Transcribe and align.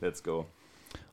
Let's 0.00 0.20
go. 0.20 0.46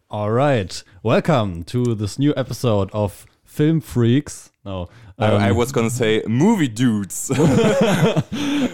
All 0.10 0.32
right. 0.32 0.84
Welcome 1.02 1.64
to 1.66 1.96
this 1.96 2.20
new 2.20 2.34
episode 2.38 2.90
of 2.94 3.26
Film 3.44 3.82
Freaks. 3.82 4.52
No. 4.66 4.90
I, 5.20 5.26
I 5.28 5.50
um, 5.52 5.58
was 5.58 5.72
gonna 5.72 5.90
say 5.90 6.24
movie 6.28 6.68
dudes, 6.68 7.30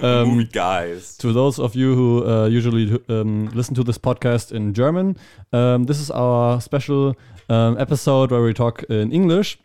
Um, 0.01 0.29
movie 0.29 0.45
guys. 0.45 1.17
to 1.17 1.33
those 1.33 1.59
of 1.59 1.75
you 1.75 1.95
who 1.95 2.25
uh, 2.25 2.45
usually 2.47 2.97
um, 3.09 3.47
listen 3.49 3.75
to 3.75 3.83
this 3.83 3.97
podcast 3.97 4.51
in 4.53 4.73
German, 4.73 5.17
um, 5.51 5.83
this 5.85 5.99
is 5.99 6.09
our 6.11 6.61
special 6.61 7.15
um, 7.49 7.77
episode 7.77 8.31
where 8.31 8.41
we 8.41 8.53
talk 8.53 8.83
in 8.83 9.11
English. 9.11 9.59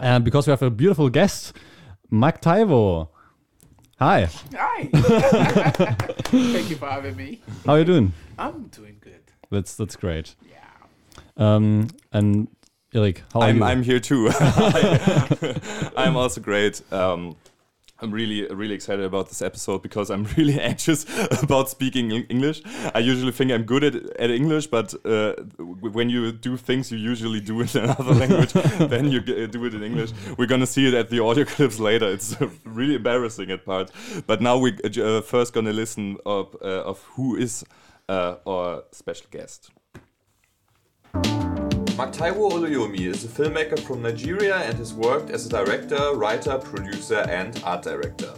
And 0.00 0.24
because 0.24 0.46
we 0.46 0.50
have 0.50 0.62
a 0.62 0.70
beautiful 0.70 1.08
guest, 1.08 1.52
Mike 2.10 2.40
Taivo. 2.42 3.08
Hi, 4.00 4.28
Hi. 4.56 4.84
Thank 6.24 6.68
you 6.70 6.76
for 6.76 6.86
having 6.90 7.14
me. 7.16 7.40
how 7.64 7.74
are 7.74 7.78
you 7.78 7.84
doing? 7.84 8.12
I'm 8.36 8.64
doing 8.64 8.93
good. 8.93 8.93
That's 9.54 9.74
that's 9.76 9.96
great. 9.96 10.34
Yeah. 10.48 10.56
Um, 11.36 11.88
and 12.12 12.48
Erik, 12.92 13.22
how 13.32 13.40
are 13.40 13.48
I'm, 13.48 13.58
you? 13.58 13.64
I'm 13.64 13.82
here 13.82 14.00
too. 14.00 14.30
I'm 15.96 16.16
also 16.16 16.40
great. 16.40 16.80
Um, 16.92 17.36
I'm 18.00 18.10
really, 18.10 18.46
really 18.48 18.74
excited 18.74 19.04
about 19.04 19.28
this 19.28 19.40
episode 19.40 19.82
because 19.82 20.10
I'm 20.10 20.24
really 20.36 20.60
anxious 20.60 21.06
about 21.42 21.70
speaking 21.70 22.10
English. 22.10 22.60
I 22.94 22.98
usually 22.98 23.32
think 23.32 23.52
I'm 23.52 23.62
good 23.62 23.84
at, 23.84 23.94
at 24.20 24.30
English, 24.30 24.66
but 24.66 24.94
uh, 25.06 25.34
when 25.58 26.10
you 26.10 26.32
do 26.32 26.56
things 26.56 26.90
you 26.90 26.98
usually 26.98 27.40
do 27.40 27.60
in 27.60 27.68
another 27.74 28.12
language, 28.14 28.52
then 28.52 29.10
you 29.10 29.20
g- 29.20 29.46
do 29.46 29.64
it 29.64 29.74
in 29.74 29.82
English. 29.82 30.10
We're 30.36 30.46
gonna 30.46 30.66
see 30.66 30.86
it 30.86 30.94
at 30.94 31.08
the 31.08 31.20
audio 31.20 31.44
clips 31.44 31.78
later. 31.78 32.08
It's 32.08 32.40
uh, 32.40 32.50
really 32.64 32.96
embarrassing 32.96 33.50
at 33.50 33.64
parts. 33.64 33.92
But 34.26 34.42
now 34.42 34.58
we're 34.58 34.76
uh, 34.84 35.22
first 35.22 35.54
gonna 35.54 35.72
listen 35.72 36.18
of, 36.26 36.54
uh, 36.60 36.82
of 36.82 37.00
who 37.14 37.36
is 37.36 37.64
uh, 38.08 38.36
our 38.46 38.84
special 38.92 39.26
guest. 39.30 39.70
Mactaiwo 41.14 42.50
Oluyomi 42.50 43.06
is 43.06 43.24
a 43.24 43.28
filmmaker 43.28 43.78
from 43.78 44.02
Nigeria 44.02 44.56
and 44.56 44.76
has 44.78 44.92
worked 44.92 45.30
as 45.30 45.46
a 45.46 45.48
director, 45.48 46.14
writer, 46.14 46.58
producer, 46.58 47.20
and 47.28 47.62
art 47.64 47.82
director. 47.82 48.34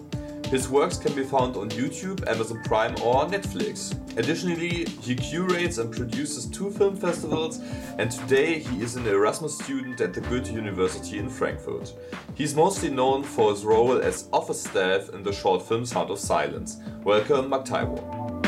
His 0.49 0.69
works 0.69 0.97
can 0.97 1.13
be 1.15 1.25
found 1.25 1.57
on 1.57 1.71
YouTube, 1.71 2.25
Amazon 2.29 2.63
Prime, 2.65 2.95
or 3.03 3.27
Netflix. 3.27 3.93
Additionally, 4.17 4.85
he 5.03 5.17
curates 5.17 5.79
and 5.79 5.93
produces 5.93 6.47
two 6.47 6.71
film 6.71 6.97
festivals, 6.97 7.59
and 7.99 8.11
today 8.11 8.61
he 8.61 8.81
is 8.81 8.95
an 8.95 9.07
Erasmus 9.09 9.59
student 9.59 10.01
at 10.01 10.15
the 10.15 10.21
Goethe 10.21 10.49
University 10.49 11.19
in 11.19 11.29
Frankfurt. 11.29 11.93
He's 12.35 12.55
mostly 12.55 12.91
known 12.91 13.25
for 13.25 13.51
his 13.51 13.65
role 13.65 14.01
as 14.01 14.29
office 14.33 14.63
staff 14.63 15.09
in 15.09 15.25
the 15.25 15.33
short 15.33 15.63
film 15.63 15.85
Sound 15.85 16.11
of 16.11 16.21
Silence. 16.21 16.77
Welcome, 17.03 17.51
Mactaiwo. 17.51 18.46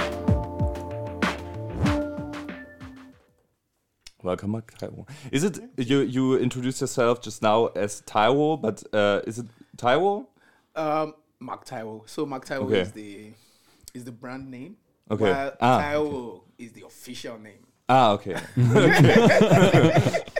Welcome, 4.28 4.50
Mark 4.50 4.74
Taiwo. 4.78 5.08
Is 5.32 5.42
it 5.42 5.58
you? 5.78 6.00
You 6.00 6.36
introduced 6.36 6.82
yourself 6.82 7.22
just 7.22 7.40
now 7.40 7.68
as 7.68 8.02
Taiwo, 8.02 8.60
but 8.60 8.82
uh, 8.92 9.22
is 9.26 9.38
it 9.38 9.46
Taiwo? 9.78 10.26
Um, 10.76 11.14
Mark 11.40 11.64
Taiwo. 11.64 12.06
So 12.06 12.26
Mark 12.26 12.44
Taiwo 12.44 12.64
Okay. 12.66 12.80
is 12.80 12.92
the 12.92 13.30
is 13.94 14.04
the 14.04 14.12
brand 14.12 14.50
name. 14.50 14.76
Okay. 15.10 15.32
While 15.32 15.52
Ah, 15.62 15.80
Taiwo 15.80 16.42
is 16.58 16.72
the 16.72 16.84
official 16.84 17.38
name. 17.38 17.64
Ah, 17.88 18.10
okay. 18.12 18.36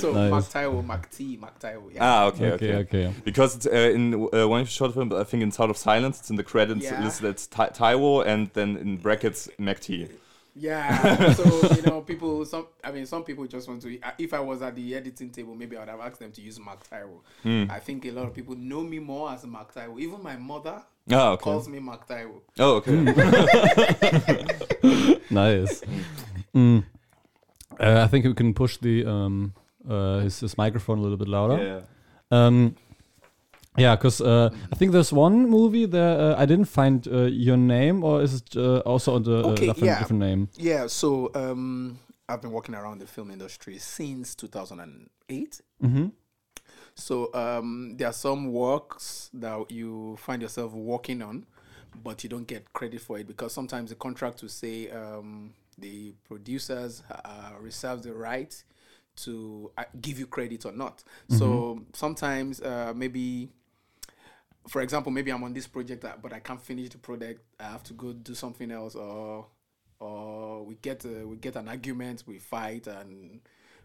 So 0.00 0.12
Nice. 0.12 0.30
Mark 0.32 0.44
Taiwo, 0.46 0.84
Mark 0.84 1.08
T, 1.12 1.36
Mark 1.40 1.60
Taiwo. 1.60 1.94
Yeah. 1.94 2.00
ah, 2.04 2.24
okay, 2.26 2.50
okay, 2.52 2.74
okay. 2.74 3.06
okay. 3.06 3.14
Because 3.24 3.54
it's, 3.54 3.66
uh, 3.66 3.70
in 3.94 4.14
uh, 4.34 4.48
one 4.48 4.62
of 4.62 4.66
the 4.66 4.72
short 4.72 4.92
films, 4.94 5.14
I 5.14 5.22
think 5.22 5.44
in 5.44 5.52
Sound 5.52 5.70
of 5.70 5.76
Silence, 5.76 6.18
it's 6.18 6.30
in 6.30 6.34
the 6.34 6.42
credits 6.42 6.82
Yeah. 6.86 7.04
listed 7.04 7.26
as 7.36 7.46
Taiwo, 7.46 8.26
and 8.26 8.50
then 8.54 8.76
in 8.78 8.96
brackets 8.96 9.48
MacT. 9.60 10.08
Yeah. 10.54 11.32
so 11.34 11.44
you 11.74 11.82
know, 11.82 12.02
people. 12.02 12.44
Some. 12.44 12.66
I 12.84 12.92
mean, 12.92 13.06
some 13.06 13.24
people 13.24 13.46
just 13.46 13.68
want 13.68 13.80
to. 13.82 13.98
If 14.18 14.34
I 14.34 14.40
was 14.40 14.60
at 14.62 14.74
the 14.74 14.94
editing 14.94 15.30
table, 15.30 15.54
maybe 15.54 15.76
I 15.76 15.80
would 15.80 15.88
have 15.88 16.00
asked 16.00 16.18
them 16.20 16.30
to 16.32 16.42
use 16.42 16.58
Mark 16.60 16.86
Taiwo. 16.88 17.20
Hmm. 17.42 17.64
I 17.70 17.78
think 17.78 18.04
a 18.04 18.10
lot 18.10 18.26
of 18.26 18.34
people 18.34 18.54
know 18.56 18.82
me 18.82 18.98
more 18.98 19.30
as 19.32 19.44
Mark 19.46 19.72
Taiwo. 19.74 19.98
Even 19.98 20.22
my 20.22 20.36
mother 20.36 20.82
Ah, 21.10 21.30
okay. 21.30 21.42
calls 21.42 21.68
me 21.68 21.78
Mark 21.80 22.06
Taiwo. 22.06 22.40
Oh, 22.58 22.76
okay. 22.76 22.92
Nice. 25.30 25.80
Mm. 26.54 26.84
Uh, 27.80 28.02
I 28.04 28.06
think 28.08 28.26
we 28.26 28.34
can 28.34 28.52
push 28.52 28.76
the 28.76 29.06
um, 29.06 29.54
uh, 29.88 30.18
his, 30.20 30.40
his 30.40 30.58
microphone 30.58 30.98
a 30.98 31.02
little 31.02 31.16
bit 31.16 31.28
louder. 31.28 31.64
yeah. 31.64 31.80
Um, 32.30 32.76
yeah, 33.76 33.96
because 33.96 34.20
uh, 34.20 34.50
I 34.70 34.76
think 34.76 34.92
there's 34.92 35.12
one 35.12 35.48
movie 35.48 35.86
that 35.86 36.20
uh, 36.20 36.34
I 36.38 36.46
didn't 36.46 36.66
find 36.66 37.06
uh, 37.08 37.22
your 37.22 37.56
name, 37.56 38.04
or 38.04 38.22
is 38.22 38.34
it 38.34 38.56
uh, 38.56 38.78
also 38.80 39.16
under 39.16 39.32
a 39.32 39.46
Okay, 39.48 39.66
different, 39.66 39.84
yeah. 39.86 39.98
different 39.98 40.20
name? 40.20 40.48
Yeah, 40.56 40.86
so 40.88 41.30
um, 41.34 41.98
I've 42.28 42.42
been 42.42 42.52
working 42.52 42.74
around 42.74 43.00
the 43.00 43.06
film 43.06 43.30
industry 43.30 43.78
since 43.78 44.34
2008. 44.34 45.60
Mm-hmm. 45.82 46.06
So 46.94 47.32
um, 47.34 47.96
there 47.96 48.08
are 48.08 48.12
some 48.12 48.52
works 48.52 49.30
that 49.32 49.70
you 49.70 50.16
find 50.20 50.42
yourself 50.42 50.72
working 50.72 51.22
on, 51.22 51.46
but 52.02 52.22
you 52.22 52.28
don't 52.28 52.46
get 52.46 52.72
credit 52.74 53.00
for 53.00 53.18
it 53.18 53.26
because 53.26 53.52
sometimes 53.52 53.88
the 53.90 53.96
contract 53.96 54.42
will 54.42 54.50
say 54.50 54.90
um, 54.90 55.54
the 55.78 56.12
producers 56.28 57.02
uh, 57.24 57.52
reserve 57.58 58.02
the 58.02 58.12
right 58.12 58.62
to 59.14 59.70
uh, 59.76 59.84
give 60.00 60.18
you 60.18 60.26
credit 60.26 60.64
or 60.66 60.72
not. 60.72 61.02
So 61.28 61.82
sometimes 61.92 62.60
uh, 62.60 62.92
maybe 62.94 63.50
for 64.68 64.80
example, 64.82 65.10
maybe 65.12 65.30
I'm 65.32 65.42
on 65.44 65.52
this 65.52 65.66
project, 65.66 66.04
uh, 66.04 66.14
but 66.22 66.32
I 66.32 66.40
can't 66.40 66.60
finish 66.60 66.90
the 66.90 66.98
project. 66.98 67.40
I 67.60 67.64
have 67.64 67.82
to 67.84 67.92
go 67.94 68.12
do 68.12 68.34
something 68.34 68.70
else, 68.70 68.94
or 68.94 69.46
or 70.00 70.64
we 70.64 70.74
get 70.76 71.04
uh, 71.04 71.26
we 71.26 71.36
get 71.36 71.56
an 71.56 71.68
argument, 71.68 72.24
we 72.26 72.38
fight, 72.38 72.86
and 72.86 73.40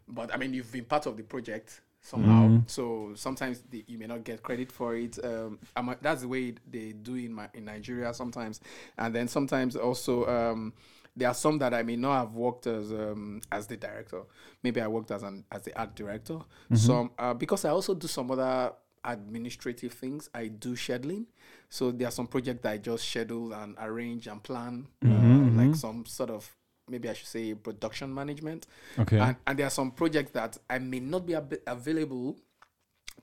but 0.07 0.33
I 0.33 0.37
mean 0.37 0.53
you've 0.53 0.71
been 0.71 0.85
part 0.85 1.05
of 1.05 1.17
the 1.17 1.23
project 1.23 1.81
somehow, 2.01 2.61
so 2.67 3.11
sometimes 3.15 3.63
the, 3.69 3.83
you 3.87 3.97
may 3.97 4.05
not 4.07 4.23
get 4.23 4.41
credit 4.41 4.71
for 4.71 4.95
it. 4.95 5.17
Um, 5.23 5.59
a- 5.75 5.97
that's 6.01 6.21
the 6.21 6.27
way 6.27 6.53
they 6.69 6.93
do 6.93 7.15
in 7.15 7.33
my 7.33 7.49
in 7.53 7.65
Nigeria 7.65 8.13
sometimes, 8.13 8.61
and 8.97 9.13
then 9.13 9.27
sometimes 9.27 9.75
also. 9.75 10.25
Um, 10.27 10.73
there 11.19 11.27
are 11.27 11.33
some 11.33 11.57
that 11.57 11.73
I 11.73 11.81
may 11.81 11.95
not 11.95 12.13
have 12.19 12.35
worked 12.35 12.67
as 12.67 12.91
um, 12.91 13.41
as 13.51 13.65
the 13.65 13.75
director. 13.75 14.21
Maybe 14.61 14.79
I 14.81 14.87
worked 14.87 15.09
as 15.09 15.23
an 15.23 15.45
as 15.51 15.63
the 15.63 15.75
art 15.75 15.95
director. 15.95 16.37
Some 16.75 17.09
uh, 17.17 17.33
because 17.33 17.65
I 17.65 17.71
also 17.71 17.95
do 17.95 18.05
some 18.07 18.29
other 18.29 18.71
administrative 19.07 19.93
things. 19.93 20.29
I 20.33 20.47
do 20.47 20.75
scheduling. 20.75 21.25
So 21.69 21.91
there 21.91 22.07
are 22.07 22.11
some 22.11 22.27
projects 22.27 22.61
that 22.63 22.71
I 22.71 22.77
just 22.77 23.07
schedule 23.09 23.53
and 23.53 23.75
arrange 23.79 24.27
and 24.27 24.41
plan, 24.41 24.87
uh, 25.03 25.07
mm-hmm, 25.07 25.47
mm-hmm. 25.47 25.59
like 25.59 25.75
some 25.75 26.05
sort 26.05 26.29
of 26.29 26.49
maybe 26.89 27.09
I 27.09 27.13
should 27.13 27.27
say 27.27 27.53
production 27.53 28.13
management. 28.13 28.67
Okay. 28.97 29.19
And, 29.19 29.35
and 29.45 29.59
there 29.59 29.67
are 29.67 29.71
some 29.71 29.91
projects 29.91 30.31
that 30.31 30.57
I 30.69 30.79
may 30.79 30.99
not 30.99 31.25
be 31.25 31.35
ab- 31.35 31.59
available 31.65 32.37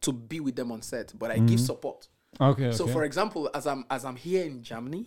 to 0.00 0.12
be 0.12 0.40
with 0.40 0.56
them 0.56 0.72
on 0.72 0.82
set, 0.82 1.12
but 1.18 1.30
I 1.30 1.36
give 1.36 1.44
mm-hmm. 1.44 1.56
support. 1.58 2.08
okay. 2.40 2.72
So 2.72 2.84
okay. 2.84 2.92
for 2.92 3.04
example, 3.04 3.50
as 3.54 3.66
I'm 3.66 3.84
as 3.90 4.04
I'm 4.04 4.16
here 4.16 4.44
in 4.44 4.62
Germany, 4.62 5.06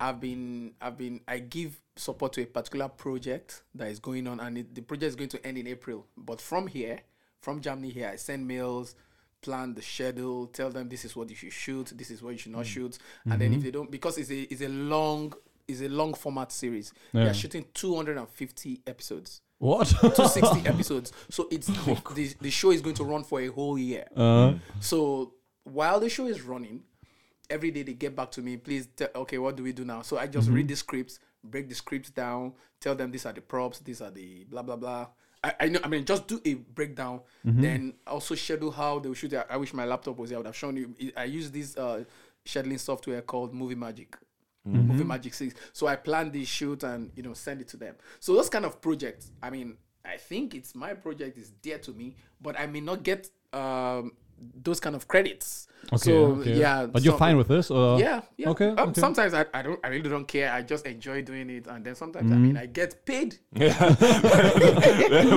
I've 0.00 0.20
been 0.20 0.74
I've 0.80 0.96
been 0.96 1.20
I 1.28 1.38
give 1.38 1.80
support 1.96 2.32
to 2.34 2.42
a 2.42 2.46
particular 2.46 2.88
project 2.88 3.62
that 3.74 3.88
is 3.88 4.00
going 4.00 4.26
on, 4.26 4.40
and 4.40 4.58
it, 4.58 4.74
the 4.74 4.82
project 4.82 5.10
is 5.10 5.16
going 5.16 5.30
to 5.30 5.46
end 5.46 5.58
in 5.58 5.66
April. 5.66 6.06
But 6.16 6.40
from 6.40 6.66
here, 6.66 7.00
from 7.40 7.60
Germany 7.60 7.90
here, 7.90 8.08
I 8.12 8.16
send 8.16 8.46
mails, 8.48 8.94
plan 9.44 9.74
the 9.74 9.82
schedule, 9.82 10.46
tell 10.58 10.70
them 10.70 10.88
this 10.88 11.04
is 11.04 11.14
what 11.16 11.28
you 11.30 11.36
should 11.36 11.52
shoot, 11.52 11.92
this 11.94 12.10
is 12.10 12.22
what 12.22 12.32
you 12.32 12.38
should 12.38 12.52
not 12.52 12.64
mm. 12.64 12.74
shoot, 12.74 12.98
and 13.30 13.40
then 13.40 13.52
if 13.52 13.58
mm-hmm. 13.58 13.64
they 13.64 13.70
don't, 13.70 13.90
because 13.90 14.18
it's 14.18 14.30
a 14.30 14.40
it's 14.52 14.62
a 14.62 14.68
long 14.68 15.32
it's 15.68 15.80
a 15.80 15.88
long 15.88 16.14
format 16.14 16.52
series. 16.52 16.92
They 17.12 17.20
Yeah. 17.22 17.30
are 17.30 17.34
shooting 17.34 17.64
250 17.74 18.82
episodes. 18.86 19.40
what? 19.58 19.86
260 19.88 20.68
episodes. 20.72 21.12
So 21.30 21.48
it's 21.50 21.70
oh, 21.70 22.02
the, 22.14 22.14
the, 22.14 22.34
the 22.40 22.50
show 22.50 22.70
is 22.70 22.82
going 22.82 22.96
to 22.96 23.04
run 23.04 23.24
for 23.24 23.40
a 23.40 23.46
whole 23.46 23.78
year. 23.78 24.04
uh, 24.14 24.54
So 24.80 25.32
while 25.64 26.00
the 26.00 26.10
show 26.10 26.26
is 26.26 26.42
running, 26.42 26.82
every 27.48 27.70
day 27.70 27.82
they 27.82 27.94
get 27.94 28.14
back 28.14 28.30
to 28.32 28.42
me, 28.42 28.56
please, 28.58 28.88
te- 28.94 29.14
okay, 29.14 29.38
what 29.38 29.56
do 29.56 29.62
we 29.62 29.72
do 29.72 29.84
now? 29.84 30.02
So 30.02 30.18
I 30.18 30.26
just 30.26 30.48
read 30.50 30.66
mm-hmm. 30.66 30.68
the 30.68 30.76
scripts, 30.76 31.18
break 31.42 31.68
the 31.68 31.74
scripts 31.74 32.10
down, 32.10 32.52
tell 32.80 32.94
them 32.94 33.10
these 33.10 33.26
are 33.26 33.32
the 33.32 33.40
props, 33.40 33.78
these 33.78 34.02
are 34.02 34.10
the 34.10 34.44
blah, 34.44 34.62
blah, 34.62 34.76
blah. 34.76 35.06
I, 35.44 35.54
I 35.60 35.68
know, 35.68 35.80
I 35.84 35.88
mean, 35.88 36.04
just 36.06 36.26
do 36.26 36.40
a 36.44 36.54
breakdown, 36.54 37.20
then 37.44 37.94
also 38.06 38.34
schedule 38.34 38.70
how 38.70 38.98
they 38.98 39.08
will 39.08 39.14
shoot 39.14 39.32
it. 39.32 39.46
I 39.50 39.56
wish 39.58 39.74
my 39.74 39.84
laptop 39.84 40.16
was 40.16 40.30
here. 40.30 40.38
I 40.38 40.40
would 40.40 40.46
have 40.46 40.56
shown 40.56 40.76
you. 40.76 40.94
I 41.16 41.24
use 41.24 41.50
this 41.50 41.76
uh, 41.76 42.04
scheduling 42.46 42.80
software 42.80 43.20
called 43.22 43.52
Movie 43.54 43.74
Magic. 43.74 44.16
Movie 44.64 45.04
Magic 45.04 45.34
6. 45.34 45.54
So 45.74 45.86
I 45.86 45.96
plan 45.96 46.30
this 46.30 46.48
shoot 46.48 46.82
and, 46.84 47.10
you 47.14 47.22
know, 47.22 47.34
send 47.34 47.60
it 47.60 47.68
to 47.68 47.76
them. 47.76 47.94
So 48.20 48.34
those 48.34 48.48
kind 48.48 48.64
of 48.64 48.80
projects, 48.80 49.30
I 49.42 49.50
mean, 49.50 49.76
I 50.04 50.16
think 50.16 50.54
it's 50.54 50.74
my 50.74 50.94
project 50.94 51.36
is 51.36 51.50
dear 51.50 51.78
to 51.78 51.92
me, 51.92 52.16
but 52.40 52.58
I 52.58 52.66
may 52.66 52.80
not 52.80 53.02
get 53.02 53.28
um, 53.52 54.12
those 54.62 54.80
kind 54.80 54.96
of 54.96 55.06
credits. 55.08 55.66
Okay, 55.92 55.98
so 56.10 56.12
okay. 56.40 56.54
yeah, 56.58 56.86
But 56.86 57.02
you're 57.04 57.18
fine 57.18 57.36
with 57.36 57.46
this, 57.48 57.70
or 57.70 58.00
yeah, 58.00 58.22
yeah. 58.38 58.48
Okay, 58.48 58.68
Um, 58.68 58.88
okay. 58.88 59.00
Sometimes 59.02 59.34
I, 59.34 59.44
I 59.52 59.60
don't 59.60 59.78
I 59.84 59.88
really 59.88 60.08
don't 60.08 60.26
care. 60.26 60.50
I 60.50 60.62
just 60.62 60.86
enjoy 60.86 61.20
doing 61.20 61.50
it, 61.50 61.66
and 61.66 61.84
then 61.84 61.94
sometimes 61.94 62.30
I 62.32 62.34
Mm-hmm. 62.34 62.42
mean 62.42 62.56
I 62.56 62.64
get 62.66 63.04
paid, 63.04 63.36
Yeah. 63.54 63.74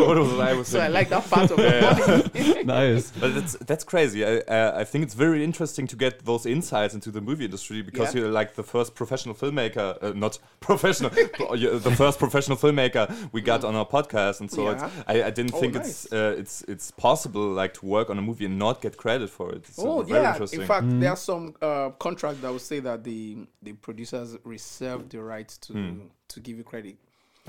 what 0.08 0.18
was 0.18 0.40
I 0.40 0.54
was 0.54 0.68
so 0.68 0.80
I 0.80 0.88
like 0.88 1.10
that 1.10 1.30
part 1.30 1.52
of 1.52 1.58
the 1.58 2.32
money. 2.34 2.64
nice. 2.78 3.12
But 3.12 3.36
that's 3.36 3.54
that's 3.70 3.84
crazy. 3.84 4.26
I 4.26 4.38
uh, 4.40 4.74
I 4.82 4.84
think 4.86 5.04
it's 5.04 5.14
very 5.14 5.44
interesting 5.44 5.88
to 5.88 5.96
get 5.96 6.26
those 6.26 6.46
insights 6.46 6.94
into 6.94 7.12
the 7.12 7.22
movie 7.22 7.46
industry 7.46 7.82
because 7.82 8.14
Yeah. 8.16 8.22
you're 8.22 8.32
like 8.32 8.56
the 8.56 8.64
first 8.64 8.96
professional 8.96 9.36
filmmaker, 9.36 10.02
uh, 10.02 10.14
not 10.16 10.40
professional, 10.60 11.12
but 11.38 11.60
you're 11.60 11.80
the 11.80 11.92
first 11.92 12.20
professional 12.20 12.58
filmmaker 12.58 13.12
we 13.32 13.42
got 13.42 13.64
on 13.64 13.76
our 13.76 13.86
podcast, 13.86 14.40
and 14.40 14.50
so 14.52 14.64
Yeah. 14.64 14.74
it's, 14.74 14.84
I, 15.08 15.24
I 15.24 15.30
didn't 15.32 15.54
Oh, 15.54 15.60
think 15.60 15.76
it's 15.76 16.12
uh, 16.12 16.36
it's 16.38 16.62
it's 16.68 16.92
possible 16.92 17.50
like 17.50 17.74
to 17.76 17.86
work 17.86 18.10
on 18.10 18.18
a 18.18 18.22
movie 18.22 18.46
and 18.46 18.58
not 18.58 18.82
get 18.82 18.97
credit 18.98 19.30
for 19.30 19.52
it. 19.52 19.66
It's 19.68 19.80
Oh 19.80 20.02
very 20.02 20.22
yeah! 20.24 20.38
In 20.52 20.66
fact, 20.66 21.00
there 21.00 21.10
are 21.12 21.16
some 21.16 21.56
uh, 21.62 21.90
contracts 21.92 22.42
that 22.42 22.52
will 22.52 22.60
say 22.60 22.80
that 22.82 23.04
the 23.04 23.48
the 23.62 23.74
producers 23.74 24.38
reserve 24.44 25.10
the 25.10 25.22
right 25.22 25.48
to 25.62 26.10
to 26.28 26.40
give 26.40 26.58
you 26.58 26.64
credit. 26.64 26.98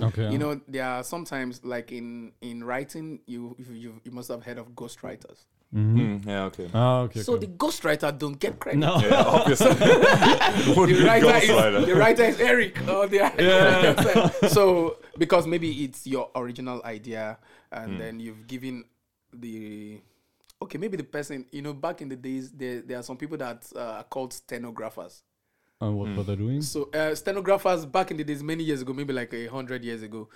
Okay. 0.00 0.30
You 0.30 0.38
know, 0.38 0.60
there 0.68 0.84
are 0.84 1.02
sometimes 1.02 1.64
like 1.64 1.90
in 1.92 2.32
in 2.40 2.62
writing, 2.62 3.20
you 3.26 3.56
you 3.58 3.74
you, 3.74 4.00
you 4.04 4.10
must 4.12 4.28
have 4.28 4.44
heard 4.44 4.58
of 4.58 4.68
ghostwriters. 4.70 5.44
Mm, 5.74 6.24
yeah, 6.24 6.44
okay. 6.44 6.70
Ah, 6.72 7.00
okay. 7.00 7.20
So 7.20 7.34
okay. 7.34 7.44
the 7.44 7.52
ghostwriter 7.52 8.16
don't 8.16 8.38
get 8.38 8.58
credit. 8.58 8.78
no. 8.78 8.98
Yeah, 9.00 9.22
obviously. 9.22 9.68
The 9.74 11.04
writer 11.04 11.26
is 11.36 11.50
ghostwriter. 11.50 11.86
the 11.86 11.94
writer 11.94 12.24
is 12.24 12.40
Eric 12.40 12.88
or 12.88 13.06
the 13.06 13.20
so 14.48 14.96
because 15.18 15.46
maybe 15.46 15.84
it's 15.84 16.06
your 16.06 16.30
original 16.34 16.80
idea 16.84 17.36
and 17.70 18.00
then 18.00 18.18
you've 18.18 18.46
given 18.46 18.84
the 19.34 20.00
okay 20.60 20.78
maybe 20.78 20.96
the 20.96 21.04
person 21.04 21.44
you 21.52 21.62
know 21.62 21.72
back 21.72 22.02
in 22.02 22.08
the 22.08 22.16
days 22.16 22.50
there 22.52 22.80
there 22.80 22.98
are 22.98 23.02
some 23.02 23.16
people 23.16 23.36
that 23.36 23.64
uh, 23.76 23.80
are 23.80 24.04
called 24.04 24.32
stenographers 24.32 25.22
And 25.80 25.96
what 25.96 26.16
what 26.16 26.26
they're 26.26 26.36
doing? 26.36 26.62
so 26.62 26.90
uh, 26.94 27.14
stenographers 27.14 27.86
back 27.86 28.10
in 28.10 28.16
the 28.16 28.24
days 28.24 28.42
many 28.42 28.64
years 28.64 28.82
ago 28.82 28.92
maybe 28.92 29.12
like 29.12 29.32
a 29.34 29.46
hundred 29.46 29.84
years 29.84 30.02
ago 30.02 30.28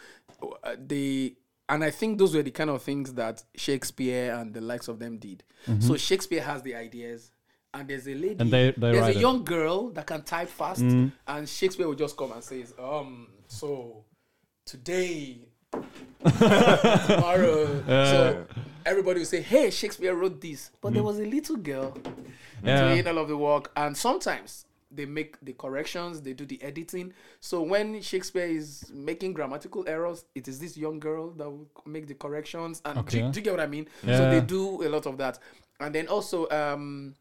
uh, 0.43 0.77
they 0.79 1.37
and 1.69 1.83
I 1.85 1.91
think 1.91 2.19
those 2.19 2.35
were 2.35 2.43
the 2.43 2.51
kind 2.51 2.69
of 2.71 2.83
things 2.83 3.15
that 3.15 3.43
Shakespeare 3.55 4.35
and 4.35 4.53
the 4.53 4.61
likes 4.61 4.89
of 4.89 4.99
them 4.99 5.17
did. 5.17 5.43
So 5.79 5.97
Shakespeare 5.97 6.43
has 6.43 6.61
the 6.63 6.75
ideas, 6.75 7.31
and 7.73 7.89
there's 7.89 8.07
a 8.09 8.15
lady, 8.15 8.37
And 8.41 8.51
they- 8.53 8.73
they 8.73 8.91
there's 8.93 9.01
write 9.01 9.15
a 9.15 9.19
it. 9.19 9.23
young 9.23 9.43
girl 9.45 9.89
that 9.91 10.07
can 10.07 10.23
type 10.23 10.49
fast, 10.51 10.83
and 10.83 11.49
Shakespeare 11.49 11.87
will 11.87 11.95
just 11.95 12.17
come 12.17 12.33
and 12.33 12.43
says, 12.45 12.75
um, 12.79 13.29
so 13.47 14.05
today, 14.67 15.49
tomorrow, 16.25 17.83
so 17.87 18.47
everybody 18.85 19.21
will 19.21 19.27
say, 19.27 19.41
hey, 19.43 19.71
Shakespeare 19.71 20.15
wrote 20.15 20.41
this, 20.41 20.71
but 20.81 20.93
there 20.95 21.03
was 21.03 21.19
a 21.19 21.25
little 21.27 21.57
girl 21.57 21.97
Yeah. 22.63 22.89
doing 22.95 23.07
all 23.09 23.19
of 23.19 23.29
the 23.29 23.37
work, 23.37 23.71
and 23.77 23.97
sometimes 23.97 24.67
they 24.91 25.07
make 25.07 25.37
the 25.43 25.53
corrections, 25.55 26.21
they 26.21 26.33
do 26.35 26.45
the 26.45 26.63
editing. 26.63 27.13
So 27.41 27.63
when 27.63 28.01
Shakespeare 28.03 28.47
is 28.47 28.91
making 28.93 29.33
grammatical 29.33 29.85
errors, 29.89 30.25
it 30.35 30.49
is 30.49 30.59
this 30.59 30.77
young 30.77 31.01
girl 31.01 31.31
that 31.33 31.51
will 31.51 31.67
make 31.87 32.07
the 32.07 32.15
corrections. 32.15 32.83
And 32.85 33.07
do, 33.07 33.17
you- 33.19 33.25
Okay. 33.25 33.33
do 33.33 33.41
you 33.41 33.45
get 33.45 33.51
what 33.53 33.61
I 33.61 33.67
mean? 33.67 33.89
So 34.05 34.31
they 34.31 34.41
do 34.41 34.83
a 34.87 34.89
lot 34.89 35.07
of 35.07 35.17
that, 35.19 35.39
and 35.81 35.95
then 35.95 36.09
also 36.09 36.49
um, 36.51 37.15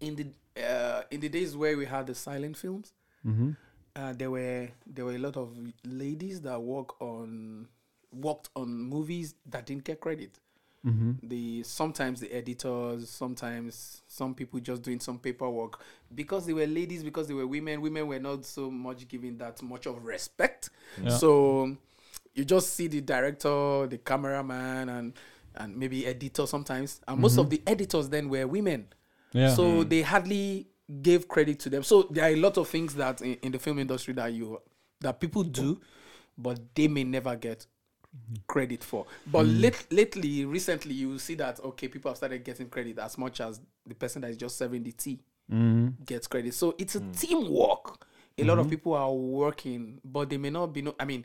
in 0.00 0.16
the 0.16 0.26
uh, 0.60 1.02
in 1.12 1.20
the 1.20 1.28
days 1.28 1.56
where 1.56 1.76
we 1.76 1.84
had 1.86 2.06
the 2.06 2.14
silent 2.14 2.56
films, 2.56 2.92
Mm-hmm. 3.26 3.50
uh, 3.96 4.12
there 4.14 4.30
were 4.30 4.68
there 4.86 5.04
were 5.04 5.14
a 5.14 5.18
lot 5.18 5.36
of 5.36 5.56
ladies 5.84 6.40
that 6.42 6.60
work 6.60 7.00
on 7.02 7.68
worked 8.12 8.48
on 8.56 8.68
movies 8.74 9.34
that 9.46 9.66
didn't 9.66 9.84
get 9.84 10.00
credit. 10.00 10.38
Mm-hmm. 10.88 11.28
The 11.28 11.62
sometimes 11.62 12.20
the 12.20 12.32
editors, 12.32 13.10
sometimes 13.10 14.02
some 14.06 14.34
people 14.34 14.60
just 14.60 14.82
doing 14.82 15.00
some 15.00 15.18
paperwork 15.18 15.80
because 16.14 16.46
they 16.46 16.52
were 16.52 16.66
ladies, 16.66 17.02
because 17.02 17.28
they 17.28 17.34
were 17.34 17.46
women. 17.46 17.80
Women 17.80 18.06
were 18.06 18.18
not 18.18 18.44
so 18.44 18.70
much 18.70 19.06
given 19.08 19.38
that 19.38 19.62
much 19.62 19.86
of 19.86 20.04
respect. 20.04 20.70
Yeah. 21.02 21.10
So 21.10 21.76
you 22.34 22.44
just 22.44 22.74
see 22.74 22.86
the 22.86 23.00
director, 23.00 23.86
the 23.86 23.98
cameraman, 23.98 24.88
and 24.88 25.12
and 25.56 25.76
maybe 25.76 26.06
editor 26.06 26.46
sometimes. 26.46 27.00
And 27.06 27.20
most 27.20 27.38
of 27.38 27.50
the 27.50 27.62
editors 27.66 28.08
then 28.08 28.28
were 28.28 28.46
women. 28.46 28.86
Yeah. 29.32 29.54
So 29.54 29.84
they 29.84 30.02
hardly 30.02 30.68
gave 31.02 31.28
credit 31.28 31.58
to 31.60 31.70
them. 31.70 31.82
So 31.82 32.04
there 32.10 32.24
are 32.24 32.32
a 32.32 32.36
lot 32.36 32.56
of 32.56 32.68
things 32.68 32.94
that 32.94 33.20
in, 33.20 33.34
in 33.42 33.52
the 33.52 33.58
film 33.58 33.78
industry 33.78 34.14
that 34.14 34.32
you 34.32 34.60
that 35.00 35.20
people 35.20 35.42
do, 35.42 35.80
but 36.36 36.58
they 36.74 36.88
may 36.88 37.04
never 37.04 37.36
get 37.36 37.66
credit 38.46 38.82
for. 38.84 39.06
But 39.26 39.46
late, 39.46 39.86
lately, 39.90 40.44
recently, 40.44 40.94
you 40.94 41.18
see 41.18 41.34
that 41.36 41.60
okay, 41.60 41.88
people 41.88 42.10
have 42.10 42.16
started 42.16 42.44
getting 42.44 42.68
credit 42.68 42.98
as 42.98 43.16
much 43.18 43.40
as 43.40 43.60
the 43.86 43.94
person 43.94 44.22
that 44.22 44.30
is 44.30 44.36
just 44.36 44.56
serving 44.58 44.82
the 44.82 44.92
tea 44.92 45.20
Mm-hmm. 45.50 46.04
gets 46.04 46.26
credit. 46.26 46.52
So 46.52 46.74
it's 46.76 46.94
a 46.94 47.00
teamwork. 47.00 48.04
A 48.36 48.44
lot 48.44 48.58
of 48.58 48.68
people 48.68 48.92
are 48.92 49.10
working, 49.10 49.98
but 50.04 50.28
they 50.28 50.36
may 50.36 50.50
not 50.50 50.74
be. 50.74 50.82
No, 50.82 50.94
I 51.00 51.06
mean, 51.06 51.24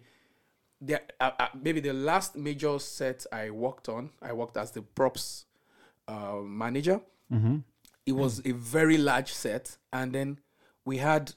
there 0.80 1.02
uh, 1.20 1.32
uh, 1.38 1.48
maybe 1.62 1.82
the 1.82 1.92
last 1.92 2.36
major 2.38 2.80
set 2.80 3.26
I 3.34 3.50
worked 3.50 3.90
on, 3.90 4.12
I 4.22 4.32
worked 4.32 4.56
as 4.56 4.72
the 4.72 4.82
props 4.82 5.46
uh, 6.08 6.38
manager. 6.42 7.02
It 8.06 8.14
was 8.14 8.42
a 8.46 8.52
very 8.54 8.98
large 8.98 9.34
set, 9.34 9.78
and 9.92 10.14
then 10.14 10.40
we 10.86 10.98
had, 10.98 11.34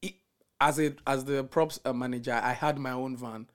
it, 0.00 0.14
as 0.58 0.80
a 0.80 0.94
as 1.06 1.26
the 1.26 1.44
props 1.44 1.80
uh, 1.84 1.92
manager, 1.92 2.32
I 2.32 2.52
had 2.52 2.78
my 2.78 2.92
own 2.92 3.16
van, 3.16 3.46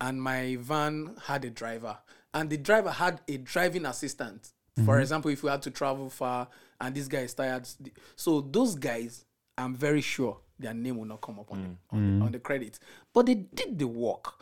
and 0.00 0.22
my 0.22 0.56
van 0.60 1.16
had 1.24 1.44
a 1.44 1.50
driver, 1.50 1.98
and 2.34 2.50
the 2.50 2.56
driver 2.56 2.90
had 2.90 3.20
a 3.28 3.38
driving 3.38 3.86
assistant. 3.86 4.50
For 4.76 4.82
mm-hmm. 4.82 5.00
example, 5.00 5.30
if 5.30 5.42
we 5.42 5.48
had 5.48 5.62
to 5.62 5.70
travel 5.70 6.10
far 6.10 6.48
and 6.80 6.94
this 6.94 7.08
guy 7.08 7.20
is 7.20 7.32
tired, 7.32 7.66
so 8.14 8.42
those 8.42 8.74
guys, 8.74 9.24
I'm 9.56 9.74
very 9.74 10.02
sure 10.02 10.36
their 10.58 10.74
name 10.74 10.98
will 10.98 11.06
not 11.06 11.22
come 11.22 11.38
up 11.38 11.50
on, 11.50 11.62
the, 11.62 11.96
on, 11.96 12.06
the, 12.06 12.12
mm. 12.12 12.26
on 12.26 12.32
the 12.32 12.38
credits, 12.38 12.78
but 13.14 13.24
they 13.24 13.34
did 13.34 13.78
the 13.78 13.86
work. 13.86 14.34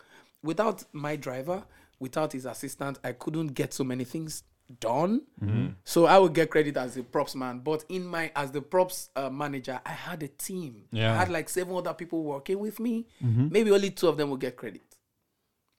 Without 0.43 0.85
my 0.93 1.15
driver, 1.15 1.63
without 2.01 2.33
his 2.33 2.47
assistant, 2.47 2.99
I 3.05 3.13
couldn't 3.13 3.49
get 3.55 3.73
so 3.73 3.85
many 3.85 4.03
things 4.05 4.43
done. 4.81 5.23
Mm-hmm. 5.43 5.69
So 5.85 6.07
I 6.07 6.19
would 6.19 6.33
get 6.33 6.51
credit 6.51 6.77
as 6.77 6.97
a 6.97 7.03
props 7.03 7.35
man, 7.35 7.61
but 7.61 7.85
in 7.89 8.07
my 8.07 8.31
as 8.35 8.51
the 8.51 8.61
props 8.61 9.11
uh, 9.15 9.31
manager, 9.31 9.81
I 9.87 9.91
had 9.91 10.23
a 10.23 10.29
team. 10.29 10.85
Yeah. 10.91 11.13
I 11.13 11.17
had 11.17 11.31
like 11.31 11.49
seven 11.49 11.77
other 11.77 11.95
people 11.95 12.23
working 12.25 12.59
with 12.59 12.81
me. 12.81 13.07
Mm-hmm. 13.25 13.49
Maybe 13.51 13.71
only 13.71 13.91
two 13.91 14.09
of 14.09 14.17
them 14.17 14.31
will 14.31 14.37
get 14.37 14.57
credit. 14.57 14.83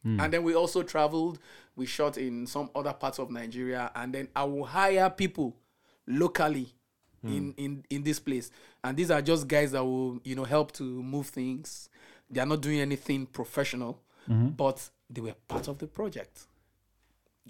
And 0.06 0.32
then 0.32 0.44
we 0.44 0.54
also 0.54 0.84
traveled. 0.84 1.40
We 1.76 1.86
shot 1.88 2.18
in 2.18 2.46
some 2.48 2.70
other 2.76 2.94
parts 2.94 3.18
of 3.20 3.32
Nigeria, 3.32 3.92
and 3.96 4.14
then 4.14 4.28
I 4.36 4.44
will 4.44 4.66
hire 4.66 5.10
people 5.10 5.56
locally 6.08 6.74
in, 7.24 7.54
in 7.58 7.84
in 7.90 8.04
this 8.04 8.20
place. 8.20 8.52
And 8.84 8.96
these 8.96 9.10
are 9.10 9.20
just 9.22 9.48
guys 9.48 9.72
that 9.72 9.84
will 9.84 10.20
you 10.24 10.36
know 10.36 10.44
help 10.44 10.72
to 10.74 10.84
move 10.84 11.28
things. 11.28 11.90
They 12.30 12.40
are 12.40 12.46
not 12.46 12.62
doing 12.62 12.80
anything 12.82 13.26
professional, 13.26 14.00
but 14.28 14.90
they 15.10 15.22
were 15.22 15.34
part 15.48 15.68
of 15.68 15.80
the 15.80 15.88
project. 15.88 16.46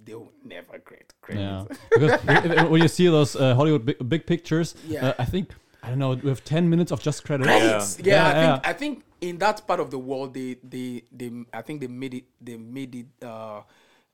They 0.05 0.13
will 0.13 0.31
never 0.43 0.77
get 0.89 1.13
credit. 1.21 1.41
Yeah, 1.41 1.65
because 1.91 2.69
when 2.69 2.81
you 2.81 2.87
see 2.87 3.07
those 3.07 3.35
uh, 3.35 3.53
Hollywood 3.55 3.85
big, 3.85 4.09
big 4.09 4.25
pictures, 4.25 4.75
Yeah. 4.87 5.07
uh, 5.09 5.13
I 5.19 5.25
think 5.25 5.51
I 5.83 5.89
don't 5.89 5.99
know. 5.99 6.13
We 6.15 6.29
have 6.29 6.43
ten 6.45 6.69
minutes 6.69 6.91
of 6.91 7.01
just 7.01 7.23
credits. 7.25 7.47
Credits. 7.47 7.99
Yeah, 7.99 8.13
Yeah, 8.15 8.25
I 8.27 8.31
yeah. 8.31 8.53
think 8.53 8.67
I 8.67 8.73
think 8.73 9.03
in 9.29 9.37
that 9.39 9.65
part 9.67 9.79
of 9.79 9.89
the 9.91 9.99
world, 9.99 10.33
they 10.33 10.57
they 10.63 11.03
they 11.11 11.31
I 11.53 11.61
think 11.61 11.81
they 11.81 11.87
made 11.87 12.13
it 12.13 12.23
they 12.41 12.57
made 12.57 12.95
it 12.95 13.07
uh, 13.25 13.61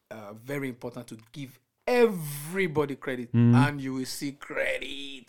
uh, 0.10 0.34
very 0.44 0.70
important 0.70 1.08
to 1.08 1.18
give 1.32 1.60
everybody 1.88 2.96
credit, 2.96 3.30
and 3.34 3.82
you 3.82 3.94
will 3.96 4.06
see 4.06 4.32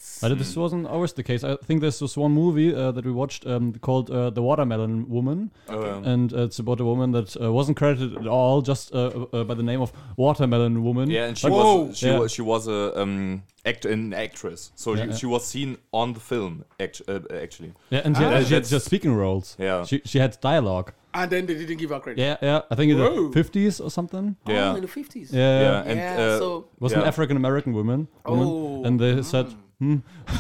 credits. 0.03 0.21
But 0.21 0.39
this 0.39 0.57
wasn't 0.57 0.87
always 0.87 1.13
the 1.13 1.23
case. 1.23 1.45
I 1.45 1.57
think 1.67 1.81
this 1.81 2.01
was 2.01 2.17
one 2.17 2.33
movie 2.33 2.75
uh, 2.75 2.93
that 2.93 3.05
we 3.05 3.13
watched 3.13 3.47
um, 3.47 3.73
called 3.81 4.11
uh, 4.11 4.31
The 4.31 4.43
Watermelon 4.43 5.09
Woman. 5.09 5.51
Um, 5.69 6.05
And 6.05 6.33
uh, 6.33 6.43
it's 6.47 6.59
about 6.59 6.81
a 6.81 6.85
woman 6.85 7.13
that 7.13 7.37
uh, 7.41 7.53
wasn't 7.53 7.77
credited 7.77 8.17
at 8.17 8.27
all, 8.27 8.63
just 8.63 8.95
uh, 8.95 9.27
uh, 9.33 9.45
by 9.45 9.55
the 9.55 9.63
name 9.63 9.81
of 9.81 9.93
Watermelon 10.17 10.83
Woman. 10.83 11.11
yeah, 11.11 11.29
and 11.29 11.37
she 11.39 11.49
But- 11.49 11.57
was 11.57 11.99
she 11.99 12.07
Yeah. 12.07 12.19
was 12.21 12.33
she 12.33 12.43
was 12.43 12.67
a 12.69 13.01
um 13.03 13.43
act 13.65 13.85
an 13.85 14.13
actress, 14.15 14.73
so 14.75 14.91
Yeah, 14.91 15.03
she, 15.05 15.09
yeah. 15.11 15.17
she 15.17 15.27
was 15.27 15.45
seen 15.47 15.77
on 15.93 16.13
the 16.15 16.21
film 16.21 16.65
act, 16.81 17.03
uh, 17.09 17.21
actually. 17.43 17.73
Yeah, 17.91 18.03
and 18.05 18.17
she, 18.17 18.23
had, 18.25 18.33
Ah. 18.35 18.45
she 18.45 18.55
had 18.55 18.65
just 18.73 18.85
speaking 18.87 19.15
roles. 19.17 19.57
Yeah. 19.59 19.85
she 19.87 20.01
she 20.05 20.19
had 20.21 20.33
dialogue. 20.41 20.93
and 21.15 21.31
then 21.31 21.47
they 21.47 21.55
didn't 21.55 21.79
give 21.79 21.91
her 21.95 22.01
credit. 22.01 22.19
Yeah, 22.27 22.37
yeah. 22.43 22.61
I 22.71 22.75
think 22.75 22.91
in 22.93 22.99
Whoa. 22.99 23.29
the 23.29 23.33
fifties 23.43 23.81
or 23.81 23.91
something. 23.91 24.37
Oh, 24.47 24.53
Yeah. 24.53 24.75
in 24.77 24.81
the 24.83 24.89
fifties. 24.89 25.31
Yeah, 25.33 25.61
Yeah, 25.65 25.91
and 25.91 25.99
yeah. 25.99 26.35
uh, 26.35 26.39
so 26.39 26.47
was 26.81 26.93
Yeah. 26.93 27.01
an 27.03 27.09
African 27.09 27.37
American 27.37 27.73
woman, 27.75 28.09
woman, 28.25 28.49
Oh. 28.49 28.85
and 28.87 28.99
they 29.01 29.23
said, 29.23 29.47
hmm, 29.83 29.97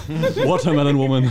"Watermelon 0.48 0.96
Woman." 0.98 1.24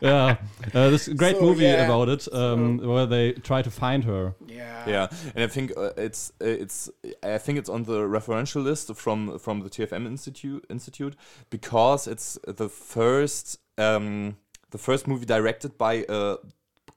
yeah, 0.00 0.36
uh, 0.74 0.90
this 0.90 1.08
great 1.08 1.36
So, 1.36 1.42
movie 1.42 1.64
yeah. 1.64 1.84
about 1.86 2.08
it, 2.08 2.28
um, 2.32 2.78
where 2.78 3.06
they 3.06 3.32
try 3.32 3.62
to 3.62 3.70
find 3.70 4.04
her. 4.04 4.34
yeah, 4.46 4.88
Yeah, 4.88 5.06
and 5.34 5.44
I 5.44 5.46
think 5.46 5.72
uh, 5.76 5.92
it's 5.96 6.32
uh, 6.40 6.46
it's 6.64 6.90
I 7.22 7.38
think 7.38 7.58
it's 7.58 7.68
on 7.70 7.84
the 7.84 8.00
referential 8.08 8.62
list 8.62 8.94
from 8.94 9.38
from 9.38 9.60
the 9.60 9.70
TFM 9.70 10.06
Institute 10.06 10.64
Institute 10.68 11.16
because 11.50 12.06
it's 12.10 12.38
the 12.46 12.68
first 12.68 13.58
um, 13.78 14.36
the 14.70 14.78
first 14.78 15.06
movie 15.06 15.26
directed 15.26 15.78
by 15.78 16.04
a 16.08 16.36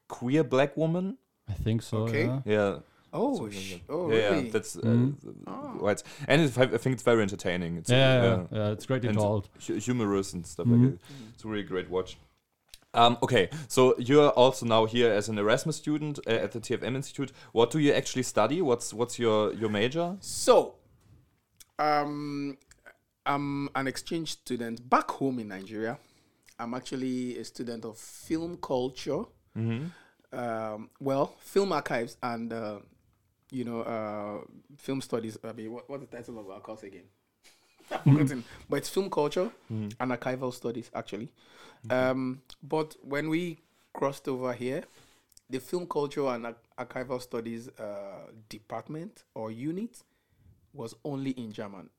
queer 0.08 0.44
black 0.44 0.78
woman. 0.78 1.18
I 1.50 1.54
think 1.64 1.82
so. 1.82 1.98
Okay. 2.04 2.26
Yeah. 2.26 2.42
Yeah, 2.46 2.80
Oh, 3.14 3.50
sh- 3.50 3.76
oh, 3.90 4.10
yeah, 4.10 4.16
really? 4.32 4.46
yeah, 4.46 4.52
that's 4.52 4.76
uh, 4.76 4.82
Mhm. 4.82 5.16
Oh. 5.48 5.76
why 5.80 5.96
and 6.28 6.42
it's, 6.42 6.58
I 6.58 6.66
think 6.66 6.94
it's 6.96 7.04
very 7.04 7.22
entertaining. 7.22 7.78
It's, 7.78 7.92
uh, 7.92 7.96
Yeah, 7.96 8.24
yeah, 8.24 8.44
yeah, 8.52 8.72
it's 8.72 8.86
greatly 8.88 9.10
And 9.10 9.18
told. 9.18 9.50
humorous 9.60 10.34
and 10.34 10.46
stuff 10.48 10.66
Mhm. 10.68 10.72
like 10.72 10.92
that. 10.92 11.00
It's 11.36 11.44
a 11.46 11.48
really 11.48 11.64
great 11.64 11.90
watch. 11.90 12.18
Um, 12.96 13.18
okay, 13.24 13.50
so 13.68 13.96
you're 13.98 14.30
also 14.32 14.66
now 14.66 14.86
here 14.86 15.12
as 15.12 15.28
an 15.30 15.38
Erasmus 15.40 15.76
student 15.78 16.20
uh, 16.28 16.32
at 16.32 16.52
the 16.52 16.60
TFM 16.60 16.96
Institute. 16.96 17.32
What 17.52 17.72
do 17.72 17.80
you 17.80 17.92
actually 17.94 18.24
study? 18.24 18.62
What's 18.62 18.94
what's 18.94 19.18
your 19.20 19.52
your 19.54 19.70
major? 19.70 20.18
So, 20.22 20.76
um, 21.80 22.58
I'm 23.26 23.70
an 23.76 23.88
exchange 23.88 24.34
student 24.34 24.88
back 24.90 25.10
home 25.12 25.40
in 25.40 25.48
Nigeria. 25.48 25.98
I'm 26.60 26.74
actually 26.74 27.38
a 27.40 27.44
student 27.46 27.84
of 27.86 27.98
film 27.98 28.58
culture. 28.58 29.24
Um, 29.56 30.90
well, 31.00 31.36
film 31.40 31.72
archives 31.72 32.18
and 32.22 32.52
uh, 32.54 32.80
you 33.54 33.64
know 33.64 33.82
uh, 33.82 34.40
film 34.78 35.02
studies. 35.02 35.38
I 35.44 35.54
mean, 35.54 35.72
what, 35.72 35.90
what's 35.90 36.06
the 36.06 36.18
title 36.18 36.40
of 36.40 36.50
our 36.50 36.60
course 36.60 36.84
again? 36.84 37.04
Forgotten. 38.04 38.44
But 38.70 38.78
it's 38.78 38.90
film 38.90 39.10
culture 39.10 39.52
and 39.70 40.12
archival 40.12 40.54
studies 40.54 40.90
actually. 40.96 41.30
Um, 41.90 42.42
but 42.62 42.96
when 43.04 43.30
we 43.30 43.60
crossed 43.94 44.28
over 44.28 44.54
here, 44.54 44.84
the 45.50 45.60
film 45.60 45.86
culture 45.86 46.26
and 46.28 46.46
ar- 46.48 46.56
archival 46.80 47.22
studies 47.22 47.70
uh, 47.78 48.32
department 48.50 49.24
or 49.36 49.52
unit 49.52 50.02
was 50.74 50.96
only 51.04 51.32
in 51.32 51.52
German. 51.52 51.90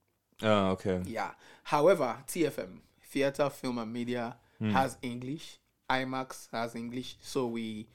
Oh, 0.42 0.70
okay. 0.70 1.02
Yeah. 1.06 1.30
However, 1.62 2.16
TFM, 2.26 2.78
Theater, 3.02 3.48
Film 3.50 3.78
and 3.78 3.92
Media, 3.92 4.36
has 4.60 4.96
English. 5.02 5.58
IMACS 5.90 6.48
has 6.50 6.74
English. 6.74 7.16
So 7.20 7.46
we, 7.46 7.86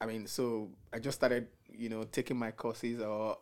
I 0.00 0.06
mean, 0.06 0.26
so 0.26 0.70
I 0.92 0.98
just 0.98 1.18
started, 1.18 1.46
you 1.76 1.88
know, 1.88 2.04
taking 2.04 2.36
my 2.38 2.50
courses 2.50 3.00
or 3.00 3.38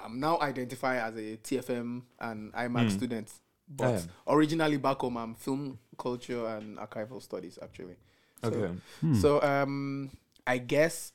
I'm 0.00 0.20
now 0.20 0.38
identified 0.40 0.98
as 1.00 1.16
a 1.16 1.36
TFM 1.38 2.02
and 2.20 2.52
IMACS 2.52 2.90
student. 2.92 3.32
But 3.68 4.06
originally 4.26 4.76
back 4.78 4.98
home, 4.98 5.16
I'm 5.16 5.34
film 5.34 5.78
culture 5.98 6.46
and 6.46 6.78
archival 6.78 7.20
studies 7.22 7.58
actually. 7.62 7.96
So, 8.42 8.48
Okay. 8.48 8.70
So 9.12 9.42
um, 9.42 10.10
I 10.46 10.58
guess 10.58 11.12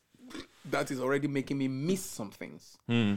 that 0.65 0.91
is 0.91 0.99
already 0.99 1.27
making 1.27 1.57
me 1.57 1.67
miss 1.67 2.01
some 2.03 2.31
things 2.31 2.77
Hmm. 2.87 3.15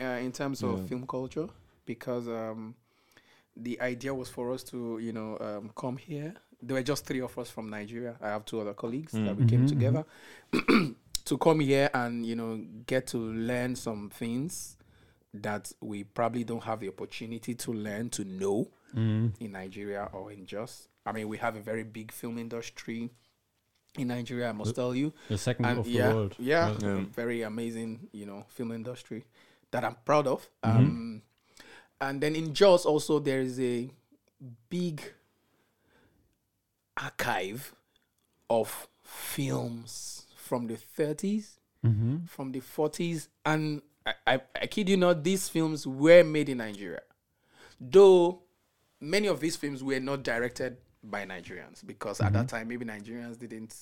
uh, 0.00 0.04
in 0.20 0.32
terms 0.32 0.62
of 0.62 0.80
Yeah. 0.80 0.86
film 0.88 1.06
culture 1.06 1.48
because 1.84 2.28
um, 2.28 2.74
the 3.56 3.80
idea 3.80 4.14
was 4.14 4.28
for 4.28 4.52
us 4.52 4.62
to, 4.64 4.98
you 5.00 5.12
know, 5.12 5.36
um, 5.40 5.70
come 5.76 5.96
here. 5.96 6.34
There 6.62 6.74
were 6.76 6.82
just 6.82 7.04
three 7.04 7.20
of 7.20 7.36
us 7.38 7.50
from 7.50 7.68
Nigeria. 7.70 8.16
I 8.20 8.28
have 8.28 8.44
two 8.44 8.60
other 8.60 8.74
colleagues 8.74 9.12
that 9.12 9.36
we 9.36 9.44
came 9.44 9.60
Mhm, 9.60 9.68
together 9.68 10.04
to 11.28 11.38
come 11.38 11.60
here 11.60 11.90
and, 11.94 12.24
you 12.26 12.34
know, 12.36 12.60
get 12.86 13.06
to 13.08 13.18
learn 13.18 13.76
some 13.76 14.10
things 14.10 14.76
that 15.34 15.70
we 15.80 16.04
probably 16.04 16.42
don't 16.44 16.62
have 16.64 16.80
the 16.80 16.88
opportunity 16.88 17.54
to 17.54 17.72
learn, 17.72 18.10
to 18.10 18.24
know 18.24 18.68
Mm. 18.94 19.34
in 19.38 19.52
Nigeria 19.52 20.08
or 20.14 20.32
in 20.32 20.46
Jos. 20.46 20.88
I 21.04 21.12
mean, 21.12 21.28
we 21.28 21.36
have 21.36 21.56
a 21.56 21.60
very 21.60 21.82
big 21.84 22.10
film 22.10 22.38
industry 22.38 23.10
in 23.98 24.08
Nigeria, 24.08 24.48
I 24.48 24.52
must 24.52 24.74
tell 24.74 24.94
you 24.94 25.12
The 25.28 25.36
second 25.36 25.66
and 25.66 25.78
of 25.80 25.84
the 25.84 25.90
yeah, 25.90 26.14
world. 26.14 26.34
yeah, 26.38 26.74
Yeah. 26.80 27.04
very 27.14 27.42
amazing, 27.42 28.08
you 28.12 28.24
know, 28.24 28.46
film 28.48 28.72
industry 28.72 29.24
that 29.72 29.84
I'm 29.84 29.96
proud 30.06 30.26
of. 30.26 30.48
Mm-hmm. 30.64 30.78
Um, 30.78 31.22
and 32.00 32.20
then 32.22 32.34
in 32.34 32.54
Jos 32.54 32.86
also 32.86 33.18
there 33.18 33.40
is 33.42 33.60
a 33.60 33.90
big 34.70 35.02
archive 36.96 37.74
of 38.48 38.88
films 39.02 40.24
from 40.48 40.66
the 40.66 40.76
30s, 40.98 41.58
Mm-hmm. 41.86 42.24
from 42.26 42.50
the 42.50 42.60
40s, 42.60 43.28
and 43.46 43.80
I, 44.04 44.12
I, 44.26 44.40
I 44.62 44.66
kid 44.66 44.88
you 44.88 44.96
not, 44.96 45.22
these 45.22 45.48
films 45.48 45.86
were 45.86 46.24
made 46.24 46.48
in 46.48 46.58
Nigeria, 46.58 47.02
though 47.80 48.42
many 49.00 49.28
of 49.28 49.38
these 49.40 49.54
films 49.56 49.84
were 49.84 50.00
not 50.00 50.24
directed 50.24 50.76
by 51.04 51.24
Nigerians 51.24 51.86
because 51.86 52.20
at 52.20 52.32
that 52.32 52.48
time 52.48 52.66
maybe 52.66 52.84
Nigerians 52.84 53.38
didn't 53.38 53.72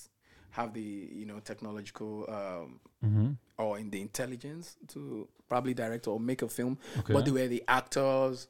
have 0.51 0.73
the 0.73 1.09
you 1.11 1.25
know 1.25 1.39
technological 1.39 2.25
um, 2.29 2.79
Mm-hmm. 3.03 3.31
or 3.57 3.77
in 3.79 3.89
the 3.91 4.01
intelligence 4.01 4.75
to 4.89 5.27
probably 5.49 5.73
direct 5.73 6.07
or 6.07 6.19
make 6.19 6.41
a 6.43 6.47
film, 6.49 6.77
Okay. 6.99 7.13
but 7.13 7.25
they 7.25 7.31
were 7.31 7.47
the 7.47 7.63
actors, 7.67 8.47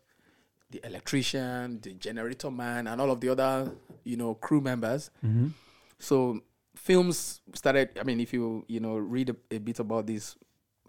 the 0.71 0.79
electrician, 0.85 1.79
the 1.81 1.93
generator 1.93 2.49
man, 2.51 2.87
and 2.87 2.99
all 3.01 3.11
of 3.11 3.19
the 3.21 3.29
other 3.29 3.71
you 4.03 4.17
know 4.17 4.35
crew 4.35 4.59
members. 4.61 5.09
Mm-hmm. 5.25 5.47
So 5.99 6.41
films 6.77 7.41
started. 7.53 7.97
I 7.99 8.03
mean, 8.03 8.19
if 8.19 8.33
you 8.33 8.65
you 8.67 8.79
know 8.79 8.97
read 8.97 9.29
a, 9.29 9.35
a 9.51 9.57
bit 9.59 9.79
about 9.79 10.07
this, 10.07 10.35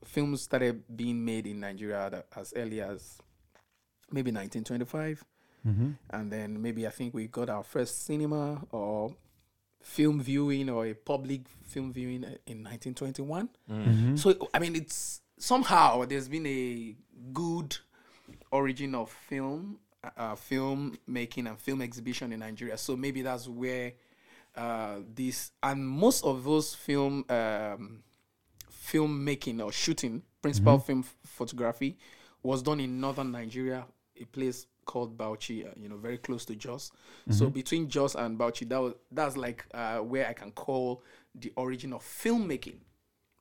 films 0.05 0.43
started 0.43 0.85
being 0.95 1.25
made 1.25 1.47
in 1.47 1.61
Nigeria 1.61 2.25
as 2.37 2.53
early 2.57 2.81
as 2.81 3.19
maybe 4.11 4.31
1925 4.31 5.25
Mm-hmm. 5.67 5.91
and 6.11 6.33
then 6.33 6.63
maybe 6.63 6.87
I 6.87 6.91
think 6.91 7.13
we 7.15 7.27
got 7.27 7.51
our 7.51 7.65
first 7.65 8.07
cinema 8.07 8.63
or 8.71 9.15
film 9.83 10.21
viewing 10.21 10.71
or 10.71 10.87
a 10.87 10.95
public 10.95 11.43
film 11.65 11.93
viewing 11.93 12.23
in 12.47 12.63
1921. 12.65 13.49
Mm-hmm. 13.71 14.17
So 14.17 14.49
I 14.55 14.61
mean, 14.61 14.77
it's 14.77 15.21
somehow 15.39 16.05
there's 16.05 16.29
been 16.29 16.47
a 16.47 16.95
good 17.33 17.77
origin 18.51 18.95
of 18.95 19.11
film, 19.11 19.79
uh, 20.17 20.37
film 20.37 20.97
making 21.07 21.47
and 21.47 21.59
film 21.59 21.83
exhibition 21.83 22.33
in 22.33 22.41
Nigeria. 22.41 22.79
So 22.79 22.97
maybe 22.97 23.23
that's 23.23 23.49
where 23.49 23.93
uh, 24.59 24.97
this 25.15 25.53
and 25.63 25.87
most 25.89 26.25
of 26.25 26.45
those 26.45 26.75
film 26.75 27.25
um, 27.31 28.03
film 28.71 29.25
making 29.25 29.61
or 29.61 29.73
shooting, 29.73 30.23
principal 30.43 30.79
film 30.79 31.01
f- 31.01 31.17
photography, 31.25 31.97
was 32.43 32.63
done 32.63 32.81
in 32.81 33.01
northern 33.01 33.31
Nigeria, 33.33 33.87
a 34.21 34.25
place 34.25 34.67
called 34.85 35.17
Bauchi, 35.19 35.67
uh, 35.67 35.71
you 35.77 35.89
know, 35.89 35.97
very 35.99 36.19
close 36.19 36.45
to 36.47 36.57
Jos. 36.57 36.91
So 37.31 37.51
between 37.51 37.89
Jos 37.89 38.15
and 38.15 38.39
Bauchi, 38.39 38.69
that 38.69 38.79
was 38.81 38.95
that's 39.13 39.37
like 39.37 39.65
uh, 39.75 39.99
where 39.99 40.27
I 40.27 40.33
can 40.33 40.51
call 40.53 41.03
the 41.35 41.53
origin 41.57 41.93
of 41.93 42.03
filmmaking 42.03 42.79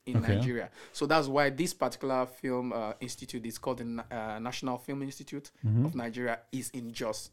in 0.06 0.18
Okay. 0.18 0.36
Nigeria. 0.36 0.70
So 0.94 1.06
that's 1.06 1.28
why 1.28 1.50
this 1.50 1.74
particular 1.74 2.26
film 2.26 2.72
uh, 2.74 2.94
institute 3.00 3.46
is 3.46 3.58
called 3.58 3.80
the 3.80 3.86
Na- 3.86 4.04
uh, 4.12 4.40
National 4.40 4.78
Film 4.78 5.02
Institute 5.04 5.52
of 5.86 5.96
Nigeria 5.96 6.40
is 6.52 6.70
in 6.72 6.92
Jos. 6.94 7.32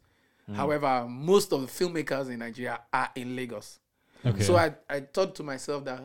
Mm. 0.50 0.56
However, 0.56 1.06
most 1.08 1.52
of 1.52 1.60
the 1.62 1.66
filmmakers 1.66 2.28
in 2.30 2.38
Nigeria 2.40 2.80
are 2.92 3.10
in 3.14 3.34
Lagos. 3.34 3.78
Okay. 4.24 4.42
So 4.42 4.56
I, 4.56 4.74
I 4.88 5.00
thought 5.00 5.34
to 5.36 5.42
myself 5.42 5.84
that, 5.84 6.00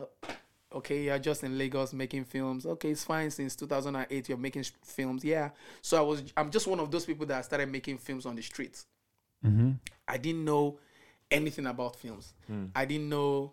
okay, 0.72 1.04
you're 1.04 1.18
just 1.18 1.42
in 1.42 1.56
Lagos 1.56 1.92
making 1.92 2.24
films. 2.24 2.66
Okay, 2.66 2.90
it's 2.90 3.04
fine. 3.04 3.30
Since 3.30 3.56
2008, 3.56 4.28
you're 4.28 4.38
making 4.38 4.62
sh- 4.62 4.72
films. 4.82 5.24
Yeah. 5.24 5.50
So 5.82 5.98
I 5.98 6.00
was, 6.00 6.22
I'm 6.36 6.50
just 6.50 6.66
one 6.66 6.80
of 6.80 6.90
those 6.90 7.04
people 7.04 7.26
that 7.26 7.44
started 7.44 7.70
making 7.70 7.98
films 7.98 8.26
on 8.26 8.36
the 8.36 8.42
streets. 8.42 8.86
mm-hmm. 9.44 9.72
I 10.06 10.16
didn't 10.18 10.44
know 10.44 10.78
anything 11.30 11.66
about 11.66 11.96
films. 11.96 12.34
Hmm. 12.46 12.66
I 12.74 12.84
didn't 12.84 13.08
know 13.08 13.52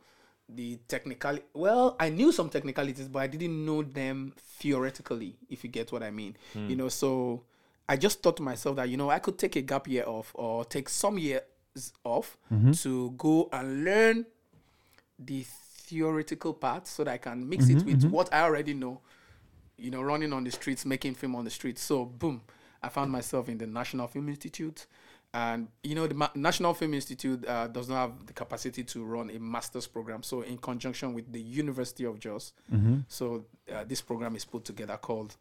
the 0.50 0.80
technical. 0.88 1.38
Well, 1.54 1.96
I 2.00 2.10
knew 2.10 2.32
some 2.32 2.50
technicalities, 2.50 3.08
but 3.08 3.20
I 3.20 3.28
didn't 3.28 3.66
know 3.66 3.84
them 3.84 4.34
theoretically. 4.38 5.38
If 5.50 5.64
you 5.64 5.70
get 5.70 5.92
what 5.92 6.04
I 6.04 6.12
mean, 6.12 6.36
hmm. 6.54 6.70
you 6.70 6.76
know. 6.76 6.90
So 6.90 7.44
I 7.90 7.96
just 7.98 8.22
thought 8.22 8.38
to 8.38 8.44
myself 8.44 8.76
that 8.78 8.90
you 8.90 8.98
know 8.98 9.10
I 9.10 9.20
could 9.20 9.38
take 9.38 9.56
a 9.56 9.62
gap 9.62 9.88
year 9.88 10.04
off 10.06 10.32
or 10.36 10.66
take 10.66 10.90
some 10.90 11.18
years 11.18 11.42
off 12.04 12.38
to 12.74 13.12
go 13.18 13.50
and 13.54 13.84
learn 13.86 14.26
the 15.20 15.46
theoretical 15.88 16.54
part 16.54 16.88
so 16.88 17.04
that 17.04 17.12
I 17.14 17.18
can 17.18 17.48
mix 17.48 17.70
it 17.70 17.84
with 17.86 18.04
what 18.12 18.34
I 18.34 18.42
already 18.42 18.74
know. 18.74 19.02
You 19.78 19.92
know, 19.92 20.02
running 20.02 20.34
on 20.34 20.44
the 20.44 20.52
streets, 20.52 20.86
making 20.86 21.16
film 21.16 21.36
on 21.36 21.44
the 21.46 21.52
streets. 21.52 21.82
So 21.82 22.04
boom, 22.06 22.42
I 22.82 22.90
found 22.90 23.12
myself 23.12 23.48
in 23.48 23.58
the 23.58 23.68
National 23.68 24.08
Film 24.08 24.28
Institute. 24.30 24.88
And 25.34 25.68
you 25.84 25.94
know, 25.94 26.08
the 26.08 26.16
Ma- 26.16 26.30
National 26.36 26.74
Film 26.74 26.94
Institute 26.96 27.46
uh, 27.48 27.68
does 27.68 27.88
not 27.90 27.96
have 27.98 28.26
the 28.26 28.34
capacity 28.34 28.84
to 28.86 29.04
run 29.06 29.30
a 29.30 29.40
master's 29.40 29.86
program. 29.86 30.24
So, 30.24 30.42
in 30.42 30.58
conjunction 30.58 31.14
with 31.14 31.32
the 31.32 31.40
University 31.42 32.06
of 32.06 32.18
Jos, 32.20 32.54
so 33.08 33.46
uh, 33.72 33.84
this 33.84 34.02
program 34.02 34.36
is 34.36 34.46
put 34.46 34.64
together 34.66 34.98
called 34.98 35.36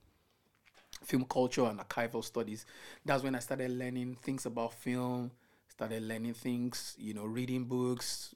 Film 1.06 1.24
Culture 1.24 1.64
and 1.64 1.78
Archival 1.78 2.24
Studies. 2.24 2.66
That's 3.04 3.22
when 3.22 3.34
I 3.34 3.38
started 3.38 3.70
learning 3.70 4.16
things 4.22 4.44
about 4.44 4.74
film, 4.74 5.30
started 5.68 6.02
learning 6.02 6.34
things, 6.34 6.96
you 6.98 7.14
know, 7.14 7.24
reading 7.24 7.64
books. 7.64 8.34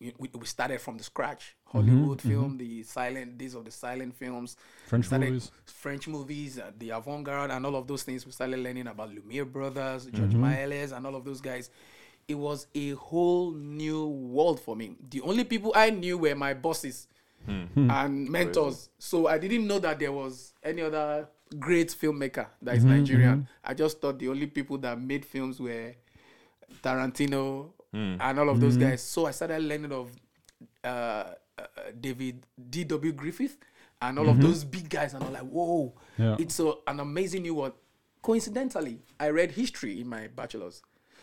We, 0.00 0.14
we 0.16 0.30
we 0.32 0.46
started 0.46 0.80
from 0.80 0.96
the 0.96 1.04
scratch. 1.04 1.54
Mm-hmm, 1.68 1.78
Hollywood 1.78 2.18
mm-hmm. 2.18 2.28
film, 2.30 2.56
the 2.56 2.82
silent 2.84 3.36
days 3.36 3.54
of 3.54 3.66
the 3.66 3.70
silent 3.70 4.16
films, 4.16 4.56
French 4.86 5.10
movies. 5.10 5.50
French 5.66 6.08
movies, 6.08 6.58
uh, 6.58 6.70
the 6.78 6.90
avant-garde, 6.90 7.50
and 7.50 7.66
all 7.66 7.76
of 7.76 7.86
those 7.86 8.02
things. 8.02 8.24
We 8.24 8.32
started 8.32 8.58
learning 8.60 8.86
about 8.86 9.10
Lumiere 9.10 9.44
brothers, 9.44 10.06
Georges 10.06 10.34
mm-hmm. 10.34 10.44
Méliès, 10.44 10.96
and 10.96 11.06
all 11.06 11.16
of 11.16 11.24
those 11.24 11.42
guys. 11.42 11.70
It 12.26 12.34
was 12.34 12.66
a 12.74 12.90
whole 12.92 13.52
new 13.52 14.06
world 14.06 14.58
for 14.60 14.74
me. 14.74 14.96
The 15.10 15.20
only 15.20 15.44
people 15.44 15.72
I 15.76 15.90
knew 15.90 16.18
were 16.18 16.34
my 16.34 16.54
bosses 16.54 17.06
hmm. 17.44 17.64
Hmm. 17.74 17.90
and 17.90 18.28
mentors. 18.28 18.88
So 18.98 19.28
I 19.28 19.38
didn't 19.38 19.66
know 19.66 19.78
that 19.78 19.98
there 19.98 20.12
was 20.12 20.54
any 20.64 20.82
other 20.82 21.28
great 21.58 21.88
filmmaker 21.88 22.46
that 22.62 22.76
is 22.76 22.84
mm-hmm, 22.84 22.96
Nigerian. 22.96 23.34
Mm-hmm. 23.38 23.70
I 23.70 23.74
just 23.74 24.00
thought 24.00 24.18
the 24.18 24.28
only 24.28 24.46
people 24.46 24.78
that 24.78 25.00
made 25.00 25.24
films 25.24 25.60
were 25.60 25.94
Tarantino 26.82 27.70
hmm. 27.92 28.16
and 28.20 28.38
all 28.38 28.48
of 28.48 28.60
those 28.60 28.76
mm-hmm. 28.76 28.90
guys. 28.90 29.02
So 29.02 29.26
I 29.26 29.30
started 29.30 29.62
learning 29.62 29.92
of 29.92 30.10
uh, 30.84 30.86
uh, 30.86 31.32
David 31.98 32.46
D.W. 32.70 33.12
Griffith 33.12 33.56
and 34.02 34.18
all 34.18 34.28
of 34.28 34.40
those 34.40 34.62
big 34.64 34.88
guys, 34.90 35.14
and 35.14 35.24
I'm 35.24 35.32
like, 35.32 35.42
whoa, 35.42 35.94
Yeah. 36.18 36.36
it's 36.38 36.60
a, 36.60 36.74
an 36.86 37.00
amazing 37.00 37.42
new 37.42 37.54
one. 37.54 37.72
Coincidentally, 38.20 39.00
I 39.18 39.30
read 39.30 39.52
history 39.52 40.00
in 40.00 40.08
my 40.08 40.26
bachelor's. 40.26 40.82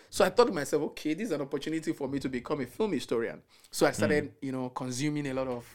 So 0.10 0.24
I 0.24 0.30
thought 0.30 0.48
to 0.48 0.53
myself, 0.53 0.84
okay, 0.84 1.13
this 1.13 1.27
is 1.27 1.32
an 1.32 1.42
opportunity 1.42 1.92
for 1.92 2.08
me 2.08 2.20
to 2.20 2.30
become 2.30 2.62
a 2.62 2.65
film 2.65 2.94
historian. 2.94 3.42
So 3.72 3.86
I 3.86 3.92
started, 3.92 4.25
hmm. 4.25 4.46
you 4.46 4.51
know, 4.51 4.70
consuming 4.70 5.27
a 5.27 5.34
lot 5.34 5.48
of, 5.48 5.65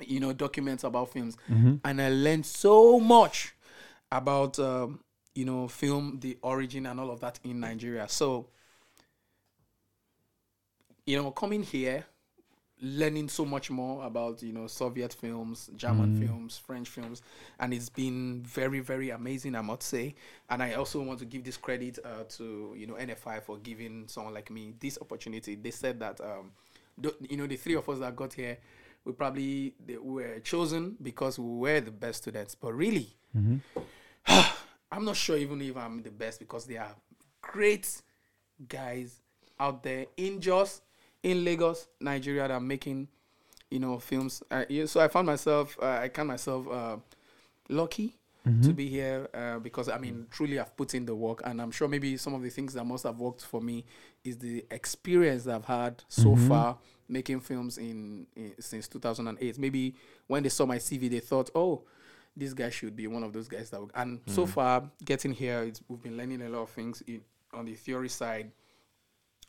you 0.00 0.20
know, 0.20 0.32
documents 0.32 0.84
about 0.84 1.12
films, 1.12 1.36
and 1.84 2.00
I 2.00 2.08
learned 2.10 2.46
so 2.46 2.98
much 3.00 3.54
about, 4.12 4.58
um, 4.58 5.00
you 5.34 5.44
know, 5.44 5.68
film, 5.68 6.18
the 6.20 6.38
origin, 6.42 6.86
and 6.86 6.98
all 7.00 7.10
of 7.10 7.20
that 7.20 7.38
in 7.44 7.60
Nigeria. 7.60 8.08
So, 8.08 8.48
you 11.06 11.20
know, 11.20 11.30
coming 11.30 11.62
here, 11.62 12.04
learning 12.80 13.28
so 13.28 13.44
much 13.44 13.70
more 13.70 14.04
about 14.06 14.42
you 14.42 14.52
know 14.52 14.66
Soviet 14.66 15.12
films, 15.12 15.70
German 15.76 16.16
films, 16.20 16.58
French 16.58 16.88
films, 16.88 17.22
and 17.58 17.72
it's 17.74 17.88
been 17.88 18.42
very 18.42 18.80
very 18.80 19.10
amazing, 19.10 19.54
I 19.54 19.62
must 19.62 19.82
say. 19.82 20.14
And 20.50 20.62
I 20.62 20.74
also 20.74 21.02
want 21.02 21.18
to 21.20 21.24
give 21.24 21.44
this 21.44 21.56
credit 21.56 21.98
uh, 22.04 22.24
to 22.36 22.74
you 22.76 22.86
know 22.86 22.94
NFI 22.94 23.42
for 23.42 23.58
giving 23.58 24.04
someone 24.06 24.34
like 24.34 24.50
me 24.50 24.74
this 24.80 24.98
opportunity. 25.00 25.54
They 25.56 25.70
said 25.70 25.98
that 26.00 26.20
um, 26.20 26.52
you 27.28 27.36
know 27.36 27.46
the 27.46 27.56
three 27.56 27.74
of 27.74 27.88
us 27.88 27.98
that 27.98 28.14
got 28.14 28.32
here, 28.32 28.58
we 29.08 29.14
probably 29.14 29.74
were 30.02 30.38
chosen 30.40 30.94
because 31.02 31.38
we 31.38 31.58
were 31.58 31.80
the 31.80 31.90
best 31.90 32.22
students, 32.22 32.54
but 32.54 32.74
really. 32.74 33.16
I'm 34.92 35.04
not 35.04 35.16
sure 35.16 35.36
even 35.36 35.60
if 35.62 35.76
I'm 35.76 36.02
the 36.02 36.10
best 36.10 36.38
because 36.38 36.66
there 36.66 36.82
are 36.82 36.94
great 37.40 38.02
guys 38.68 39.20
out 39.58 39.82
there 39.82 40.06
in 40.16 40.40
Jos, 40.40 40.82
in 41.22 41.42
Lagos, 41.44 41.88
Nigeria 42.00 42.42
that 42.42 42.50
are 42.50 42.60
making, 42.60 43.08
you 43.70 43.78
know, 43.78 43.98
films. 43.98 44.42
Uh, 44.50 44.64
so 44.86 45.00
I 45.00 45.08
found 45.08 45.26
myself, 45.26 45.78
uh, 45.80 45.86
I 46.02 46.08
count 46.08 46.28
myself 46.28 46.68
uh, 46.68 46.96
lucky 47.68 48.14
to 48.62 48.72
be 48.72 48.88
here 48.88 49.28
uh, 49.34 49.58
because 49.58 49.90
I 49.90 49.98
mean, 49.98 50.26
truly, 50.30 50.58
I've 50.58 50.74
put 50.74 50.94
in 50.94 51.04
the 51.04 51.14
work, 51.14 51.42
and 51.44 51.60
I'm 51.60 51.70
sure 51.70 51.86
maybe 51.86 52.16
some 52.16 52.32
of 52.32 52.42
the 52.42 52.48
things 52.48 52.72
that 52.74 52.84
must 52.84 53.04
have 53.04 53.18
worked 53.18 53.44
for 53.44 53.60
me 53.60 53.84
is 54.24 54.38
the 54.38 54.64
experience 54.70 55.44
that 55.44 55.54
I've 55.54 55.64
had 55.66 56.02
so 56.08 56.34
far 56.34 56.78
making 57.08 57.40
films 57.40 57.78
in, 57.78 58.26
in 58.36 58.52
since 58.60 58.88
2008. 58.88 59.58
Maybe 59.58 59.94
when 60.26 60.42
they 60.42 60.48
saw 60.48 60.66
my 60.66 60.78
CV, 60.78 61.10
they 61.10 61.20
thought, 61.20 61.50
oh 61.54 61.82
this 62.36 62.54
guy 62.54 62.70
should 62.70 62.94
be 62.94 63.08
one 63.08 63.24
of 63.24 63.32
those 63.32 63.48
guys 63.48 63.68
that. 63.70 63.80
Will, 63.80 63.90
and 63.96 64.20
so 64.26 64.46
far, 64.46 64.84
getting 65.04 65.32
here, 65.32 65.62
it's, 65.64 65.80
we've 65.88 66.00
been 66.02 66.16
learning 66.16 66.40
a 66.42 66.48
lot 66.48 66.60
of 66.62 66.70
things 66.70 67.02
in, 67.08 67.20
on 67.52 67.64
the 67.64 67.74
theory 67.74 68.08
side 68.08 68.52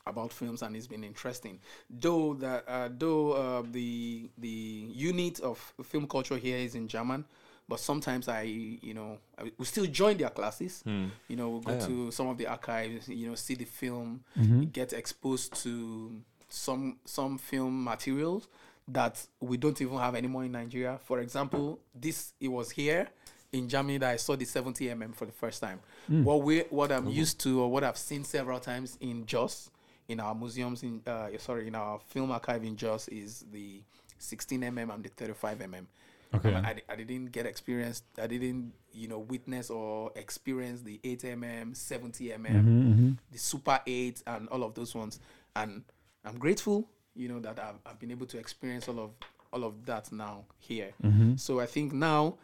about 0.06 0.32
films, 0.32 0.62
and 0.62 0.74
it's 0.74 0.86
been 0.88 1.04
interesting. 1.04 1.60
Though 1.88 2.34
that, 2.34 2.64
uh, 2.66 2.88
though 2.96 3.32
uh, 3.32 3.62
the 3.70 4.28
the 4.38 4.48
unit 4.48 5.38
of 5.40 5.58
film 5.84 6.06
culture 6.08 6.36
here 6.36 6.56
is 6.56 6.74
in 6.74 6.88
German, 6.88 7.24
but 7.68 7.78
sometimes 7.78 8.26
I, 8.28 8.42
you 8.42 8.94
know, 8.94 9.18
I, 9.38 9.52
we 9.56 9.64
still 9.66 9.86
join 9.86 10.16
their 10.16 10.30
classes. 10.30 10.82
You 11.28 11.36
know, 11.36 11.50
we'll 11.50 11.60
go 11.60 11.72
Yeah. 11.74 11.86
to 11.86 12.10
some 12.10 12.26
of 12.28 12.38
the 12.38 12.46
archives. 12.48 13.08
You 13.08 13.28
know, 13.28 13.34
see 13.36 13.54
the 13.54 13.66
film, 13.66 14.24
get 14.72 14.92
exposed 14.92 15.54
to 15.62 16.20
some 16.52 16.98
some 17.04 17.38
film 17.38 17.84
materials 17.84 18.48
that 18.88 19.24
we 19.40 19.56
don't 19.56 19.80
even 19.80 19.96
have 19.98 20.14
anymore 20.14 20.44
in 20.44 20.52
Nigeria. 20.52 20.98
For 21.04 21.20
example, 21.20 21.78
this 21.94 22.32
it 22.40 22.48
was 22.48 22.70
here 22.70 23.08
in 23.52 23.68
Germany 23.68 23.98
that 23.98 24.10
I 24.10 24.16
saw 24.16 24.36
the 24.36 24.44
70 24.44 24.86
mm 24.86 25.14
for 25.14 25.26
the 25.26 25.32
first 25.32 25.60
time. 25.60 25.80
What 26.08 26.42
we 26.42 26.60
what 26.70 26.92
I'm 26.92 27.08
used 27.08 27.40
to 27.40 27.62
or 27.62 27.70
what 27.70 27.84
I've 27.84 27.98
seen 27.98 28.24
several 28.24 28.60
times 28.60 28.96
in 29.00 29.26
Jos 29.26 29.70
in 30.08 30.18
our 30.18 30.34
museums 30.34 30.82
in 30.82 31.02
uh, 31.06 31.28
sorry 31.38 31.68
in 31.68 31.74
our 31.74 32.00
film 32.08 32.30
archive 32.32 32.64
in 32.64 32.76
Jos 32.76 33.08
is 33.08 33.44
the 33.52 33.80
16 34.18 34.60
mm 34.60 34.92
and 34.94 35.04
the 35.04 35.08
35 35.08 35.58
mm. 35.58 35.86
Okay. 36.32 36.54
I, 36.54 36.76
I 36.88 36.96
didn't 36.96 37.32
get 37.32 37.46
experience. 37.46 38.02
I 38.20 38.28
didn't, 38.28 38.72
you 38.92 39.08
know, 39.08 39.18
witness 39.18 39.68
or 39.68 40.12
experience 40.14 40.82
the 40.82 41.00
8 41.02 41.22
mm, 41.22 41.76
70 41.76 42.28
mm, 42.28 43.16
the 43.32 43.38
Super 43.38 43.80
8, 43.84 44.22
and 44.26 44.48
all 44.48 44.62
of 44.62 44.74
those 44.74 44.94
ones. 44.94 45.18
And 45.56 45.82
I'm 46.24 46.38
grateful, 46.38 46.88
you 47.14 47.28
know, 47.28 47.40
that 47.40 47.58
I've, 47.58 47.76
I've 47.86 47.98
been 47.98 48.10
able 48.10 48.26
to 48.26 48.38
experience 48.38 48.88
all 48.88 49.00
of 49.00 49.10
all 49.52 49.64
of 49.64 49.84
that 49.86 50.12
now 50.12 50.44
here. 50.58 50.92
So 51.36 51.58
I 51.60 51.66
think 51.66 51.92
now 51.92 52.36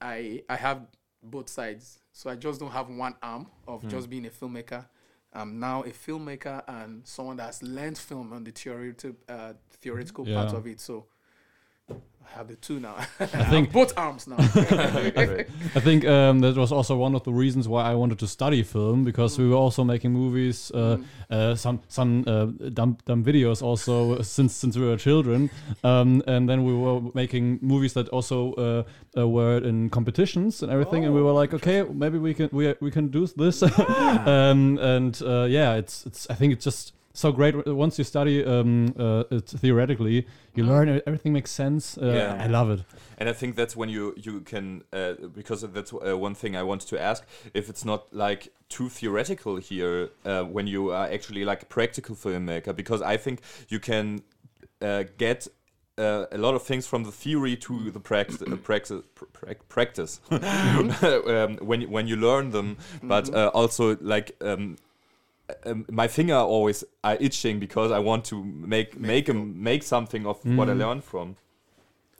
I 0.00 0.42
I 0.48 0.56
have 0.56 0.86
both 1.22 1.48
sides. 1.48 1.98
So 2.12 2.30
I 2.30 2.36
just 2.36 2.58
don't 2.60 2.70
have 2.72 2.88
one 2.88 3.14
arm 3.22 3.46
of 3.66 3.86
just 3.88 4.08
being 4.10 4.26
a 4.26 4.30
filmmaker. 4.30 4.86
I'm 5.32 5.60
now 5.60 5.82
a 5.82 5.90
filmmaker 5.90 6.62
and 6.66 7.06
someone 7.06 7.36
that's 7.36 7.62
learned 7.62 7.98
film 7.98 8.32
on 8.32 8.44
the 8.44 8.50
theoretical 8.50 9.12
uh, 9.28 9.52
theoretical 9.70 10.24
part 10.24 10.52
of 10.56 10.66
it. 10.66 10.80
So 10.80 11.06
I 11.90 12.36
have 12.36 12.48
the 12.48 12.56
two 12.56 12.78
now. 12.78 12.94
I 13.20 13.26
think- 13.50 13.72
both 13.72 13.92
arms 13.96 14.26
now. 14.26 14.36
I 14.38 15.80
think 15.80 16.04
um, 16.04 16.40
that 16.40 16.56
was 16.56 16.70
also 16.70 16.94
one 16.96 17.14
of 17.14 17.24
the 17.24 17.32
reasons 17.32 17.66
why 17.66 17.90
I 17.90 17.94
wanted 17.94 18.18
to 18.18 18.26
study 18.26 18.62
film 18.62 19.02
because 19.04 19.38
we 19.38 19.48
were 19.48 19.56
also 19.56 19.82
making 19.82 20.12
movies, 20.12 20.70
uh, 20.72 20.98
uh, 21.30 21.54
some 21.54 21.80
some 21.88 22.24
uh, 22.26 22.46
dumb, 22.74 22.98
dumb 23.06 23.24
videos 23.24 23.62
also 23.62 24.20
since 24.22 24.54
since 24.54 24.76
we 24.76 24.84
were 24.86 24.96
children, 24.96 25.50
um, 25.82 26.22
and 26.26 26.48
then 26.48 26.64
we 26.64 26.74
were 26.74 27.00
making 27.14 27.58
movies 27.62 27.94
that 27.94 28.08
also 28.10 28.52
uh, 28.54 28.82
uh, 29.16 29.26
were 29.26 29.58
in 29.58 29.88
competitions 29.90 30.62
and 30.62 30.70
everything, 30.70 31.04
and 31.06 31.14
we 31.14 31.22
were 31.22 31.32
like, 31.32 31.54
okay, 31.54 31.82
maybe 31.82 32.18
we 32.18 32.34
can 32.34 32.50
we 32.52 32.74
we 32.80 32.90
can 32.90 33.08
do 33.08 33.26
this, 33.26 33.62
um, 34.26 34.78
and 34.78 35.22
uh, 35.22 35.46
yeah, 35.48 35.74
it's 35.76 36.04
it's 36.06 36.26
I 36.30 36.34
think 36.34 36.52
it's 36.52 36.64
just. 36.64 36.92
So 37.18 37.32
great! 37.32 37.66
Once 37.66 37.98
you 37.98 38.04
study 38.04 38.44
um, 38.44 38.94
uh, 38.96 39.24
it 39.36 39.48
theoretically, 39.60 40.24
you 40.54 40.62
learn 40.64 40.88
e- 40.88 41.02
everything 41.04 41.32
makes 41.32 41.50
sense. 41.50 41.98
Uh, 41.98 42.12
Yeah. 42.14 42.44
I 42.44 42.46
love 42.46 42.70
it. 42.70 42.84
And 43.18 43.28
I 43.28 43.32
think 43.32 43.56
that's 43.56 43.74
when 43.76 43.88
you 43.88 44.14
you 44.16 44.40
can 44.50 44.82
uh, 44.92 45.14
because 45.34 45.66
that's 45.72 45.92
uh, 45.92 46.16
one 46.16 46.34
thing 46.36 46.54
I 46.54 46.62
wanted 46.62 46.88
to 46.90 46.96
ask 47.02 47.24
if 47.54 47.68
it's 47.68 47.84
not 47.84 48.02
like 48.12 48.52
too 48.68 48.88
theoretical 48.88 49.56
here 49.56 50.10
uh, 50.24 50.44
when 50.44 50.68
you 50.68 50.92
are 50.92 51.08
actually 51.12 51.44
like 51.44 51.62
a 51.62 51.66
practical 51.66 52.14
filmmaker 52.14 52.72
because 52.76 53.02
I 53.02 53.16
think 53.16 53.40
you 53.68 53.80
can 53.80 54.22
uh, 54.80 55.02
get. 55.18 55.48
Uh, 56.00 56.26
a 56.30 56.38
lot 56.38 56.54
of 56.54 56.62
things 56.62 56.86
from 56.86 57.02
the 57.04 57.10
theory 57.10 57.56
to 57.56 57.90
the 57.90 57.98
practice, 57.98 58.40
uh, 58.42 58.54
practice, 58.62 59.02
pr- 59.16 59.52
practice 59.68 60.20
um, 60.30 61.56
when 61.66 61.80
you- 61.80 61.88
when 61.90 62.06
you 62.06 62.14
learn 62.16 62.50
them, 62.52 62.76
but 63.02 63.28
uh, 63.34 63.50
also 63.52 63.96
like 64.00 64.30
um, 64.40 64.76
um, 65.64 65.86
my 65.90 66.08
finger 66.08 66.34
always 66.34 66.84
are 67.02 67.16
itching 67.20 67.58
because 67.58 67.90
I 67.90 67.98
want 67.98 68.24
to 68.26 68.42
make 68.44 68.98
make 68.98 69.28
a, 69.28 69.34
make 69.34 69.82
something 69.82 70.26
of 70.26 70.44
what 70.44 70.68
I 70.68 70.72
Mhm. 70.72 70.78
learned 70.78 71.04
from. 71.04 71.36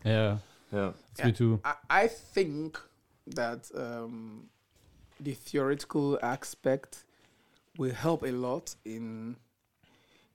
Yeah, 0.05 0.39
Yeah. 0.73 0.93
it's 1.13 1.25
me 1.25 1.33
too. 1.33 1.61
I, 1.65 1.75
I 1.91 2.07
think 2.09 2.81
that 3.27 3.71
um, 3.75 4.49
the 5.21 5.35
theoretical 5.35 6.19
aspect 6.23 7.05
will 7.77 7.93
help 7.95 8.23
a 8.23 8.33
lot 8.33 8.75
in 8.85 9.37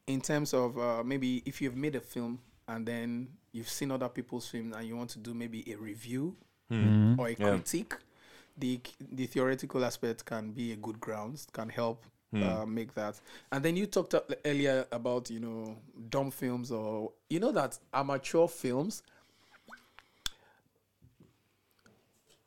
in 0.08 0.22
terms 0.22 0.54
of 0.54 0.78
uh, 0.78 1.04
maybe 1.04 1.42
if 1.46 1.62
you've 1.62 1.76
made 1.78 1.96
a 1.96 2.02
film 2.02 2.40
and 2.68 2.86
then 2.86 3.28
you've 3.54 3.70
seen 3.70 3.92
other 3.92 4.10
people's 4.10 4.48
films 4.48 4.76
and 4.76 4.86
you 4.88 4.96
want 4.98 5.10
to 5.12 5.20
do 5.20 5.34
maybe 5.34 5.64
a 5.72 5.76
review 5.78 6.36
Mhm. 6.72 7.18
or 7.18 7.28
a 7.28 7.32
Yeah. 7.32 7.50
critique, 7.50 7.96
the 8.58 8.80
the 9.00 9.26
theoretical 9.28 9.84
aspect 9.86 10.26
can 10.26 10.52
be 10.52 10.72
a 10.74 10.76
good 10.76 11.00
grounds, 11.00 11.48
can 11.54 11.70
help 11.70 12.06
Hmm. 12.34 12.44
uh, 12.44 12.66
make 12.66 12.96
that. 12.96 13.20
And 13.52 13.64
then 13.64 13.76
you 13.76 13.86
talked 13.86 14.16
earlier 14.44 14.88
about 14.92 15.30
you 15.30 15.40
know 15.40 15.78
dumb 16.10 16.32
films 16.32 16.72
or 16.72 17.12
you 17.30 17.40
know 17.40 17.52
that 17.52 17.78
amateur 17.94 18.48
films 18.48 19.04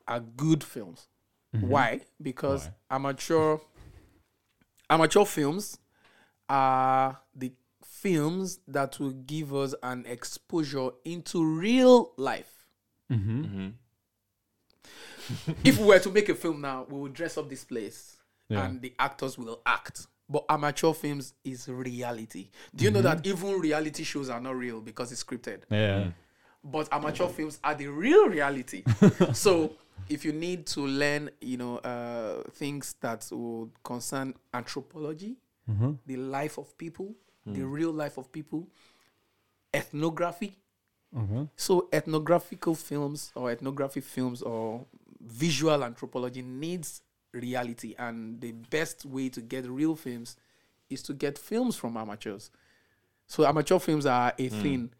are 0.09 0.19
good 0.19 0.65
films. 0.65 1.07
Why? 1.53 2.01
Because 2.21 2.67
Why? 2.89 2.97
amateur 2.97 3.59
amateur 4.91 5.25
films 5.25 5.79
are 6.49 7.19
the 7.35 7.53
films 7.85 8.59
that 8.67 8.99
will 8.99 9.13
give 9.13 9.55
us 9.55 9.73
an 9.85 10.05
exposure 10.07 10.91
into 11.05 11.45
real 11.45 12.13
life. 12.17 12.67
Mm-hmm. 13.11 13.69
if 15.65 15.79
we 15.79 15.87
were 15.87 16.01
to 16.01 16.11
make 16.11 16.29
a 16.29 16.35
film 16.35 16.61
now, 16.61 16.87
we 16.91 16.99
would 16.99 17.15
dress 17.15 17.39
up 17.39 17.49
this 17.49 17.65
place 17.65 18.16
Yeah. 18.49 18.65
and 18.67 18.81
the 18.81 18.93
actors 18.99 19.37
will 19.39 19.61
act. 19.67 20.07
But 20.29 20.45
amateur 20.49 20.93
films 20.93 21.35
is 21.45 21.69
reality. 21.69 22.51
Do 22.75 22.85
you 22.85 22.91
know 22.91 23.03
that 23.03 23.25
even 23.27 23.61
reality 23.61 24.03
shows 24.05 24.29
are 24.29 24.41
not 24.41 24.57
real 24.57 24.81
because 24.81 25.13
it's 25.13 25.23
scripted? 25.23 25.63
Yeah. 25.71 26.11
But 26.65 26.89
amateur 26.93 27.29
films 27.29 27.61
are 27.63 27.75
the 27.75 27.87
real 27.89 28.29
reality. 28.29 28.83
so 29.33 29.73
if 30.09 30.25
you 30.25 30.33
need 30.33 30.67
to 30.67 30.81
learn, 30.81 31.31
you 31.41 31.57
know, 31.57 31.79
uh, 31.79 32.43
things 32.53 32.95
that 33.01 33.27
would 33.31 33.71
concern 33.85 34.35
anthropology, 34.53 35.37
the 36.07 36.17
life 36.17 36.59
of 36.59 36.77
people, 36.79 37.15
the 37.47 37.63
real 37.65 37.93
life 37.93 38.17
of 38.19 38.31
people, 38.33 38.67
ethnography, 39.75 40.57
Mhm. 41.15 41.49
so 41.57 41.89
ethnographical 41.93 42.75
films 42.75 43.31
or 43.35 43.51
ethnography 43.51 44.01
films 44.01 44.43
or 44.43 44.87
visual 45.21 45.83
anthropology 45.85 46.43
needs 46.43 47.03
reality 47.41 47.95
and 47.99 48.41
the 48.41 48.53
best 48.53 49.05
way 49.05 49.29
to 49.31 49.41
get 49.41 49.67
real 49.69 49.95
films 49.95 50.37
is 50.91 51.03
to 51.03 51.15
get 51.15 51.39
films 51.39 51.77
from 51.77 51.97
amateurs. 51.97 52.51
So 53.27 53.45
amateur 53.45 53.79
films 53.79 54.07
are 54.07 54.33
a 54.39 54.49
thing. 54.49 54.91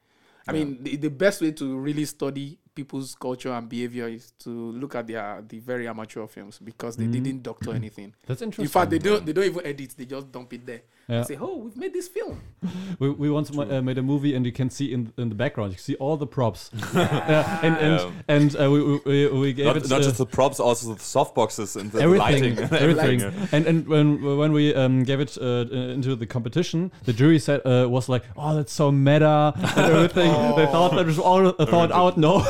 I 0.49 0.53
mean, 0.53 0.79
the, 0.83 0.97
the 0.97 1.11
best 1.11 1.41
way 1.43 1.51
to 1.53 1.77
really 1.77 2.05
study 2.05 2.59
people's 2.75 3.15
culture 3.17 3.51
and 3.53 3.69
behavior 3.69 4.07
is 4.09 4.33
to 4.41 4.51
look 4.51 4.95
at 4.95 5.07
their 5.07 5.43
the 5.49 5.59
very 5.61 5.89
amateur 5.89 6.27
films 6.27 6.59
because 6.63 6.97
they 6.97 7.07
Mhm. 7.07 7.13
didn't 7.13 7.43
doctor 7.43 7.73
anything. 7.73 8.15
That's 8.27 8.43
interesting. 8.43 8.65
In 8.65 8.69
fact, 8.69 8.91
they 8.91 8.99
don't 8.99 9.25
they 9.27 9.33
don't 9.33 9.45
even 9.45 9.67
edit. 9.67 9.95
They 9.97 10.05
just 10.05 10.31
dump 10.31 10.53
it 10.53 10.67
there. 10.67 10.83
Yeah. 11.09 11.23
Say, 11.23 11.37
oh, 11.41 11.57
we've 11.59 11.77
made 11.77 11.93
this 11.93 12.09
film. 12.09 12.41
we, 12.99 13.09
we 13.11 13.31
once 13.31 13.53
ma- 13.53 13.63
uh, 13.63 13.81
made 13.81 13.97
a 13.97 14.03
movie 14.03 14.35
and 14.35 14.45
you 14.45 14.51
can 14.51 14.71
see 14.71 14.93
in 14.93 15.13
in 15.17 15.29
the 15.29 15.37
background 15.37 15.71
you 15.73 15.79
see 15.79 15.95
all 15.97 16.17
the 16.17 16.27
props 16.27 16.71
yeah, 16.95 17.61
and 17.63 17.77
and, 17.77 18.01
Yeah. 18.01 18.11
and 18.35 18.57
uh, 18.57 18.69
we, 18.73 18.83
we- 18.83 19.01
we 19.07 19.29
we 19.41 19.53
gave 19.53 19.67
Not, 19.67 19.77
it 19.77 19.89
not 19.89 20.01
uh, 20.01 20.05
just 20.05 20.19
the 20.19 20.27
props, 20.27 20.59
also 20.59 20.95
the 20.95 21.01
soft 21.01 21.35
boxes 21.37 21.77
and 21.77 21.93
the 21.93 22.01
everything, 22.01 22.57
lighting. 22.57 22.59
everything. 22.85 23.21
yeah. 23.21 23.33
And 23.53 23.67
and 23.67 23.87
when 23.87 24.07
when 24.43 24.53
we 24.53 24.75
um, 24.75 25.05
gave 25.05 25.21
it 25.21 25.39
uh, 25.41 25.71
into 25.95 26.17
the 26.17 26.27
competition, 26.27 26.91
the 27.05 27.13
jury 27.13 27.39
said 27.39 27.61
uh, 27.65 27.87
was 27.89 28.09
like, 28.09 28.25
"Oh, 28.37 28.57
that's 28.57 28.73
so 28.73 28.91
meta 28.91 29.53
and 29.57 29.79
everything." 29.95 30.33
They 30.57 30.67
thought 30.75 30.91
that 30.97 31.07
was 31.07 31.19
all 31.21 31.47
uh, 31.47 31.67
thought 31.67 31.93
out. 31.93 32.17
No, 32.19 32.43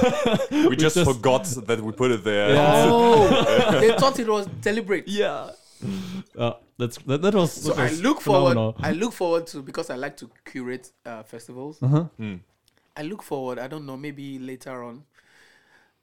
We, 0.50 0.76
just, 0.76 0.96
forgot 1.04 1.44
that 1.66 1.80
we 1.82 1.92
put 1.92 2.10
it 2.10 2.24
there. 2.24 2.54
Yeah. 2.54 2.88
Oh, 2.88 3.80
they 3.80 3.92
thought 3.98 4.18
it 4.18 4.28
was 4.28 4.46
deliberate. 4.62 5.08
yeah. 5.08 5.50
Uh, 6.38 6.52
that's 6.78 6.98
that, 6.98 7.22
that 7.22 7.34
was. 7.34 7.52
So 7.52 7.70
that 7.74 7.78
I 7.78 7.90
was 7.90 8.02
look 8.02 8.20
forward. 8.20 8.74
I 8.80 8.92
look 8.92 9.12
forward 9.12 9.46
to 9.48 9.62
because 9.62 9.90
I 9.90 9.96
like 9.96 10.16
to 10.18 10.30
curate 10.44 10.90
uh, 11.04 11.22
festivals. 11.22 11.82
Uh-huh. 11.82 12.04
Hmm. 12.16 12.34
I 12.96 13.02
look 13.02 13.22
forward. 13.22 13.58
I 13.58 13.66
don't 13.68 13.84
know. 13.86 13.96
Maybe 13.96 14.38
later 14.38 14.82
on, 14.82 15.04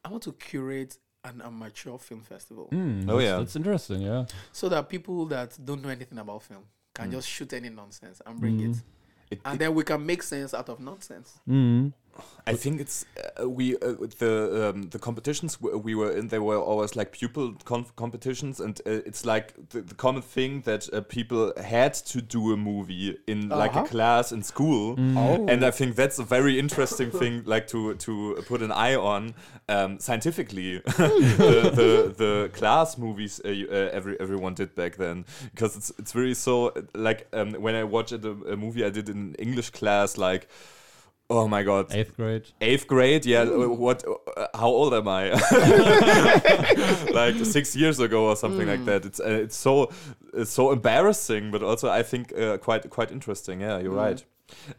I 0.06 0.10
want 0.10 0.24
to 0.24 0.34
curate 0.34 0.98
an 1.26 1.42
amateur 1.42 1.98
film 1.98 2.22
festival 2.22 2.68
Mm, 2.72 3.10
Oh, 3.10 3.20
yeah. 3.20 3.38
that's 3.38 3.56
interesting. 3.56 4.02
Yeah. 4.02 4.26
so 4.52 4.68
that 4.70 4.90
people 4.90 5.26
that 5.28 5.58
don't 5.64 5.82
know 5.82 5.90
anything 5.90 6.18
about 6.18 6.44
film 6.44 6.64
can 6.94 7.12
just 7.12 7.28
shoot 7.30 7.54
any 7.54 7.70
nonsense 7.70 8.22
and 8.26 8.40
bring 8.40 8.60
Mm. 8.60 8.72
it, 8.72 8.82
It- 9.32 9.42
and 9.46 9.56
it- 9.56 9.60
then 9.60 9.74
we 9.74 9.84
can 9.84 10.06
make 10.06 10.22
sense 10.22 10.54
out 10.54 10.68
of 10.70 10.80
nonsense. 10.82 11.40
Mm. 11.48 11.94
I 12.46 12.56
think 12.56 12.82
it's 12.82 13.06
uh, 13.42 13.50
we 13.50 13.76
uh, 13.78 13.96
the 14.20 14.70
um, 14.70 14.90
the 14.90 15.00
competitions 15.00 15.62
we 15.62 15.96
were 15.96 16.12
in. 16.12 16.28
They 16.28 16.40
were 16.40 16.58
always 16.58 16.94
like 16.96 17.12
pupil 17.14 17.54
conf- 17.64 17.96
competitions, 17.96 18.60
and 18.60 18.80
uh, 18.86 18.92
it's 19.06 19.26
like 19.26 19.54
the, 19.70 19.82
the 19.82 19.96
common 19.96 20.22
thing 20.22 20.62
that 20.64 20.90
uh, 20.94 21.00
people 21.02 21.54
had 21.64 21.94
to 21.94 22.22
do 22.22 22.52
a 22.54 22.58
movie 22.58 23.18
in 23.28 23.48
like 23.50 23.76
a 23.76 23.80
Uh-huh. 23.80 23.88
class 23.88 24.32
in 24.34 24.44
school. 24.44 24.98
Oh, 25.00 25.48
And 25.48 25.64
I 25.64 25.72
think 25.72 25.96
that's 25.96 26.20
a 26.20 26.24
very 26.24 26.60
interesting 26.60 27.12
thing, 27.12 27.44
like 27.46 27.68
to 27.68 27.94
to 27.96 28.36
put 28.48 28.62
an 28.62 28.72
eye 28.74 28.96
on 28.96 29.34
um, 29.70 30.00
scientifically. 30.00 30.80
the, 30.98 31.72
the 31.76 32.14
the 32.18 32.50
class 32.54 32.98
movies 32.98 33.40
uh, 33.46 33.48
uh, 33.50 33.90
every 33.98 34.20
everyone 34.20 34.54
did 34.54 34.76
back 34.76 34.98
then, 34.98 35.26
because 35.54 35.78
it's 35.78 35.92
it's 35.98 36.12
very 36.12 36.34
so 36.34 36.68
uh, 36.68 36.82
like 36.94 37.28
um, 37.32 37.54
when 37.54 37.76
I 37.76 37.84
watched 37.86 38.12
a, 38.26 38.32
a 38.52 38.56
movie 38.58 38.84
I 38.86 38.90
did 38.92 39.08
in 39.10 39.36
English 39.36 39.70
class, 39.72 40.18
like. 40.18 40.48
Oh 41.34 41.48
my 41.48 41.64
god! 41.64 41.88
Eighth 41.92 42.16
grade. 42.16 42.46
Eighth 42.62 42.86
grade, 42.86 43.26
yeah. 43.26 43.44
What? 43.46 44.04
Uh, 44.08 44.46
how 44.54 44.68
old 44.68 44.94
am 44.94 45.08
I? 45.08 45.32
like 47.12 47.44
six 47.44 47.76
years 47.76 48.00
ago 48.00 48.28
or 48.28 48.36
something 48.36 48.68
like 48.68 48.86
that. 48.86 49.04
It's 49.04 49.20
uh, 49.20 49.42
it's 49.46 49.56
so 49.56 49.92
it's 50.32 50.52
so 50.52 50.72
embarrassing, 50.72 51.50
but 51.50 51.64
also 51.64 51.90
I 51.90 52.04
think 52.04 52.38
uh, 52.38 52.58
quite 52.60 52.88
quite 52.92 53.12
interesting. 53.12 53.62
Yeah, 53.62 53.80
you're 53.80 53.96
right. 53.96 54.24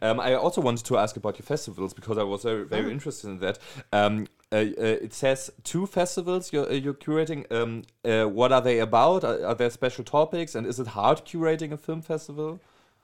Um, 0.01 0.21
I 0.21 0.35
also 0.35 0.61
wanted 0.61 0.85
to 0.85 0.97
ask 0.97 1.17
about 1.17 1.37
your 1.37 1.45
festivals 1.45 1.93
because 1.93 2.17
I 2.17 2.23
was 2.23 2.43
very 2.43 2.63
very 2.63 2.89
interested 2.89 3.27
in 3.27 3.39
that. 3.39 3.59
Um, 3.91 4.27
uh, 4.49 4.55
uh, 4.55 5.03
it 5.07 5.13
says 5.13 5.51
two 5.63 5.85
festivals 5.85 6.53
you're, 6.53 6.69
uh, 6.69 6.73
you're 6.73 6.93
curating. 6.93 7.51
Um, 7.51 7.83
uh, 8.05 8.29
what 8.29 8.53
are 8.53 8.61
they 8.61 8.79
about? 8.79 9.25
Are, 9.25 9.45
are 9.47 9.55
there 9.55 9.69
special 9.69 10.05
topics? 10.05 10.55
And 10.55 10.65
is 10.65 10.79
it 10.79 10.87
hard 10.87 11.25
curating 11.25 11.73
a 11.73 11.77
film 11.77 12.01
festival? 12.01 12.61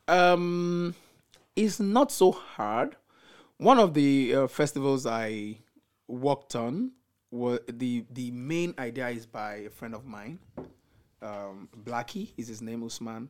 Um, 0.07 0.95
it's 1.55 1.81
not 1.81 2.13
so 2.13 2.31
hard. 2.31 2.95
One 3.61 3.77
of 3.77 3.93
the 3.93 4.33
uh, 4.33 4.47
festivals 4.47 5.05
I 5.05 5.59
worked 6.07 6.55
on 6.55 6.93
was 7.29 7.59
the 7.71 8.03
the 8.09 8.31
main 8.31 8.73
idea 8.79 9.09
is 9.09 9.27
by 9.27 9.67
a 9.67 9.69
friend 9.69 9.93
of 9.93 10.03
mine, 10.03 10.39
um, 11.21 11.69
Blackie 11.83 12.31
is 12.37 12.47
his 12.47 12.63
name, 12.63 12.83
Usman. 12.83 13.29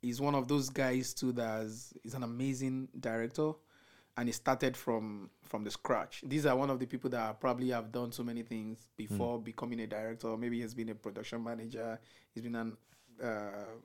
He's 0.00 0.22
one 0.22 0.34
of 0.34 0.48
those 0.48 0.70
guys 0.70 1.12
too 1.12 1.32
that's 1.32 1.92
he's 2.02 2.14
an 2.14 2.22
amazing 2.22 2.88
director, 2.98 3.52
and 4.16 4.26
he 4.26 4.32
started 4.32 4.74
from 4.74 5.28
from 5.42 5.64
the 5.64 5.70
scratch. 5.70 6.22
These 6.24 6.46
are 6.46 6.56
one 6.56 6.70
of 6.70 6.80
the 6.80 6.86
people 6.86 7.10
that 7.10 7.38
probably 7.38 7.68
have 7.68 7.92
done 7.92 8.10
so 8.10 8.22
many 8.22 8.44
things 8.44 8.88
before 8.96 9.38
becoming 9.38 9.80
a 9.80 9.86
director. 9.86 10.34
Maybe 10.38 10.62
he's 10.62 10.72
been 10.72 10.88
a 10.88 10.94
production 10.94 11.44
manager. 11.44 12.00
He's 12.34 12.42
been 12.42 12.54
an 12.54 12.74
uh, 13.22 13.76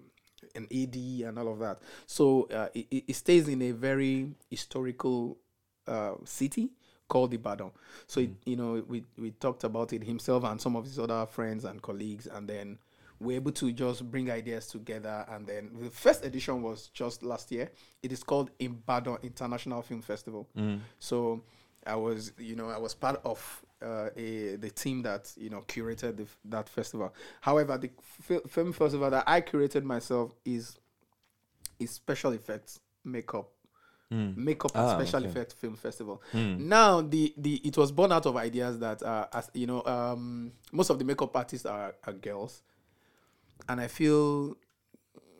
an 0.55 0.65
AD 0.71 0.95
and 1.27 1.37
all 1.37 1.51
of 1.51 1.59
that. 1.59 1.79
So 2.05 2.47
uh, 2.53 2.69
it 2.73 3.03
it 3.05 3.15
stays 3.17 3.49
in 3.49 3.61
a 3.63 3.71
very 3.71 4.31
historical 4.49 5.39
uh, 5.87 6.13
city 6.25 6.69
called 7.07 7.33
Ibadan. 7.33 7.71
So 8.07 8.21
it, 8.21 8.31
you 8.45 8.55
know 8.55 8.83
we 8.87 9.03
we 9.17 9.31
talked 9.31 9.63
about 9.63 9.93
it 9.93 10.03
himself 10.03 10.43
and 10.43 10.59
some 10.59 10.75
of 10.75 10.85
his 10.85 10.97
other 10.99 11.25
friends 11.25 11.65
and 11.65 11.81
colleagues, 11.81 12.27
and 12.27 12.47
then 12.47 12.77
we're 13.19 13.35
able 13.35 13.51
to 13.53 13.71
just 13.71 14.09
bring 14.09 14.29
ideas 14.31 14.67
together. 14.67 15.25
And 15.29 15.47
then 15.47 15.71
the 15.79 15.89
first 15.89 16.25
edition 16.25 16.61
was 16.61 16.87
just 16.87 17.23
last 17.23 17.51
year. 17.51 17.71
It 18.01 18.11
is 18.11 18.23
called 18.23 18.49
Ibadan 18.59 19.17
International 19.23 19.81
Film 19.81 20.01
Festival. 20.01 20.47
So 20.99 21.43
I 21.85 21.95
was 21.95 22.31
you 22.37 22.55
know 22.55 22.69
I 22.69 22.77
was 22.77 22.93
part 22.93 23.21
of 23.23 23.65
uh, 23.81 24.09
a 24.15 24.55
the 24.55 24.69
team 24.69 25.01
that 25.03 25.31
you 25.37 25.49
know 25.49 25.61
curated 25.67 26.17
the, 26.17 26.25
that 26.45 26.69
festival. 26.69 27.13
However, 27.41 27.77
the 27.77 27.91
f- 28.29 28.49
film 28.49 28.71
festival 28.73 29.09
that 29.09 29.23
I 29.27 29.41
curated 29.41 29.83
myself 29.83 30.31
is 30.45 30.77
is 31.79 31.91
special 31.91 32.31
effects 32.31 32.79
makeup 33.03 33.49
makeup 34.11 34.71
and 34.75 34.85
Ah, 34.85 34.97
special 34.99 35.19
okay. 35.21 35.29
effect 35.29 35.53
film 35.53 35.75
festival 35.75 36.21
now 36.33 37.01
the 37.01 37.33
the 37.37 37.55
it 37.63 37.75
was 37.77 37.91
born 37.91 38.11
out 38.11 38.25
of 38.27 38.35
ideas 38.37 38.77
that 38.79 39.01
uh 39.01 39.25
as 39.33 39.49
you 39.55 39.65
know 39.65 39.83
um 39.85 40.51
most 40.71 40.89
of 40.91 40.99
the 40.99 41.05
makeup 41.05 41.35
artists 41.35 41.65
are, 41.65 41.95
are 42.05 42.13
girls 42.13 42.61
and 43.67 43.81
i 43.81 43.87
feel 43.87 44.55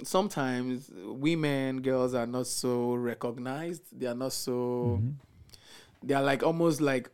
sometimes 0.04 0.89
women 0.93 1.82
girls 1.82 2.13
are 2.15 2.26
not 2.26 2.47
so 2.47 2.95
recognized 2.95 3.84
they 3.97 4.08
are 4.08 4.15
not 4.15 4.34
so 4.34 5.02
they 6.02 6.13
are 6.15 6.23
like 6.23 6.41
almost 6.43 6.82
like 6.82 7.10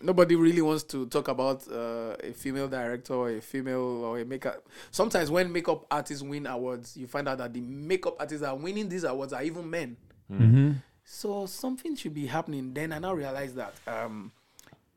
nobody 0.00 0.34
really 0.34 0.60
wants 0.60 0.82
to 0.82 1.06
talk 1.06 1.28
about 1.28 1.66
uh, 1.70 2.16
a 2.22 2.32
female 2.32 2.68
director 2.68 3.14
or 3.14 3.30
a 3.30 3.40
female 3.40 4.04
or 4.04 4.18
a 4.18 4.24
makeup. 4.24 4.66
Sometimes 4.90 5.30
when 5.30 5.52
makeup 5.52 5.86
artists 5.90 6.22
win 6.22 6.46
awards, 6.46 6.96
you 6.96 7.06
find 7.06 7.28
out 7.28 7.38
that 7.38 7.54
the 7.54 7.60
makeup 7.60 8.16
artists 8.18 8.40
that 8.42 8.48
are 8.50 8.56
winning 8.56 8.88
these 8.88 9.04
awards 9.04 9.32
are 9.32 9.42
even 9.42 9.70
men. 9.70 9.96
Mm-hmm. 10.32 10.72
So 11.04 11.46
something 11.46 11.96
should 11.96 12.14
be 12.14 12.26
happening. 12.26 12.74
Then 12.74 12.92
I 12.92 12.98
now 12.98 13.14
realize 13.14 13.54
that 13.54 13.74
um, 13.86 14.30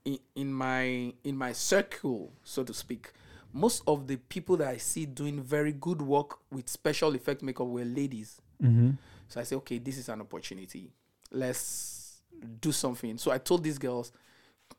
in, 0.04 0.20
in 0.36 0.54
my 0.54 1.14
in 1.24 1.38
my 1.38 1.54
circle, 1.54 2.32
so 2.44 2.64
to 2.64 2.74
speak, 2.74 3.14
most 3.54 3.84
of 3.88 4.08
the 4.08 4.18
people 4.18 4.58
that 4.58 4.68
I 4.68 4.78
see 4.78 5.06
doing 5.06 5.42
very 5.42 5.72
good 5.72 6.02
work 6.02 6.40
with 6.52 6.68
special 6.70 7.16
effect 7.16 7.42
makeup 7.42 7.68
were 7.68 7.86
ladies. 7.86 8.42
Mm-hmm. 8.62 8.92
So 9.28 9.40
I 9.40 9.44
say, 9.44 9.56
okay, 9.58 9.78
this 9.78 9.98
is 9.98 10.10
an 10.10 10.22
opportunity. 10.22 10.92
Let's 11.32 12.22
do 12.60 12.72
something. 12.72 13.18
So 13.18 13.32
I 13.32 13.38
told 13.38 13.64
these 13.64 13.78
girls, 13.78 14.12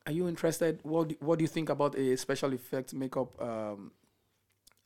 are 0.05 0.11
you 0.11 0.27
interested? 0.27 0.79
What 0.83 1.07
do, 1.09 1.15
what 1.19 1.39
do 1.39 1.43
you 1.43 1.47
think 1.47 1.69
about 1.69 1.95
a 1.95 2.15
special 2.17 2.53
effect 2.53 2.93
makeup 2.93 3.41
um, 3.41 3.91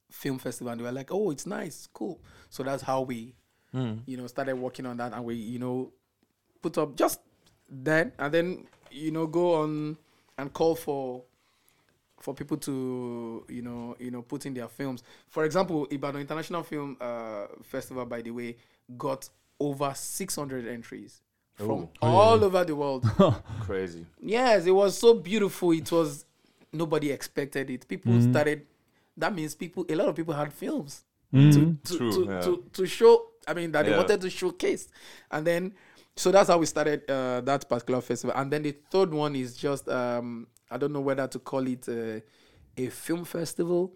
film 0.10 0.40
festival? 0.40 0.72
And 0.72 0.80
they 0.80 0.86
were 0.86 0.92
like, 0.92 1.12
oh, 1.12 1.32
it's 1.32 1.46
nice, 1.46 1.88
cool. 1.94 2.22
So 2.50 2.64
that's 2.64 2.84
how 2.84 3.02
we, 3.02 3.34
Hmm. 3.72 3.96
you 4.06 4.18
know, 4.18 4.28
started 4.28 4.56
working 4.56 4.86
on 4.86 4.98
that, 4.98 5.14
and 5.14 5.24
we, 5.26 5.36
you 5.36 5.60
know, 5.60 5.92
put 6.62 6.78
up 6.78 6.96
just 6.96 7.20
then, 7.70 8.12
and 8.18 8.34
then 8.34 8.68
you 8.92 9.12
know, 9.12 9.28
go 9.28 9.56
on 9.62 9.98
and 10.38 10.54
call 10.54 10.76
for 10.76 11.24
for 12.20 12.34
people 12.34 12.58
to 12.58 13.46
you 13.48 13.62
know 13.62 13.96
you 14.00 14.12
know 14.12 14.22
put 14.22 14.46
in 14.46 14.54
their 14.54 14.68
films. 14.68 15.04
For 15.28 15.46
example, 15.46 15.88
Ibadan 15.90 16.22
International 16.22 16.64
Film 16.64 16.98
uh, 17.00 17.48
Festival, 17.64 18.06
by 18.06 18.22
the 18.22 18.32
way, 18.32 18.56
got 18.98 19.30
over 19.60 19.92
600 19.94 20.68
entries 20.68 21.22
from 21.56 21.90
Oh. 22.02 22.08
all 22.08 22.44
over 22.44 22.64
the 22.64 22.76
world. 22.76 23.04
Crazy. 23.62 24.06
yes, 24.22 24.66
it 24.66 24.72
was 24.72 24.98
so 24.98 25.16
beautiful. 25.16 25.72
It 25.72 25.92
was 25.92 26.26
nobody 26.72 27.12
expected 27.12 27.70
it. 27.70 27.88
People 27.88 28.14
hmm. 28.14 28.32
started. 28.32 28.66
That 29.16 29.34
means 29.34 29.56
people. 29.56 29.86
A 29.90 29.96
lot 29.96 30.08
of 30.08 30.16
people 30.16 30.34
had 30.34 30.54
films 30.54 31.04
hmm. 31.32 31.50
to 31.52 31.78
to, 31.84 31.98
True, 31.98 32.12
to, 32.12 32.32
yeah. 32.32 32.42
to, 32.42 32.64
to 32.74 32.86
show. 32.86 33.26
I 33.48 33.54
mean, 33.54 33.72
that 33.72 33.86
they 33.86 33.92
wanted 33.98 34.22
to 34.22 34.30
showcase, 34.30 34.88
and 35.32 35.46
then 35.48 35.74
so 36.16 36.32
that's 36.32 36.50
how 36.50 36.58
we 36.58 36.66
started 36.66 37.10
uh, 37.10 37.42
that 37.42 37.68
particular 37.70 38.02
festival. 38.02 38.36
And 38.36 38.52
then 38.52 38.64
the 38.64 38.76
third 38.92 39.14
one 39.14 39.36
is 39.36 39.56
just 39.56 39.88
um, 39.88 40.48
I 40.70 40.78
don't 40.78 40.92
know 40.92 41.02
whether 41.02 41.28
to 41.28 41.40
call 41.40 41.66
it 41.68 41.88
uh, 41.88 42.20
a 42.76 42.90
film 42.90 43.24
festival. 43.26 43.94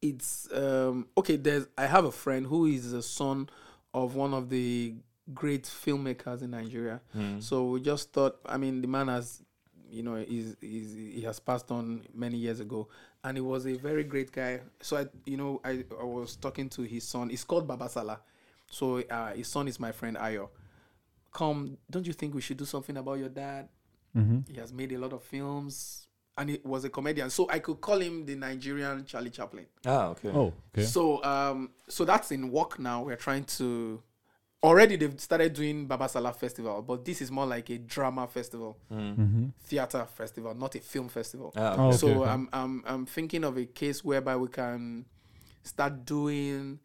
It's 0.00 0.48
um, 0.52 1.08
okay. 1.16 1.36
There's 1.36 1.66
I 1.76 1.86
have 1.86 2.04
a 2.04 2.12
friend 2.12 2.46
who 2.46 2.66
is 2.66 2.92
a 2.92 3.02
son 3.02 3.48
of 3.92 4.14
one 4.14 4.32
of 4.34 4.48
the 4.48 4.94
great 5.34 5.64
filmmakers 5.64 6.42
in 6.42 6.50
Nigeria. 6.52 7.00
So 7.40 7.64
we 7.70 7.80
just 7.80 8.12
thought. 8.12 8.36
I 8.46 8.58
mean, 8.58 8.80
the 8.80 8.86
man 8.86 9.08
has, 9.08 9.42
you 9.90 10.02
know, 10.04 10.14
he's, 10.16 10.56
he's 10.60 10.94
he 10.94 11.22
has 11.22 11.40
passed 11.40 11.70
on 11.72 12.02
many 12.14 12.36
years 12.36 12.60
ago, 12.60 12.88
and 13.24 13.36
he 13.36 13.40
was 13.40 13.66
a 13.66 13.74
very 13.74 14.04
great 14.04 14.30
guy. 14.30 14.60
So 14.80 14.98
I, 14.98 15.06
you 15.26 15.36
know, 15.36 15.60
I, 15.64 15.84
I 16.00 16.04
was 16.04 16.36
talking 16.36 16.68
to 16.70 16.82
his 16.82 17.02
son. 17.04 17.30
It's 17.32 17.42
called 17.44 17.66
Baba 17.66 17.88
Sala. 17.88 18.20
So 18.70 19.00
uh, 19.00 19.32
his 19.34 19.48
son 19.48 19.68
is 19.68 19.80
my 19.80 19.92
friend 19.92 20.16
Ayo. 20.16 20.48
Come, 21.32 21.76
don't 21.90 22.06
you 22.06 22.12
think 22.12 22.34
we 22.34 22.40
should 22.40 22.56
do 22.56 22.64
something 22.64 22.96
about 22.96 23.18
your 23.18 23.28
dad? 23.28 23.68
hmm 24.14 24.40
He 24.48 24.58
has 24.58 24.72
made 24.72 24.92
a 24.92 24.98
lot 24.98 25.12
of 25.12 25.22
films, 25.22 26.06
and 26.36 26.50
he 26.50 26.60
was 26.64 26.84
a 26.84 26.90
comedian. 26.90 27.30
So 27.30 27.48
I 27.50 27.58
could 27.58 27.80
call 27.80 27.98
him 28.00 28.24
the 28.24 28.34
Nigerian 28.34 29.04
Charlie 29.04 29.30
Chaplin. 29.30 29.66
Ah, 29.86 30.08
okay. 30.08 30.30
Oh, 30.30 30.52
okay. 30.72 30.82
So 30.82 31.22
um, 31.24 31.70
so 31.88 32.04
that's 32.04 32.32
in 32.32 32.50
work 32.50 32.78
now. 32.78 33.04
We're 33.04 33.16
trying 33.16 33.44
to. 33.58 34.02
Already 34.60 34.96
they've 34.96 35.20
started 35.20 35.52
doing 35.52 35.86
Baba 35.86 36.08
Sala 36.08 36.32
Festival, 36.32 36.82
but 36.82 37.04
this 37.04 37.22
is 37.22 37.30
more 37.30 37.46
like 37.46 37.70
a 37.70 37.78
drama 37.78 38.26
festival, 38.26 38.76
hmm 38.88 39.46
theater 39.62 40.04
festival, 40.06 40.54
not 40.54 40.74
a 40.74 40.80
film 40.80 41.08
festival. 41.08 41.52
Ah, 41.56 41.74
okay. 41.74 41.82
Oh, 41.82 41.88
okay, 41.88 41.96
so 41.98 42.08
okay. 42.22 42.30
I'm 42.30 42.48
I'm 42.52 42.82
I'm 42.86 43.06
thinking 43.06 43.44
of 43.44 43.56
a 43.56 43.66
case 43.66 44.02
whereby 44.02 44.34
we 44.34 44.48
can 44.48 45.04
start 45.62 46.04
doing 46.04 46.80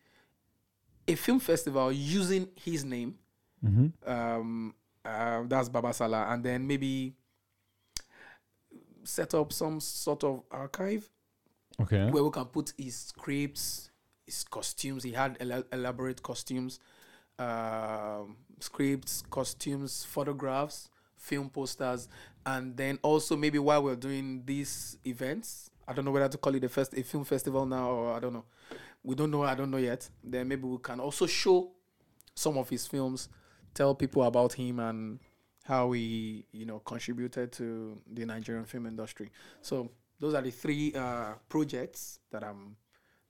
a 1.07 1.15
film 1.15 1.39
festival 1.39 1.91
using 1.91 2.47
his 2.55 2.83
name. 2.85 3.15
hmm 3.61 3.87
Um, 4.05 4.73
uh, 5.05 5.43
that's 5.47 5.69
Baba 5.69 5.93
Sala, 5.93 6.27
and 6.29 6.43
then 6.43 6.65
maybe 6.67 7.13
set 9.03 9.33
up 9.33 9.51
some 9.51 9.79
sort 9.79 10.23
of 10.23 10.43
archive 10.51 11.09
Okay. 11.81 12.09
where 12.09 12.23
we 12.23 12.29
can 12.31 12.45
put 12.45 12.71
his 12.77 12.95
scripts, 12.95 13.89
his 14.25 14.43
costumes. 14.43 15.03
He 15.03 15.11
had 15.11 15.37
ela- 15.39 15.65
elaborate 15.73 16.21
costumes, 16.23 16.79
um, 17.39 18.37
scripts, 18.59 19.23
costumes, 19.29 20.05
photographs, 20.05 20.89
film 21.17 21.49
posters, 21.49 22.07
and 22.45 22.77
then 22.77 22.99
also 23.01 23.35
maybe 23.35 23.59
while 23.59 23.83
we're 23.83 23.95
doing 23.95 24.43
these 24.45 24.97
events, 25.05 25.69
I 25.87 25.93
don't 25.93 26.05
know 26.05 26.11
whether 26.11 26.29
to 26.29 26.37
call 26.37 26.55
it 26.55 26.63
a 26.63 26.69
fest, 26.69 26.93
a 26.97 27.03
film 27.03 27.25
festival 27.25 27.65
now, 27.65 27.89
or 27.89 28.13
I 28.13 28.19
don't 28.19 28.33
know. 28.33 28.45
We 29.03 29.15
don't 29.15 29.31
know. 29.31 29.43
I 29.43 29.55
don't 29.55 29.69
know 29.71 29.77
yet. 29.77 30.09
Then 30.23 30.47
maybe 30.47 30.63
we 30.63 30.77
can 30.77 30.99
also 30.99 31.25
show 31.25 31.71
some 32.35 32.57
of 32.57 32.69
his 32.69 32.87
films, 32.87 33.29
tell 33.73 33.93
people 33.93 34.23
about 34.23 34.53
him 34.53 34.79
and 34.79 35.19
how 35.63 35.91
he, 35.91 36.45
you 36.51 36.65
know, 36.65 36.79
contributed 36.79 37.51
to 37.53 38.01
the 38.11 38.25
Nigerian 38.25 38.65
film 38.65 38.85
industry. 38.85 39.31
So 39.61 39.89
those 40.19 40.33
are 40.33 40.41
the 40.41 40.51
three 40.51 40.93
uh, 40.93 41.33
projects 41.49 42.19
that 42.31 42.43
I'm 42.43 42.75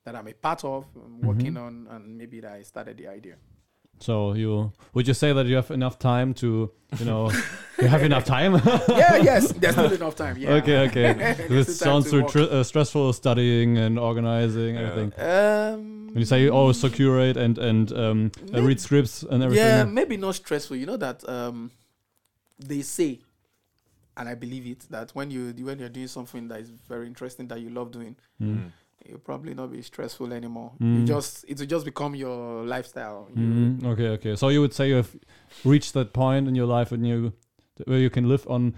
that 0.06 0.16
I'm 0.16 0.28
a 0.28 0.34
part 0.34 0.66
of, 0.66 0.86
I'm 0.96 1.22
working 1.22 1.56
on, 1.56 1.88
and 1.90 2.18
maybe 2.18 2.42
that 2.42 2.52
I 2.52 2.62
started 2.64 2.98
the 2.98 3.08
idea. 3.08 3.36
So 4.04 4.34
you 4.34 4.72
would 4.94 5.08
you 5.08 5.14
say 5.14 5.32
that 5.34 5.46
you 5.46 5.56
have 5.56 5.72
enough 5.72 5.98
time 5.98 6.34
to 6.36 6.48
you 7.00 7.06
know 7.06 7.32
you 7.82 7.88
have 7.88 8.04
enough 8.04 8.26
time? 8.26 8.54
yeah, 8.90 9.16
yes, 9.30 9.52
there's 9.54 9.74
still 9.76 9.94
enough 9.94 10.16
time. 10.16 10.36
Yeah. 10.38 10.60
okay, 10.60 10.78
okay. 10.88 11.10
This 11.50 11.80
sounds 11.80 12.10
so 12.10 12.22
tr- 12.28 12.52
uh, 12.52 12.64
stressful, 12.64 13.14
studying 13.14 13.78
and 13.78 13.98
organizing 13.98 14.76
Yeah. 14.76 14.82
everything. 14.88 15.12
Um, 15.18 16.08
When 16.14 16.20
you 16.20 16.26
say 16.26 16.42
you 16.44 16.52
also 16.52 16.90
curate 16.90 17.38
and 17.46 17.58
and 17.58 17.92
um, 18.04 18.32
uh, 18.54 18.62
read 18.68 18.80
scripts 18.80 19.24
and 19.32 19.42
everything. 19.44 19.66
yeah, 19.66 19.86
maybe 20.00 20.18
not 20.18 20.36
stressful. 20.36 20.76
You 20.78 20.86
know 20.92 20.98
that 20.98 21.24
um, 21.30 21.72
they 22.70 22.82
say, 22.84 23.20
and 24.18 24.28
I 24.30 24.36
believe 24.36 24.66
it, 24.74 24.82
that 24.92 25.08
when 25.16 25.32
you 25.32 25.42
when 25.66 25.80
you're 25.80 25.94
doing 26.00 26.10
something 26.10 26.50
that 26.50 26.60
is 26.60 26.70
very 26.90 27.08
interesting 27.08 27.48
that 27.52 27.60
you 27.64 27.70
love 27.70 27.90
doing, 27.92 28.16
Mm. 28.42 28.72
You'll 29.08 29.20
probably 29.20 29.54
not 29.54 29.72
be 29.72 29.82
stressful 29.82 30.32
anymore. 30.34 30.72
Mm. 30.82 31.00
You 31.00 31.06
just 31.06 31.46
it 31.48 31.60
will 31.60 31.66
just 31.68 31.86
become 31.86 32.16
your 32.16 32.64
lifestyle. 32.66 33.28
You, 33.36 33.44
Mm, 33.44 33.86
okay, 33.86 34.08
okay. 34.10 34.36
So 34.36 34.50
you 34.50 34.62
would 34.62 34.74
say 34.74 34.88
you 34.90 34.96
have 34.96 35.16
reached 35.64 35.94
that 35.94 36.14
point 36.14 36.48
in 36.48 36.56
your 36.56 36.68
life 36.68 36.92
when 36.92 37.04
you 37.04 37.34
where 37.86 38.00
you 38.00 38.10
can 38.10 38.28
live 38.30 38.46
on 38.48 38.76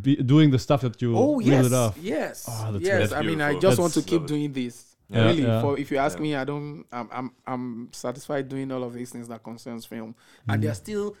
be, 0.00 0.16
doing 0.16 0.50
the 0.50 0.58
stuff 0.58 0.80
that 0.82 1.00
you 1.02 1.16
Oh 1.16 1.36
really 1.38 1.50
yes, 1.50 1.70
love. 1.70 1.98
yes, 1.98 2.44
Oh, 2.48 2.72
that's 2.72 2.84
yes. 2.84 3.08
great. 3.10 3.18
I 3.18 3.22
mean, 3.22 3.40
I 3.40 3.50
Beautiful. 3.52 3.60
just 3.70 3.78
want 3.80 3.92
to 3.94 4.02
keep 4.02 4.20
lovely. 4.22 4.36
doing 4.38 4.52
this. 4.52 4.96
Yeah. 5.08 5.24
Really, 5.26 5.42
Yeah. 5.42 5.60
for 5.62 5.78
if 5.78 5.90
you 5.90 5.98
ask 5.98 6.18
Yeah. 6.18 6.22
me, 6.22 6.34
I 6.34 6.44
don't. 6.44 6.84
I'm 6.92 7.08
I'm 7.12 7.30
I'm 7.46 7.88
satisfied 7.92 8.48
doing 8.48 8.70
all 8.72 8.82
of 8.84 8.92
these 8.92 9.10
things 9.10 9.28
that 9.28 9.42
concerns 9.42 9.84
film, 9.86 10.14
and 10.48 10.62
they're 10.62 10.74
still 10.74 11.16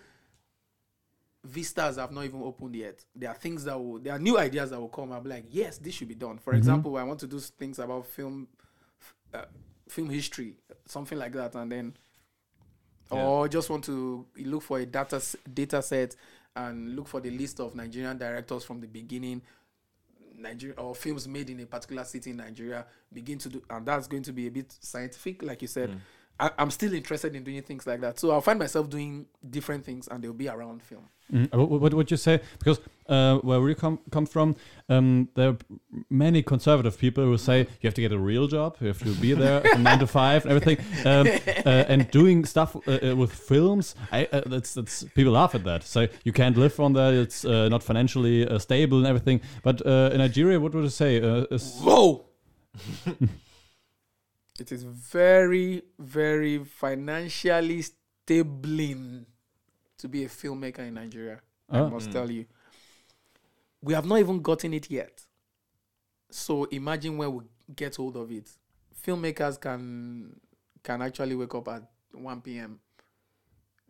vistas 1.46 1.96
have 1.96 2.12
not 2.12 2.24
even 2.24 2.42
opened 2.42 2.74
yet. 2.76 3.04
There 3.14 3.28
are 3.30 3.34
things 3.34 3.64
that 3.64 3.78
will, 3.78 3.98
there 3.98 4.12
are 4.14 4.18
new 4.18 4.38
ideas 4.38 4.70
that 4.70 4.80
will 4.80 4.88
come. 4.88 5.12
I'll 5.12 5.20
be 5.20 5.30
like, 5.30 5.44
yes, 5.50 5.78
this 5.78 5.94
should 5.94 6.08
be 6.08 6.14
done. 6.14 6.38
For 6.38 6.52
Mhm. 6.52 6.58
example, 6.58 6.96
I 6.96 7.02
want 7.04 7.20
to 7.20 7.26
do 7.26 7.38
things 7.40 7.78
about 7.78 8.06
film, 8.06 8.48
uh, 9.32 9.44
film 9.88 10.10
history, 10.10 10.58
something 10.86 11.18
like 11.18 11.32
that, 11.32 11.54
and 11.54 11.70
then, 11.70 11.96
Yeah. 13.12 13.24
or 13.24 13.48
just 13.48 13.70
want 13.70 13.84
to 13.84 14.26
look 14.36 14.62
for 14.62 14.78
a 14.78 14.86
data 14.86 15.22
data 15.52 15.80
set 15.82 16.16
and 16.56 16.96
look 16.96 17.06
for 17.06 17.20
the 17.20 17.30
list 17.30 17.60
of 17.60 17.74
Nigerian 17.74 18.18
directors 18.18 18.64
from 18.64 18.80
the 18.80 18.88
beginning. 18.88 19.42
Nigeria 20.38 20.74
or 20.76 20.94
films 20.94 21.26
made 21.28 21.48
in 21.50 21.60
a 21.60 21.66
particular 21.66 22.04
city 22.04 22.30
in 22.30 22.36
Nigeria 22.36 22.86
begin 23.12 23.38
to 23.38 23.48
do, 23.48 23.62
and 23.70 23.86
that's 23.86 24.06
going 24.06 24.22
to 24.22 24.32
be 24.32 24.46
a 24.46 24.50
bit 24.50 24.76
scientific, 24.80 25.42
like 25.42 25.62
you 25.62 25.68
said. 25.68 25.90
Mm. 26.38 26.52
I'm 26.58 26.70
still 26.70 26.92
interested 26.92 27.34
in 27.34 27.42
doing 27.44 27.62
things 27.62 27.86
like 27.86 28.00
that, 28.02 28.18
so 28.18 28.30
I'll 28.30 28.42
find 28.42 28.58
myself 28.58 28.90
doing 28.90 29.26
different 29.48 29.84
things, 29.86 30.06
and 30.08 30.22
they'll 30.22 30.34
be 30.34 30.48
around 30.48 30.82
film. 30.82 31.08
Mm. 31.32 31.52
Uh, 31.52 31.58
What, 31.58 31.80
what 31.80 31.94
would 31.94 32.10
you 32.10 32.16
say? 32.16 32.40
Because 32.58 32.80
uh, 33.08 33.38
where 33.38 33.60
we 33.60 33.74
come 33.74 33.98
come 34.10 34.26
from, 34.26 34.56
um, 34.88 35.28
there 35.34 35.48
are 35.50 35.56
many 36.10 36.42
conservative 36.42 36.98
people 36.98 37.24
who 37.24 37.38
say 37.38 37.60
you 37.60 37.88
have 37.88 37.94
to 37.94 38.00
get 38.00 38.12
a 38.12 38.18
real 38.18 38.46
job, 38.46 38.76
you 38.80 38.88
have 38.88 38.98
to 38.98 39.14
be 39.20 39.32
there 39.32 39.60
from 39.60 39.82
nine 39.82 39.98
to 39.98 40.06
five, 40.06 40.44
and 40.44 40.52
everything, 40.52 40.78
um, 41.04 41.26
uh, 41.66 41.84
and 41.88 42.10
doing 42.10 42.44
stuff 42.44 42.76
uh, 42.76 42.98
uh, 43.02 43.16
with 43.16 43.32
films. 43.32 43.94
I 44.12 44.26
uh, 44.32 44.42
that's 44.46 44.74
that's 44.74 45.04
people 45.14 45.32
laugh 45.32 45.54
at 45.54 45.64
that. 45.64 45.82
So 45.82 46.08
you 46.24 46.32
can't 46.32 46.56
live 46.56 46.78
on 46.80 46.92
that. 46.94 47.14
It's 47.14 47.44
uh, 47.44 47.68
not 47.68 47.82
financially 47.82 48.46
uh, 48.46 48.58
stable 48.58 48.98
and 48.98 49.06
everything. 49.06 49.40
But 49.62 49.84
uh, 49.86 50.10
in 50.12 50.18
Nigeria, 50.18 50.60
what 50.60 50.74
would 50.74 50.84
you 50.84 50.90
say? 50.90 51.20
Uh, 51.20 51.46
Whoa! 51.82 52.26
it 54.60 54.72
is 54.72 54.82
very, 54.84 55.82
very 55.98 56.58
financially 56.64 57.82
stabling 57.82 59.26
to 59.98 60.08
be 60.08 60.24
a 60.24 60.28
filmmaker 60.28 60.80
in 60.80 60.94
Nigeria. 60.94 61.40
I 61.70 61.82
must 61.82 62.08
Mm. 62.08 62.12
tell 62.12 62.30
you. 62.30 62.46
We 63.82 63.94
have 63.94 64.06
not 64.06 64.18
even 64.18 64.40
gotten 64.40 64.74
it 64.74 64.90
yet. 64.90 65.22
So 66.30 66.64
imagine 66.64 67.16
when 67.16 67.32
we 67.34 67.44
get 67.74 67.96
hold 67.96 68.16
of 68.16 68.30
it. 68.30 68.50
Filmmakers 69.04 69.60
can 69.60 70.40
can 70.82 71.02
actually 71.02 71.34
wake 71.34 71.54
up 71.54 71.68
at 71.68 71.82
1 72.12 72.40
p.m., 72.42 72.78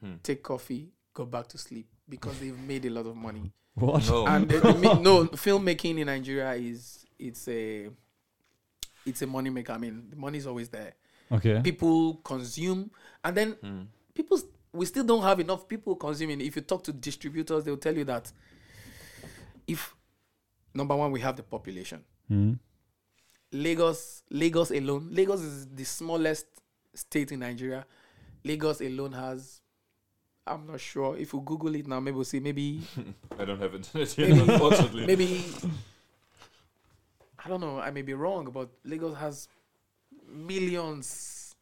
Hmm. 0.00 0.14
take 0.22 0.42
coffee, 0.42 0.90
go 1.14 1.24
back 1.26 1.46
to 1.48 1.58
sleep 1.58 1.86
because 2.08 2.38
they've 2.38 2.58
made 2.58 2.84
a 2.86 2.90
lot 2.90 3.06
of 3.06 3.16
money. 3.16 3.52
what? 3.74 4.06
No. 4.08 4.26
and 4.26 4.48
the, 4.48 4.60
the, 4.60 4.74
mi- 4.74 5.00
no 5.02 5.24
filmmaking 5.44 5.98
in 5.98 6.06
Nigeria 6.06 6.52
is 6.54 7.04
it's 7.18 7.48
a 7.48 7.88
it's 9.04 9.22
a 9.22 9.26
money 9.26 9.50
maker. 9.50 9.72
I 9.72 9.78
mean, 9.78 10.08
the 10.10 10.16
money 10.16 10.38
is 10.38 10.46
always 10.46 10.68
there. 10.68 10.94
Okay. 11.32 11.60
People 11.62 12.16
consume, 12.24 12.90
and 13.24 13.36
then 13.36 13.52
Mm. 13.54 13.86
people 14.14 14.36
s- 14.38 14.44
we 14.76 14.86
still 14.86 15.04
don't 15.04 15.22
have 15.22 15.40
enough 15.40 15.66
people 15.68 15.96
consuming. 15.96 16.40
If 16.40 16.56
you 16.56 16.62
talk 16.62 16.82
to 16.84 16.92
distributors, 16.92 17.64
they'll 17.64 17.76
tell 17.76 17.96
you 17.96 18.04
that 18.04 18.30
if 19.66 19.94
number 20.74 20.94
one 20.96 21.10
we 21.12 21.20
have 21.20 21.36
the 21.36 21.42
population, 21.42 22.04
Mm. 22.30 22.58
Lagos 23.52 24.24
Lagos 24.30 24.70
alone, 24.72 25.08
Lagos 25.12 25.40
is 25.40 25.66
the 25.68 25.84
smallest 25.84 26.46
state 26.94 27.30
in 27.32 27.38
Nigeria. 27.40 27.86
Lagos 28.44 28.80
alone 28.80 29.12
has. 29.12 29.60
I'm 30.48 30.66
not 30.66 30.80
sure. 30.80 31.16
If 31.16 31.32
you 31.32 31.40
Google 31.40 31.74
it 31.76 31.86
now, 31.86 32.00
maybe 32.00 32.16
we'll 32.16 32.24
see. 32.24 32.40
Maybe 32.40 32.80
I 33.38 33.44
don't 33.44 33.60
have 33.60 33.74
internet 33.74 34.08
here, 34.10 34.28
Maybe- 34.34 34.52
unfortunately. 34.52 35.06
maybe 35.06 35.44
I 37.44 37.48
don't 37.48 37.60
know. 37.60 37.78
I 37.78 37.90
may 37.92 38.02
be 38.02 38.14
wrong, 38.14 38.50
but 38.52 38.70
Lagos 38.84 39.16
has 39.18 39.48
millions, 40.28 41.54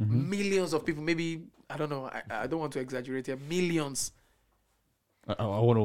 Mhm. 0.00 0.28
millions 0.28 0.72
of 0.72 0.84
people. 0.86 1.02
Maybe 1.02 1.42
I 1.72 1.76
don't 1.76 1.88
know. 1.90 2.04
I, 2.06 2.22
I 2.42 2.46
don't 2.46 2.60
want 2.60 2.72
to 2.74 2.80
exaggerate 2.80 3.26
here. 3.26 3.38
Millions, 3.48 4.12
I, 5.26 5.34
I 5.34 5.58
want 5.60 5.78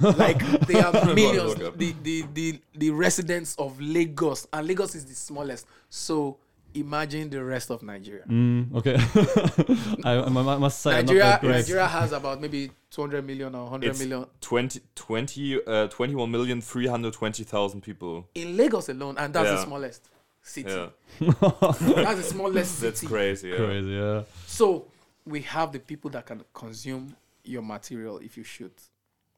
to. 0.00 0.10
like 0.12 0.38
they 0.66 0.80
I'm 0.80 0.92
have 0.94 1.14
millions. 1.14 1.58
look. 1.58 1.76
The, 1.78 1.94
the 2.02 2.24
the 2.34 2.60
the 2.74 2.90
residents 2.90 3.56
of 3.56 3.80
Lagos, 3.80 4.46
and 4.52 4.66
Lagos 4.66 4.94
is 4.94 5.04
the 5.06 5.14
smallest. 5.14 5.66
So 5.88 6.36
imagine 6.74 7.28
the 7.30 7.42
rest 7.44 7.70
of 7.70 7.82
Nigeria. 7.82 8.24
Mm, 8.28 8.74
okay. 8.76 8.96
I, 10.04 10.18
I 10.22 10.28
must 10.30 10.80
say, 10.80 10.90
Nigeria. 10.92 11.38
Nigeria 11.42 11.86
has 11.86 12.12
about 12.12 12.40
maybe 12.40 12.70
200 12.90 13.26
million 13.26 13.54
or 13.54 13.64
100 13.64 13.86
It's- 13.90 13.98
million 14.00 14.26
20, 14.40 14.80
20, 14.94 15.56
uh, 15.66 15.88
21,320,000 15.88 17.82
people. 17.82 18.28
in 18.34 18.56
Lagos 18.56 18.88
alone, 18.88 19.16
and 19.18 19.34
that's 19.34 19.50
the 19.50 19.62
smallest 19.64 20.08
city. 20.42 20.70
Yeah, 20.70 20.88
That's 21.20 21.78
the 21.78 22.22
smallest 22.22 22.76
city. 22.76 22.86
that's 22.88 23.02
crazy. 23.06 23.48
Yeah. 23.50 23.56
Crazy, 23.56 23.90
yeah. 23.90 24.22
So 24.46 24.86
we 25.24 25.40
have 25.42 25.72
the 25.72 25.78
people 25.78 26.10
that 26.10 26.26
can 26.26 26.42
consume 26.52 27.14
your 27.44 27.62
material 27.62 28.18
if 28.18 28.36
you 28.36 28.44
shoot 28.44 28.76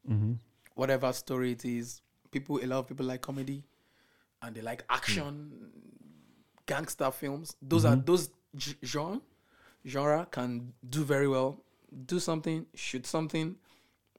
Mm-hmm. 0.09 0.33
whatever 0.75 1.11
story 1.13 1.51
it 1.53 1.65
is. 1.65 2.01
People, 2.31 2.59
a 2.63 2.67
lot 2.67 2.79
of 2.79 2.87
people 2.87 3.05
like 3.05 3.21
comedy, 3.21 3.63
and 4.41 4.55
they 4.55 4.61
like 4.61 4.83
action, 4.89 5.51
gangster 6.65 7.09
films. 7.11 7.55
Those 7.61 7.85
are 7.85 7.95
those 7.95 8.29
g- 8.55 8.75
genre 8.83 9.19
genre 9.87 10.27
can 10.29 10.73
do 10.87 11.03
very 11.03 11.27
well. 11.27 11.57
Do 12.05 12.19
something, 12.19 12.65
shoot 12.75 13.05
something. 13.07 13.55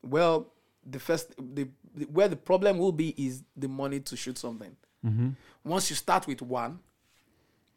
Well, 0.02 0.46
the 0.84 0.98
first 0.98 1.34
the, 1.38 1.68
the 1.94 2.06
where 2.06 2.28
the 2.28 2.36
problem 2.36 2.78
will 2.78 2.92
be 2.92 3.10
is 3.16 3.42
the 3.56 3.68
money 3.68 4.00
to 4.00 4.16
shoot 4.16 4.38
something. 4.38 4.74
Mm-hmm. 5.04 5.28
Once 5.64 5.90
you 5.90 5.96
start 5.96 6.26
with 6.26 6.42
one, 6.42 6.78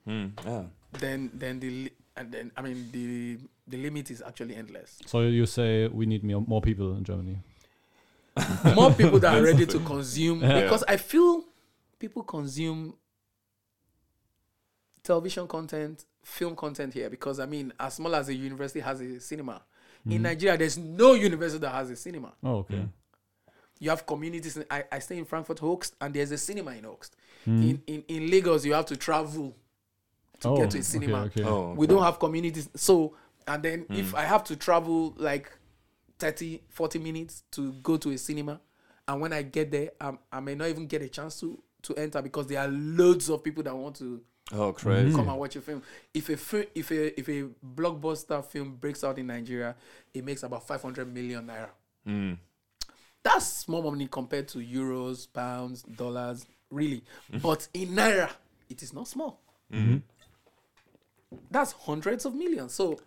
Mm, 0.08 0.32
yeah. 0.46 0.64
then 0.94 1.30
then 1.34 1.60
the 1.60 1.70
li- 1.70 1.92
and 2.20 2.32
then 2.32 2.52
I 2.58 2.62
mean 2.62 2.90
the 2.92 3.38
the 3.68 3.78
limit 3.78 4.12
is 4.12 4.22
actually 4.22 4.56
endless. 4.56 5.00
So 5.06 5.22
you 5.22 5.46
say 5.46 5.88
we 5.88 6.06
need 6.06 6.24
more, 6.24 6.42
more 6.42 6.62
people 6.62 6.96
in 6.98 7.04
Germany. 7.04 7.40
more 8.76 8.92
people 8.94 9.20
that 9.20 9.38
are 9.38 9.44
ready 9.44 9.66
to 9.66 9.80
consume 9.94 10.42
Yeah. 10.42 10.62
because 10.62 10.84
I 10.88 10.98
feel 10.98 11.46
people 11.98 12.24
consume 12.24 12.94
television 15.04 15.48
content, 15.48 16.06
film 16.24 16.56
content 16.56 16.94
here 16.94 17.10
because 17.10 17.40
I 17.40 17.46
mean, 17.46 17.74
as 17.80 17.96
small 17.96 18.16
as 18.16 18.30
a 18.30 18.34
university 18.34 18.80
has 18.82 19.02
a 19.02 19.20
cinema, 19.20 19.62
in 20.10 20.22
Nigeria 20.22 20.58
there's 20.58 20.78
no 20.78 21.14
university 21.14 21.60
that 21.60 21.72
has 21.72 21.90
a 21.90 21.96
cinema. 21.96 22.34
Oh, 22.44 22.58
okay. 22.58 22.86
You 23.80 23.90
have 23.92 24.06
communities. 24.06 24.58
In, 24.58 24.66
I, 24.70 24.84
I 24.92 25.00
stay 25.00 25.18
in 25.18 25.26
Frankfurt, 25.26 25.60
Höchst, 25.60 25.94
and 26.02 26.14
there's 26.14 26.32
a 26.32 26.38
cinema 26.38 26.72
in 26.72 26.84
Höchst. 26.84 27.12
Hmm. 27.46 27.64
In, 27.64 27.82
in 27.88 28.04
in 28.08 28.30
Lagos, 28.30 28.66
you 28.66 28.74
have 28.74 28.86
to 28.88 28.98
travel 28.98 29.56
to 30.42 30.50
oh, 30.50 30.58
get 30.58 30.72
to 30.72 30.80
a 30.80 30.84
cinema. 30.84 31.24
Okay, 31.26 31.44
Oh, 31.44 31.74
We 31.74 31.88
don't 31.88 32.04
have 32.04 32.20
communities. 32.20 32.70
So, 32.76 33.16
and 33.48 33.62
then 33.64 33.86
if 33.90 34.14
I 34.16 34.24
have 34.24 34.44
to 34.46 34.56
travel 34.56 35.14
like 35.18 35.52
30, 36.20 36.62
40 36.70 37.00
minutes 37.00 37.44
to 37.52 37.74
go 37.84 37.98
to 37.98 38.12
a 38.12 38.18
cinema, 38.18 38.60
and 39.08 39.22
when 39.22 39.34
I 39.34 39.42
get 39.42 39.72
there, 39.72 39.92
um, 40.02 40.20
I 40.32 40.40
may 40.40 40.56
not 40.56 40.68
even 40.70 40.86
get 40.88 41.02
a 41.02 41.10
chance 41.10 41.40
to 41.42 41.62
to 41.82 41.96
enter 41.96 42.22
because 42.22 42.46
there 42.48 42.60
are 42.60 42.68
loads 42.68 43.30
of 43.30 43.42
people 43.44 43.64
that 43.64 43.76
want 43.76 43.96
to 43.98 44.22
Oh, 44.52 44.74
crazy. 44.74 45.16
come 45.16 45.30
and 45.30 45.38
watch 45.40 45.56
a 45.56 45.62
film. 45.62 45.82
If 46.14 46.30
a 46.30 46.36
fi- 46.38 46.68
if 46.76 46.92
a 46.92 47.20
if 47.20 47.30
a 47.30 47.50
blockbuster 47.76 48.44
film 48.46 48.76
breaks 48.76 49.04
out 49.04 49.18
in 49.18 49.28
Nigeria, 49.28 49.76
it 50.14 50.26
makes 50.26 50.44
about 50.44 50.68
500 50.68 51.12
million 51.14 51.48
naira. 51.48 51.70
Mm. 52.08 52.38
That's 53.24 53.46
small 53.46 53.82
money 53.84 54.08
compared 54.08 54.48
to 54.50 54.60
euros, 54.60 55.28
pounds, 55.32 55.84
dollars, 55.84 56.46
really. 56.72 57.04
But 57.42 57.68
in 57.74 57.90
naira, 57.90 58.30
it 58.70 58.82
is 58.84 58.94
not 58.94 59.08
small. 59.08 59.40
That's 61.52 61.74
hundreds 61.74 62.26
of 62.26 62.34
millions. 62.36 62.74
So, 62.74 63.00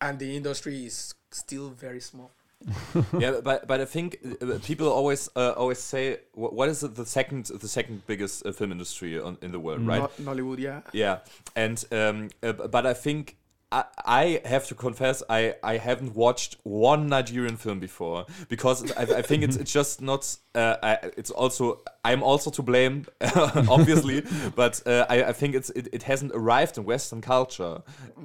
and 0.00 0.18
the 0.18 0.36
industry 0.36 0.86
is 0.86 1.14
still 1.30 1.70
very 1.70 2.00
small. 2.00 2.30
yeah, 3.18 3.38
but 3.42 3.68
but 3.68 3.80
I 3.80 3.84
think 3.84 4.18
uh, 4.42 4.58
people 4.64 4.88
always 4.88 5.28
uh, 5.36 5.52
always 5.56 5.78
say 5.78 6.18
wh- 6.32 6.52
what 6.52 6.68
is 6.68 6.80
the 6.80 7.06
second 7.06 7.46
the 7.46 7.68
second 7.68 8.04
biggest 8.08 8.44
uh, 8.44 8.50
film 8.50 8.72
industry 8.72 9.16
on, 9.20 9.38
in 9.42 9.52
the 9.52 9.60
world, 9.60 9.86
right? 9.86 10.10
No- 10.18 10.34
Nollywood, 10.34 10.58
yeah. 10.58 10.80
Yeah, 10.92 11.18
and 11.54 11.84
um, 11.92 12.30
uh, 12.42 12.52
but 12.52 12.84
I 12.84 12.94
think 12.94 13.36
I, 13.70 13.84
I 14.04 14.40
have 14.46 14.66
to 14.68 14.74
confess 14.74 15.22
I, 15.28 15.54
I 15.62 15.76
haven't 15.76 16.14
watched 16.14 16.56
one 16.62 17.06
Nigerian 17.06 17.56
film 17.56 17.80
before 17.80 18.24
because 18.48 18.90
I, 18.92 19.02
I 19.02 19.22
think 19.22 19.42
it's 19.42 19.56
it's 19.56 19.72
just 19.72 20.00
not. 20.00 20.36
Uh, 20.54 20.76
I, 20.82 20.98
it's 21.16 21.30
also 21.30 21.80
I'm 22.02 22.22
also 22.22 22.50
to 22.50 22.62
blame, 22.62 23.04
obviously, 23.68 24.24
but 24.56 24.80
uh, 24.86 25.04
I, 25.10 25.24
I 25.24 25.32
think 25.32 25.54
it's 25.54 25.68
it, 25.70 25.88
it 25.92 26.02
hasn't 26.04 26.32
arrived 26.34 26.78
in 26.78 26.84
Western 26.84 27.20
culture, 27.20 27.82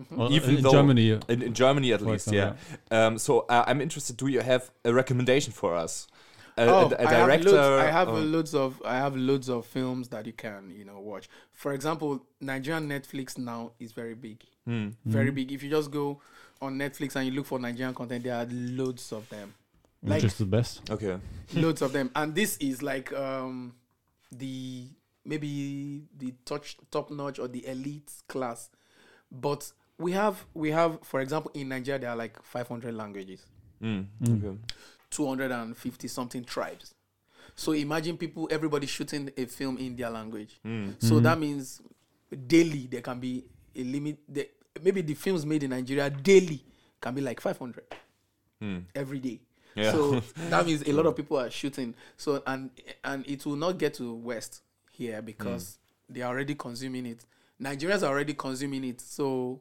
Well, 0.10 0.32
even 0.32 0.58
in 0.58 0.64
though 0.64 0.72
Germany. 0.72 1.20
in, 1.28 1.42
in 1.42 1.54
Germany 1.54 1.92
at 1.92 2.02
least, 2.02 2.28
example, 2.28 2.58
yeah. 2.90 3.06
Um, 3.06 3.18
so 3.18 3.42
uh, 3.50 3.66
I'm 3.68 3.82
interested. 3.82 4.16
Do 4.16 4.28
you 4.28 4.40
have 4.40 4.72
a 4.86 4.94
recommendation 4.94 5.52
for 5.52 5.76
us? 5.76 6.08
A, 6.58 6.62
Oh, 6.68 6.92
a, 6.92 6.96
a 7.04 7.08
I 7.08 7.14
have 7.14 7.28
director? 7.28 7.52
loads. 7.52 7.84
I 7.84 7.92
have 7.92 8.10
or- 8.10 8.20
loads 8.20 8.54
of. 8.56 8.82
I 8.86 8.96
have 8.96 9.16
loads 9.16 9.50
of 9.50 9.66
films 9.66 10.08
that 10.10 10.26
you 10.26 10.34
can, 10.34 10.70
you 10.70 10.86
know, 10.86 11.00
watch. 11.00 11.28
For 11.52 11.74
example, 11.74 12.26
Nigerian 12.42 12.88
Netflix 12.88 13.38
now 13.38 13.72
is 13.80 13.92
very 13.92 14.14
big, 14.14 14.44
Hmm. 14.66 14.90
very 15.06 15.32
big. 15.32 15.52
If 15.52 15.64
you 15.64 15.70
just 15.70 15.90
go 15.92 16.22
on 16.62 16.78
Netflix 16.78 17.16
and 17.16 17.26
you 17.28 17.32
look 17.34 17.46
for 17.48 17.60
Nigerian 17.60 17.94
content, 17.96 18.24
there 18.24 18.36
are 18.36 18.46
loads 18.52 19.12
of 19.12 19.28
them, 19.30 19.54
Which 20.02 20.10
like 20.12 20.24
is 20.24 20.38
the 20.38 20.46
best. 20.46 20.90
Okay. 20.90 21.18
loads 21.56 21.82
of 21.82 21.92
them. 21.92 22.12
And 22.16 22.36
this 22.36 22.58
is 22.58 22.82
like 22.84 23.12
um 23.14 23.74
the 24.32 24.88
maybe 25.26 26.04
the 26.18 26.34
touch 26.46 26.78
top 26.92 27.10
notch 27.12 27.40
or 27.40 27.48
the 27.48 27.66
elite 27.68 28.12
class, 28.28 28.70
but 29.32 29.72
we 29.98 30.12
have 30.12 30.46
we 30.54 30.72
have 30.72 31.00
for 31.04 31.20
example 31.22 31.50
in 31.54 31.70
Nigeria 31.70 32.00
there 32.00 32.10
are 32.12 32.16
like 32.16 32.42
500 32.44 32.94
languages. 32.94 33.46
Mm. 33.82 34.06
Mm. 34.22 34.38
Okay. 34.46 34.58
250 35.14 36.08
something 36.08 36.44
tribes. 36.44 36.94
So 37.56 37.72
imagine 37.74 38.18
people, 38.18 38.48
everybody 38.52 38.88
shooting 38.88 39.30
a 39.38 39.46
film 39.46 39.78
in 39.78 39.96
their 39.96 40.10
language. 40.10 40.60
Mm. 40.66 40.96
So 40.98 41.20
that 41.20 41.40
means 41.40 41.82
daily 42.48 42.88
there 42.88 43.02
can 43.02 43.20
be 43.20 43.46
a 43.76 43.84
limit. 43.84 44.18
The, 44.28 44.50
maybe 44.84 45.02
the 45.02 45.14
films 45.14 45.46
made 45.46 45.62
in 45.64 45.70
Nigeria 45.70 46.10
daily 46.10 46.64
can 47.00 47.14
be 47.14 47.22
like 47.22 47.40
500 47.40 47.84
Mm. 48.62 48.84
every 48.96 49.20
day. 49.20 49.42
Yeah. 49.76 49.92
So 49.92 50.20
that 50.50 50.66
means 50.66 50.84
a 50.88 50.94
lot 50.94 51.06
of 51.06 51.16
people 51.18 51.38
are 51.38 51.50
shooting. 51.50 51.94
So 52.16 52.42
and 52.48 52.70
and 53.04 53.28
it 53.28 53.46
will 53.46 53.58
not 53.58 53.78
get 53.78 53.96
to 53.96 54.14
West 54.14 54.62
here 54.92 55.22
because 55.22 55.80
they 56.08 56.22
are 56.22 56.30
already 56.34 56.56
consuming 56.56 57.06
it. 57.08 57.26
Nigerians 57.62 58.04
are 58.04 58.12
already 58.12 58.34
consuming 58.34 58.86
it. 58.86 59.02
So 59.02 59.60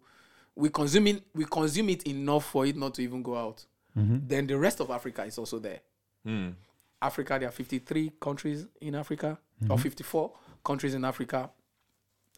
we 0.55 0.69
consuming 0.69 1.21
we 1.35 1.45
consume 1.47 1.89
it 1.89 2.05
enough 2.07 2.45
for 2.47 2.65
it 2.65 2.77
not 2.77 2.95
to 2.95 3.03
even 3.03 3.23
go 3.23 3.37
out. 3.37 3.65
Mm-hmm. 3.97 4.19
Then 4.27 4.47
the 4.47 4.59
rest 4.59 4.81
of 4.81 4.91
Africa 4.91 5.25
is 5.25 5.39
also 5.39 5.59
there. 5.59 5.81
Mm. 6.27 6.55
Africa, 7.01 7.37
there 7.39 7.49
are 7.49 7.53
53 7.53 8.13
countries 8.21 8.67
in 8.81 8.95
Africa, 8.95 9.39
mm-hmm. 9.63 9.73
or 9.73 9.79
54 9.79 10.33
countries 10.65 10.95
in 10.95 11.05
Africa, 11.05 11.51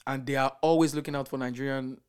and 0.06 0.24
they 0.26 0.36
are 0.36 0.56
always 0.62 0.94
looking 0.94 1.14
out 1.14 1.28
for 1.28 1.38
Nigerian 1.38 2.00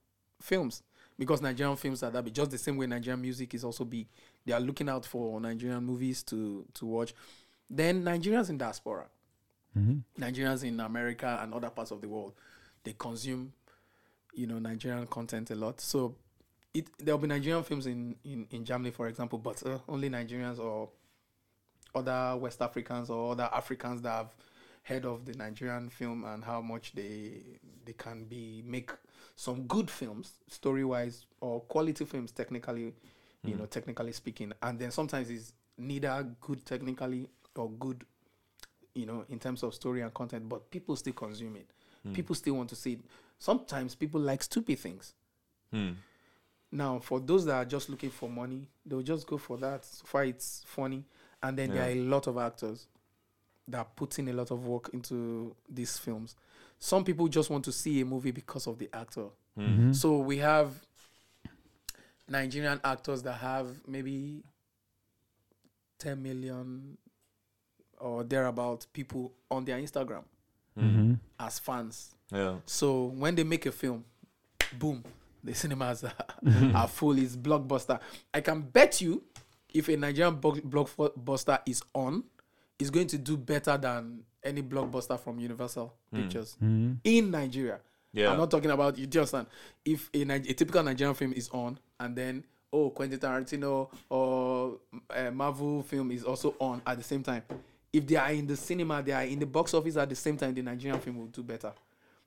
films 0.41 0.83
because 1.19 1.41
Nigerian 1.41 1.75
films 1.75 2.01
are 2.03 2.11
that 2.11 2.23
big. 2.23 2.33
Just 2.33 2.51
the 2.51 2.57
same 2.57 2.77
way 2.77 2.87
Nigerian 2.87 3.21
music 3.21 3.53
is 3.53 3.63
also 3.63 3.83
big. 3.83 4.07
They 4.45 4.53
are 4.53 4.59
looking 4.59 4.89
out 4.89 5.05
for 5.05 5.39
Nigerian 5.39 5.83
movies 5.83 6.23
to 6.23 6.65
to 6.75 6.85
watch. 6.85 7.13
Then 7.69 8.03
Nigerians 8.03 8.49
in 8.49 8.57
diaspora, 8.57 9.05
mm-hmm. 9.77 10.23
Nigerians 10.23 10.63
in 10.63 10.79
America 10.79 11.39
and 11.41 11.53
other 11.53 11.69
parts 11.69 11.91
of 11.91 12.01
the 12.01 12.07
world, 12.07 12.33
they 12.83 12.93
consume, 12.97 13.51
you 14.33 14.47
know, 14.47 14.59
Nigerian 14.59 15.05
content 15.07 15.51
a 15.51 15.55
lot. 15.55 15.81
So. 15.81 16.15
It, 16.75 16.89
there'll 16.99 17.17
be 17.17 17.27
Nigerian 17.27 17.63
films 17.63 17.87
in, 17.87 18.15
in, 18.25 18.47
in 18.51 18.65
Germany, 18.65 18.91
for 18.91 19.07
example, 19.07 19.39
but 19.39 19.65
uh, 19.65 19.77
only 19.87 20.09
Nigerians 20.09 20.59
or 20.59 20.89
other 21.95 22.37
West 22.37 22.61
Africans 22.61 23.09
or 23.09 23.31
other 23.31 23.49
Africans 23.51 24.01
that 24.01 24.11
have 24.11 24.35
heard 24.83 25.05
of 25.05 25.25
the 25.25 25.33
Nigerian 25.33 25.89
film 25.89 26.25
and 26.25 26.43
how 26.43 26.61
much 26.61 26.91
they 26.93 27.41
they 27.85 27.93
can 27.93 28.25
be 28.25 28.61
make 28.65 28.91
some 29.35 29.63
good 29.67 29.89
films 29.89 30.33
story 30.47 30.83
wise 30.83 31.25
or 31.39 31.61
quality 31.61 32.05
films 32.05 32.31
technically, 32.31 32.93
you 33.43 33.55
know, 33.55 33.65
technically 33.65 34.11
speaking. 34.11 34.51
And 34.61 34.77
then 34.77 34.91
sometimes 34.91 35.29
it's 35.29 35.53
neither 35.77 36.27
good 36.41 36.65
technically 36.65 37.29
or 37.55 37.69
good, 37.71 38.03
you 38.93 39.05
know, 39.05 39.23
in 39.29 39.39
terms 39.39 39.63
of 39.63 39.73
story 39.73 40.01
and 40.01 40.13
content, 40.13 40.49
but 40.49 40.69
people 40.69 40.95
still 40.97 41.13
consume 41.13 41.55
it. 41.55 41.69
People 42.13 42.35
still 42.35 42.55
want 42.55 42.69
to 42.69 42.75
see 42.75 42.93
it. 42.93 42.99
Sometimes 43.39 43.95
people 43.95 44.21
like 44.21 44.43
stupid 44.43 44.77
things. 44.79 45.13
Mm. 45.73 45.95
Now, 46.71 46.99
for 46.99 47.19
those 47.19 47.45
that 47.45 47.53
are 47.55 47.65
just 47.65 47.89
looking 47.89 48.09
for 48.09 48.29
money, 48.29 48.67
they'll 48.85 49.01
just 49.01 49.27
go 49.27 49.37
for 49.37 49.57
that. 49.57 49.85
So 49.85 50.03
far, 50.05 50.25
it's 50.25 50.63
funny. 50.65 51.05
And 51.41 51.57
then 51.57 51.69
there 51.71 51.83
are 51.83 51.91
a 51.91 51.95
lot 51.95 52.27
of 52.27 52.37
actors 52.37 52.87
that 53.67 53.95
put 53.95 54.19
in 54.19 54.27
a 54.29 54.33
lot 54.33 54.51
of 54.51 54.65
work 54.67 54.89
into 54.93 55.55
these 55.69 55.97
films. 55.97 56.35
Some 56.79 57.03
people 57.03 57.27
just 57.27 57.49
want 57.49 57.63
to 57.65 57.71
see 57.71 58.01
a 58.01 58.05
movie 58.05 58.31
because 58.31 58.67
of 58.67 58.77
the 58.77 58.89
actor. 58.93 59.27
Mhm. 59.57 59.95
So 59.95 60.19
we 60.19 60.37
have 60.39 60.85
Nigerian 62.27 62.81
actors 62.83 63.21
that 63.23 63.33
have 63.33 63.87
maybe 63.87 64.43
10 65.99 66.21
million 66.21 66.97
or 67.99 68.23
thereabout 68.23 68.85
people 68.91 69.31
on 69.49 69.63
their 69.65 69.77
Instagram 69.79 70.23
Mhm. 70.77 71.19
as 71.39 71.59
fans. 71.59 72.15
Yeah. 72.31 72.57
So 72.65 73.05
when 73.05 73.35
they 73.35 73.43
make 73.43 73.65
a 73.65 73.71
film, 73.71 74.03
boom, 74.77 75.03
the 75.45 75.53
cinemas 75.53 76.03
are, 76.03 76.13
are 76.75 76.87
full. 76.87 77.17
It's 77.17 77.35
blockbuster. 77.37 77.99
I 78.33 78.41
can 78.41 78.61
bet 78.61 78.99
you, 79.01 79.23
if 79.73 79.87
a 79.89 79.95
Nigerian 79.97 80.35
block- 80.35 80.57
blockbuster 80.61 81.59
is 81.65 81.81
on, 81.93 82.23
it's 82.79 82.89
going 82.89 83.07
to 83.07 83.17
do 83.17 83.37
better 83.37 83.77
than 83.77 84.21
any 84.43 84.61
blockbuster 84.61 85.19
from 85.19 85.39
Universal 85.39 85.93
Pictures 86.13 86.57
Mhm. 86.63 86.97
in 87.03 87.31
Nigeria. 87.31 87.79
Yeah. 88.13 88.31
I'm 88.31 88.37
not 88.37 88.49
talking 88.51 88.71
about 88.71 88.97
you. 88.97 89.05
Do 89.07 89.17
you 89.17 89.21
understand? 89.21 89.47
If 89.83 90.09
a, 90.13 90.21
a 90.21 90.39
typical 90.53 90.83
Nigerian 90.83 91.15
film 91.15 91.33
is 91.33 91.49
on, 91.49 91.77
and 91.99 92.15
then 92.15 92.43
oh 92.71 92.89
Quentin 92.89 93.19
Tarantino 93.19 93.89
or 94.09 94.77
uh, 95.09 95.31
Marvel 95.31 95.83
film 95.83 96.11
is 96.11 96.23
also 96.23 96.55
on 96.59 96.81
at 96.85 96.97
the 96.97 97.03
same 97.03 97.23
time. 97.23 97.43
If 97.91 98.05
they 98.07 98.15
are 98.17 98.31
in 98.31 98.45
the 98.47 98.55
cinema, 98.57 99.01
they 99.01 99.13
are 99.13 99.23
in 99.23 99.39
the 99.39 99.45
box 99.45 99.73
office 99.73 99.95
at 99.97 100.09
the 100.09 100.15
same 100.15 100.37
time. 100.37 100.53
The 100.53 100.61
Nigerian 100.61 100.99
film 100.99 101.17
will 101.17 101.27
do 101.27 101.43
better. 101.43 101.73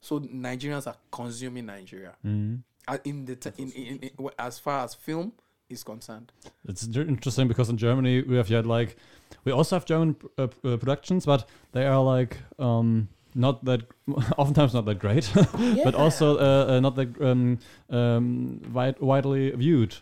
So 0.00 0.20
Nigerians 0.20 0.87
are 0.87 0.96
consuming 1.11 1.66
Nigeria 1.66 2.14
Mhm. 2.24 2.62
Uh, 2.87 2.96
in 3.04 3.26
the 3.26 3.37
t- 3.37 3.50
in, 3.58 3.70
in, 3.72 3.87
in, 3.87 3.98
in- 4.18 4.30
as 4.38 4.58
far 4.58 4.84
as 4.84 4.94
film 4.94 5.32
is 5.68 5.84
concerned. 5.84 6.32
It's 6.66 6.87
interesting 6.96 7.46
because 7.48 7.68
in 7.68 7.76
Germany 7.76 8.22
we 8.22 8.37
have 8.37 8.48
yet 8.48 8.64
like 8.64 8.96
we 9.44 9.52
also 9.52 9.76
have 9.76 9.84
German 9.84 10.16
uh, 10.38 10.42
uh, 10.64 10.76
productions, 10.78 11.26
but 11.26 11.46
they 11.72 11.84
are 11.87 12.02
like 12.02 12.38
um, 12.58 13.08
not 13.34 13.62
that 13.66 13.82
oftentimes 14.38 14.72
not 14.72 14.87
that 14.87 14.98
great, 14.98 15.30
but 15.84 15.94
also 15.94 16.38
uh, 16.38 16.76
uh, 16.76 16.80
not 16.80 16.94
that 16.96 17.08
um, 17.20 17.58
um, 17.90 18.61
wide, 18.72 18.98
widely 19.00 19.50
viewed. 19.50 19.96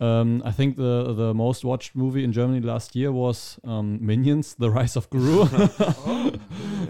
Um, 0.00 0.42
I 0.46 0.50
think 0.52 0.76
the 0.76 1.12
the 1.12 1.34
most 1.34 1.62
watched 1.62 1.94
movie 1.94 2.24
in 2.24 2.32
Germany 2.32 2.60
last 2.62 2.96
year 2.96 3.12
was 3.12 3.58
um, 3.64 3.98
Minions: 4.00 4.54
The 4.58 4.70
Rise 4.70 4.96
of 4.96 5.10
Gru. 5.10 5.42
Animation 5.42 6.40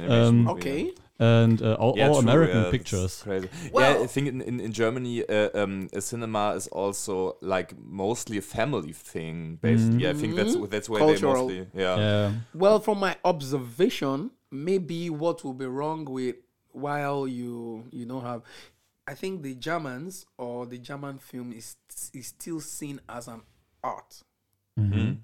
Um, 0.11 0.44
movie, 0.44 0.50
Okay. 0.52 0.92
And 1.20 1.60
uh, 1.62 1.74
all, 1.74 1.90
all 2.00 2.20
true, 2.20 2.30
American 2.30 2.62
yeah, 2.64 2.70
pictures. 2.70 3.22
Crazy. 3.22 3.48
Well- 3.72 3.98
yeah, 3.98 4.02
I 4.04 4.06
think 4.06 4.28
in, 4.28 4.40
in, 4.40 4.58
in 4.60 4.72
Germany, 4.72 5.24
uh, 5.28 5.50
um, 5.62 5.88
a 5.92 6.00
cinema 6.00 6.54
is 6.54 6.66
also 6.68 7.36
like 7.42 7.74
mostly 7.78 8.38
a 8.38 8.42
family 8.42 8.92
thing. 8.92 9.58
Basically, 9.60 10.02
yeah, 10.04 10.10
I 10.10 10.14
think 10.14 10.34
that's 10.34 10.56
that's 10.68 10.88
where 10.88 11.00
Cultural. 11.00 11.46
they 11.48 11.58
mostly 11.60 11.80
yeah. 11.82 11.96
Yeah. 11.96 12.32
Well, 12.54 12.80
from 12.80 12.98
my 13.00 13.16
observation, 13.24 14.30
maybe 14.50 15.10
what 15.10 15.44
will 15.44 15.54
be 15.54 15.66
wrong 15.66 16.04
with 16.06 16.36
while 16.72 17.26
you 17.28 17.84
you 17.90 18.06
don't 18.06 18.24
have, 18.24 18.42
I 19.06 19.14
think 19.14 19.42
the 19.42 19.54
Germans 19.54 20.24
or 20.38 20.66
the 20.66 20.78
German 20.78 21.18
film 21.18 21.52
is 21.52 21.76
is 22.14 22.28
still 22.28 22.60
seen 22.60 23.00
as 23.08 23.28
an 23.28 23.42
art, 23.82 24.22
Mhm. 24.78 25.18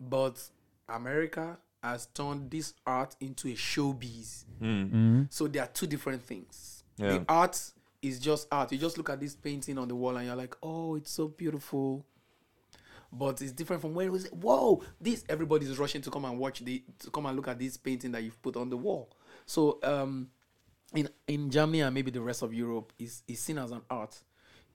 but 0.00 0.36
America 0.88 1.58
has 1.82 2.06
turned 2.06 2.50
this 2.50 2.74
art 2.86 3.16
into 3.20 3.48
a 3.48 3.54
showbiz. 3.54 4.44
Mm. 4.60 4.90
Mhm. 4.90 5.26
So 5.32 5.48
they 5.48 5.58
are 5.58 5.66
two 5.66 5.86
different 5.86 6.22
things. 6.22 6.84
Yeah. 6.96 7.18
The 7.18 7.24
art 7.28 7.72
is 8.02 8.18
just 8.18 8.48
art. 8.52 8.72
You 8.72 8.78
just 8.78 8.98
look 8.98 9.10
at 9.10 9.20
this 9.20 9.34
painting 9.34 9.78
on 9.78 9.88
the 9.88 9.94
wall 9.94 10.16
and 10.16 10.26
you're 10.26 10.36
like, 10.36 10.56
oh, 10.62 10.96
it's 10.96 11.10
so 11.10 11.28
beautiful. 11.28 12.04
But 13.12 13.42
it's 13.42 13.52
different 13.52 13.82
from 13.82 13.94
when 13.94 14.06
it 14.06 14.10
was, 14.10 14.28
whoa, 14.28 14.82
this 15.00 15.24
everybody's 15.28 15.76
rushing 15.78 16.00
to 16.02 16.10
come 16.10 16.24
and 16.26 16.38
watch 16.38 16.60
the 16.60 16.82
to 17.00 17.10
come 17.10 17.26
and 17.26 17.34
look 17.36 17.48
at 17.48 17.58
this 17.58 17.76
painting 17.76 18.12
that 18.12 18.22
you've 18.22 18.40
put 18.40 18.56
on 18.56 18.70
the 18.70 18.76
wall. 18.76 19.10
So 19.46 19.80
um 19.82 20.30
in 20.94 21.08
in 21.26 21.50
Germany 21.50 21.80
and 21.80 21.94
maybe 21.94 22.10
the 22.10 22.20
rest 22.20 22.42
of 22.42 22.54
Europe 22.54 22.92
is 22.98 23.22
is 23.26 23.40
seen 23.40 23.58
as 23.58 23.70
an 23.72 23.80
art. 23.90 24.16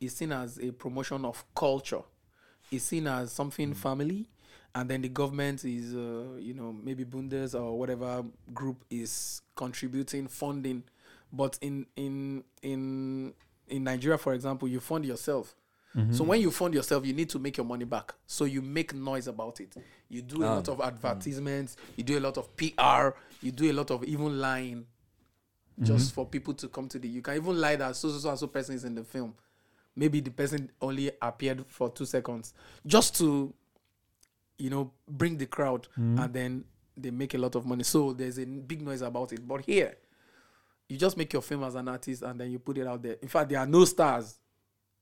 It's 0.01 0.16
seen 0.16 0.34
as 0.34 0.58
a 0.60 0.72
promotion 0.72 1.24
of 1.24 1.45
culture. 1.56 2.01
It's 2.72 2.84
seen 2.86 3.08
as 3.08 3.32
something 3.32 3.74
family, 3.74 4.28
and 4.76 4.89
then 4.89 5.01
the 5.01 5.09
government 5.09 5.63
is, 5.65 5.95
uh, 5.95 6.36
you 6.38 6.53
know, 6.53 6.71
maybe 6.84 7.03
Bundes 7.05 7.55
or 7.55 7.78
whatever 7.80 8.23
group 8.53 8.84
is 8.89 9.41
contributing 9.55 10.28
funding. 10.28 10.84
But 11.32 11.57
in 11.61 11.86
in 11.95 12.43
in 12.61 13.34
in 13.67 13.84
Nigeria, 13.84 14.17
for 14.17 14.34
example, 14.34 14.67
you 14.67 14.80
fund 14.80 15.05
yourself. 15.05 15.55
So 16.11 16.26
when 16.26 16.41
you 16.41 16.51
fund 16.51 16.73
yourself, 16.73 17.05
you 17.05 17.13
need 17.13 17.30
to 17.30 17.39
make 17.39 17.55
your 17.55 17.65
money 17.65 17.86
back. 17.86 18.13
So 18.28 18.43
you 18.43 18.61
make 18.61 18.93
noise 18.93 19.28
about 19.28 19.61
it. 19.61 19.73
You 20.09 20.21
do 20.21 20.43
a 20.43 20.47
Ah. 20.47 20.55
lot 20.55 20.67
of 20.67 20.82
advertisements. 20.82 21.78
You 21.95 22.03
do 22.03 22.17
a 22.17 22.19
lot 22.19 22.38
of 22.38 22.53
PR. 22.57 23.15
You 23.41 23.51
do 23.53 23.71
a 23.71 23.73
lot 23.73 23.91
of 23.91 24.03
even 24.03 24.38
lying 24.41 24.88
just 25.82 26.13
for 26.13 26.26
people 26.26 26.53
to 26.55 26.67
come 26.67 26.89
to 26.89 26.99
the. 26.99 27.07
You 27.07 27.21
can 27.21 27.36
even 27.38 27.61
lie 27.61 27.78
that 27.78 27.95
so 27.95 28.09
so 28.09 28.17
so 28.19 28.30
and 28.30 28.38
so 28.39 28.47
person 28.47 28.76
is 28.76 28.84
in 28.84 28.93
the 28.95 29.05
film. 29.05 29.36
Maybe 29.95 30.19
the 30.19 30.32
person 30.32 30.69
only 30.82 31.11
appeared 31.21 31.63
for 31.69 31.89
two 31.89 32.05
seconds, 32.05 32.53
just 32.86 33.15
to, 33.19 33.53
you 34.58 34.70
know, 34.70 34.91
bring 35.08 35.38
the 35.38 35.45
crowd, 35.45 35.88
and 35.95 36.34
then 36.34 36.64
they 36.97 37.12
make 37.12 37.34
a 37.34 37.38
lot 37.38 37.56
of 37.56 37.66
money. 37.66 37.84
So 37.84 38.14
there's 38.14 38.38
a 38.39 38.45
big 38.45 38.82
noise 38.82 39.01
about 39.01 39.34
it. 39.34 39.45
But 39.47 39.66
here, 39.66 39.97
you 40.88 40.97
just 40.97 41.18
make 41.18 41.34
your 41.34 41.41
film 41.41 41.64
as 41.64 41.76
an 41.76 41.88
artist, 41.88 42.22
and 42.22 42.39
then 42.39 42.51
you 42.51 42.60
put 42.60 42.78
it 42.78 42.88
out 42.88 43.01
there. 43.03 43.18
In 43.22 43.28
fact, 43.28 43.49
there 43.49 43.60
are 43.60 43.68
no 43.68 43.84
stars. 43.86 44.38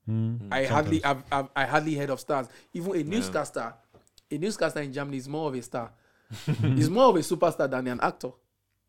Mm. 0.10 0.48
I 0.52 0.66
hardly, 0.66 1.04
I've, 1.04 1.24
I've, 1.32 1.48
I 1.56 1.66
hardly 1.66 1.96
heard 1.96 2.10
of 2.10 2.20
stars. 2.20 2.48
Even 2.74 2.96
a 2.96 3.04
newscaster, 3.04 3.74
a 4.32 4.38
newscaster 4.38 4.82
in 4.82 4.92
Germany 4.92 5.18
is 5.18 5.30
more 5.30 5.48
of 5.50 5.56
a 5.56 5.62
star. 5.62 5.92
He's 6.62 6.90
more 6.90 7.06
of 7.10 7.16
a 7.16 7.20
superstar 7.20 7.70
than 7.70 7.88
an 7.88 8.00
actor. 8.02 8.32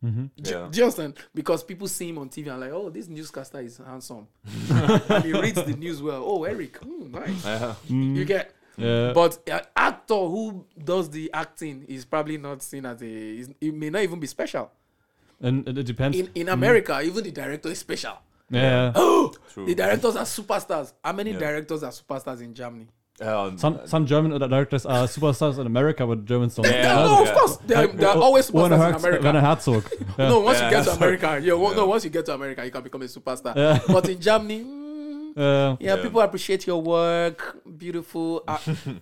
Mhm. 0.02 0.30
Do, 0.40 0.50
Yeah. 0.50 0.68
do 0.70 0.78
you 0.78 0.84
understand? 0.84 1.14
Because 1.34 1.62
people 1.64 1.88
see 1.88 2.08
him 2.10 2.18
on 2.18 2.28
TV 2.28 2.48
and 2.50 2.60
like, 2.60 2.72
oh, 2.72 2.90
this 2.90 3.08
newscaster 3.08 3.60
is 3.60 3.78
handsome, 3.78 4.26
and 4.70 5.24
he 5.24 5.32
reads 5.32 5.62
the 5.62 5.74
news 5.78 6.02
well. 6.02 6.22
Oh, 6.26 6.44
Eric, 6.44 6.76
hmm, 6.78 7.10
nice. 7.10 7.44
Yeah. 7.44 7.74
You 7.88 8.24
get. 8.24 8.53
Yeah. 8.76 9.12
But 9.12 9.38
an 9.46 9.60
actor 9.76 10.14
who 10.14 10.64
does 10.82 11.08
the 11.10 11.30
acting 11.32 11.84
is 11.88 12.04
probably 12.04 12.38
not 12.38 12.62
seen 12.62 12.84
as 12.86 13.00
a. 13.02 13.06
is- 13.06 13.50
It 13.60 13.74
may 13.74 13.90
not 13.90 14.02
even 14.02 14.18
be 14.20 14.26
special. 14.26 14.70
and 15.40 15.68
it, 15.68 15.78
it 15.78 15.86
depends. 15.86 16.16
In 16.18 16.30
in 16.34 16.48
America, 16.48 17.00
even 17.02 17.22
the 17.24 17.30
director 17.32 17.68
is 17.68 17.78
special. 17.78 18.16
yeah. 18.50 18.92
Oh, 18.96 19.32
True. 19.52 19.66
the 19.66 19.74
directors 19.74 20.16
are 20.16 20.24
superstars. 20.38 20.92
How 21.04 21.12
many 21.12 21.32
Yeah. 21.32 21.38
directors 21.38 21.82
are 21.82 21.92
superstars 21.92 22.40
in 22.42 22.52
Germany? 22.54 22.88
Yeah, 23.20 23.46
and- 23.46 23.60
Some 23.60 23.74
some 23.86 24.06
German 24.06 24.30
directors 24.40 24.84
are 24.86 25.06
superstars 25.06 25.58
in 25.60 25.66
America, 25.66 26.02
but 26.06 26.24
Germans 26.24 26.54
don't. 26.56 26.66
Yeah, 26.66 26.94
no, 27.06 27.22
of 27.22 27.26
yeah. 27.28 27.34
course, 27.34 27.56
they 27.58 27.74
are, 27.80 27.86
they 27.86 28.04
are 28.04 28.16
always 28.26 28.50
Werner 28.50 28.76
superstars 28.76 28.88
in 28.90 28.94
America. 29.04 29.24
Werner 29.24 29.40
Herzog. 29.48 29.84
Yeah. 30.18 30.28
No, 30.30 30.40
once 30.40 30.58
Yeah. 30.58 30.64
you 30.68 30.70
get 30.76 30.84
to 30.84 30.92
America, 31.00 31.28
yeah, 31.42 31.52
well, 31.62 31.74
no, 31.74 31.86
once 31.86 32.02
you 32.04 32.10
get 32.10 32.24
to 32.26 32.34
America, 32.34 32.64
you 32.64 32.70
can 32.74 32.82
become 32.82 33.02
a 33.02 33.06
superstar. 33.06 33.54
Yeah. 33.56 33.78
But 33.86 34.08
in 34.08 34.18
Germany, 34.20 34.60
mm, 34.64 34.80
Uh, 34.80 34.83
yeah, 35.36 35.76
Yeah. 35.80 35.96
people 36.02 36.20
appreciate 36.20 36.66
your 36.66 36.80
work, 36.82 37.58
beautiful. 37.78 38.42
Uh, 38.48 38.58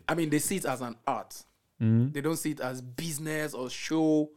I 0.08 0.14
mean, 0.14 0.30
they 0.30 0.38
see 0.38 0.56
it 0.56 0.64
as 0.64 0.80
an 0.80 0.96
art. 1.06 1.42
mhm. 1.80 2.12
They 2.12 2.20
don't 2.20 2.36
see 2.36 2.52
it 2.52 2.60
as 2.60 2.80
business 2.80 3.54
or 3.54 3.68
show 3.70 4.30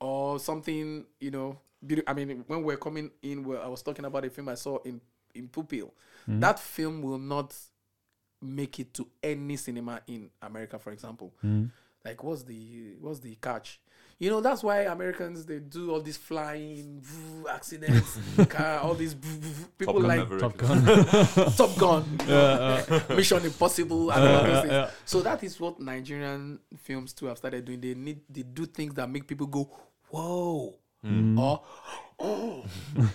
or 0.00 0.38
something. 0.38 1.04
You 1.20 1.30
know, 1.30 1.58
beauty. 1.84 2.02
I 2.06 2.14
mean, 2.14 2.44
when 2.46 2.62
we're 2.62 2.76
coming 2.76 3.10
in, 3.22 3.44
where 3.44 3.60
I 3.62 3.66
was 3.68 3.82
talking 3.82 4.04
about 4.04 4.24
a 4.24 4.30
film 4.30 4.48
I 4.48 4.54
saw 4.54 4.78
in 4.84 5.00
in 5.34 5.48
Pupil. 5.48 5.92
That 6.28 6.58
film 6.60 7.02
will 7.02 7.18
not 7.18 7.54
make 8.40 8.78
it 8.80 8.94
to 8.94 9.06
any 9.22 9.56
cinema 9.56 10.00
in 10.06 10.30
America, 10.42 10.78
for 10.78 10.92
example. 10.92 11.32
Mhm. 11.44 11.70
Like, 12.04 12.22
what's 12.22 12.42
the 12.44 12.94
what's 13.00 13.20
the 13.20 13.34
catch? 13.36 13.80
You 14.18 14.30
know, 14.30 14.40
that's 14.40 14.62
why 14.62 14.82
Americans 14.82 15.44
they 15.44 15.58
do 15.58 15.90
all 15.90 16.00
these 16.00 16.16
flying 16.16 17.00
voo, 17.02 17.48
accidents, 17.48 18.16
car, 18.48 18.78
all 18.78 18.94
these 18.94 19.14
people 19.78 20.00
Top 20.00 20.02
Gun 20.02 20.08
like 20.08 20.38
Top 20.38 20.56
Gun. 20.56 21.52
Top 21.56 21.76
Gun, 21.76 22.04
Mission 23.16 23.44
Impossible, 23.44 24.10
and 24.10 24.20
all 24.22 24.26
Uh, 24.36 24.42
those 24.46 24.60
things. 24.62 24.72
yeah. 24.72 24.90
So 25.04 25.20
that 25.22 25.42
is 25.42 25.58
what 25.60 25.80
Nigerian 25.80 26.60
films 26.78 27.12
too 27.12 27.26
have 27.26 27.38
started 27.38 27.64
doing. 27.64 27.80
They 27.80 27.94
need 27.94 28.20
they 28.30 28.42
do 28.42 28.66
things 28.66 28.94
that 28.94 29.10
make 29.10 29.26
people 29.26 29.46
go, 29.48 29.68
whoa, 30.10 30.74
or 31.36 31.62
oh, 32.20 32.64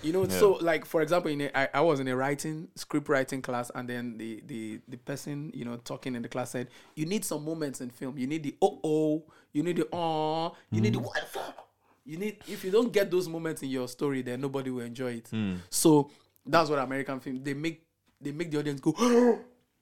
you 0.04 0.14
know. 0.14 0.28
So 0.28 0.54
like 0.62 0.86
for 0.86 1.02
example, 1.02 1.32
in 1.32 1.42
a, 1.42 1.50
I, 1.58 1.70
I 1.76 1.82
was 1.82 2.00
in 2.00 2.08
a 2.08 2.16
writing 2.16 2.68
script 2.76 3.10
writing 3.10 3.42
class, 3.42 3.72
and 3.74 3.88
then 3.90 4.18
the 4.18 4.44
the 4.46 4.80
the 4.88 4.98
person 4.98 5.50
you 5.56 5.66
know 5.66 5.78
talking 5.78 6.14
in 6.16 6.22
the 6.22 6.30
class 6.30 6.52
said, 6.52 6.68
you 6.96 7.06
need 7.06 7.24
some 7.26 7.44
moments 7.46 7.82
in 7.82 7.90
film. 7.90 8.18
You 8.18 8.28
need 8.28 8.44
the 8.44 8.56
oh 8.62 8.80
oh, 8.84 9.24
you 9.54 9.64
need 9.64 9.78
the 9.78 9.88
oh, 9.94 10.56
you 10.72 10.82
need 10.82 10.94
the 10.94 11.00
mm. 11.00 11.04
what 11.06 11.16
the 11.20 11.26
fuck. 11.28 11.68
You 12.06 12.18
need 12.18 12.38
if 12.48 12.64
you 12.64 12.72
don't 12.72 12.92
get 12.92 13.12
those 13.12 13.28
moments 13.28 13.62
in 13.64 13.70
your 13.70 13.88
story, 13.88 14.22
then 14.22 14.42
nobody 14.42 14.70
will 14.72 14.86
enjoy 14.86 15.14
it. 15.14 15.30
Mm. 15.32 15.58
So 15.70 16.10
that's 16.46 16.70
what 16.70 16.80
American 16.80 17.20
film 17.20 17.44
they 17.44 17.54
make 17.54 17.84
they 18.22 18.32
make 18.32 18.52
the 18.52 18.60
audience 18.60 18.80
go. 18.80 18.94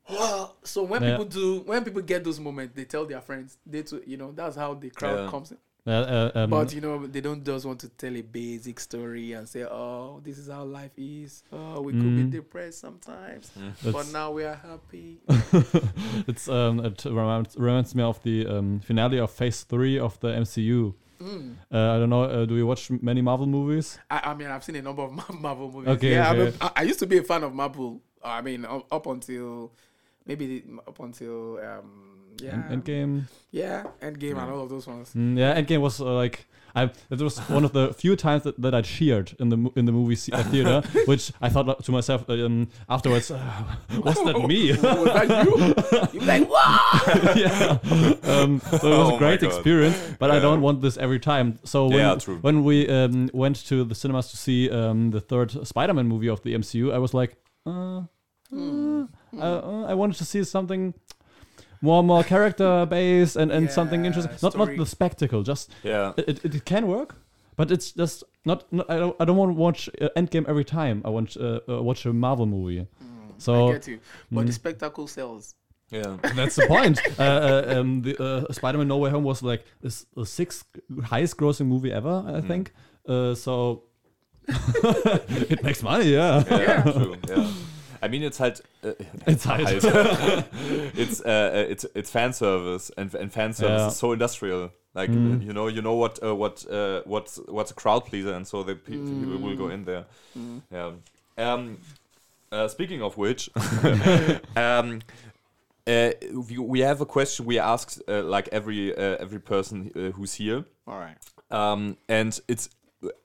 Wow. 0.10 0.54
So 0.64 0.84
when 0.84 1.04
Yeah. 1.04 1.12
people 1.12 1.26
do, 1.26 1.60
when 1.66 1.84
people 1.84 2.02
get 2.02 2.24
those 2.24 2.40
moments, 2.40 2.74
they 2.76 2.86
tell 2.86 3.06
their 3.06 3.20
friends. 3.20 3.58
They 3.66 3.82
too, 3.82 4.02
you 4.06 4.16
know, 4.16 4.32
that's 4.32 4.56
how 4.56 4.74
the 4.74 4.90
crowd 4.90 5.26
Yeah. 5.26 5.30
comes 5.30 5.52
in. 5.52 5.58
Uh, 5.88 5.92
uh, 5.92 6.32
um, 6.36 6.50
But 6.50 6.74
you 6.74 6.82
know, 6.82 7.08
they 7.08 7.22
don't 7.22 7.44
just 7.46 7.66
want 7.66 7.80
to 7.80 7.90
tell 7.90 8.14
a 8.16 8.22
basic 8.22 8.78
story 8.80 9.32
and 9.32 9.48
say, 9.48 9.64
"Oh, 9.64 10.20
this 10.24 10.38
is 10.38 10.50
how 10.50 10.64
life 10.66 10.92
is. 10.98 11.44
Oh, 11.52 11.82
we 11.82 11.94
could 11.94 12.02
be 12.18 12.24
Mm. 12.24 12.32
depressed 12.32 12.80
sometimes, 12.82 13.50
but 13.56 13.92
That's- 13.94 14.12
now 14.12 14.32
we 14.32 14.44
are 14.44 14.56
happy." 14.56 15.20
it's 16.28 16.50
um, 16.50 16.84
it 16.86 17.06
reminds, 17.06 17.56
reminds 17.56 17.96
me 17.96 18.04
of 18.04 18.22
the 18.24 18.46
um, 18.48 18.80
finale 18.82 19.20
of 19.20 19.32
Phase 19.32 19.64
Three 19.64 19.98
of 20.00 20.20
the 20.20 20.28
MCU. 20.30 20.94
Mm. 21.22 21.56
Uh, 21.72 21.96
I 21.96 21.98
don't 22.00 22.10
know. 22.10 22.24
Uh, 22.24 22.46
do 22.46 22.56
you 22.56 22.68
watch 22.68 22.92
many 22.92 23.22
Marvel 23.22 23.48
movies? 23.48 23.98
I, 24.10 24.32
I 24.32 24.34
mean, 24.36 24.48
I've 24.50 24.64
seen 24.64 24.76
a 24.76 24.82
number 24.82 25.02
of 25.04 25.12
Marvel 25.42 25.72
movies. 25.72 25.90
Okay, 25.96 26.12
yeah, 26.12 26.30
I'm 26.30 26.40
okay. 26.40 26.58
I, 26.62 26.72
I 26.76 26.82
used 26.84 27.00
to 27.00 27.08
be 27.08 27.18
a 27.18 27.24
fan 27.24 27.44
of 27.44 27.54
Marvel. 27.54 28.02
I 28.24 28.42
mean, 28.42 28.66
up, 28.66 28.86
up 28.92 29.08
until 29.08 29.72
maybe 30.26 30.64
up 30.88 31.00
until 31.00 31.58
um, 31.60 32.17
yeah, 32.42 32.54
End- 32.70 32.84
Endgame. 32.84 33.22
yeah, 33.52 33.84
Endgame 34.02 34.38
and 34.42 34.52
all 34.52 34.64
of 34.64 34.70
those 34.70 34.88
ones. 34.88 35.12
Mm, 35.16 35.38
yeah, 35.38 35.60
Endgame 35.60 35.82
was 35.82 36.00
uh, 36.02 36.06
like 36.14 36.46
I. 36.76 36.92
It 37.10 37.20
was 37.22 37.40
one 37.50 37.66
of 37.66 37.72
the 37.74 37.94
few 37.98 38.16
times 38.16 38.44
that, 38.44 38.62
that 38.62 38.76
I 38.76 38.82
cheered 38.82 39.36
in 39.40 39.50
the 39.50 39.58
in 39.76 39.86
the 39.86 39.92
movie 39.92 40.16
se- 40.16 40.32
uh, 40.34 40.44
theater, 40.44 40.82
which 41.06 41.32
I 41.42 41.50
thought 41.50 41.84
to 41.84 41.92
myself 41.92 42.30
um, 42.30 42.68
afterwards, 42.90 43.32
uh, 43.32 43.40
was 44.04 44.16
that 44.24 44.38
me? 44.48 44.72
was 44.72 44.80
that 45.14 45.46
you? 45.46 46.20
You're 46.20 46.28
like, 46.28 46.50
wow. 46.50 47.34
yeah. 47.36 47.78
Um, 48.32 48.60
so 48.62 48.76
it 48.76 48.98
was 48.98 49.10
Oh 49.12 49.16
a 49.16 49.18
great 49.18 49.42
experience, 49.44 49.98
but 50.20 50.30
I 50.30 50.40
don't 50.40 50.62
want 50.62 50.82
this 50.82 50.98
every 50.98 51.20
time. 51.20 51.58
So 51.64 51.88
when, 51.88 51.98
Yeah, 52.00 52.16
true. 52.16 52.38
when 52.42 52.64
we 52.64 52.88
um, 52.90 53.30
went 53.34 53.66
to 53.68 53.84
the 53.84 53.96
cinemas 53.96 54.30
to 54.32 54.38
see 54.38 54.70
um, 54.70 55.12
the 55.12 55.22
third 55.22 55.66
Spider-Man 55.68 56.08
movie 56.08 56.30
of 56.30 56.42
the 56.44 56.54
MCU, 56.54 56.94
I 56.94 56.98
was 57.00 57.14
like, 57.14 57.36
uh, 57.66 58.02
uh, 58.54 59.06
uh, 59.40 59.86
I 59.88 59.94
wanted 59.94 60.18
to 60.18 60.26
see 60.26 60.44
something 60.44 60.94
more 61.82 62.04
more 62.04 62.24
character 62.24 62.86
based 62.86 63.36
and, 63.36 63.52
and 63.52 63.70
something 63.72 64.06
interesting. 64.06 64.36
Not 64.42 64.58
not 64.58 64.76
the 64.78 64.86
spectacle, 64.86 65.44
just 65.44 65.72
Yeah. 65.84 66.14
it, 66.18 66.46
it, 66.46 66.56
it 66.56 66.66
can 66.66 66.88
work. 66.88 67.16
But 67.56 67.72
it's 67.72 67.92
just 67.92 68.24
not. 68.46 68.72
not 68.72 68.86
I 68.90 68.98
don't. 69.00 69.16
I 69.20 69.26
don't 69.26 69.36
want 69.38 69.50
to 69.50 69.58
watch 69.60 69.90
uh, 70.00 70.10
Endgame 70.16 70.48
every 70.48 70.64
time. 70.64 71.02
I 71.04 71.10
want 71.10 71.36
uh, 71.38 71.60
uh, 71.68 71.82
watch 71.82 72.06
a 72.06 72.14
Marvel 72.14 72.46
movie. 72.46 72.86
So 73.40 73.54
Hmm. 73.54 73.70
I 73.70 73.74
get 73.74 73.88
you, 73.88 74.00
but 74.32 74.44
Mm. 74.44 74.48
the 74.48 74.54
spectacle 74.54 75.08
sells. 75.08 75.56
Yeah. 75.90 76.18
that's 76.36 76.56
the 76.56 76.68
point. 76.68 77.00
uh, 77.18 77.24
uh, 77.24 77.74
um, 77.80 78.02
the 78.04 78.14
uh, 78.22 78.54
Spider-Man: 78.54 78.88
No 78.88 78.98
Way 78.98 79.10
Home 79.10 79.24
was 79.24 79.42
like 79.42 79.64
the 79.82 80.26
sixth 80.26 80.66
highest-grossing 81.06 81.66
movie 81.66 81.92
ever, 81.92 82.24
I 82.28 82.42
think. 82.42 82.74
Uh, 83.08 83.34
so 83.36 83.84
it 85.50 85.64
makes 85.64 85.82
money, 85.84 86.14
yeah. 86.14 86.44
Yeah, 86.50 86.84
true. 86.84 87.16
Yeah. 87.28 87.52
I 88.02 88.08
mean, 88.08 88.24
it's 88.24 88.38
halt. 88.38 88.62
Uh, 88.84 88.92
It's 89.28 89.44
halt. 89.46 89.68
it's 90.96 91.22
uh, 91.22 91.52
uh, 91.54 91.72
it's 91.72 91.86
it's 91.96 92.10
fan 92.12 92.34
service 92.34 92.92
and 92.98 93.14
and 93.16 93.32
fan 93.32 93.54
service 93.54 93.82
Yeah. 93.82 93.88
is 93.88 93.98
so 93.98 94.12
industrial. 94.14 94.70
Like 94.96 95.12
Mm. 95.12 95.44
you 95.46 95.54
know, 95.54 95.68
you 95.68 95.82
know 95.82 95.96
what 95.96 96.20
uh, 96.24 96.34
what 96.36 96.66
uh, 96.72 97.02
what's 97.06 97.40
what's 97.48 97.72
a 97.72 97.76
crowd 97.76 98.06
pleaser, 98.06 98.34
and 98.34 98.48
so 98.48 98.64
the 98.64 98.76
pe- 98.76 98.92
people 98.98 99.38
will 99.40 99.56
go 99.56 99.70
in 99.70 99.86
there. 99.86 100.06
Mm. 100.38 100.62
Yeah. 100.72 100.92
Um, 101.38 101.78
uh, 102.52 102.68
speaking 102.68 103.02
of 103.04 103.16
which, 103.18 103.50
um, 104.56 105.02
uh, 105.86 106.12
we, 106.50 106.58
we 106.58 106.80
have 106.80 107.02
a 107.02 107.06
question 107.06 107.46
we 107.46 107.60
ask 107.60 108.00
uh, 108.08 108.24
like 108.24 108.50
every 108.52 108.92
uh, 108.96 109.18
every 109.20 109.40
person 109.40 109.92
uh, 109.96 110.00
who's 110.18 110.34
here, 110.36 110.66
All 110.88 110.98
right. 111.00 111.18
um, 111.52 111.98
and 112.10 112.40
it's 112.48 112.70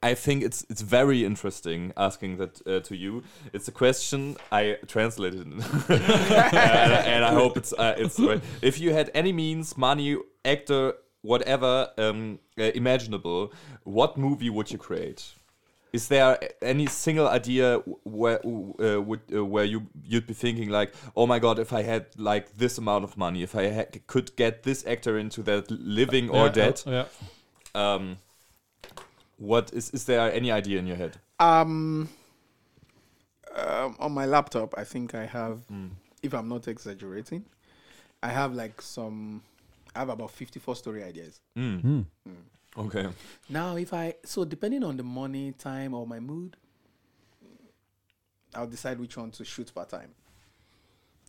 I 0.03 0.15
think 0.15 0.43
it's 0.43 0.67
it's 0.69 0.83
very 0.83 1.25
interesting 1.25 1.93
asking 1.97 2.37
that 2.37 2.61
uh, 2.67 2.81
to 2.81 2.95
you. 2.97 3.23
It's 3.55 3.69
a 3.69 3.73
question 3.73 4.37
I 4.51 4.77
translated, 4.87 5.47
and, 5.47 5.63
and 5.89 7.25
I 7.25 7.33
hope 7.33 7.57
it's 7.57 7.73
uh, 7.73 7.95
it's 7.97 8.19
right. 8.21 8.43
If 8.61 8.79
you 8.79 8.93
had 8.93 9.11
any 9.15 9.33
means, 9.33 9.79
money, 9.79 10.19
actor, 10.45 10.95
whatever 11.23 11.89
um, 11.97 12.39
uh, 12.59 12.65
imaginable, 12.75 13.53
what 13.85 14.19
movie 14.19 14.51
would 14.51 14.71
you 14.71 14.79
create? 14.79 15.33
Is 15.95 16.09
there 16.09 16.39
any 16.63 16.87
single 16.87 17.29
idea 17.29 17.79
where 18.05 18.41
uh, 18.45 19.01
would 19.01 19.21
uh, 19.35 19.45
where 19.45 19.65
you 19.65 19.87
you'd 20.05 20.27
be 20.27 20.35
thinking 20.35 20.69
like, 20.69 20.93
oh 21.17 21.27
my 21.27 21.39
god, 21.39 21.59
if 21.59 21.73
I 21.73 21.83
had 21.83 22.07
like 22.19 22.57
this 22.59 22.77
amount 22.79 23.05
of 23.05 23.17
money, 23.17 23.43
if 23.43 23.55
I 23.55 23.71
ha 23.71 23.85
could 24.07 24.37
get 24.37 24.63
this 24.65 24.87
actor 24.87 25.19
into 25.19 25.43
that 25.45 25.71
living 25.71 26.29
or 26.31 26.47
Yeah, 26.47 26.53
dead, 26.53 26.83
Yeah. 26.87 27.05
um, 27.75 28.17
what 29.43 29.73
is 29.73 29.91
is 29.91 30.05
there 30.05 30.33
any 30.33 30.51
idea 30.53 30.79
in 30.79 30.87
your 30.87 30.97
head? 30.97 31.17
Um, 31.41 32.09
um, 33.57 33.97
on 33.99 34.13
my 34.13 34.25
laptop, 34.27 34.75
I 34.79 34.85
think 34.85 35.15
I 35.15 35.27
have, 35.27 35.67
Mm. 35.71 35.91
if 36.23 36.33
I'm 36.33 36.49
not 36.49 36.69
exaggerating, 36.69 37.45
I 38.23 38.29
have 38.29 38.55
like 38.55 38.81
some, 38.81 39.43
I 39.95 39.99
have 40.01 40.09
about 40.11 40.31
54 40.31 40.77
story 40.77 41.03
ideas. 41.03 41.41
Mm. 41.59 41.81
Hmm. 41.83 42.33
Okay. 42.77 43.09
Now, 43.49 43.77
if 43.77 43.93
I, 43.93 44.15
so 44.25 44.45
depending 44.45 44.85
on 44.85 44.97
the 44.97 45.03
money, 45.03 45.53
time, 45.53 45.93
or 45.93 46.07
my 46.07 46.21
mood, 46.21 46.57
I'll 48.55 48.67
decide 48.67 48.99
which 49.01 49.17
one 49.17 49.31
to 49.33 49.45
shoot 49.45 49.73
per 49.75 49.85
time. 49.85 50.11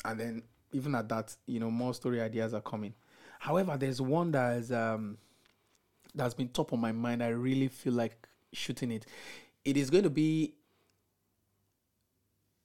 And 0.05 0.19
then, 0.19 0.43
even 0.71 0.95
at 0.95 1.09
that, 1.09 1.35
you 1.47 1.59
know, 1.59 1.71
more 1.71 1.93
story 1.93 2.21
ideas 2.21 2.53
are 2.53 2.61
coming. 2.61 2.93
However, 3.39 3.75
there's 3.77 3.99
one 4.01 4.31
that 4.31 4.57
is, 4.57 4.71
um, 4.71 5.17
that's 6.15 6.33
been 6.33 6.49
top 6.49 6.71
of 6.71 6.79
my 6.79 6.91
mind. 6.91 7.23
I 7.23 7.29
really 7.29 7.67
feel 7.67 7.93
like 7.93 8.27
shooting 8.51 8.91
it. 8.91 9.05
It 9.65 9.77
is 9.77 9.89
going 9.89 10.03
to 10.03 10.09
be, 10.09 10.53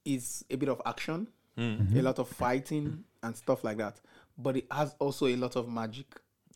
is 0.05 0.43
a 0.49 0.55
bit 0.55 0.69
of 0.69 0.81
action, 0.85 1.27
Mm. 1.57 1.93
a 1.97 2.01
lot 2.01 2.19
of 2.19 2.29
fighting 2.29 3.03
and 3.21 3.35
stuff 3.35 3.65
like 3.65 3.77
that. 3.77 3.99
But 4.37 4.55
it 4.55 4.65
has 4.71 4.95
also 4.99 5.27
a 5.27 5.35
lot 5.35 5.57
of 5.57 5.67
magic. 5.67 6.05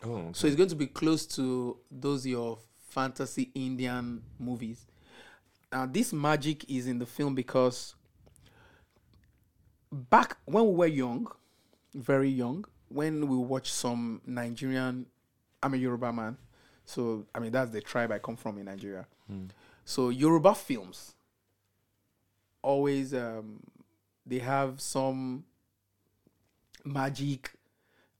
Oh. 0.06 0.12
okay. 0.14 0.30
So 0.34 0.48
it's 0.48 0.56
going 0.56 0.70
to 0.70 0.76
be 0.76 0.88
close 0.88 1.26
to 1.36 1.78
those 1.91 2.26
your 2.26 2.58
fantasy 2.89 3.52
Indian 3.54 4.22
movies. 4.39 4.86
Now, 5.74 5.88
this 5.88 6.14
magic 6.14 6.70
is 6.70 6.88
in 6.88 7.00
the 7.00 7.06
film 7.06 7.36
because 7.36 7.96
back 9.91 10.38
when 10.46 10.66
we 10.68 10.74
were 10.74 10.88
young, 10.88 11.28
very 11.94 12.30
young, 12.30 12.64
when 12.89 13.28
we 13.28 13.36
watched 13.36 13.74
some 13.74 14.22
Nigerian, 14.26 15.06
I'm 15.62 15.74
a 15.74 15.78
Yoruba 15.78 16.14
man, 16.14 16.38
so 16.86 17.26
I 17.34 17.40
mean 17.40 17.52
that's 17.52 17.72
the 17.72 17.82
tribe 17.82 18.12
I 18.12 18.20
come 18.20 18.36
from 18.36 18.58
in 18.58 18.66
Nigeria. 18.66 19.06
So 19.86 20.10
Yoruba 20.10 20.56
films 20.56 21.16
always 22.62 23.14
um, 23.14 23.60
they 24.26 24.40
have 24.40 24.82
some 24.82 25.44
magic 26.86 27.52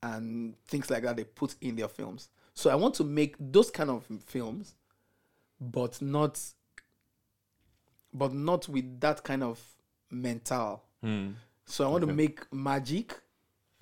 and 0.04 0.56
things 0.68 0.90
like 0.90 1.04
that 1.04 1.16
they 1.16 1.24
put 1.24 1.56
in 1.62 1.76
their 1.76 1.88
films. 1.88 2.30
So 2.54 2.70
I 2.70 2.76
want 2.76 2.94
to 2.96 3.04
make 3.04 3.36
those 3.40 3.72
kind 3.72 3.90
of 3.90 4.06
films, 4.26 4.76
but 5.60 6.02
not, 6.02 6.40
but 8.14 8.34
not 8.34 8.68
with 8.68 9.00
that 9.00 9.24
kind 9.24 9.44
of 9.44 9.60
mental. 10.12 10.84
Mm. 11.04 11.34
So 11.66 11.86
I 11.86 11.88
want 11.88 12.06
to 12.06 12.14
make 12.14 12.54
magic 12.54 13.18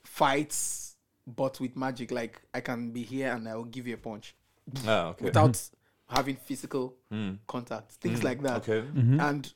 fights, 0.06 0.96
but 1.28 1.60
with 1.60 1.76
magic. 1.76 2.12
Like 2.12 2.42
I 2.54 2.62
can 2.62 2.92
be 2.92 3.02
here 3.02 3.32
and 3.34 3.50
I 3.50 3.56
will 3.56 3.66
give 3.66 3.88
you 3.88 3.96
a 3.96 3.98
punch 3.98 4.36
Ah, 4.86 5.10
okay. 5.10 5.26
without 5.26 5.62
having 6.08 6.36
physical 6.36 6.96
Mm. 7.12 7.38
contact, 7.48 7.92
things 7.94 8.20
Mm. 8.20 8.24
like 8.24 8.42
that. 8.44 8.58
Okay. 8.68 8.86
And 9.20 9.52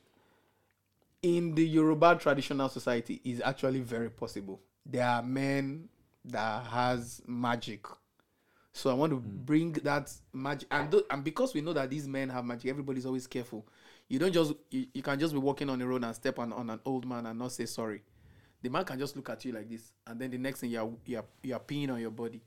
in 1.22 1.56
the 1.56 1.66
Yoruba 1.66 2.16
traditional 2.16 2.70
society, 2.70 3.20
is 3.24 3.42
actually 3.44 3.80
very 3.82 4.10
possible. 4.10 4.62
There 4.86 5.06
are 5.06 5.24
men 5.24 5.90
that 6.26 6.66
has 6.68 7.22
magic. 7.28 7.86
So 8.74 8.90
I 8.90 8.94
want 8.94 9.12
to 9.12 9.18
bring 9.20 9.72
that 9.84 10.12
magic, 10.34 10.68
and 10.70 10.92
th- 10.92 11.06
and 11.10 11.24
because 11.24 11.54
we 11.54 11.62
know 11.62 11.74
that 11.74 11.90
these 11.90 12.08
men 12.08 12.30
have 12.30 12.44
magic, 12.46 12.70
everybody's 12.70 13.06
always 13.06 13.26
careful. 13.26 13.66
You 14.10 14.20
don't 14.20 14.34
just 14.34 14.54
you, 14.70 14.86
you 14.94 15.02
can 15.02 15.18
just 15.20 15.34
be 15.34 15.40
walking 15.40 15.70
on 15.70 15.80
the 15.80 15.88
road 15.88 16.04
and 16.04 16.14
step 16.14 16.38
on, 16.40 16.52
on 16.54 16.70
an 16.70 16.80
old 16.86 17.08
man 17.08 17.26
and 17.26 17.40
not 17.40 17.54
say 17.54 17.66
sorry. 17.66 18.04
The 18.62 18.70
man 18.70 18.84
can 18.84 19.00
just 19.00 19.16
look 19.16 19.30
at 19.30 19.44
you 19.46 19.54
like 19.54 19.70
this, 19.70 19.94
and 20.06 20.20
then 20.20 20.30
the 20.30 20.38
next 20.38 20.60
thing 20.60 20.70
you're 20.72 20.92
you're 21.06 21.24
you're 21.42 21.60
peeing 21.60 21.92
on 21.92 22.02
your 22.02 22.12
body. 22.12 22.42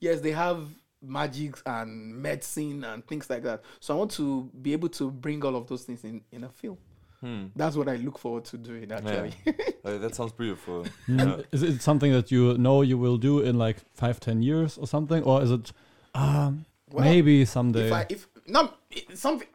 Yes, 0.00 0.20
they 0.20 0.32
have 0.32 0.66
magic 1.02 1.56
and 1.66 2.14
medicine 2.16 2.84
and 2.84 3.06
things 3.06 3.30
like 3.30 3.42
that. 3.44 3.62
So 3.80 3.94
I 3.94 3.98
want 3.98 4.10
to 4.12 4.50
be 4.60 4.72
able 4.72 4.88
to 4.90 5.10
bring 5.10 5.44
all 5.44 5.56
of 5.56 5.66
those 5.66 5.84
things 5.84 6.04
in 6.04 6.22
in 6.32 6.44
a 6.44 6.48
film. 6.48 6.78
Hmm. 7.20 7.46
That's 7.56 7.74
what 7.76 7.88
I 7.88 7.96
look 7.96 8.18
forward 8.18 8.44
to 8.46 8.58
doing 8.58 8.90
actually. 8.92 9.34
Uh, 9.84 9.96
that 9.96 10.14
sounds 10.14 10.32
beautiful. 10.32 10.84
Mm. 11.08 11.38
Yeah. 11.38 11.42
Is 11.50 11.62
it 11.62 11.80
something 11.80 12.12
that 12.12 12.30
you 12.30 12.58
know 12.58 12.82
you 12.82 12.98
will 12.98 13.16
do 13.16 13.40
in 13.40 13.56
like 13.56 13.76
five, 13.94 14.20
ten 14.20 14.42
years 14.42 14.76
or 14.76 14.86
something, 14.86 15.22
or 15.22 15.40
is 15.40 15.50
it 15.50 15.72
um, 16.14 16.66
Well, 16.90 17.04
maybe 17.04 17.44
someday? 17.46 17.86
if 17.86 17.92
I 17.92 18.06
if 18.10 18.28
no 18.46 18.74
something 19.14 19.48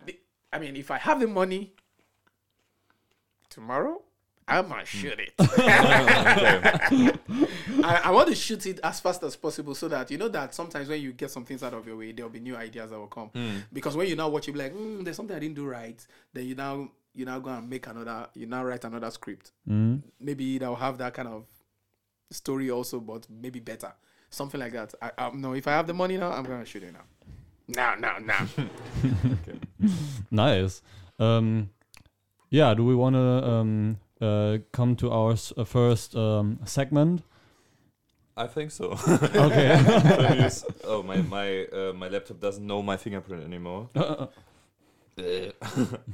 I 0.52 0.58
mean 0.60 0.76
if 0.76 0.90
I 0.90 0.98
have 0.98 1.20
the 1.20 1.28
money 1.28 1.74
tomorrow 3.50 4.02
I'm 4.48 4.70
gonna 4.70 4.86
shoot 4.86 5.20
it. 5.20 5.34
I, 7.84 8.02
I 8.06 8.12
want 8.12 8.30
to 8.30 8.36
shoot 8.36 8.66
it 8.66 8.80
as 8.84 9.00
fast 9.00 9.24
as 9.24 9.36
possible 9.36 9.76
so 9.76 9.88
that 9.88 10.12
you 10.12 10.18
know 10.18 10.28
that 10.30 10.54
sometimes 10.54 10.90
when 10.90 11.02
you 11.02 11.14
get 11.14 11.32
some 11.32 11.46
things 11.46 11.64
out 11.64 11.74
of 11.74 11.88
your 11.88 11.98
way, 11.98 12.12
there'll 12.12 12.30
be 12.30 12.40
new 12.40 12.56
ideas 12.56 12.92
that 12.92 13.00
will 13.00 13.08
come. 13.08 13.32
Because 13.72 13.96
when 13.96 14.08
you 14.08 14.16
now 14.16 14.30
watch, 14.30 14.48
you 14.48 14.54
be 14.54 14.60
like, 14.60 14.74
mm, 14.74 15.04
"There's 15.04 15.16
something 15.16 15.36
I 15.36 15.40
didn't 15.40 15.56
do 15.56 15.66
right." 15.66 16.06
Then 16.34 16.46
you 16.46 16.56
now 16.56 16.90
you 17.14 17.26
now 17.26 17.40
go 17.40 17.52
and 17.52 17.70
make 17.70 17.88
another. 17.88 18.28
You 18.34 18.48
now 18.48 18.64
write 18.64 18.84
another 18.84 19.12
script. 19.12 19.52
Mm. 19.70 20.02
Maybe 20.20 20.58
that'll 20.58 20.76
have 20.76 20.98
that 20.98 21.14
kind 21.14 21.28
of 21.28 21.46
story 22.32 22.72
also, 22.72 23.00
but 23.00 23.28
maybe 23.30 23.60
better, 23.60 23.94
something 24.30 24.60
like 24.60 24.74
that. 24.74 24.94
I, 25.02 25.12
I 25.18 25.32
no, 25.32 25.54
if 25.54 25.68
I 25.68 25.72
have 25.72 25.88
the 25.88 25.94
money 25.94 26.18
now, 26.18 26.32
I'm 26.32 26.44
gonna 26.44 26.66
shoot 26.66 26.84
it 26.84 26.94
now. 26.94 27.04
Now, 27.68 27.96
now, 27.96 28.18
now. 28.18 28.48
Nice. 30.32 30.82
Um, 31.20 31.70
yeah. 32.50 32.74
Do 32.74 32.86
we 32.86 32.96
want 32.96 33.16
to 33.16 33.20
um, 33.20 34.00
uh, 34.24 34.58
come 34.72 34.96
to 34.96 35.12
our 35.12 35.34
s- 35.34 35.54
uh, 35.58 35.64
first 35.66 36.16
um, 36.16 36.60
segment? 36.66 37.22
I 38.36 38.48
think 38.48 38.72
so. 38.72 38.98
Okay. 39.36 39.78
Use- 40.44 40.66
oh, 40.86 41.04
my 41.04 41.18
my 41.22 41.66
uh, 41.66 41.94
my 41.94 42.08
laptop 42.10 42.40
doesn't 42.40 42.66
know 42.66 42.82
my 42.82 42.98
fingerprint 42.98 43.44
anymore. 43.44 43.90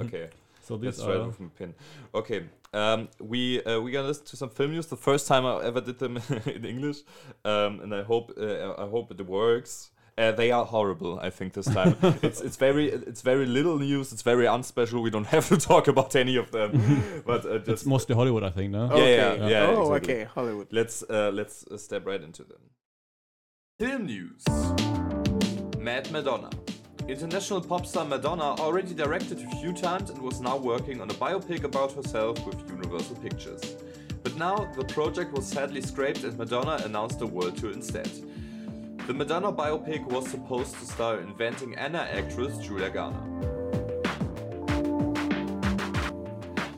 okay. 0.01 0.29
so 0.61 0.75
Let's 0.75 0.97
these 0.97 1.05
try 1.05 1.13
it 1.15 1.21
are. 1.21 1.27
with 1.27 1.39
a 1.39 1.49
pin. 1.57 1.73
Okay, 2.13 2.43
um, 2.73 3.07
we 3.19 3.63
uh, 3.63 3.79
we 3.79 3.91
gonna 3.91 4.07
listen 4.07 4.25
to 4.25 4.37
some 4.37 4.49
film 4.49 4.71
news. 4.71 4.87
The 4.87 4.97
first 4.97 5.27
time 5.27 5.45
I 5.45 5.63
ever 5.63 5.81
did 5.81 5.99
them 5.99 6.17
in 6.45 6.65
English, 6.65 6.97
um, 7.45 7.79
and 7.81 7.93
I 7.95 8.03
hope 8.03 8.33
uh, 8.37 8.73
I 8.77 8.87
hope 8.89 9.11
it 9.11 9.25
works. 9.25 9.91
Uh, 10.19 10.31
they 10.33 10.51
are 10.51 10.65
horrible. 10.65 11.17
I 11.27 11.29
think 11.29 11.53
this 11.53 11.65
time 11.67 11.95
it's 12.27 12.41
it's 12.41 12.57
very 12.57 12.85
it's 13.09 13.21
very 13.21 13.45
little 13.45 13.77
news. 13.79 14.11
It's 14.13 14.21
very 14.21 14.45
unspecial. 14.47 15.01
We 15.01 15.09
don't 15.09 15.27
have 15.35 15.47
to 15.49 15.57
talk 15.57 15.87
about 15.87 16.15
any 16.15 16.35
of 16.37 16.51
them, 16.51 16.69
but 17.25 17.45
uh, 17.45 17.55
It's 17.55 17.67
just 17.67 17.85
mostly 17.87 18.15
Hollywood, 18.15 18.43
I 18.43 18.49
think. 18.57 18.71
No. 18.71 18.83
Yeah, 18.97 19.05
yeah, 19.05 19.25
Okay. 19.31 19.51
yeah, 19.51 19.65
Oh, 19.67 19.93
exactly. 19.93 20.13
okay. 20.15 20.23
Hollywood. 20.35 20.67
let's 20.71 21.03
uh, 21.09 21.31
let's 21.39 21.65
uh, 21.67 21.77
step 21.77 22.05
right 22.05 22.21
into 22.21 22.43
them. 22.43 22.61
Film 23.79 24.05
news. 24.07 24.43
Mad 25.77 26.11
Madonna. 26.11 26.49
International 27.07 27.61
pop 27.61 27.85
star 27.85 28.05
Madonna 28.05 28.55
already 28.65 28.93
directed 28.93 29.39
a 29.41 29.49
few 29.61 29.73
times 29.73 30.09
and 30.09 30.21
was 30.21 30.41
now 30.41 30.57
working 30.57 31.01
on 31.01 31.09
a 31.09 31.13
biopic 31.13 31.63
about 31.63 31.91
herself 31.93 32.45
with 32.45 32.59
Universal 32.69 33.15
Pictures. 33.17 33.61
But 34.23 34.35
now 34.35 34.55
the 34.77 34.83
project 34.85 35.31
was 35.31 35.45
sadly 35.47 35.81
scrapped 35.81 36.23
and 36.23 36.37
Madonna 36.37 36.75
announced 36.85 37.21
a 37.21 37.25
world 37.25 37.57
tour 37.57 37.71
instead. 37.71 38.09
The 39.09 39.15
Madonna 39.15 39.51
biopic 39.51 40.05
was 40.05 40.27
supposed 40.27 40.75
to 40.75 40.85
star 40.85 41.19
inventing 41.19 41.73
Anna 41.73 42.07
actress 42.11 42.59
Julia 42.59 42.91
Garner. 42.91 43.17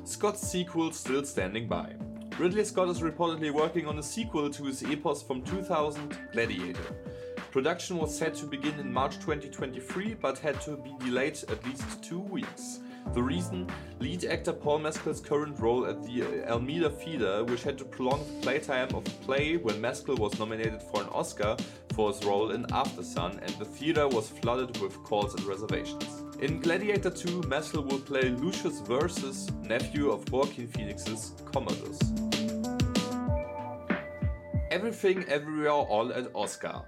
Scott's 0.06 0.48
sequel 0.48 0.94
still 0.94 1.26
standing 1.26 1.68
by. 1.68 1.94
Ridley 2.40 2.64
Scott 2.64 2.88
is 2.88 3.02
reportedly 3.02 3.52
working 3.52 3.86
on 3.86 4.00
a 4.00 4.02
sequel 4.02 4.50
to 4.50 4.64
his 4.64 4.82
epos 4.82 5.22
from 5.22 5.42
2000, 5.42 6.18
Gladiator. 6.32 6.96
Production 7.52 7.98
was 7.98 8.18
set 8.18 8.34
to 8.36 8.46
begin 8.46 8.80
in 8.80 8.94
March 8.94 9.16
2023 9.16 10.14
but 10.14 10.40
had 10.40 10.62
to 10.62 10.78
be 10.78 10.96
delayed 11.04 11.38
at 11.50 11.66
least 11.66 12.02
two 12.02 12.22
weeks. 12.22 12.80
The 13.14 13.22
reason? 13.22 13.68
Lead 14.00 14.24
actor 14.24 14.54
Paul 14.54 14.80
Mescal's 14.80 15.20
current 15.20 15.60
role 15.60 15.86
at 15.86 16.02
the 16.04 16.46
Almeida 16.50 16.90
Theatre, 16.90 17.44
which 17.44 17.64
had 17.64 17.78
to 17.80 17.84
prolong 17.84 18.26
the 18.26 18.42
playtime 18.42 18.96
of 18.96 19.04
the 19.04 19.12
play 19.26 19.58
when 19.58 19.82
Mescal 19.82 20.16
was 20.16 20.40
nominated 20.40 20.82
for 20.82 21.02
an 21.02 21.10
Oscar 21.10 21.58
for 21.94 22.12
his 22.12 22.24
role 22.24 22.52
in 22.52 22.66
Aftersun, 22.68 23.42
and 23.42 23.54
the 23.60 23.66
theatre 23.66 24.08
was 24.08 24.30
flooded 24.30 24.78
with 24.80 25.02
calls 25.04 25.34
and 25.36 25.44
reservations. 25.46 26.24
In 26.42 26.60
Gladiator 26.60 27.10
2, 27.10 27.44
Mescal 27.48 27.84
will 27.84 28.00
play 28.00 28.30
Lucius 28.30 28.80
Verus, 28.82 29.52
nephew 29.62 30.12
of 30.12 30.30
Joaquin 30.32 30.68
Phoenix's 30.68 31.34
Commodus. 31.46 32.00
Everything 34.72 35.24
Everywhere 35.28 35.72
All 35.72 36.12
at 36.14 36.28
Oscar. 36.34 36.82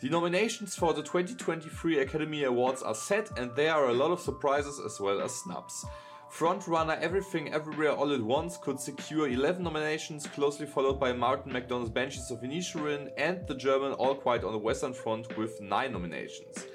The 0.00 0.10
nominations 0.10 0.76
for 0.76 0.92
the 0.92 1.02
2023 1.02 2.00
Academy 2.00 2.44
Awards 2.44 2.82
are 2.82 2.94
set, 2.94 3.38
and 3.38 3.50
there 3.56 3.74
are 3.74 3.88
a 3.88 3.94
lot 3.94 4.10
of 4.10 4.20
surprises 4.20 4.78
as 4.84 5.00
well 5.00 5.22
as 5.22 5.34
snubs. 5.34 5.86
Frontrunner 6.30 7.00
Everything 7.00 7.52
Everywhere 7.54 7.92
All 7.92 8.12
at 8.12 8.20
Once 8.20 8.58
could 8.58 8.78
secure 8.78 9.28
11 9.28 9.62
nominations, 9.62 10.26
closely 10.26 10.66
followed 10.66 11.00
by 11.00 11.12
Martin 11.12 11.52
McDonagh's 11.52 11.88
Banshees 11.88 12.30
of 12.30 12.40
Inisherin 12.42 13.10
and 13.16 13.46
the 13.46 13.54
German 13.54 13.92
All 13.92 14.14
Quiet 14.14 14.44
on 14.44 14.52
the 14.52 14.58
Western 14.58 14.92
Front 14.92 15.36
with 15.38 15.60
9 15.60 15.92
nominations. 15.92 16.66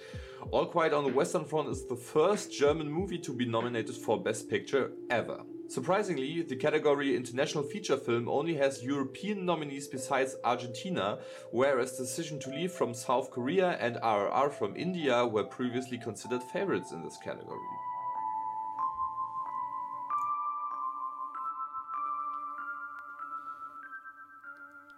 All 0.50 0.66
Quiet 0.66 0.94
on 0.94 1.04
the 1.04 1.14
Western 1.14 1.46
Front 1.46 1.70
is 1.70 1.86
the 1.86 1.96
first 1.96 2.52
German 2.52 2.90
movie 2.92 3.20
to 3.20 3.34
be 3.34 3.46
nominated 3.46 3.96
for 3.96 4.20
Best 4.22 4.50
Picture 4.50 4.94
ever. 5.12 5.42
Surprisingly, 5.68 6.42
the 6.42 6.56
category 6.56 7.16
International 7.16 7.64
Feature 7.64 7.98
Film 7.98 8.28
only 8.28 8.56
has 8.56 8.84
European 8.84 9.46
nominees 9.46 9.88
besides 9.88 10.36
Argentina, 10.44 11.20
whereas 11.52 11.98
Decision 11.98 12.40
to 12.40 12.50
Leave 12.50 12.72
from 12.72 12.94
South 12.94 13.30
Korea 13.32 13.78
and 13.80 13.96
RRR 13.98 14.52
from 14.52 14.76
India 14.76 15.26
were 15.26 15.44
previously 15.44 15.98
considered 15.98 16.42
favorites 16.52 16.92
in 16.92 17.04
this 17.04 17.18
category. 17.24 17.60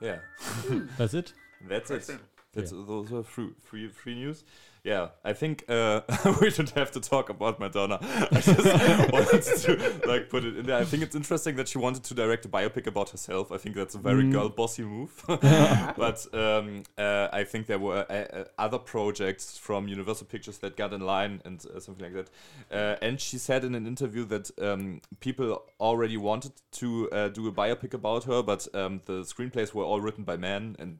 Yeah, 0.03 0.17
hmm. 0.39 0.87
That's 0.97 1.13
it. 1.13 1.33
that's 1.65 1.89
it. 1.89 2.09
it. 2.09 2.19
That's 2.53 2.71
those 2.71 3.09
were 3.09 3.23
free, 3.23 3.51
free, 3.63 3.87
free 3.87 4.15
news. 4.15 4.43
Yeah, 4.83 5.09
I 5.23 5.31
think 5.31 5.63
uh, 5.69 6.01
we 6.41 6.49
should 6.49 6.71
have 6.71 6.91
to 6.91 6.99
talk 6.99 7.29
about 7.29 7.57
Madonna. 7.57 7.99
I 8.01 8.41
just 8.41 8.57
wanted 9.13 9.41
to 9.41 10.07
like 10.09 10.29
put 10.29 10.43
it 10.43 10.57
in 10.57 10.65
there. 10.65 10.77
I 10.77 10.83
think 10.83 11.03
it's 11.03 11.15
interesting 11.15 11.55
that 11.55 11.69
she 11.69 11.77
wanted 11.77 12.03
to 12.03 12.13
direct 12.13 12.43
a 12.43 12.49
biopic 12.49 12.85
about 12.85 13.09
herself. 13.11 13.53
I 13.53 13.57
think 13.57 13.75
that's 13.75 13.95
a 13.95 13.97
very 13.97 14.29
girl 14.29 14.49
bossy 14.49 14.83
move. 14.83 15.23
but 15.27 16.27
um, 16.33 16.83
uh, 16.97 17.29
I 17.31 17.45
think 17.45 17.67
there 17.67 17.79
were 17.79 18.05
uh, 18.09 18.13
uh, 18.13 18.43
other 18.57 18.77
projects 18.77 19.57
from 19.57 19.87
Universal 19.87 20.27
Pictures 20.27 20.57
that 20.57 20.75
got 20.75 20.91
in 20.91 20.99
line 20.99 21.41
and 21.45 21.65
uh, 21.73 21.79
something 21.79 22.03
like 22.03 22.25
that. 22.25 22.29
Uh, 22.69 22.97
and 23.01 23.21
she 23.21 23.37
said 23.37 23.63
in 23.63 23.75
an 23.75 23.87
interview 23.87 24.25
that 24.25 24.51
um, 24.59 24.99
people 25.21 25.63
already 25.79 26.17
wanted 26.17 26.51
to 26.73 27.09
uh, 27.11 27.29
do 27.29 27.47
a 27.47 27.53
biopic 27.53 27.93
about 27.93 28.25
her, 28.25 28.43
but 28.43 28.67
um, 28.75 28.99
the 29.05 29.21
screenplays 29.21 29.73
were 29.73 29.85
all 29.85 30.01
written 30.01 30.25
by 30.25 30.35
men, 30.35 30.75
and 30.77 30.97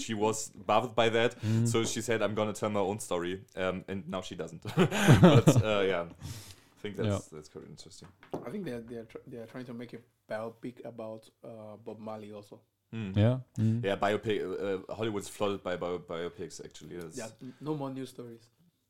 she 0.00 0.12
was 0.12 0.48
bothered 0.48 0.96
by 0.96 1.08
that. 1.10 1.36
So 1.64 1.84
she 1.84 2.00
said, 2.00 2.20
"I'm 2.20 2.34
gonna 2.34 2.52
tell 2.52 2.70
my 2.70 2.80
own 2.80 2.98
story," 2.98 3.11
um, 3.56 3.84
and 3.88 4.08
now 4.08 4.20
she 4.22 4.34
doesn't. 4.34 4.62
but 4.76 5.64
uh, 5.64 5.80
yeah, 5.86 6.04
I 6.04 6.80
think 6.82 6.96
that's 6.96 7.08
Yeah. 7.08 7.18
that's 7.32 7.48
quite 7.48 7.64
interesting. 7.68 8.08
I 8.46 8.50
think 8.50 8.64
they're 8.64 8.80
they're 8.80 9.04
tr- 9.04 9.24
they're 9.26 9.46
trying 9.46 9.64
to 9.66 9.74
make 9.74 9.92
a 9.94 9.98
biopic 10.30 10.84
about 10.84 11.28
uh, 11.44 11.76
Bob 11.84 11.98
Marley 11.98 12.32
also. 12.32 12.60
Yeah. 12.92 13.38
Mm. 13.58 13.82
Yeah, 13.84 13.96
biopic. 13.96 14.38
Uh, 14.42 14.94
Hollywood's 14.94 15.28
flooded 15.28 15.62
by 15.62 15.76
bio- 15.76 15.98
biopics. 15.98 16.62
Actually, 16.64 16.96
That's- 16.96 17.16
Yeah, 17.16 17.28
no 17.60 17.74
more 17.74 17.90
news 17.90 18.10
stories. 18.10 18.48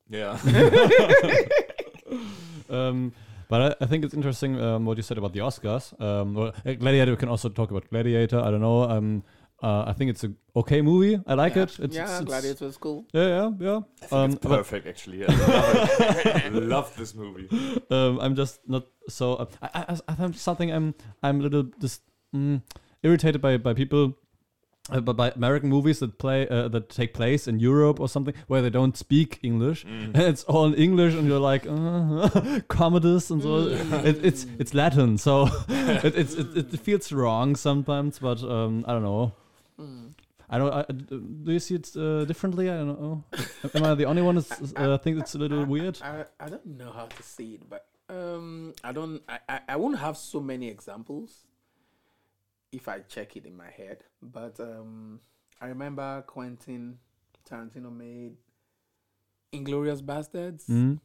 yeah. 0.08 0.36
Um, 2.70 3.12
but 3.48 3.60
I, 3.80 3.84
I 3.84 3.86
think 3.86 4.04
it's 4.04 4.14
interesting 4.14 4.58
um, 4.60 4.86
what 4.86 4.96
you 4.96 5.02
said 5.02 5.18
about 5.18 5.32
the 5.32 5.40
Oscars. 5.40 5.92
Um, 6.00 6.34
well, 6.34 6.52
uh, 6.64 6.72
Gladiator. 6.72 7.10
We 7.12 7.16
can 7.16 7.28
also 7.28 7.48
talk 7.48 7.70
about 7.70 7.88
Gladiator. 7.90 8.40
I 8.40 8.50
don't 8.50 8.60
know. 8.60 8.84
Um, 8.84 9.22
uh, 9.62 9.84
I 9.86 9.92
think 9.92 10.10
it's 10.10 10.24
a 10.24 10.32
okay 10.56 10.82
movie. 10.82 11.20
I 11.26 11.34
like 11.34 11.54
yeah. 11.56 11.62
it. 11.62 11.78
It's, 11.78 11.94
yeah, 11.96 12.02
it's, 12.02 12.12
it's- 12.12 12.24
Gladiator 12.24 12.66
is 12.66 12.76
cool. 12.76 13.04
Yeah, 13.12 13.26
yeah, 13.28 13.50
yeah. 13.60 13.76
I 14.02 14.06
think 14.06 14.12
Um, 14.12 14.30
it's 14.32 14.46
perfect. 14.46 14.86
Actually, 14.86 15.20
yeah. 15.20 15.26
I 15.30 16.48
love, 16.52 16.56
it. 16.56 16.62
love 16.62 16.96
this 16.96 17.14
movie. 17.14 17.48
um, 17.90 18.18
I'm 18.20 18.34
just 18.34 18.60
not 18.68 18.84
so. 19.08 19.34
Uh, 19.34 19.46
I, 19.62 19.68
I, 19.88 19.98
I 20.08 20.12
have 20.14 20.36
something. 20.36 20.70
I'm 20.72 20.94
I'm 21.22 21.40
a 21.40 21.42
little 21.44 21.64
just 21.80 22.02
mm, 22.34 22.60
irritated 23.02 23.40
by 23.40 23.56
by 23.58 23.74
people. 23.74 24.14
Uh, 24.90 24.98
but 25.00 25.16
by 25.16 25.30
American 25.36 25.68
movies 25.70 26.00
that 26.00 26.18
play 26.18 26.48
uh, 26.48 26.66
that 26.66 26.88
take 26.90 27.14
place 27.14 27.46
in 27.46 27.60
Europe 27.60 28.00
or 28.00 28.08
something 28.08 28.34
where 28.48 28.60
they 28.60 28.68
don't 28.68 28.96
speak 28.96 29.38
English 29.44 29.84
and 29.86 30.16
it's 30.16 30.42
all 30.50 30.64
in 30.66 30.74
English 30.74 31.14
and 31.14 31.28
you're 31.28 31.38
like 31.38 31.64
uh, 31.70 32.58
Commodus 32.66 33.30
and 33.30 33.40
so 33.42 33.68
it, 34.04 34.24
it's 34.24 34.44
it's 34.58 34.74
Latin 34.74 35.18
so 35.18 35.46
it, 35.68 36.16
it's 36.16 36.34
it, 36.34 36.56
it 36.74 36.80
feels 36.80 37.12
wrong 37.12 37.54
sometimes 37.54 38.18
but 38.18 38.42
um, 38.42 38.84
I 38.88 38.92
don't 38.92 39.04
know 39.04 39.30
Mm. 39.78 40.12
I 40.50 40.58
don't 40.58 40.72
I, 40.72 40.82
do 40.92 41.52
you 41.52 41.58
see 41.60 41.76
it 41.76 41.96
uh, 41.96 42.24
differently 42.26 42.68
I 42.70 42.76
don't 42.76 43.00
know 43.00 43.24
am 43.74 43.84
I 43.84 43.94
the 43.94 44.04
only 44.04 44.20
one 44.22 44.34
that 44.34 44.72
uh, 44.76 44.98
think 44.98 45.18
it's 45.20 45.34
a 45.34 45.38
little 45.38 45.64
weird 45.64 45.98
I, 46.02 46.24
I 46.38 46.48
don't 46.50 46.66
know 46.66 46.90
how 46.92 47.06
to 47.06 47.22
see 47.22 47.54
it, 47.54 47.68
but 47.70 47.86
um, 48.10 48.74
I 48.84 48.92
don't. 48.92 49.22
I, 49.26 49.38
I, 49.48 49.60
I 49.70 49.76
won't 49.76 49.98
have 49.98 50.18
so 50.18 50.40
many 50.40 50.68
examples 50.68 51.46
if 52.70 52.86
I 52.86 52.98
check 53.00 53.36
it 53.36 53.46
in 53.46 53.56
my 53.56 53.70
head. 53.70 54.04
But 54.20 54.60
um, 54.60 55.20
I 55.60 55.66
remember 55.68 56.22
Quentin 56.26 56.98
Tarantino 57.48 57.90
made 57.96 58.36
Inglourious 59.54 60.02
Basterds, 60.02 60.66
Mm. 60.68 61.00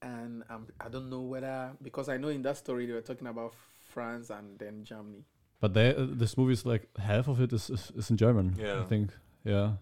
and 0.00 0.44
um, 0.48 0.66
I 0.80 0.88
don't 0.88 1.10
know 1.10 1.20
whether 1.22 1.72
because 1.82 2.08
I 2.08 2.16
know 2.16 2.28
in 2.28 2.40
that 2.42 2.56
story 2.56 2.86
they 2.86 2.92
were 2.94 3.02
talking 3.02 3.26
about 3.26 3.54
France 3.90 4.30
and 4.30 4.58
then 4.58 4.84
Germany. 4.84 5.24
But 5.62 5.74
they, 5.74 5.94
uh, 5.94 6.06
this 6.10 6.36
movie 6.36 6.52
is 6.54 6.66
like 6.66 6.88
half 6.98 7.28
of 7.28 7.40
it 7.40 7.52
is, 7.52 7.70
is, 7.70 7.92
is 7.96 8.10
in 8.10 8.16
German. 8.16 8.56
Yeah. 8.58 8.80
I 8.80 8.84
think. 8.84 9.10
Yeah. 9.44 9.74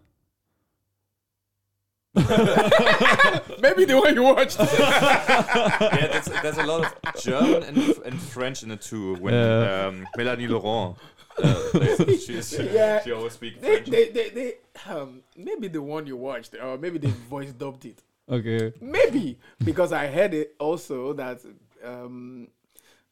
Maybe 2.15 3.87
the 3.87 3.99
one 3.99 4.15
you 4.15 4.23
watched. 4.25 4.59
yeah, 4.79 6.09
there's, 6.13 6.27
there's 6.43 6.59
a 6.59 6.65
lot 6.67 6.85
of 6.85 7.23
German 7.23 7.63
and, 7.63 7.79
and 8.05 8.21
French 8.21 8.63
in 8.63 8.71
it 8.73 8.83
too. 8.83 9.15
When 9.17 9.33
Yeah. 9.33 9.87
um, 9.87 10.07
Melanie 10.19 10.49
Laurent, 10.49 10.99
uh, 11.43 11.55
plays 11.71 11.99
it. 12.01 12.21
she, 12.21 12.43
she, 12.43 12.63
Yeah. 12.75 13.01
she 13.03 13.13
always 13.13 13.33
speaks 13.33 13.59
they, 13.63 13.77
French. 13.77 13.89
they, 13.89 14.09
they, 14.11 14.29
they, 14.31 14.55
um, 14.93 15.23
maybe 15.35 15.69
the 15.69 15.81
one 15.81 16.07
you 16.07 16.17
watched, 16.19 16.55
or 16.63 16.77
maybe 16.77 16.99
they 16.99 17.09
voice 17.09 17.53
dubbed 17.53 17.87
it. 17.87 18.03
Okay. 18.29 18.73
Maybe 18.83 19.39
because 19.65 19.93
I 19.93 20.09
heard 20.09 20.35
it 20.35 20.55
also 20.59 21.15
that 21.15 21.41
um, 21.83 22.49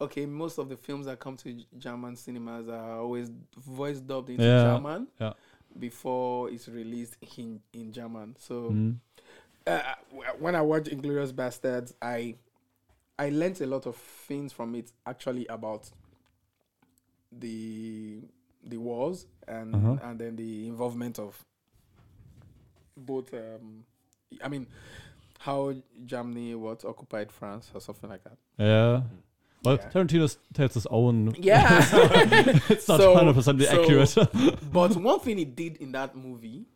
okay, 0.01 0.27
most 0.27 0.59
of 0.59 0.69
the 0.69 0.77
films 0.77 1.07
that 1.07 1.19
come 1.19 1.37
to 1.39 1.63
German 1.79 2.17
cinemas 2.17 2.69
are 2.69 2.99
always 3.01 3.31
voice 3.57 4.01
dubbed 4.01 4.31
into 4.31 4.45
Yeah. 4.45 4.63
German 4.63 5.09
Yeah. 5.21 5.33
before 5.79 6.51
it's 6.51 6.69
released 6.69 7.17
in 7.37 7.61
in 7.73 7.93
German. 7.93 8.37
So 8.39 8.71
Mm. 8.73 8.97
uh, 9.67 9.95
when 10.39 10.55
I 10.55 10.63
watched 10.63 10.87
Inglourious 10.91 11.33
Basterds, 11.33 11.93
I 12.01 12.37
I 13.19 13.31
learned 13.31 13.61
a 13.61 13.67
lot 13.67 13.87
of 13.87 13.97
things 13.97 14.53
from 14.53 14.75
it 14.77 14.93
actually 15.05 15.47
about 15.49 15.91
the 17.33 18.23
the 18.65 18.77
wars 18.77 19.27
and 19.47 19.75
Uh-huh. 19.75 19.99
and 20.03 20.19
then 20.19 20.37
the 20.37 20.67
involvement 20.69 21.19
of 21.19 21.45
both 22.97 23.33
um 23.35 23.85
I 24.43 24.49
mean 24.49 24.67
how 25.39 25.75
Germany 26.05 26.55
was 26.55 26.85
occupied 26.85 27.31
France 27.31 27.71
or 27.75 27.81
something 27.81 28.11
like 28.11 28.25
that. 28.25 28.37
Yeah. 28.59 29.03
Well, 29.65 29.77
Yeah. 29.77 29.91
Tarantino 29.91 30.37
tells 30.55 30.75
his 30.75 30.87
own. 30.87 31.35
Yeah. 31.39 31.79
It's 32.69 32.89
not 32.89 33.01
So- 33.01 33.15
100% 33.15 33.43
so- 33.43 33.83
accurate. 33.83 34.61
but 34.73 34.97
one 34.97 35.21
thing 35.21 35.39
he 35.39 35.45
did 35.45 35.77
in 35.79 35.93
that 35.93 36.17
movie, 36.17 36.67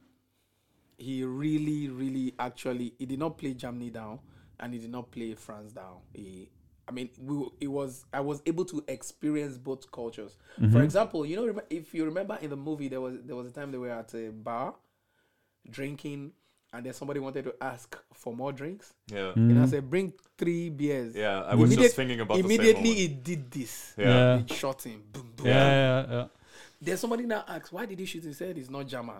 he 0.98 1.24
really, 1.24 1.88
really 1.88 2.34
actually 2.38 2.94
he 2.98 3.06
did 3.06 3.18
not 3.18 3.38
play 3.38 3.54
Germany 3.54 3.90
down 3.90 4.20
and 4.60 4.72
he 4.72 4.78
did 4.78 4.90
not 4.90 5.10
play 5.10 5.34
France 5.34 5.72
down. 5.72 5.96
He, 6.14 6.48
I 6.88 6.92
mean, 6.92 7.10
we, 7.18 7.48
it 7.60 7.68
was 7.68 8.04
I 8.12 8.20
was 8.20 8.42
able 8.46 8.64
to 8.66 8.84
experience 8.88 9.58
both 9.58 9.90
cultures. 9.90 10.36
For 10.56 10.62
mm-hmm. 10.62 10.80
example, 10.80 11.26
you 11.26 11.36
know, 11.36 11.60
if 11.70 11.94
you 11.94 12.04
remember 12.04 12.38
in 12.40 12.50
the 12.50 12.56
movie, 12.56 12.88
there 12.88 13.00
was 13.00 13.16
there 13.24 13.36
was 13.36 13.46
a 13.46 13.50
time 13.50 13.72
they 13.72 13.78
were 13.78 13.90
at 13.90 14.14
a 14.14 14.30
bar, 14.30 14.74
drinking, 15.68 16.32
and 16.72 16.86
then 16.86 16.92
somebody 16.92 17.20
wanted 17.20 17.44
to 17.44 17.54
ask 17.60 17.96
for 18.14 18.34
more 18.34 18.52
drinks, 18.52 18.94
yeah. 19.08 19.32
and 19.34 19.58
I 19.60 19.66
mm. 19.66 19.70
said, 19.70 19.88
"Bring 19.90 20.12
three 20.38 20.70
beers." 20.70 21.14
Yeah, 21.14 21.42
I 21.42 21.54
was 21.54 21.70
Immediate- 21.70 21.86
just 21.86 21.96
thinking 21.96 22.20
about 22.20 22.38
immediately 22.38 22.82
the 22.82 22.88
same 22.88 22.96
he 22.96 23.08
did 23.08 23.50
this. 23.50 23.94
Yeah. 23.96 24.06
Yeah. 24.06 24.38
It 24.38 24.52
shot 24.52 24.82
him. 24.82 25.02
Boom, 25.12 25.32
boom. 25.36 25.46
yeah, 25.46 25.52
yeah, 25.54 26.06
yeah. 26.10 26.26
Then 26.80 26.96
somebody 26.96 27.26
now 27.26 27.44
asks, 27.46 27.70
why 27.70 27.86
did 27.86 27.98
he 27.98 28.06
shoot? 28.06 28.24
He 28.24 28.32
said 28.32 28.58
it's 28.58 28.68
not 28.68 28.88
German. 28.88 29.14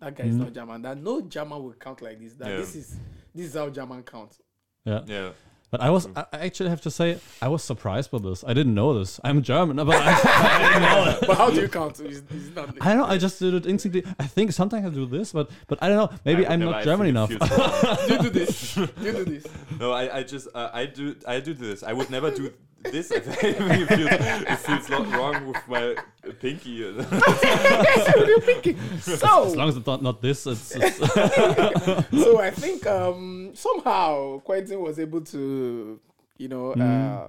That 0.00 0.16
guy 0.16 0.24
is 0.24 0.36
mm. 0.36 0.38
not 0.38 0.52
German. 0.54 0.82
That 0.82 0.96
no 0.96 1.20
German 1.20 1.62
will 1.62 1.74
count 1.74 2.00
like 2.00 2.18
this. 2.18 2.32
That 2.34 2.48
Yeah. 2.48 2.56
this 2.56 2.74
is 2.76 2.96
this 3.34 3.46
is 3.46 3.54
how 3.54 3.68
German 3.68 4.02
counts. 4.02 4.40
Yeah. 4.84 5.02
Yeah. 5.06 5.30
But 5.74 5.80
I 5.80 5.90
was, 5.90 6.06
I 6.14 6.24
I 6.32 6.38
actually 6.46 6.70
have 6.70 6.82
to 6.82 6.90
say, 6.92 7.18
I 7.42 7.48
was 7.48 7.64
surprised 7.64 8.12
by 8.12 8.18
this. 8.18 8.44
I 8.46 8.54
didn't 8.54 8.74
know 8.74 8.96
this. 8.96 9.18
I'm 9.24 9.42
German, 9.42 9.76
but 9.90 9.96
I, 9.96 10.12
I 10.24 10.68
didn't 10.68 10.82
know 10.82 11.10
it. 11.10 11.26
but 11.26 11.36
how 11.36 11.50
do 11.50 11.60
you 11.62 11.68
count? 11.68 11.98
It's, 11.98 12.22
it's 12.30 12.54
not. 12.54 12.68
I 12.80 12.90
don't 12.90 12.98
know. 12.98 13.06
I 13.06 13.18
just 13.18 13.40
did 13.40 13.54
it 13.54 13.66
instinctively. 13.66 14.08
I 14.20 14.26
think 14.28 14.52
sometimes 14.52 14.86
I 14.86 14.90
do 14.90 15.04
this, 15.04 15.32
but 15.32 15.50
but 15.66 15.82
I 15.82 15.88
don't 15.88 15.96
know. 15.96 16.16
Maybe 16.24 16.46
I 16.46 16.50
would 16.50 16.62
I'm 16.62 16.70
not 16.70 16.84
German 16.84 17.08
enough. 17.08 17.32
it 17.32 17.42
feels 17.42 17.58
wrong. 17.58 18.08
you 18.08 18.18
do 18.18 18.30
this. 18.30 18.76
You 18.76 19.12
do 19.18 19.24
this. 19.24 19.46
no, 19.80 19.90
I, 19.90 20.18
I 20.18 20.22
just 20.22 20.46
uh, 20.54 20.70
I 20.72 20.86
do 20.86 21.16
I 21.26 21.40
do 21.40 21.54
this. 21.54 21.82
I 21.82 21.92
would 21.92 22.08
never 22.08 22.30
do 22.30 22.52
this. 22.84 23.10
I 23.12 23.20
think 23.20 23.56
it 23.60 23.86
feels, 23.88 24.10
it 24.10 24.56
feels 24.58 24.88
not 24.88 25.12
wrong 25.12 25.46
with 25.46 25.68
my 25.68 25.96
pinky. 26.40 26.90
what 26.92 28.16
are 28.16 28.26
you 28.26 28.40
thinking? 28.40 28.78
as 28.94 29.20
So, 29.20 29.44
long 29.52 29.68
as 29.68 29.76
it's 29.76 29.86
not, 29.86 30.02
not 30.02 30.20
this, 30.22 30.46
it's, 30.46 30.74
it's 30.76 30.96
so 30.98 32.40
I 32.40 32.50
think 32.50 32.86
um, 32.86 33.50
somehow 33.54 34.38
Quentin 34.40 34.80
was 34.80 34.98
able 34.98 35.20
to, 35.22 36.00
you 36.38 36.48
know, 36.48 36.72
uh, 36.72 37.28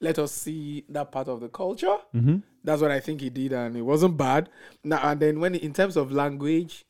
let 0.00 0.18
us 0.18 0.32
see 0.32 0.84
that 0.88 1.12
part 1.12 1.28
of 1.28 1.40
the 1.40 1.48
culture. 1.48 1.96
That's 2.62 2.82
what 2.82 2.90
I 2.90 3.00
think 3.00 3.20
he 3.22 3.30
did, 3.30 3.52
and 3.52 3.76
it 3.76 3.82
wasn't 3.82 4.16
bad. 4.16 4.48
Now 4.84 5.00
and 5.10 5.18
then, 5.20 5.40
when 5.40 5.54
in 5.54 5.72
terms 5.72 5.96
of 5.96 6.12
language, 6.12 6.84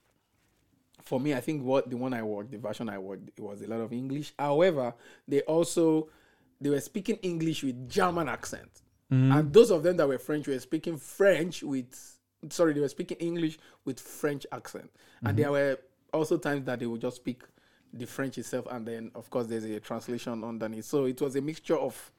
for 1.03 1.19
me, 1.21 1.35
I 1.35 1.41
think 1.41 1.63
what 1.65 1.89
the 1.91 1.97
one 1.97 2.13
I 2.15 2.23
watched, 2.23 2.51
the 2.51 2.59
version 2.59 2.89
I 2.89 2.99
watched, 2.99 3.31
it 3.37 3.41
was 3.41 3.63
a 3.63 3.67
lot 3.69 3.81
of 3.81 3.93
English. 3.93 4.33
However, 4.39 4.95
they 5.27 5.41
also 5.43 6.09
they 6.61 6.71
were 6.71 6.81
speaking 6.81 7.17
English 7.17 7.63
with 7.63 7.89
German 7.89 8.29
accent, 8.29 8.83
mm-hmm. 9.11 9.33
and 9.33 9.53
those 9.53 9.71
of 9.71 9.83
them 9.83 9.97
that 9.97 10.09
were 10.09 10.19
French 10.19 10.47
were 10.49 10.59
speaking 10.59 10.97
French 10.97 11.63
with 11.63 12.19
sorry, 12.49 12.73
they 12.73 12.81
were 12.81 12.89
speaking 12.89 13.19
English 13.19 13.59
with 13.85 14.01
French 14.01 14.47
accent, 14.53 14.91
and 15.21 15.29
mm-hmm. 15.29 15.37
there 15.37 15.51
were 15.51 15.79
also 16.13 16.37
times 16.39 16.65
that 16.65 16.79
they 16.81 16.87
would 16.87 17.01
just 17.01 17.17
speak 17.17 17.43
the 17.93 18.07
French 18.07 18.39
itself, 18.39 18.67
and 18.71 18.87
then 18.87 19.11
of 19.15 19.29
course 19.31 19.47
there's 19.47 19.65
a 19.65 19.81
translation 19.81 20.45
underneath. 20.45 20.85
So 20.85 21.05
it 21.05 21.21
was 21.21 21.37
a 21.37 21.41
mixture 21.41 21.77
of 21.77 22.13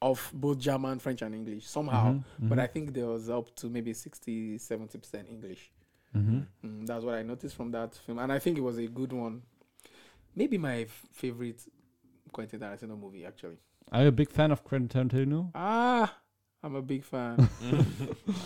of 0.00 0.30
both 0.32 0.58
German, 0.58 0.98
French, 0.98 1.22
and 1.22 1.34
English 1.34 1.66
somehow. 1.66 2.12
Mm-hmm. 2.12 2.48
But 2.48 2.58
I 2.60 2.66
think 2.66 2.94
there 2.94 3.06
was 3.06 3.28
up 3.28 3.54
to 3.56 3.68
maybe 3.68 3.92
60, 3.92 4.58
70 4.58 4.98
percent 4.98 5.28
English. 5.28 5.70
Mm, 6.64 6.86
that's 6.86 7.04
what 7.04 7.16
I 7.16 7.22
noticed 7.22 7.56
from 7.56 7.70
that 7.72 7.94
film, 7.94 8.18
and 8.18 8.32
I 8.32 8.38
think 8.38 8.58
it 8.58 8.62
was 8.62 8.78
a 8.78 8.86
good 8.86 9.12
one. 9.12 9.42
Maybe 10.34 10.56
my 10.56 10.82
f- 10.82 11.04
favorite 11.12 11.60
Quentin 12.32 12.60
Tarantino 12.60 12.98
movie, 12.98 13.24
actually. 13.26 13.58
Are 13.92 14.02
you 14.02 14.08
a 14.08 14.12
big 14.12 14.30
fan 14.30 14.50
of 14.52 14.62
Quentin 14.64 14.88
Tarantino. 15.08 15.50
Ah, 15.54 16.14
I'm 16.62 16.74
a 16.74 16.82
big 16.82 17.04
fan. 17.04 17.48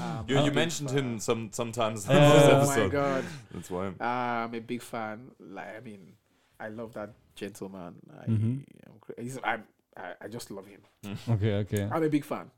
I'm 0.00 0.28
you 0.28 0.36
you 0.38 0.44
big 0.46 0.54
mentioned 0.54 0.90
fan. 0.90 0.98
him 0.98 1.18
some 1.20 1.50
sometimes 1.52 2.06
in 2.08 2.12
Uh, 2.16 2.60
this 2.60 2.68
Oh 2.70 2.82
my 2.82 2.88
god, 2.88 3.24
That's 3.52 3.70
why. 3.70 3.92
Ah, 4.00 4.44
I'm 4.44 4.54
a 4.54 4.60
big 4.60 4.82
fan. 4.82 5.30
Like, 5.40 5.76
I 5.76 5.80
mean, 5.80 6.12
I 6.60 6.68
love 6.68 6.92
that 6.94 7.10
gentleman. 7.34 7.94
I, 8.12 8.26
Mhm. 8.30 8.64
I'm, 8.86 8.98
cra- 9.00 9.14
he's, 9.20 9.38
I'm, 9.42 9.64
I, 9.96 10.14
I 10.22 10.28
just 10.28 10.50
love 10.50 10.66
him. 10.66 10.80
Okay, 11.28 11.54
okay. 11.64 11.88
I'm 11.90 12.02
a 12.02 12.08
big 12.08 12.24
fan. 12.24 12.50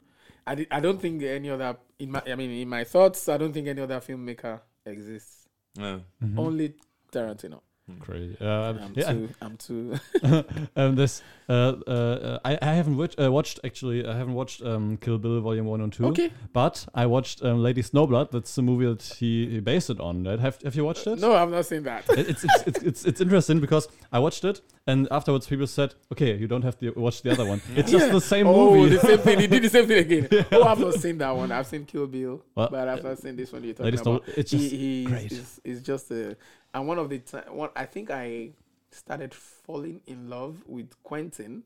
I, 0.46 0.54
di- 0.56 0.66
I 0.70 0.80
don't 0.80 1.00
think 1.00 1.22
any 1.22 1.48
other 1.48 1.76
in 1.98 2.10
my 2.10 2.22
I 2.26 2.34
mean 2.34 2.50
in 2.50 2.68
my 2.68 2.84
thoughts 2.84 3.28
I 3.30 3.38
don't 3.38 3.52
think 3.52 3.66
any 3.66 3.80
other 3.80 3.98
filmmaker 4.00 4.60
exists. 4.84 5.48
Yeah. 5.74 6.00
Mhm. 6.22 6.38
Only 6.38 6.74
Tarantino. 7.10 7.60
Great. 7.98 8.40
Uh, 8.40 8.74
I'm 8.80 8.92
yeah, 8.94 9.12
too 9.12 9.28
I'm 9.42 9.56
too 9.58 9.94
um, 10.76 10.96
this 10.96 11.20
uh, 11.50 11.52
uh, 11.52 12.38
I, 12.42 12.56
I 12.62 12.72
haven't 12.72 12.96
watched, 12.96 13.20
uh, 13.20 13.30
watched 13.30 13.60
actually 13.62 14.06
I 14.06 14.16
haven't 14.16 14.32
watched 14.32 14.62
um, 14.62 14.96
Kill 14.96 15.18
Bill 15.18 15.38
Volume 15.42 15.66
One 15.66 15.82
and 15.82 15.92
Two. 15.92 16.06
Okay. 16.06 16.32
But 16.54 16.86
I 16.94 17.04
watched 17.04 17.42
um, 17.44 17.62
Lady 17.62 17.82
Snowblood. 17.82 18.30
That's 18.30 18.54
the 18.54 18.62
movie 18.62 18.86
that 18.86 19.02
he, 19.02 19.50
he 19.50 19.60
based 19.60 19.90
it 19.90 20.00
on. 20.00 20.24
Right? 20.24 20.38
Have 20.40 20.62
Have 20.62 20.74
you 20.76 20.84
watched 20.84 21.06
it? 21.06 21.18
No, 21.18 21.34
I've 21.34 21.50
not 21.50 21.66
seen 21.66 21.82
that. 21.82 22.08
It- 22.08 22.30
it's, 22.30 22.44
it's, 22.44 22.62
it's, 22.66 22.78
it's, 22.82 23.04
it's 23.04 23.20
interesting 23.20 23.60
because 23.60 23.86
I 24.10 24.18
watched 24.18 24.44
it 24.46 24.62
and 24.86 25.08
afterwards 25.10 25.46
people 25.46 25.66
said, 25.66 25.94
okay, 26.12 26.36
you 26.36 26.46
don't 26.46 26.62
have 26.62 26.78
to 26.78 26.90
watch 26.96 27.22
the 27.22 27.30
other 27.32 27.44
one. 27.46 27.60
It's 27.76 27.90
just 27.90 28.06
Yeah. 28.06 28.12
the 28.12 28.20
same 28.20 28.46
oh, 28.46 28.74
movie. 28.74 28.96
the 28.96 29.00
same 29.00 29.18
thing. 29.18 29.40
He 29.40 29.46
did 29.46 29.62
the 29.62 29.70
same 29.70 29.86
thing 29.86 29.98
again. 30.06 30.46
Oh, 30.52 30.64
I've 30.64 30.78
not 30.78 30.94
seen 30.94 31.18
that 31.18 31.34
one. 31.34 31.50
I've 31.52 31.66
seen 31.66 31.84
Kill 31.86 32.06
Bill, 32.06 32.42
Well, 32.54 32.68
but 32.70 32.88
I've 32.88 33.02
not 33.02 33.18
seen 33.18 33.36
this 33.36 33.52
one 33.52 33.64
you're 33.64 33.72
talking 33.72 33.86
Lady 33.86 33.96
Snow, 33.96 34.16
about. 34.16 34.28
it's 34.36 34.50
just 34.50 34.70
he 34.70 35.04
great. 35.04 35.32
is 35.32 35.60
is 35.64 35.82
just 35.82 36.10
a 36.10 36.36
and 36.74 36.86
one 36.88 36.98
of 36.98 37.08
the 37.08 37.18
ti- 37.18 37.50
one 37.50 37.70
I 37.76 37.86
think 37.86 38.10
I 38.10 38.50
started 38.90 39.32
falling 39.34 40.00
in 40.06 40.28
love 40.28 40.62
with 40.66 40.90
Quentin 41.02 41.62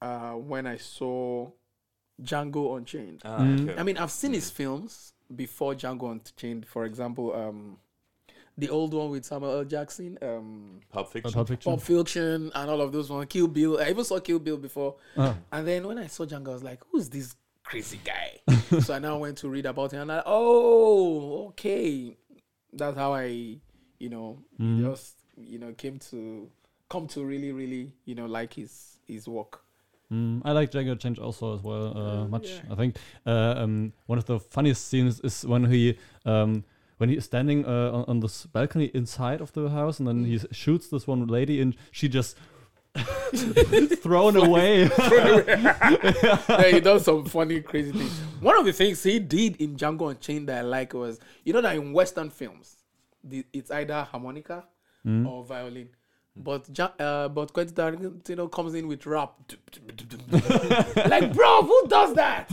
uh, 0.00 0.32
when 0.32 0.66
I 0.66 0.76
saw 0.78 1.50
Django 2.22 2.76
Unchained. 2.76 3.22
Ah, 3.24 3.38
Mm. 3.38 3.68
okay. 3.70 3.80
I 3.80 3.82
mean, 3.82 3.98
I've 3.98 4.10
seen 4.10 4.32
his 4.32 4.50
films 4.50 5.12
before 5.34 5.74
Django 5.74 6.10
Unchained. 6.12 6.66
For 6.66 6.84
example, 6.84 7.34
um, 7.34 7.78
the 8.58 8.68
old 8.68 8.92
one 8.94 9.10
with 9.10 9.24
Samuel 9.24 9.58
L. 9.58 9.64
Jackson, 9.64 10.18
um, 10.22 10.80
Pulp 10.90 11.10
Fiction. 11.10 11.32
Pulp 11.32 11.48
Fiction. 11.48 11.70
Pulp 11.70 11.82
Fiction, 11.82 12.52
and 12.54 12.70
all 12.70 12.80
of 12.80 12.92
those 12.92 13.10
ones. 13.10 13.26
Kill 13.28 13.48
Bill. 13.48 13.80
I 13.80 13.90
even 13.90 14.04
saw 14.04 14.20
Kill 14.20 14.38
Bill 14.38 14.56
before. 14.56 14.96
Ah. 15.16 15.36
And 15.50 15.66
then 15.66 15.86
when 15.86 15.98
I 15.98 16.06
saw 16.06 16.24
Django, 16.24 16.48
I 16.48 16.52
was 16.52 16.62
like, 16.62 16.80
"Who's 16.90 17.08
this 17.08 17.34
crazy 17.62 18.00
guy?" 18.04 18.40
so 18.80 18.94
I 18.94 18.98
now 18.98 19.18
went 19.18 19.38
to 19.38 19.48
read 19.48 19.66
about 19.66 19.92
him, 19.92 20.02
and 20.02 20.12
I, 20.12 20.22
oh, 20.26 21.46
okay, 21.48 22.16
that's 22.72 22.96
how 22.96 23.14
I, 23.14 23.58
you 23.98 24.08
know, 24.08 24.38
just 24.80 25.16
you 25.36 25.58
know 25.58 25.72
came 25.72 25.98
to 26.10 26.50
come 26.92 27.06
to 27.08 27.24
really, 27.24 27.52
really, 27.52 27.94
you 28.04 28.14
know, 28.14 28.26
like 28.26 28.52
his 28.52 28.98
his 29.06 29.26
work. 29.26 29.62
Mm, 30.12 30.42
I 30.44 30.52
like 30.52 30.70
Django 30.70 30.98
Change 30.98 31.18
also 31.18 31.54
as 31.54 31.62
well 31.62 31.96
uh, 31.96 32.28
much. 32.28 32.50
yeah. 32.50 32.60
I 32.70 32.74
think 32.74 32.96
uh, 33.24 33.54
um, 33.56 33.94
one 34.06 34.18
of 34.18 34.26
the 34.26 34.38
funniest 34.38 34.88
scenes 34.88 35.20
is 35.20 35.46
when 35.46 35.64
he 35.64 35.98
um, 36.26 36.64
when 37.02 37.08
he 37.08 37.16
is 37.16 37.24
standing 37.24 37.66
uh, 37.66 37.90
on, 37.90 38.04
on 38.06 38.20
this 38.20 38.46
balcony 38.46 38.88
inside 38.94 39.40
of 39.40 39.52
the 39.54 39.68
house, 39.70 39.98
and 39.98 40.06
then 40.06 40.24
he 40.24 40.38
shoots 40.52 40.86
this 40.86 41.04
one 41.04 41.26
lady, 41.26 41.60
and 41.60 41.74
she 41.90 42.08
just 42.08 42.36
thrown 43.96 44.36
away. 44.36 44.82
yeah, 44.84 46.62
he 46.70 46.78
does 46.78 47.04
some 47.04 47.24
funny, 47.24 47.60
crazy 47.60 47.90
things. 47.90 48.12
One 48.38 48.56
of 48.56 48.64
the 48.64 48.72
things 48.72 49.02
he 49.02 49.18
did 49.18 49.56
in 49.56 49.74
Django 49.74 50.12
Unchained 50.12 50.48
that 50.48 50.58
I 50.58 50.60
like 50.60 50.94
was, 50.94 51.18
you 51.42 51.52
know, 51.52 51.60
that 51.60 51.74
in 51.74 51.92
Western 51.92 52.30
films, 52.30 52.76
the, 53.24 53.44
it's 53.52 53.72
either 53.72 54.04
harmonica 54.04 54.62
or 55.04 55.44
violin. 55.44 55.88
But 56.36 56.70
uh, 56.78 57.28
but 57.30 57.52
Quentin 57.52 57.74
Tarantino 57.74 58.48
comes 58.48 58.74
in 58.74 58.86
with 58.86 59.04
rap. 59.06 59.32
like, 61.10 61.34
bro, 61.34 61.62
who 61.62 61.88
does 61.88 62.14
that? 62.14 62.48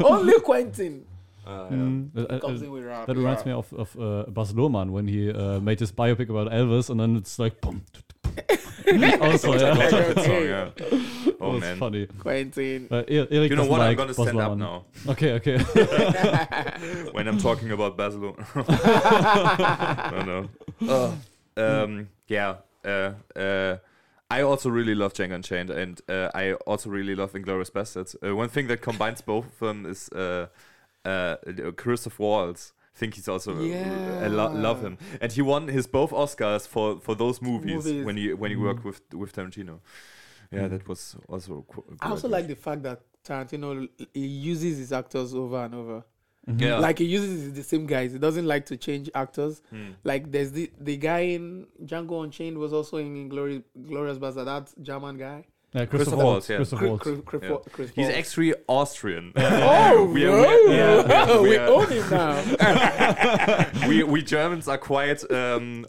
Only 0.00 0.40
Quentin 0.40 1.06
Ah, 1.50 1.66
yeah. 1.70 1.76
Mm, 1.76 2.10
uh, 2.16 2.20
uh, 2.34 2.38
comes 2.40 2.60
in 2.60 2.70
with 2.70 2.84
rap. 2.84 3.06
that 3.06 3.16
reminds 3.16 3.46
me 3.46 3.52
of, 3.52 3.72
of 3.72 3.96
uh, 3.98 4.30
Baz 4.30 4.52
Luhrmann 4.52 4.90
when 4.90 5.08
he 5.08 5.32
uh, 5.32 5.58
made 5.60 5.80
his 5.80 5.90
biopic 5.90 6.28
about 6.28 6.52
Elvis, 6.52 6.90
and 6.90 7.00
then 7.00 7.16
it's 7.16 7.38
like 7.38 7.60
boom. 7.62 7.82
also, 9.20 9.54
yeah, 9.54 9.88
song, 9.88 10.26
yeah. 10.26 10.70
Oh 11.40 11.52
was 11.52 11.60
man. 11.60 11.76
funny. 11.78 12.06
Quentin. 12.18 12.86
But 12.90 13.10
E- 13.10 13.18
Eric 13.18 13.30
You 13.50 13.56
know 13.56 13.62
doesn't 13.62 13.70
what? 13.70 13.80
I'm 13.80 13.96
gonna 13.96 14.12
Baz 14.14 14.16
stand 14.28 14.40
up 14.40 14.52
Luhrmann. 14.52 14.58
now 14.58 14.84
Okay, 15.08 15.32
okay. 15.34 15.58
when 17.12 17.26
I'm 17.28 17.38
talking 17.38 17.70
about 17.72 17.96
Basil. 17.96 18.36
no, 18.56 20.22
no. 20.22 20.48
Oh, 20.82 21.18
um, 21.56 22.08
yeah. 22.28 22.56
Uh, 22.84 23.12
uh, 23.36 23.76
I 24.30 24.42
also 24.42 24.68
really 24.68 24.94
love 24.94 25.14
Django 25.14 25.34
Unchained, 25.36 25.70
and 25.70 26.00
uh, 26.08 26.28
I 26.34 26.52
also 26.66 26.90
really 26.90 27.14
love 27.14 27.32
Inglourious 27.32 27.70
Basterds. 27.70 28.14
Uh, 28.22 28.36
one 28.36 28.48
thing 28.50 28.66
that 28.68 28.82
combines 28.82 29.22
both 29.22 29.46
of 29.46 29.58
them 29.58 29.86
is 29.86 30.10
uh, 31.04 31.08
uh, 31.08 31.70
Christoph 31.76 32.18
Waltz. 32.18 32.72
I 32.94 32.98
think 32.98 33.14
he's 33.14 33.28
also 33.28 33.54
I 33.56 34.26
lo- 34.26 34.52
love 34.52 34.82
him, 34.82 34.98
and 35.20 35.30
he 35.30 35.40
won 35.40 35.68
his 35.68 35.86
both 35.86 36.10
Oscars 36.10 36.66
for, 36.66 36.98
for 37.00 37.14
those 37.14 37.40
movies, 37.40 37.84
Movies. 37.84 38.04
when 38.04 38.16
he 38.16 38.32
when 38.32 38.50
he 38.50 38.56
worked 38.56 38.84
with 38.84 39.00
with 39.14 39.32
Tarantino. 39.32 39.78
Yeah, 40.50 40.66
that 40.66 40.88
was 40.88 41.14
also. 41.28 41.64
Qu- 41.68 41.84
I 42.00 42.08
also 42.10 42.22
good. 42.22 42.32
like 42.32 42.46
the 42.48 42.56
fact 42.56 42.82
that 42.82 43.02
Tarantino 43.24 43.88
he 44.14 44.26
uses 44.26 44.78
his 44.78 44.92
actors 44.92 45.32
over 45.34 45.58
and 45.64 45.74
over. 45.74 46.04
Yeah. 46.56 46.78
Like 46.78 46.98
he 46.98 47.04
uses 47.04 47.52
the 47.52 47.62
same 47.62 47.86
guys. 47.86 48.14
He 48.14 48.18
doesn't 48.18 48.46
like 48.46 48.64
to 48.66 48.76
change 48.76 49.10
actors. 49.14 49.62
Hmm. 49.70 49.90
Like 50.02 50.32
there's 50.32 50.50
the 50.50 50.72
the 50.80 50.96
guy 50.96 51.20
in 51.20 51.66
Django 51.84 52.24
Unchained 52.24 52.56
was 52.58 52.72
also 52.72 52.96
in 52.96 53.28
Glorious 53.28 53.62
Glorious 53.86 54.18
Bastard. 54.18 54.46
That 54.48 54.72
German 54.82 55.18
guy. 55.18 55.44
Yeah, 55.74 55.84
Christoph 55.84 56.14
Christoph 56.14 56.14
Waltz. 56.24 56.48
Waltz, 56.48 56.48
yeah. 56.48 56.56
Christoph 56.56 56.80
Waltz. 56.82 57.02
Chris, 57.02 57.20
Chris, 57.26 57.42
Yeah. 57.42 57.56
Chris 57.72 57.90
He's 57.94 58.08
actually 58.08 58.54
Austrian. 58.68 59.32
Oh, 59.36 60.04
we 60.06 60.24
are- 60.24 60.30
whoa. 60.30 60.68
we 60.68 60.80
are- 60.80 61.08
yeah, 61.08 61.40
we 61.40 61.48
we 61.50 61.56
are- 61.58 61.68
own 61.68 61.88
him 61.92 62.10
now. 62.10 63.70
we 63.88 64.02
we 64.02 64.22
Germans 64.22 64.66
are 64.66 64.78
quite 64.78 65.30
um, 65.30 65.84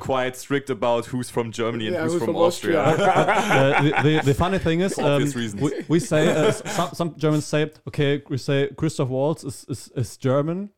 quite 0.00 0.36
strict 0.36 0.70
about 0.70 1.06
who's 1.06 1.30
from 1.30 1.52
Germany 1.52 1.86
and 1.86 1.94
Yeah, 1.94 2.02
who's, 2.02 2.12
who's 2.14 2.22
from, 2.24 2.34
from 2.34 2.42
Austria. 2.42 2.80
uh, 2.82 3.82
the, 3.82 3.90
the, 4.02 4.20
the 4.24 4.34
funny 4.34 4.58
thing 4.58 4.80
is, 4.80 4.98
um, 4.98 5.22
we, 5.60 5.84
we 5.88 6.00
say 6.00 6.28
uh, 6.28 6.50
some, 6.50 6.90
some 6.94 7.14
Germans 7.16 7.46
say, 7.46 7.70
okay, 7.88 8.22
we 8.28 8.38
say 8.38 8.68
Christoph 8.76 9.08
Waltz 9.08 9.44
is, 9.44 9.64
is, 9.68 9.90
is 9.94 10.16
German, 10.16 10.70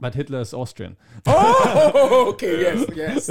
but 0.00 0.14
Hitler 0.14 0.40
is 0.40 0.52
Austrian. 0.54 0.96
oh, 1.26 2.26
okay, 2.30 2.60
yes, 2.60 2.86
yes. 2.94 3.28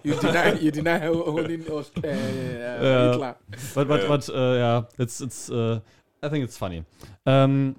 you 0.04 0.14
deny 0.20 0.52
you 0.54 0.70
deny 0.70 0.98
holding 0.98 1.66
Aust- 1.68 1.98
uh, 2.04 2.08
uh, 2.08 3.12
Hitler. 3.12 3.34
But 3.74 3.88
but 3.88 4.08
but 4.08 4.28
uh, 4.30 4.54
yeah, 4.62 4.82
it's 4.98 5.20
it's 5.20 5.50
uh, 5.50 5.80
I 6.22 6.28
think 6.28 6.44
it's 6.44 6.56
funny. 6.58 6.84
Um, 7.26 7.76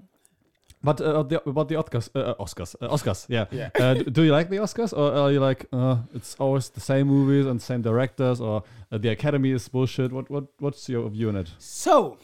But 0.85 0.99
uh, 0.99 1.23
the, 1.23 1.39
about 1.47 1.69
the 1.69 1.75
Oscars, 1.75 2.09
uh, 2.13 2.35
Oscars, 2.43 2.75
uh, 2.81 2.89
Oscars, 2.91 3.25
yeah. 3.29 3.45
Yeah. 3.51 3.69
Uh, 3.79 3.93
d- 3.93 4.11
do 4.11 4.21
you 4.23 4.33
like 4.37 4.49
the 4.49 4.59
Oscars, 4.59 4.91
or 4.91 5.13
are 5.15 5.31
you 5.31 5.39
like 5.39 5.65
uh, 5.71 5.95
it's 6.13 6.35
always 6.39 6.69
the 6.71 6.81
same 6.81 7.05
movies 7.07 7.45
and 7.47 7.61
same 7.61 7.81
directors, 7.81 8.41
or 8.41 8.63
uh, 8.91 8.97
the 8.99 9.07
Academy 9.09 9.51
is 9.55 9.69
bullshit? 9.69 10.11
What 10.11 10.29
what 10.29 10.43
what's 10.59 10.89
your 10.89 11.09
view 11.09 11.29
on 11.29 11.37
it? 11.37 11.49
So, 11.57 12.17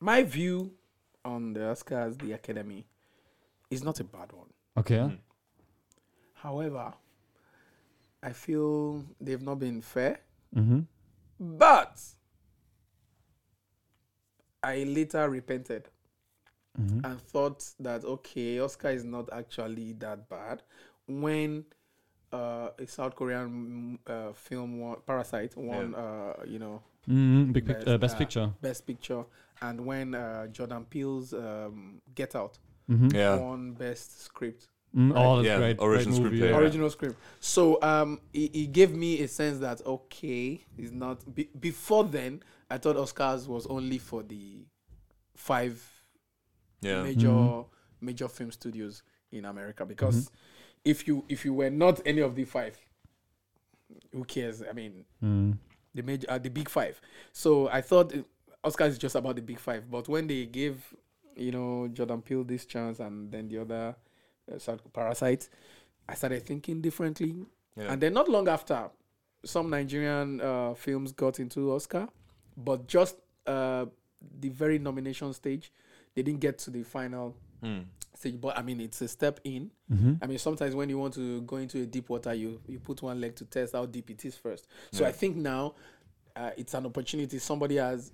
my 0.00 0.24
view 0.24 0.72
on 1.24 1.52
the 1.54 1.60
Oscars, 1.70 2.18
the 2.18 2.32
Academy, 2.34 2.84
is 3.70 3.82
not 3.84 4.00
a 4.00 4.04
bad 4.04 4.32
one. 4.32 4.50
Okay. 4.76 4.96
yeah? 4.96 5.10
However, 6.34 6.92
I 8.22 8.32
feel 8.32 9.04
they've 9.20 9.42
not 9.42 9.58
been 9.58 9.80
fair. 9.82 10.20
Mm-hmm. 10.56 10.80
But 11.40 12.00
I 14.62 14.84
later 14.84 15.28
repented 15.28 15.88
Mhm. 16.78 17.04
and 17.04 17.20
thought 17.20 17.74
that 17.80 18.04
okay, 18.04 18.58
Oscar 18.60 18.90
is 18.90 19.04
not 19.04 19.28
actually 19.32 19.92
that 19.94 20.28
bad. 20.28 20.62
When 21.06 21.64
uh, 22.32 22.70
a 22.78 22.86
South 22.86 23.14
Korean 23.14 23.98
mm, 24.06 24.10
uh, 24.10 24.32
film 24.32 24.80
won, 24.80 24.96
Parasite 25.06 25.54
won, 25.56 25.94
uh, 25.94 26.34
you 26.46 26.58
know, 26.58 26.82
Mm-hmm. 27.08 27.52
Big 27.52 27.66
pic- 27.66 27.76
Best, 27.78 27.88
uh, 27.88 27.98
best 27.98 28.14
uh, 28.14 28.18
picture. 28.18 28.52
Best 28.62 28.86
Picture, 28.86 29.24
and 29.60 29.84
when 29.84 30.14
uh, 30.14 30.46
Jordan 30.46 30.84
Peele's 30.88 31.34
um, 31.34 32.00
Get 32.14 32.36
Out 32.36 32.58
Mm-hmm. 32.90 33.14
Yeah. 33.14 33.36
won 33.36 33.72
Best 33.72 34.22
Script, 34.22 34.68
Mm, 34.94 35.12
oh, 35.16 35.36
that's 35.36 35.46
Yeah, 35.46 35.56
great. 35.56 35.76
original 35.80 36.18
great 36.18 36.22
movie, 36.24 36.36
screenplay, 36.36 36.40
yeah. 36.50 36.50
Yeah. 36.50 36.56
original 36.58 36.90
script. 36.90 37.16
So 37.40 37.80
um, 37.82 38.20
it, 38.34 38.54
it 38.54 38.72
gave 38.72 38.94
me 38.94 39.22
a 39.22 39.28
sense 39.28 39.58
that 39.60 39.80
okay, 39.86 40.60
it's 40.76 40.92
not. 40.92 41.34
Be, 41.34 41.48
before 41.58 42.04
then, 42.04 42.42
I 42.70 42.76
thought 42.76 42.96
Oscars 42.96 43.46
was 43.48 43.66
only 43.68 43.96
for 43.98 44.22
the 44.22 44.66
five 45.34 45.82
Yeah. 46.82 47.02
major 47.04 47.28
Mhm. 47.28 47.66
major 48.02 48.28
film 48.28 48.50
studios 48.52 49.02
in 49.30 49.46
America 49.46 49.86
because 49.86 50.26
Mm-hmm. 50.26 50.34
if 50.84 51.06
you 51.08 51.24
if 51.28 51.44
you 51.46 51.54
were 51.54 51.70
not 51.70 52.00
any 52.04 52.20
of 52.20 52.34
the 52.34 52.44
five, 52.44 52.76
who 54.12 54.24
cares? 54.24 54.62
I 54.62 54.72
mean, 54.72 55.04
Mm. 55.22 55.56
the 55.94 56.02
major 56.02 56.26
uh, 56.30 56.38
the 56.38 56.50
big 56.50 56.68
five. 56.68 57.00
So 57.32 57.68
I 57.68 57.80
thought 57.80 58.12
it- 58.12 58.26
Oscars 58.64 58.88
is 58.90 58.98
just 58.98 59.14
about 59.16 59.36
the 59.36 59.42
big 59.42 59.58
five. 59.58 59.90
But 59.90 60.06
when 60.08 60.26
they 60.26 60.44
gave 60.46 60.94
you 61.36 61.52
know 61.52 61.88
Jordan 61.92 62.22
Peele 62.22 62.44
this 62.44 62.64
chance 62.66 63.00
and 63.00 63.30
then 63.30 63.48
the 63.48 63.58
other 63.58 63.96
uh, 64.52 64.58
South 64.58 64.80
Parasite, 64.92 65.48
I 66.08 66.14
started 66.14 66.44
thinking 66.46 66.80
differently. 66.80 67.34
Yeah. 67.76 67.92
And 67.92 68.00
then 68.02 68.12
not 68.14 68.28
long 68.28 68.48
after, 68.48 68.90
some 69.44 69.70
Nigerian 69.70 70.40
uh, 70.40 70.74
films 70.74 71.12
got 71.12 71.40
into 71.40 71.72
Oscar, 71.72 72.08
but 72.56 72.86
just 72.86 73.16
uh, 73.46 73.86
the 74.40 74.48
very 74.50 74.78
nomination 74.78 75.32
stage, 75.32 75.72
they 76.14 76.22
didn't 76.22 76.40
get 76.40 76.58
to 76.58 76.70
the 76.70 76.82
final 76.82 77.36
Mm. 77.62 77.84
stage. 78.16 78.40
But 78.40 78.58
I 78.58 78.62
mean, 78.62 78.80
it's 78.80 79.00
a 79.02 79.06
step 79.08 79.38
in. 79.44 79.70
Mm-hmm. 79.88 80.14
I 80.20 80.26
mean, 80.26 80.38
sometimes 80.38 80.74
when 80.74 80.88
you 80.88 80.98
want 80.98 81.14
to 81.14 81.42
go 81.42 81.58
into 81.58 81.80
a 81.82 81.86
deep 81.86 82.08
water, 82.08 82.34
you 82.34 82.60
you 82.66 82.80
put 82.80 83.00
one 83.02 83.20
leg 83.20 83.36
to 83.36 83.44
test 83.44 83.74
how 83.74 83.86
deep 83.86 84.10
it 84.10 84.24
is 84.24 84.34
first. 84.36 84.66
So 84.90 85.04
Yeah. 85.04 85.10
I 85.10 85.12
think 85.12 85.36
now 85.36 85.76
uh, 86.34 86.50
it's 86.56 86.74
an 86.74 86.86
opportunity. 86.86 87.38
Somebody 87.38 87.76
has 87.76 88.10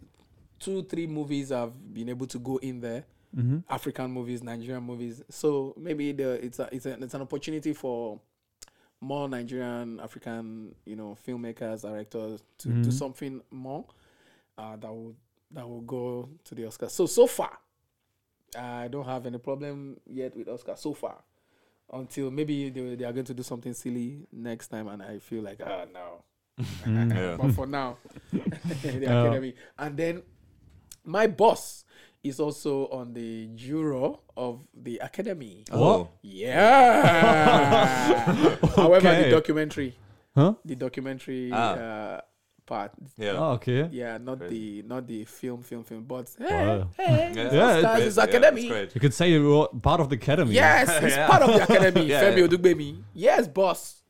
two, 0.58 0.82
three 0.84 1.06
movies 1.06 1.52
I've 1.52 1.72
been 1.94 2.08
able 2.08 2.26
to 2.26 2.38
go 2.38 2.56
in 2.58 2.80
there. 2.80 3.04
Mm-hmm. 3.36 3.58
African 3.68 4.10
movies, 4.10 4.42
Nigerian 4.42 4.82
movies. 4.82 5.22
So 5.28 5.74
maybe 5.76 6.12
the 6.12 6.44
it's 6.44 6.58
a, 6.58 6.68
it's 6.72 6.86
a, 6.86 6.92
it's 7.02 7.14
an 7.14 7.22
opportunity 7.22 7.72
for 7.74 8.18
more 9.00 9.28
Nigerian 9.28 10.00
African 10.00 10.74
you 10.84 10.96
know 10.96 11.16
filmmakers, 11.26 11.82
directors 11.82 12.42
to 12.58 12.68
do 12.68 12.88
Mhm. 12.88 12.92
something 12.92 13.42
more 13.50 13.84
uh, 14.56 14.76
that 14.76 14.88
will 14.90 15.14
that 15.50 15.68
will 15.68 15.82
go 15.82 16.28
to 16.44 16.54
the 16.54 16.62
Oscars. 16.62 16.90
So 16.90 17.06
so 17.06 17.26
far, 17.26 17.58
I 18.58 18.88
don't 18.88 19.04
have 19.04 19.26
any 19.26 19.38
problem 19.38 20.00
yet 20.06 20.34
with 20.36 20.48
Oscar 20.48 20.74
so 20.76 20.94
far. 20.94 21.22
Until 21.90 22.30
maybe 22.30 22.68
they, 22.70 22.96
they 22.96 23.04
are 23.04 23.12
going 23.12 23.24
to 23.26 23.34
do 23.34 23.42
something 23.42 23.72
silly 23.72 24.26
next 24.32 24.68
time, 24.68 24.88
and 24.88 25.02
I 25.02 25.18
feel 25.18 25.42
like 25.42 25.60
ah 25.64 25.84
no. 25.92 26.22
Mm. 26.84 27.36
But 27.38 27.52
for 27.52 27.66
now, 27.66 27.98
the 28.32 28.98
Yeah. 29.00 29.20
academy. 29.22 29.54
And 29.78 29.96
then 29.96 30.22
my 31.08 31.26
boss 31.26 31.84
is 32.22 32.38
also 32.40 32.86
on 32.92 33.14
the 33.14 33.48
juror 33.56 34.12
of 34.36 34.60
the 34.74 34.98
academy. 34.98 35.64
Oh. 35.72 36.08
Yeah. 36.22 38.24
However, 38.76 39.08
Okay. 39.08 39.24
the 39.24 39.30
documentary, 39.30 39.96
Huh? 40.34 40.54
the 40.64 40.76
documentary 40.76 41.50
Ah. 41.52 41.72
uh, 41.74 42.20
part, 42.66 42.92
Yeah. 43.16 43.32
Oh, 43.40 43.52
okay. 43.56 43.88
yeah, 43.90 44.18
not 44.18 44.38
Great. 44.38 44.50
the 44.50 44.82
not 44.86 45.06
the 45.08 45.24
film, 45.24 45.62
film, 45.62 45.82
film, 45.84 46.04
but 46.04 46.28
hey, 46.38 46.44
Wow. 46.66 46.88
hey, 46.98 47.32
Yeah, 47.34 47.48
Yeah, 47.48 47.80
Oscars 47.80 47.94
great. 47.96 48.06
is 48.06 48.16
Yeah, 48.18 48.24
academy. 48.24 48.60
it's 48.60 48.70
great. 48.70 48.94
You 48.94 49.00
could 49.00 49.14
say 49.14 49.30
you 49.32 49.40
were 49.48 49.68
part 49.80 50.00
of 50.00 50.08
the 50.10 50.16
academy. 50.16 50.52
Yes, 50.54 50.88
it's 51.02 51.16
Yeah. 51.16 51.26
part 51.32 51.42
of 51.42 51.48
the 51.56 51.62
academy. 51.64 52.06
Yeah, 52.12 52.22
Femi 52.22 52.38
yeah. 52.38 52.46
Odugbemi. 52.46 52.90
Yes, 53.14 53.48
boss. 53.48 54.02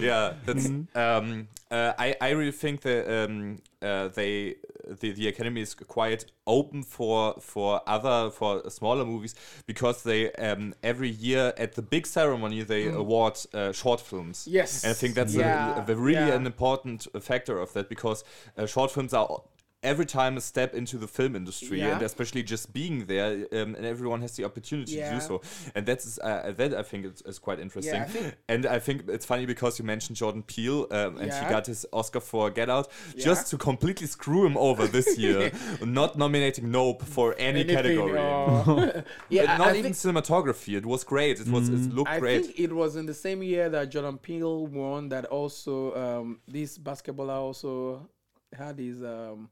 yeah, 0.00 0.34
that's. 0.44 0.66
Um, 0.94 1.48
uh, 1.70 1.92
I 1.98 2.16
I 2.20 2.30
really 2.30 2.52
think 2.52 2.82
that 2.82 3.08
um, 3.08 3.58
uh, 3.80 4.08
they 4.08 4.56
the, 5.00 5.12
the 5.12 5.28
academy 5.28 5.60
is 5.60 5.74
quite 5.74 6.24
open 6.46 6.82
for 6.82 7.34
for 7.40 7.80
other 7.86 8.30
for 8.30 8.68
smaller 8.70 9.04
movies 9.04 9.34
because 9.66 10.02
they 10.02 10.32
um, 10.32 10.74
every 10.82 11.10
year 11.10 11.52
at 11.56 11.74
the 11.74 11.82
big 11.82 12.06
ceremony 12.06 12.62
they 12.62 12.86
award 12.88 13.38
uh, 13.54 13.72
short 13.72 14.00
films. 14.00 14.46
Yes. 14.50 14.84
and 14.84 14.90
I 14.90 14.94
think 14.94 15.14
that's 15.14 15.34
Yeah, 15.34 15.84
a, 15.86 15.92
a 15.92 15.96
really 15.96 16.28
yeah. 16.28 16.34
an 16.34 16.46
important 16.46 17.06
factor 17.20 17.58
of 17.58 17.72
that 17.74 17.88
because 17.88 18.24
uh, 18.56 18.66
short 18.66 18.90
films 18.90 19.14
are. 19.14 19.42
Every 19.84 20.06
time 20.06 20.36
a 20.36 20.40
step 20.40 20.74
into 20.74 20.96
the 20.96 21.08
film 21.08 21.34
industry, 21.34 21.80
Yeah. 21.80 21.94
and 21.94 22.02
especially 22.02 22.44
just 22.44 22.72
being 22.72 23.06
there, 23.06 23.32
um, 23.52 23.74
and 23.74 23.84
everyone 23.84 24.20
has 24.22 24.36
the 24.36 24.44
opportunity 24.44 24.94
to 24.96 25.10
do 25.10 25.20
so, 25.20 25.42
and 25.74 25.84
that's 25.84 26.20
uh, 26.20 26.52
that 26.56 26.72
I 26.72 26.82
think 26.84 27.04
is, 27.06 27.20
is 27.22 27.40
quite 27.40 27.58
interesting. 27.58 28.00
I 28.00 28.04
think- 28.04 28.34
And 28.48 28.64
I 28.64 28.78
think 28.78 29.08
it's 29.08 29.26
funny 29.26 29.44
because 29.44 29.80
you 29.80 29.84
mentioned 29.84 30.16
Jordan 30.16 30.44
Peele 30.44 30.86
um, 30.92 31.16
and 31.18 31.32
he 31.32 31.40
got 31.50 31.66
his 31.66 31.84
Oscar 31.92 32.20
for 32.20 32.48
Get 32.50 32.70
Out 32.70 32.86
Yeah. 33.16 33.24
just 33.24 33.50
to 33.50 33.58
completely 33.58 34.06
screw 34.06 34.46
him 34.46 34.56
over 34.56 34.86
this 34.86 35.18
year, 35.24 35.50
not 35.84 36.16
nominating 36.16 36.70
Nope 36.70 37.02
for 37.02 37.34
any 37.36 37.60
Anything, 37.62 37.76
category. 37.76 38.18
uh, 38.18 39.02
yeah, 39.30 39.56
not 39.58 39.70
I 39.74 39.78
even 39.78 39.92
cinematography. 39.92 40.76
It 40.76 40.86
was 40.86 41.02
great. 41.02 41.40
It 41.40 41.48
was 41.48 41.68
it 41.68 41.92
looked 41.92 42.08
I 42.08 42.20
great. 42.20 42.44
think 42.46 42.60
it 42.60 42.72
was 42.72 42.94
in 42.94 43.06
the 43.06 43.14
same 43.14 43.42
year 43.42 43.68
that 43.68 43.90
Jordan 43.90 44.18
Peele 44.18 44.64
won 44.68 45.08
that 45.08 45.24
also 45.24 45.92
um, 45.96 46.38
this 46.46 46.78
basketballer 46.78 47.34
also 47.48 48.08
had 48.56 48.78
his 48.78 49.02
um, 49.02 49.48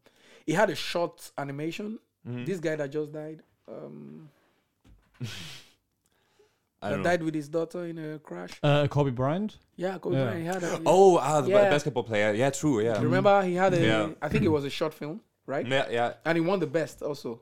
he 0.46 0.52
had 0.52 0.70
a 0.70 0.74
short 0.74 1.30
animation. 1.38 1.98
Mm-hmm. 2.28 2.44
This 2.44 2.60
guy 2.60 2.76
that 2.76 2.90
just 2.90 3.12
died, 3.12 3.42
um, 3.68 4.28
I 6.82 6.90
that 6.90 6.96
know. 6.98 7.02
died 7.04 7.22
with 7.22 7.34
his 7.34 7.48
daughter 7.48 7.84
in 7.84 7.98
a 7.98 8.18
crash. 8.18 8.58
Uh, 8.62 8.86
Kobe 8.88 9.10
Bryant. 9.10 9.58
Yeah, 9.76 9.98
Kobe 9.98 10.16
Yeah. 10.16 10.24
Bryant, 10.24 10.40
he 10.40 10.46
had 10.46 10.62
a, 10.62 10.80
Oh, 10.86 11.18
ah, 11.18 11.40
the 11.42 11.50
Yeah. 11.50 11.68
basketball 11.70 12.04
player. 12.04 12.32
Yeah, 12.32 12.50
true. 12.50 12.80
Yeah, 12.82 12.96
you 12.98 13.04
remember 13.04 13.42
he 13.42 13.54
had 13.54 13.74
a 13.74 13.78
I 13.78 13.80
Yeah. 13.84 14.08
I 14.22 14.28
think 14.28 14.44
it 14.44 14.48
was 14.48 14.64
a 14.64 14.70
short 14.70 14.94
film, 14.94 15.20
right? 15.46 15.66
yeah, 15.66 15.88
yeah, 15.90 16.12
And 16.24 16.36
he 16.38 16.40
won 16.40 16.58
the 16.58 16.66
best 16.66 17.02
also. 17.02 17.40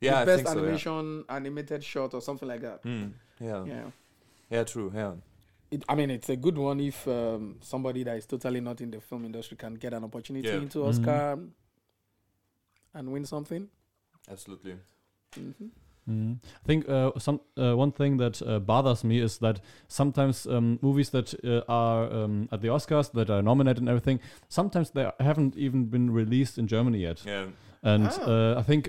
yeah. 0.00 0.10
the 0.12 0.16
I 0.20 0.24
best 0.24 0.36
think 0.44 0.48
so. 0.48 0.54
Yeah. 0.54 0.60
animation 0.62 1.24
animated 1.28 1.84
short 1.84 2.14
or 2.14 2.20
something 2.20 2.48
like 2.48 2.62
that. 2.62 2.82
Mm, 2.84 3.12
yeah, 3.40 3.64
yeah, 3.64 3.84
Yeah. 4.50 4.64
true. 4.64 4.90
Yeah, 4.94 5.14
It, 5.70 5.84
I 5.88 5.94
mean, 5.94 6.10
it's 6.10 6.28
a 6.28 6.36
good 6.36 6.58
one 6.58 6.80
if 6.80 7.06
um, 7.06 7.58
somebody 7.60 8.02
that 8.02 8.16
is 8.16 8.26
totally 8.26 8.60
not 8.60 8.80
in 8.80 8.90
the 8.90 9.00
film 9.00 9.24
industry 9.24 9.56
can 9.56 9.74
get 9.74 9.92
an 9.92 10.02
opportunity 10.02 10.48
Yeah. 10.48 10.56
into 10.56 10.84
Oscar 10.84 11.38
and 12.94 13.12
win 13.12 13.24
something. 13.24 13.68
absolutely. 14.30 14.74
hmm 15.36 15.68
Mm. 16.08 16.38
I 16.64 16.66
think 16.66 16.88
uh, 16.88 17.10
some 17.18 17.40
uh, 17.56 17.76
one 17.76 17.92
thing 17.92 18.16
that 18.18 18.42
uh, 18.42 18.58
bothers 18.58 19.04
me 19.04 19.20
is 19.20 19.38
that 19.38 19.60
sometimes 19.86 20.46
um, 20.46 20.78
movies 20.82 21.10
that 21.10 21.34
uh, 21.44 21.60
are 21.68 22.10
um, 22.12 22.48
at 22.50 22.60
the 22.62 22.68
Oscars 22.68 23.12
that 23.12 23.30
are 23.30 23.42
nominated 23.42 23.78
and 23.78 23.88
everything, 23.88 24.18
sometimes 24.48 24.90
they 24.90 25.10
haven't 25.20 25.56
even 25.56 25.84
been 25.90 26.10
released 26.10 26.58
in 26.58 26.66
Germany 26.66 26.98
yet. 26.98 27.22
Yeah, 27.26 27.46
And 27.82 28.06
Ah. 28.06 28.24
uh, 28.26 28.58
I 28.60 28.62
think 28.62 28.88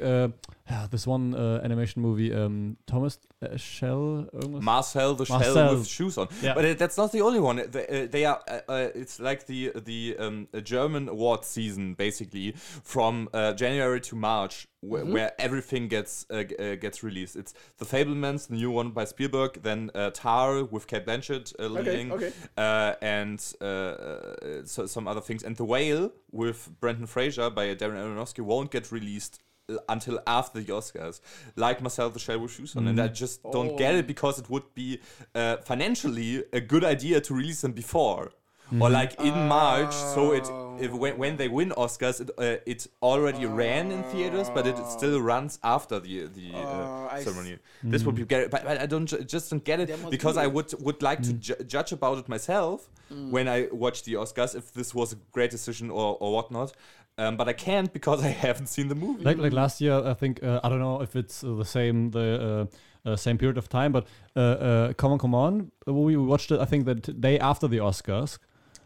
uh, 0.72 0.82
yeah, 0.82 0.88
this 0.90 1.06
one 1.08 1.36
uh, 1.36 1.62
animation 1.64 2.02
movie, 2.02 2.34
um, 2.34 2.78
Thomas 2.88 3.18
uh, 3.42 3.58
Shell, 3.58 4.28
irgendwas? 4.34 4.62
Marcel 4.62 5.16
the 5.16 5.26
shell 5.26 5.76
with 5.78 5.88
shoes 5.88 6.18
on. 6.18 6.28
Yeah. 6.42 6.54
But 6.54 6.66
uh, 6.66 6.74
that's 6.76 6.98
not 6.98 7.12
the 7.12 7.22
only 7.22 7.40
one. 7.40 7.58
They, 7.72 7.88
uh, 7.88 8.08
they 8.12 8.26
are. 8.26 8.42
Uh, 8.48 8.60
uh, 8.70 8.90
it's 8.96 9.20
like 9.20 9.46
the 9.48 9.72
the 9.76 10.16
um, 10.20 10.48
German 10.64 11.10
award 11.10 11.46
season, 11.46 11.94
basically, 11.96 12.54
from 12.84 13.30
uh, 13.34 13.54
January 13.54 14.02
to 14.02 14.16
March, 14.16 14.68
wh- 14.82 15.02
Mm-hmm. 15.02 15.14
where 15.14 15.32
everything 15.40 15.88
gets 15.88 16.26
uh, 16.30 16.44
uh, 16.60 16.76
gets 16.76 17.04
released. 17.04 17.36
It's 17.36 17.54
The 17.78 17.86
Fabelmans, 17.86 18.48
the 18.48 18.56
new 18.56 18.72
one 18.72 18.92
by 18.92 19.06
Spielberg, 19.06 19.62
then 19.64 19.92
uh, 19.96 20.10
Tar 20.14 20.64
with 20.64 20.88
Cate 20.88 21.06
Blanchett 21.06 21.54
uh, 21.60 21.64
Okay, 21.64 21.74
leading, 21.84 22.12
okay. 22.12 22.32
Uh, 22.58 22.94
and 23.02 23.40
uh, 23.62 23.66
uh, 23.66 24.66
so, 24.66 24.86
some 24.88 25.08
other 25.08 25.22
things. 25.22 25.44
And 25.44 25.56
The 25.56 25.66
Whale 25.66 26.12
with 26.32 26.70
Brendan 26.80 27.08
Fraser 27.08 27.50
by 27.50 27.76
Darren 27.76 27.98
Aronofsky 28.02 28.40
won't 28.42 28.72
get 28.72 28.92
released 28.92 29.40
until 29.88 30.20
after 30.28 30.60
the 30.60 30.72
Oscars, 30.74 31.22
like 31.56 31.82
Marcel 31.82 32.10
the 32.10 32.20
Shell 32.20 32.40
with 32.40 32.52
Shoes 32.52 32.76
on. 32.76 32.88
And 32.88 33.00
I 33.00 33.08
just 33.08 33.42
don't 33.52 33.78
get 33.78 33.94
Oh. 33.96 34.00
it 34.00 34.08
because 34.08 34.40
it 34.40 34.50
would 34.50 34.74
be 34.74 35.00
uh, 35.36 35.58
financially 35.58 36.44
a 36.54 36.60
good 36.62 36.84
idea 36.84 37.22
to 37.22 37.34
release 37.34 37.62
them 37.62 37.72
before. 37.74 38.32
or 38.80 38.90
like 38.90 39.20
in 39.20 39.34
March. 39.50 39.94
So 39.94 40.32
it 40.32 40.46
Oh. 40.50 40.78
if, 40.80 40.94
when, 40.94 41.18
when 41.18 41.36
they 41.36 41.50
win 41.50 41.72
Oscars, 41.72 42.22
it, 42.22 42.30
uh, 42.38 42.64
it 42.66 42.88
already 43.02 43.46
ran 43.46 43.92
in 43.92 44.02
theaters, 44.04 44.50
but 44.50 44.66
it 44.66 44.78
still 44.88 45.20
runs 45.22 45.60
after 45.62 46.00
the 46.00 46.28
the 46.38 46.52
Oh, 46.54 46.60
uh, 46.62 47.10
I 47.12 47.22
ceremony. 47.22 47.58
This 47.84 48.06
would 48.06 48.16
be 48.16 48.24
great, 48.24 48.50
but, 48.50 48.64
but 48.64 48.78
I 48.80 48.86
don't 48.86 49.08
ju- 49.08 49.24
just 49.26 49.50
don't 49.50 49.66
get 49.66 49.82
it 49.82 49.90
because 50.10 50.36
be 50.36 50.42
I 50.44 50.46
a- 50.46 50.50
would 50.56 50.70
would 50.86 51.02
like 51.10 51.22
to 51.24 51.34
ju- 51.34 51.62
judge 51.68 51.92
about 51.92 52.18
it 52.20 52.30
myself 52.30 52.90
when 53.36 53.50
I 53.50 53.68
watch 53.74 54.04
the 54.04 54.14
Oscars 54.14 54.56
if 54.56 54.72
this 54.72 54.96
was 54.96 55.12
a 55.12 55.18
great 55.34 55.52
decision 55.52 55.92
or 55.92 56.16
or 56.22 56.32
whatnot. 56.38 56.72
Um, 57.18 57.38
but 57.38 57.48
I 57.48 57.54
can't 57.54 57.92
because 57.94 58.24
I 58.30 58.30
haven't 58.30 58.68
seen 58.68 58.88
the 58.88 58.96
movie. 58.96 59.24
Like 59.24 59.38
like 59.38 59.54
last 59.54 59.82
year, 59.82 60.02
I 60.06 60.14
think 60.14 60.42
uh, 60.44 60.60
I 60.64 60.70
don't 60.70 60.80
know 60.80 61.02
if 61.02 61.16
it's 61.16 61.44
uh, 61.44 61.54
the 61.56 61.66
same 61.66 62.12
the 62.12 62.68
uh, 63.06 63.10
uh, 63.10 63.16
same 63.16 63.38
period 63.38 63.58
of 63.58 63.68
time, 63.70 63.92
but 63.92 64.06
uh, 64.36 64.40
uh, 64.40 64.94
Come 64.94 65.12
on, 65.12 65.20
Come 65.20 65.36
On, 65.36 65.72
we 65.86 66.16
watched 66.18 66.52
it. 66.52 66.60
I 66.60 66.66
think 66.66 66.86
the 66.86 66.96
t- 66.96 67.14
day 67.14 67.38
after 67.40 67.68
the 67.68 67.78
Oscars. 67.80 68.38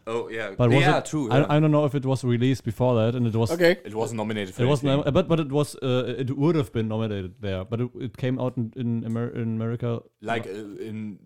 oh 0.06 0.28
yeah, 0.28 0.54
But 0.56 0.70
was 0.70 0.80
yeah, 0.80 0.98
it, 0.98 1.04
true. 1.06 1.30
I, 1.30 1.38
yeah. 1.38 1.46
I 1.56 1.60
don't 1.60 1.70
know 1.70 1.84
if 1.84 1.94
it 1.94 2.04
was 2.04 2.24
released 2.24 2.64
before 2.64 2.94
that, 3.00 3.14
and 3.14 3.26
it 3.26 3.34
was 3.36 3.50
Okay. 3.50 3.76
it 3.84 3.94
wasn't 3.94 4.16
nominated. 4.18 4.54
For 4.54 4.62
It 4.62 4.66
was 4.66 4.82
anything. 4.82 5.04
nom- 5.04 5.14
but 5.14 5.28
but 5.28 5.40
it 5.40 5.50
was 5.52 5.76
uh, 5.82 6.14
it 6.22 6.30
would 6.36 6.56
have 6.56 6.70
been 6.72 6.88
nominated 6.88 7.34
there, 7.40 7.64
but 7.64 7.80
it, 7.80 7.90
it 8.00 8.16
came 8.16 8.38
out 8.40 8.56
in 8.56 8.72
in, 8.76 9.04
Amer- 9.04 9.34
in 9.34 9.48
America 9.60 10.00
like 10.20 10.46
uh, 10.46 10.88
in 10.88 11.18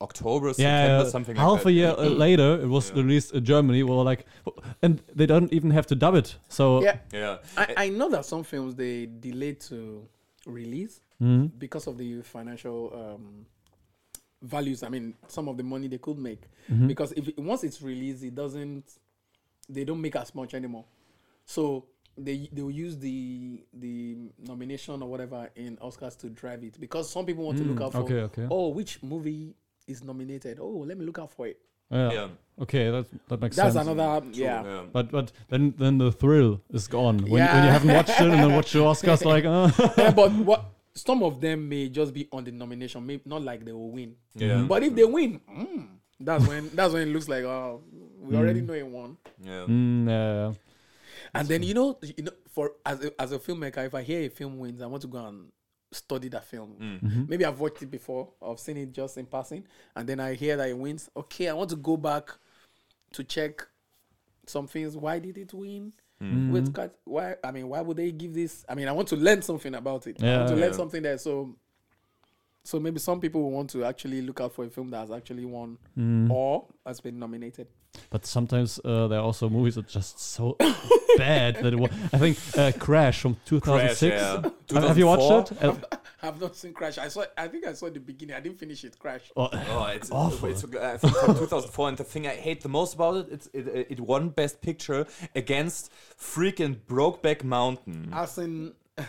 October, 0.00 0.46
yeah, 0.48 0.52
September, 0.54 1.10
something 1.10 1.36
like 1.36 1.44
half 1.46 1.62
that. 1.62 1.68
a 1.68 1.72
year 1.72 1.94
uh, 1.98 2.04
later 2.08 2.60
it 2.62 2.68
was 2.68 2.90
Yeah. 2.90 2.96
released 3.02 3.34
in 3.34 3.44
Germany. 3.44 3.82
We 3.82 3.90
were 3.94 4.02
like, 4.02 4.24
and 4.82 5.02
they 5.14 5.26
don't 5.26 5.52
even 5.52 5.70
have 5.70 5.86
to 5.88 5.94
dub 5.94 6.14
it. 6.14 6.36
So 6.48 6.82
Yeah, 6.82 6.98
Yeah, 7.12 7.38
I, 7.56 7.74
I 7.76 7.88
know 7.90 8.08
that 8.10 8.24
some 8.24 8.42
films 8.44 8.74
they 8.74 9.06
delay 9.06 9.54
to 9.68 10.06
release 10.46 11.00
Mhm. 11.20 11.50
because 11.58 11.86
of 11.86 11.98
the 11.98 12.22
financial 12.22 12.90
um, 12.94 13.46
values. 14.42 14.82
I 14.82 14.88
mean, 14.88 15.14
some 15.28 15.48
of 15.48 15.56
the 15.56 15.62
money 15.62 15.88
they 15.88 15.98
could 15.98 16.18
make 16.18 16.42
Mhm. 16.70 16.88
because 16.88 17.12
if 17.12 17.28
once 17.36 17.64
it's 17.64 17.82
released, 17.82 18.22
it 18.24 18.34
doesn't. 18.34 18.84
They 19.68 19.84
don't 19.84 20.00
make 20.00 20.16
as 20.16 20.34
much 20.34 20.54
anymore, 20.54 20.84
so 21.44 21.84
they 22.16 22.48
they 22.52 22.62
will 22.62 22.70
use 22.86 22.96
the 22.98 23.62
the 23.72 24.16
nomination 24.38 25.02
or 25.02 25.08
whatever 25.08 25.48
in 25.54 25.76
Oscars 25.76 26.16
to 26.18 26.28
drive 26.30 26.64
it 26.64 26.80
because 26.80 27.08
some 27.08 27.24
people 27.26 27.44
want 27.44 27.58
to 27.58 27.64
look 27.64 27.78
Mm, 27.78 27.84
out 27.84 27.92
for. 27.92 27.98
okay, 28.02 28.20
okay. 28.22 28.46
Oh, 28.50 28.68
which 28.70 29.00
movie 29.02 29.54
is 29.86 30.02
nominated? 30.02 30.58
Oh, 30.60 30.84
let 30.86 30.98
me 30.98 31.04
look 31.04 31.18
out 31.18 31.32
for 31.32 31.46
it. 31.46 31.58
yeah. 31.90 32.12
yeah, 32.12 32.28
Okay, 32.60 32.90
that 32.90 33.06
that 33.28 33.40
makes 33.40 33.56
That's 33.56 33.74
sense. 33.74 33.86
That's 33.86 33.88
another 33.88 34.20
true, 34.20 34.30
yeah. 34.34 34.62
yeah. 34.62 34.82
But 34.92 35.10
but 35.10 35.32
then 35.48 35.74
then 35.78 35.98
the 35.98 36.12
thrill 36.12 36.60
is 36.70 36.86
gone 36.86 37.18
when, 37.18 37.32
when 37.32 37.64
you 37.64 37.70
haven't 37.70 37.92
watched 37.92 38.20
it 38.20 38.30
and 38.30 38.32
then 38.32 38.54
watch 38.54 38.72
the 38.72 38.80
Oscars 38.80 39.24
like 39.32 39.44
uh. 39.44 39.70
yeah, 39.96 40.10
but 40.10 40.30
what 40.32 40.64
some 40.94 41.22
of 41.22 41.40
them 41.40 41.68
may 41.68 41.88
just 41.88 42.12
be 42.12 42.28
on 42.32 42.44
the 42.44 42.52
nomination, 42.52 43.04
maybe 43.06 43.22
not 43.24 43.42
like 43.42 43.64
they 43.64 43.72
will 43.72 43.90
win. 43.90 44.14
Yeah. 44.34 44.62
But 44.68 44.82
if 44.82 44.94
they 44.94 45.04
win, 45.04 45.40
mm, 45.50 45.88
that's 46.20 46.46
when 46.46 46.70
that's 46.74 46.92
when 46.92 47.08
it 47.08 47.12
looks 47.12 47.28
like 47.28 47.44
oh, 47.44 47.82
we 48.18 48.36
already 48.36 48.60
know 48.60 48.74
it 48.74 48.86
won. 48.86 49.16
yeah. 49.42 49.66
Mm, 49.66 50.08
yeah. 50.08 50.52
And 51.32 51.48
then 51.48 51.62
you 51.62 51.74
know, 51.74 51.98
you 52.02 52.24
know, 52.24 52.32
for 52.50 52.72
as 52.84 53.04
a, 53.04 53.20
as 53.20 53.32
a 53.32 53.38
filmmaker, 53.38 53.86
if 53.86 53.94
I 53.94 54.02
hear 54.02 54.20
a 54.22 54.28
film 54.28 54.58
wins, 54.58 54.82
I 54.82 54.86
want 54.86 55.02
to 55.02 55.08
go 55.08 55.24
and 55.24 55.50
study 55.92 56.28
that 56.28 56.44
film. 56.44 56.74
Mm. 56.80 57.28
Maybe 57.28 57.44
I've 57.44 57.58
watched 57.60 57.82
it 57.82 57.90
before, 57.90 58.28
I've 58.40 58.60
seen 58.60 58.76
it 58.76 58.92
just 58.92 59.18
in 59.18 59.26
passing, 59.26 59.64
and 59.96 60.08
then 60.08 60.20
I 60.20 60.34
hear 60.34 60.56
that 60.56 60.68
it 60.68 60.78
wins. 60.78 61.10
Okay, 61.16 61.48
I 61.48 61.52
want 61.52 61.70
to 61.70 61.76
go 61.76 61.96
back 61.96 62.30
to 63.12 63.24
check 63.24 63.66
some 64.46 64.66
things. 64.66 64.96
Why 64.96 65.18
did 65.18 65.36
it 65.38 65.52
win? 65.52 65.92
Mm. 66.22 66.50
With 66.50 66.74
cut, 66.74 66.94
why? 67.04 67.36
I 67.42 67.50
mean, 67.50 67.68
why 67.68 67.80
would 67.80 67.96
they 67.96 68.12
give 68.12 68.34
this? 68.34 68.64
I 68.68 68.74
mean, 68.74 68.88
I 68.88 68.92
want 68.92 69.08
to 69.08 69.16
learn 69.16 69.40
something 69.42 69.74
about 69.74 70.06
it. 70.06 70.22
I 70.22 70.26
Yeah. 70.26 70.36
want 70.38 70.48
to 70.50 70.56
learn 70.56 70.74
something 70.74 71.02
there. 71.02 71.16
So, 71.18 71.56
so 72.64 72.78
maybe 72.80 72.98
some 72.98 73.20
people 73.20 73.42
will 73.42 73.50
want 73.52 73.70
to 73.70 73.84
actually 73.84 74.22
look 74.22 74.40
out 74.40 74.52
for 74.54 74.64
a 74.64 74.70
film 74.70 74.90
that 74.90 74.98
has 75.00 75.10
actually 75.10 75.44
won 75.44 75.78
Mm. 75.98 76.30
or 76.30 76.66
has 76.86 77.00
been 77.00 77.18
nominated. 77.18 77.66
But 78.08 78.24
sometimes 78.24 78.78
uh, 78.84 79.08
there 79.08 79.18
are 79.18 79.24
also 79.24 79.48
movies 79.48 79.74
that 79.74 79.86
are 79.86 79.88
just 79.88 80.20
so 80.20 80.56
bad 81.16 81.56
that 81.56 81.72
it 81.72 81.78
wa- 81.78 81.88
I 82.12 82.18
think 82.18 82.38
uh, 82.56 82.70
Crash 82.78 83.20
from 83.20 83.36
2006. 83.46 84.02
yeah. 84.02 84.42
Have, 84.72 84.88
have 84.88 84.98
you 84.98 85.06
watched 85.06 85.48
2004? 85.48 85.70
it? 85.70 85.84
Uh, 85.92 85.96
I've 86.22 86.40
not 86.40 86.54
seen 86.54 86.72
Crash. 86.72 86.98
I 86.98 87.08
saw. 87.08 87.24
I 87.36 87.48
think 87.48 87.66
I 87.66 87.72
saw 87.72 87.88
the 87.90 87.98
beginning. 87.98 88.36
I 88.36 88.40
didn't 88.40 88.58
finish 88.58 88.84
it. 88.84 88.96
Crash. 88.98 89.32
oh, 89.36 89.48
Oh, 89.52 89.86
it's 89.86 90.10
Awful. 90.12 90.50
It's, 90.50 90.62
I 90.64 90.98
think 90.98 91.16
from 91.16 91.34
2004, 91.34 91.88
and 91.88 91.96
the 91.98 92.04
thing 92.04 92.26
I 92.26 92.36
hate 92.36 92.60
the 92.60 92.68
most 92.68 92.94
about 92.94 93.16
it, 93.16 93.26
it's 93.32 93.48
it, 93.54 93.86
it 93.90 94.00
won 94.00 94.28
Best 94.28 94.60
Picture 94.60 95.06
against 95.34 95.90
freaking 96.18 96.76
Brokeback 96.86 97.42
Mountain. 97.42 98.10
As 98.12 98.36
in, 98.38 98.74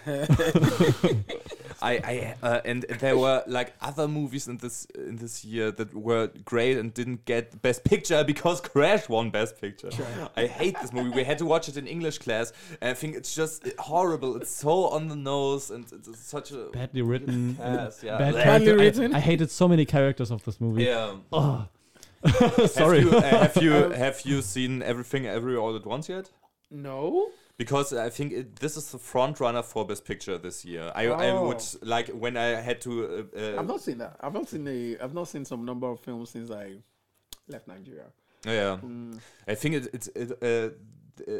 I, 1.81 1.91
I 1.93 2.35
uh, 2.43 2.61
and 2.63 2.83
there 2.83 3.17
were 3.17 3.43
like 3.47 3.73
other 3.81 4.07
movies 4.07 4.47
in 4.47 4.57
this 4.57 4.85
in 4.95 5.15
this 5.15 5.43
year 5.43 5.71
that 5.71 5.93
were 5.93 6.29
great 6.45 6.77
and 6.77 6.93
didn't 6.93 7.25
get 7.25 7.61
Best 7.61 7.83
Picture 7.83 8.23
because 8.23 8.61
Crash 8.71 9.09
won 9.09 9.31
Best 9.31 9.59
Picture. 9.59 9.89
I 10.35 10.45
hate 10.45 10.79
this 10.81 10.93
movie. 10.93 11.09
We 11.09 11.23
had 11.23 11.37
to 11.39 11.45
watch 11.45 11.67
it 11.69 11.77
in 11.77 11.87
English 11.87 12.19
class, 12.19 12.53
and 12.81 12.91
I 12.91 12.93
think 12.93 13.15
it's 13.15 13.33
just 13.33 13.67
horrible. 13.79 14.35
It's 14.37 14.51
so 14.51 14.85
on 14.89 15.07
the 15.07 15.15
nose, 15.15 15.71
and 15.71 15.85
it's 15.91 16.19
such 16.19 16.51
a 16.51 16.69
badly 16.71 17.01
written. 17.01 17.57
Yes, 17.59 18.01
yeah. 18.03 18.17
Bad 18.17 18.33
Badly 18.33 18.43
character. 18.43 18.71
I- 18.71 18.83
written? 18.83 19.15
I, 19.15 19.19
hated 19.19 19.49
so 19.51 19.67
many 19.67 19.85
characters 19.85 20.31
of 20.31 20.43
this 20.43 20.61
movie. 20.61 20.83
yeah. 20.83 21.15
Oh. 21.31 21.67
Sorry. 22.67 23.01
Have 23.01 23.11
you, 23.11 23.17
uh, 23.17 23.21
have 23.21 23.57
you 23.63 23.71
have 24.05 24.21
you 24.25 24.41
seen 24.41 24.83
everything 24.83 25.25
every 25.25 25.55
all 25.55 25.75
at 25.75 25.85
once 25.85 26.07
yet? 26.09 26.29
no. 26.69 27.31
Because 27.57 27.93
I 27.93 28.09
think 28.09 28.33
it, 28.33 28.55
this 28.57 28.75
is 28.77 28.91
the 28.91 28.97
front 28.97 29.39
runner 29.39 29.61
for 29.61 29.85
Best 29.85 30.03
Picture 30.05 30.37
this 30.37 30.65
year. 30.65 30.91
I, 30.95 31.07
I 31.07 31.29
Oh. 31.31 31.47
would 31.47 31.63
like 31.83 32.07
when 32.09 32.35
I 32.37 32.59
had 32.61 32.81
to. 32.81 32.91
Uh, 33.35 33.39
uh, 33.39 33.59
I've 33.59 33.67
not 33.67 33.81
seen 33.81 33.97
that. 33.99 34.17
I've 34.19 34.33
not 34.33 34.49
seen 34.49 34.67
a. 34.67 34.97
I've 35.03 35.13
not 35.13 35.27
seen 35.27 35.45
some 35.45 35.63
number 35.65 35.87
of 35.87 35.99
films 35.99 36.31
since 36.31 36.49
I 36.49 36.77
left 37.47 37.67
Nigeria. 37.67 38.05
yeah, 38.45 38.77
Mm. 38.83 39.19
I 39.47 39.55
think 39.55 39.75
it 39.75 39.85
it 39.93 40.07
it, 40.15 40.31
uh, 40.41 40.69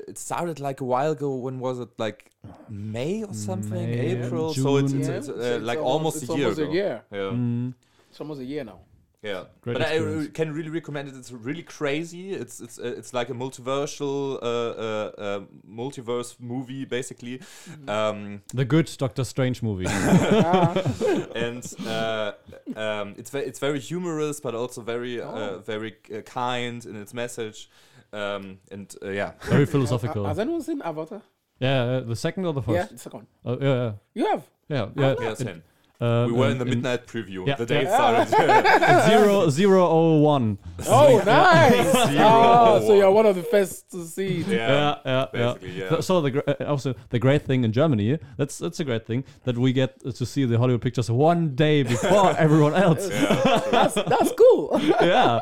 it 0.09 0.17
started 0.17 0.59
like 0.59 0.81
a 0.81 0.85
while 0.85 1.11
ago. 1.11 1.33
When 1.35 1.59
was 1.59 1.79
it? 1.79 1.89
Like 1.97 2.29
May 2.69 3.23
or 3.23 3.33
something? 3.33 3.71
May, 3.89 4.23
April. 4.23 4.53
So 4.53 4.77
it's, 4.77 4.93
it's, 4.93 5.07
it's, 5.07 5.29
uh, 5.29 5.33
so 5.41 5.55
it's 5.57 5.65
like 5.65 5.79
almost, 5.79 6.21
it's 6.21 6.31
a 6.31 6.35
year 6.35 6.45
almost 6.47 6.59
ago. 6.61 6.69
a 6.71 6.73
year. 6.73 7.01
Yeah, 7.11 7.17
Mm. 7.33 7.73
It's 8.09 8.19
almost 8.21 8.41
a 8.41 8.45
year 8.45 8.63
now. 8.63 8.79
Yeah. 9.23 9.43
Great 9.61 9.73
but 9.77 9.81
I 9.83 9.93
experience. 9.95 10.29
can 10.33 10.53
really 10.53 10.69
recommend 10.69 11.07
it. 11.09 11.15
It's 11.15 11.31
really 11.31 11.63
crazy. 11.63 12.33
It's 12.33 12.59
it's 12.59 12.79
uh, 12.79 12.93
it's 12.97 13.13
like 13.13 13.29
a 13.29 13.33
multiversal 13.33 14.37
uh, 14.41 14.45
uh, 14.45 15.11
uh, 15.17 15.39
multiverse 15.69 16.35
movie 16.39 16.85
basically. 16.85 17.37
Mm-hmm. 17.39 17.89
Um, 17.89 18.41
The 18.53 18.65
good 18.65 18.89
Doctor 18.97 19.23
Strange 19.23 19.61
movie. 19.63 19.85
And 21.35 21.63
uh, 21.87 22.31
um, 22.75 23.15
it's 23.17 23.29
ve- 23.29 23.45
it's 23.49 23.59
very 23.59 23.79
humorous, 23.79 24.39
but 24.41 24.55
also 24.55 24.81
very 24.81 25.21
uh, 25.21 25.27
Oh. 25.31 25.59
very 25.65 25.95
uh, 26.13 26.21
kind 26.21 26.85
in 26.85 26.95
its 26.95 27.13
message. 27.13 27.69
Um, 28.13 28.59
and 28.71 28.93
uh, 29.01 29.09
yeah, 29.09 29.31
Very 29.49 29.65
philosophical. 29.65 30.25
Has 30.25 30.37
anyone 30.39 30.61
seen 30.61 30.81
Avatar? 30.81 31.21
yeah, 31.59 31.83
uh, 31.83 31.99
the 32.01 32.15
second 32.15 32.45
or 32.45 32.53
the 32.53 32.61
first? 32.61 32.75
Yeah, 32.75 32.81
first? 32.87 32.91
the 32.91 32.99
second. 33.09 33.27
Uh, 33.45 33.57
yeah, 33.61 33.67
yeah, 33.75 33.91
You 34.13 34.25
have. 34.31 34.43
yeah, 34.67 34.89
yeah. 34.95 35.15
yeah, 35.21 35.31
It- 35.31 35.37
same. 35.37 35.63
Um, 36.01 36.31
we 36.31 36.39
were 36.39 36.49
in 36.49 36.57
the 36.57 36.65
midnight 36.65 37.05
preview. 37.05 37.45
yeah, 37.45 37.55
the 37.55 37.65
day 37.65 37.83
yeah. 37.83 38.21
it 38.21 38.27
started. 38.27 39.05
zero 39.09 39.49
zero 39.49 39.87
oh 39.87 40.17
one. 40.17 40.57
Oh, 40.87 41.21
nice. 41.25 41.91
Zero 42.09 42.25
oh, 42.27 42.83
so 42.87 42.95
you're 42.95 43.05
one. 43.11 43.25
one 43.25 43.25
of 43.27 43.35
the 43.35 43.43
first 43.43 43.91
to 43.91 44.03
see 44.03 44.39
it. 44.39 44.47
yeah. 44.47 44.95
yeah, 45.05 45.25
yeah, 45.33 45.53
yeah. 45.61 45.69
yeah. 45.69 45.89
So, 45.89 46.01
so 46.01 46.21
the 46.21 46.31
gr- 46.31 46.39
uh, 46.47 46.55
also 46.65 46.95
the 47.09 47.19
great 47.19 47.43
thing 47.43 47.63
in 47.63 47.71
Germany, 47.71 48.17
that's 48.35 48.57
that's 48.57 48.79
a 48.79 48.83
great 48.83 49.05
thing 49.05 49.23
that 49.43 49.59
we 49.59 49.73
get 49.73 49.99
to 49.99 50.25
see 50.25 50.43
the 50.45 50.57
Hollywood 50.57 50.81
pictures 50.81 51.11
one 51.11 51.53
day 51.53 51.83
before 51.83 52.35
everyone 52.45 52.73
else. 52.73 53.07
That's 53.07 53.93
that's 53.93 54.31
cool. 54.31 54.81
yeah. 55.01 55.41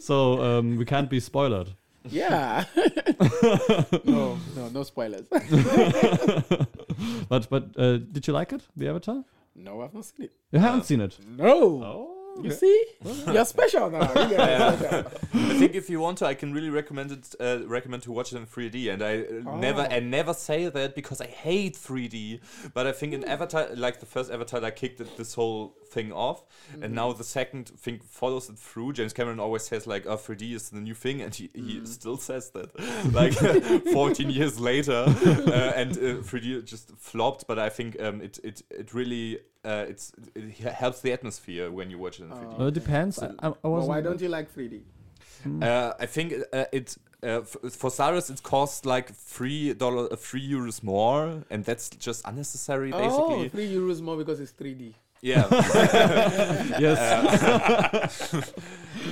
So 0.00 0.42
um, 0.42 0.76
we 0.76 0.84
can't 0.84 1.08
be 1.08 1.20
spoiled. 1.20 1.76
yeah. 2.10 2.64
no, 4.04 4.38
no, 4.56 4.68
no 4.72 4.82
spoilers. 4.82 5.26
But 7.28 7.48
but 7.48 7.64
uh, 7.76 7.98
did 7.98 8.26
you 8.26 8.32
like 8.32 8.52
it, 8.52 8.62
the 8.76 8.88
Avatar? 8.88 9.24
No, 9.54 9.82
I've 9.82 9.94
not 9.94 10.04
seen 10.04 10.26
it. 10.26 10.32
You 10.52 10.58
haven't 10.58 10.84
seen 10.84 11.00
it. 11.00 11.18
No. 11.26 11.82
Oh. 11.84 12.19
You 12.42 12.52
see, 12.52 12.84
you're 13.26 13.44
special 13.44 13.90
now. 13.90 14.12
You 14.28 14.36
Yeah. 14.36 14.68
are 14.72 14.76
special. 14.76 15.10
I 15.34 15.54
think 15.58 15.74
if 15.74 15.88
you 15.90 16.00
want 16.00 16.18
to, 16.18 16.26
I 16.26 16.34
can 16.34 16.52
really 16.52 16.70
recommend 16.70 17.12
it. 17.12 17.34
Uh, 17.40 17.66
recommend 17.66 18.02
to 18.04 18.12
watch 18.12 18.32
it 18.32 18.36
in 18.36 18.46
3D. 18.46 18.88
And 18.92 19.02
I 19.02 19.22
uh, 19.22 19.56
never, 19.56 19.82
Oh. 19.82 19.94
I 19.96 20.00
never 20.00 20.32
say 20.34 20.68
that 20.68 20.94
because 20.94 21.20
I 21.20 21.26
hate 21.26 21.76
3D. 21.76 22.40
But 22.74 22.86
I 22.86 22.92
think 22.92 23.12
in 23.14 23.24
Avatar, 23.24 23.68
like 23.74 24.00
the 24.00 24.06
first 24.06 24.30
Avatar, 24.30 24.64
I 24.64 24.70
kicked 24.70 25.00
it, 25.00 25.16
this 25.16 25.34
whole 25.34 25.76
thing 25.90 26.12
off, 26.12 26.44
and 26.80 26.94
now 26.94 27.12
the 27.12 27.24
second 27.24 27.68
thing 27.70 27.98
follows 28.08 28.48
it 28.48 28.56
through. 28.58 28.92
James 28.92 29.12
Cameron 29.12 29.40
always 29.40 29.64
says 29.64 29.86
like, 29.86 30.06
"Oh, 30.06 30.16
3D 30.16 30.54
is 30.54 30.70
the 30.70 30.80
new 30.80 30.94
thing," 30.94 31.20
and 31.20 31.34
he, 31.34 31.50
he 31.54 31.84
still 31.84 32.16
says 32.16 32.50
that, 32.50 32.68
like 33.12 33.32
14 33.92 34.30
years 34.30 34.60
later, 34.60 34.92
uh, 35.06 35.72
and 35.74 35.92
uh, 35.92 36.22
3D 36.22 36.64
just 36.64 36.92
flopped. 36.96 37.46
But 37.48 37.58
I 37.58 37.68
think 37.70 38.00
um, 38.00 38.20
it 38.20 38.38
it 38.44 38.62
it 38.70 38.94
really. 38.94 39.40
Uh, 39.64 39.84
it's 39.88 40.12
it 40.34 40.52
helps 40.72 41.00
the 41.02 41.12
atmosphere 41.12 41.70
when 41.70 41.90
you 41.90 41.98
watch 41.98 42.18
it 42.20 42.24
in 42.24 42.30
3D. 42.30 42.58
Well, 42.58 42.68
it 42.68 42.74
depends. 42.74 43.18
I, 43.22 43.26
I, 43.40 43.48
I 43.48 43.52
Well, 43.62 43.86
why 43.86 44.00
don't 44.00 44.20
you 44.20 44.28
like 44.28 44.54
3D? 44.54 44.80
Uh, 45.62 45.92
I 45.98 46.06
think 46.06 46.34
uh, 46.52 46.64
it 46.72 46.96
uh, 47.22 47.40
f- 47.40 47.56
for 47.72 47.90
Cyrus 47.90 48.28
it 48.30 48.42
costs 48.42 48.84
like 48.84 49.14
three 49.14 49.72
dollar, 49.74 50.10
uh, 50.12 50.16
three 50.16 50.46
euros 50.46 50.82
more, 50.82 51.44
and 51.50 51.64
that's 51.64 51.88
just 51.90 52.22
unnecessary, 52.26 52.90
Oh, 52.92 52.98
basically. 52.98 53.48
three 53.48 53.74
euros 53.74 54.00
more 54.02 54.16
because 54.16 54.38
it's 54.40 54.52
3D. 54.52 54.94
Yeah, 55.22 55.46
Yes. 56.78 56.98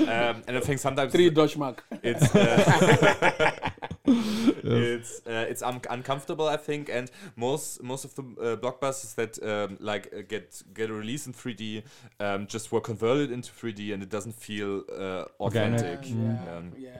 um, 0.00 0.42
and 0.46 0.56
I 0.56 0.60
think 0.60 0.78
sometimes 0.80 1.12
Three 1.12 1.28
Dutch 1.30 1.56
mark. 1.58 1.84
it's 2.02 2.34
uh, 2.34 3.70
it's 4.64 5.20
uh, 5.26 5.46
it's 5.48 5.62
un- 5.62 5.80
uncomfortable, 5.90 6.48
I 6.48 6.56
think, 6.56 6.88
and 6.88 7.10
most 7.36 7.82
most 7.82 8.04
of 8.04 8.14
the 8.14 8.22
uh, 8.22 8.56
blockbusters 8.56 9.14
that 9.16 9.42
um, 9.42 9.76
like 9.80 10.12
uh, 10.12 10.22
get 10.28 10.62
get 10.74 10.90
a 10.90 10.92
release 10.92 11.26
in 11.26 11.32
3D 11.32 11.82
um, 12.20 12.46
just 12.46 12.72
were 12.72 12.80
converted 12.80 13.30
into 13.30 13.52
3D, 13.52 13.92
and 13.92 14.02
it 14.02 14.08
doesn't 14.10 14.34
feel 14.34 14.82
uh, 14.92 15.24
authentic. 15.40 16.00
Yeah, 16.08 16.56
Um, 16.56 16.72
yeah, 16.76 16.90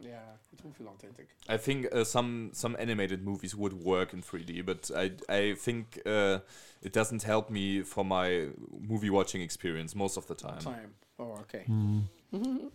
yeah. 0.00 0.18
It 0.52 0.64
won't 0.64 0.76
feel 0.76 0.88
authentic. 0.88 1.28
I 1.48 1.56
think 1.56 1.86
uh, 1.92 2.04
some 2.04 2.50
some 2.52 2.76
animated 2.78 3.24
movies 3.24 3.54
would 3.54 3.72
work 3.72 4.12
in 4.12 4.22
3D, 4.22 4.64
but 4.64 4.90
I 4.96 5.12
I 5.28 5.54
think 5.54 6.00
uh, 6.06 6.38
it 6.82 6.92
doesn't 6.92 7.22
help 7.22 7.50
me 7.50 7.82
for 7.82 8.04
my 8.04 8.48
movie 8.80 9.10
watching 9.10 9.42
experience 9.42 9.94
most 9.94 10.16
of 10.16 10.26
the 10.26 10.34
time. 10.34 10.60
Time. 10.60 10.94
Oh, 11.18 11.38
okay. 11.40 11.64
Hmm. 11.66 12.00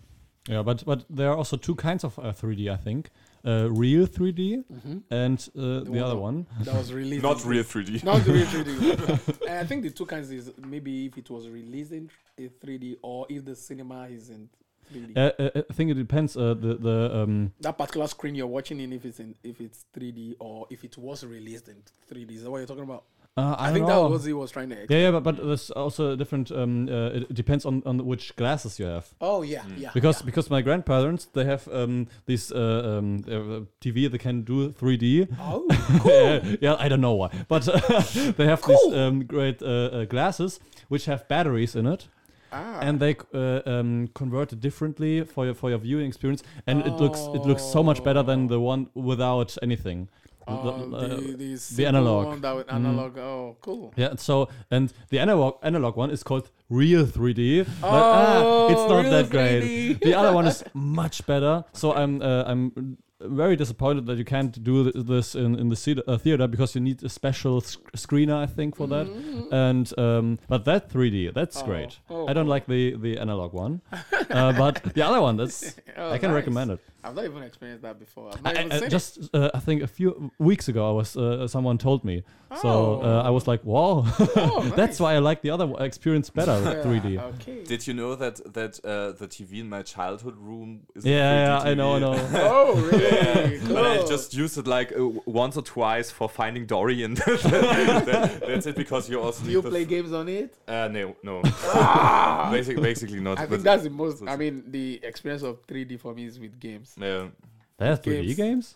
Yeah, 0.49 0.61
but 0.61 0.83
but 0.85 1.05
there 1.09 1.29
are 1.31 1.37
also 1.37 1.55
two 1.57 1.75
kinds 1.75 2.03
of 2.03 2.19
uh, 2.19 2.33
3D. 2.33 2.69
I 2.69 2.75
think 2.75 3.09
uh, 3.45 3.69
real 3.69 4.07
3D 4.07 4.63
and 5.11 5.49
uh, 5.57 5.83
the, 5.83 5.91
one 5.91 5.99
other 5.99 6.17
one. 6.17 6.47
That 6.61 6.75
was 6.75 6.93
released. 6.93 7.23
Not 7.23 7.43
in- 7.43 7.49
real 7.49 7.63
3D. 7.63 8.03
Not 8.03 8.25
real 8.25 8.45
3D. 8.45 9.41
and 9.47 9.59
I 9.59 9.65
think 9.65 9.83
the 9.83 9.89
two 9.89 10.05
kinds 10.05 10.31
is 10.31 10.51
maybe 10.57 11.07
if 11.07 11.17
it 11.17 11.29
was 11.29 11.49
released 11.49 11.91
in 11.91 12.09
in 12.37 12.49
3D 12.49 12.97
or 13.01 13.25
if 13.29 13.45
the 13.45 13.55
cinema 13.55 14.07
is 14.07 14.29
in 14.29 14.49
3D. 14.91 15.17
Uh, 15.17 15.31
uh, 15.41 15.61
I 15.69 15.73
think 15.73 15.91
it 15.91 15.95
depends. 15.95 16.37
Uh, 16.37 16.53
the 16.53 16.75
the 16.75 17.15
um, 17.23 17.53
that 17.59 17.77
particular 17.77 18.07
screen 18.07 18.35
you're 18.35 18.47
watching 18.47 18.79
in, 18.79 18.93
if 18.93 19.05
it's 19.05 19.19
in 19.19 19.35
if 19.43 19.59
it's 19.61 19.85
3D 19.95 20.35
or 20.39 20.67
if 20.69 20.83
it 20.83 20.97
was 20.97 21.25
released 21.25 21.67
in 21.67 21.77
3D. 22.11 22.31
Is 22.31 22.43
that 22.43 22.51
what 22.51 22.57
you're 22.59 22.67
talking 22.67 22.83
about? 22.83 23.03
Uh, 23.35 23.55
I, 23.57 23.69
I, 23.69 23.73
think 23.73 23.87
know. 23.87 24.03
that 24.03 24.09
was 24.09 24.21
what 24.21 24.27
he 24.27 24.33
was 24.33 24.51
trying 24.51 24.69
to. 24.69 24.75
Yeah, 24.89 24.97
yeah, 24.97 25.11
but, 25.11 25.23
but 25.23 25.37
there's 25.37 25.71
also 25.71 26.11
a 26.11 26.15
different. 26.17 26.51
Um, 26.51 26.87
uh, 26.87 27.07
it 27.17 27.33
depends 27.33 27.65
on, 27.65 27.81
on 27.85 28.05
which 28.05 28.35
glasses 28.35 28.77
you 28.79 28.85
have. 28.85 29.07
Oh 29.21 29.41
yeah, 29.41 29.61
Mm. 29.63 29.79
yeah. 29.79 29.91
Because 29.93 30.21
yeah. 30.21 30.25
because 30.25 30.49
my 30.51 30.61
grandparents 30.61 31.25
they 31.25 31.45
have 31.45 31.67
um, 31.69 32.07
this 32.25 32.51
uh, 32.51 32.97
um, 32.99 33.23
uh, 33.27 33.65
TV 33.81 34.09
that 34.11 34.19
can 34.19 34.43
do 34.43 34.69
3D. 34.71 35.27
oh 35.39 35.65
yeah, 36.05 36.55
yeah, 36.61 36.75
I 36.77 36.87
don't 36.89 37.01
know 37.01 37.13
why, 37.13 37.29
but 37.47 37.63
they 38.37 38.45
have 38.45 38.61
Cool. 38.61 38.77
these 38.91 38.99
um, 38.99 39.25
great 39.25 39.61
uh, 39.63 39.65
uh, 39.65 40.05
glasses 40.05 40.59
which 40.89 41.05
have 41.05 41.27
batteries 41.27 41.75
in 41.75 41.87
it. 41.87 42.07
ah. 42.51 42.79
and 42.81 42.99
they 42.99 43.15
uh, 43.33 43.61
um, 43.65 44.09
convert 44.13 44.53
it 44.53 44.59
differently 44.59 45.23
for 45.23 45.45
your 45.45 45.55
for 45.55 45.69
your 45.71 45.79
viewing 45.79 46.05
experience, 46.07 46.43
and 46.67 46.81
it 46.85 46.93
looks 47.01 47.19
it 47.33 47.41
looks 47.47 47.63
so 47.63 47.81
much 47.81 48.03
better 48.03 48.21
than 48.21 48.45
the 48.47 48.59
one 48.59 48.89
without 48.93 49.57
anything. 49.63 50.07
Oh, 50.47 50.89
The- 50.89 50.97
uh, 50.97 51.07
the, 51.37 51.57
the, 51.75 51.85
analog. 51.85 52.25
one 52.27 52.41
that 52.41 52.55
with 52.55 52.67
Mm. 52.67 53.17
Oh, 53.17 53.55
cool. 53.61 53.93
yeah, 53.95 54.15
so 54.17 54.49
and 54.71 54.91
the 55.09 55.19
analog 55.19 55.55
analog 55.63 55.95
one 55.95 56.11
is 56.11 56.23
called 56.23 56.49
real 56.69 57.05
3D, 57.05 57.65
but 57.81 57.87
ah, 57.89 58.67
it's 58.71 58.81
Oh, 58.81 59.01
not 59.01 59.09
that 59.11 59.29
great. 59.29 59.63
3D. 59.63 60.03
the 60.03 60.13
other 60.15 60.33
one 60.33 60.47
is 60.47 60.63
much 60.73 61.25
better. 61.25 61.63
So 61.73 61.93
I'm 61.93 62.21
uh, 62.21 62.43
I'm 62.45 62.97
very 63.21 63.55
disappointed 63.55 64.05
that 64.07 64.17
you 64.17 64.25
can't 64.25 64.61
do 64.63 64.91
th- 64.91 65.05
this 65.05 65.33
in 65.35 65.55
in 65.59 65.69
the 65.69 65.75
theater, 65.77 66.03
uh, 66.07 66.17
theater 66.17 66.45
because 66.47 66.75
you 66.75 66.81
need 66.81 67.01
a 67.03 67.09
special 67.09 67.61
sc- 67.61 67.79
screener, 67.95 68.35
I 68.35 68.47
think, 68.47 68.75
for 68.75 68.87
that. 68.87 69.07
And 69.51 69.87
um, 69.97 70.39
but 70.49 70.65
that 70.65 70.89
3D, 70.89 71.33
that's 71.33 71.61
Oh, 71.61 71.65
great. 71.65 71.99
oh, 72.09 72.27
I 72.27 72.33
don't 72.33 72.47
like 72.49 72.65
the 72.65 72.95
the 72.97 73.17
analog 73.19 73.53
one, 73.53 73.81
uh, 74.29 74.51
but 74.57 74.83
the 74.93 75.01
other 75.03 75.21
one, 75.21 75.37
that's 75.37 75.75
Oh, 75.97 76.11
I 76.11 76.17
can 76.17 76.31
nice. 76.31 76.35
recommend 76.41 76.71
it. 76.71 76.79
I've 77.03 77.15
not 77.15 77.25
even 77.25 77.43
experienced 77.43 77.81
that 77.83 77.99
before. 77.99 78.31
I've 78.33 78.45
I, 78.45 78.51
even 78.61 78.71
I- 78.71 78.79
seen 78.79 78.89
just 78.89 79.29
uh, 79.33 79.49
I 79.53 79.59
think 79.59 79.81
a 79.83 79.87
few 79.87 80.31
weeks 80.39 80.67
ago, 80.69 80.87
I 80.89 80.91
was 80.93 81.17
uh, 81.17 81.47
someone 81.47 81.77
told 81.77 82.03
me, 82.05 82.23
so 82.61 83.01
uh, 83.01 83.23
I 83.25 83.29
was 83.29 83.47
like, 83.47 83.63
wow, 83.65 84.05
it. 84.19 84.29
Oh, 84.37 84.61
that's 84.75 84.93
nice. 84.93 84.99
why 84.99 85.15
I 85.15 85.19
like 85.19 85.41
the 85.41 85.49
other 85.49 85.71
experience 85.79 86.29
better, 86.29 86.53
Yeah, 86.63 86.83
3D. 86.83 87.19
Okay. 87.35 87.63
Did 87.63 87.87
you 87.87 87.93
know 87.93 88.15
that 88.15 88.35
that 88.53 88.79
uh, 88.85 89.11
the 89.11 89.27
TV 89.27 89.59
in 89.59 89.69
my 89.69 89.81
childhood 89.81 90.37
room 90.37 90.81
is 90.95 91.05
a 91.05 91.09
Yeah, 91.09 91.59
3D 91.59 91.63
yeah, 91.65 91.69
I 91.71 91.73
know, 91.73 91.93
I 91.95 91.99
know. 91.99 92.29
oh, 92.33 92.75
really? 92.91 93.59
Cool. 93.59 93.75
But 93.75 93.85
I 93.85 94.05
just 94.07 94.33
used 94.33 94.57
it 94.57 94.67
like 94.67 94.93
uh, 94.97 95.05
once 95.25 95.57
or 95.57 95.63
twice 95.63 96.09
for 96.11 96.29
finding 96.29 96.65
Dory, 96.65 97.03
and 97.03 97.17
that- 97.25 98.41
that's 98.47 98.65
it 98.65 98.75
because 98.75 99.09
you 99.09 99.19
also 99.19 99.43
Do 99.43 99.51
you 99.51 99.61
play 99.61 99.85
games 99.85 100.13
on 100.13 100.29
it? 100.29 100.55
Uh, 100.67 100.87
no, 100.89 101.15
no. 101.23 101.41
Ah! 101.45 102.49
Basic, 102.51 102.79
basically 102.81 103.19
not. 103.19 103.39
I 103.39 103.45
think 103.45 103.63
that's 103.63 103.83
the 103.83 103.89
most. 103.89 104.23
I 104.27 104.35
mean, 104.37 104.63
the 104.67 104.99
experience 105.03 105.43
of 105.43 105.65
3D 105.67 105.99
for 105.99 106.13
me 106.13 106.25
is 106.25 106.39
with 106.39 106.59
games. 106.59 106.92
Yeah, 106.97 107.29
There's 107.77 107.99
3D 107.99 108.05
Games. 108.25 108.35
games 108.35 108.75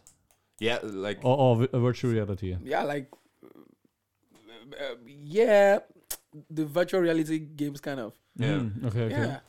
yeah, 0.59 0.80
like 0.84 1.20
or, 1.24 1.38
or 1.38 1.55
vi- 1.57 1.80
virtual 1.80 2.11
reality. 2.11 2.55
Yeah, 2.63 2.84
like, 2.84 3.11
uh, 3.43 4.95
yeah, 5.05 5.80
the 6.49 6.65
virtual 6.65 7.01
reality 7.01 7.39
games 7.39 7.80
kind 7.80 7.99
of. 7.99 8.13
yeah. 8.36 8.47
Mm, 8.59 8.86
okay, 8.86 9.01
okay. 9.03 9.15
Yeah. 9.15 9.39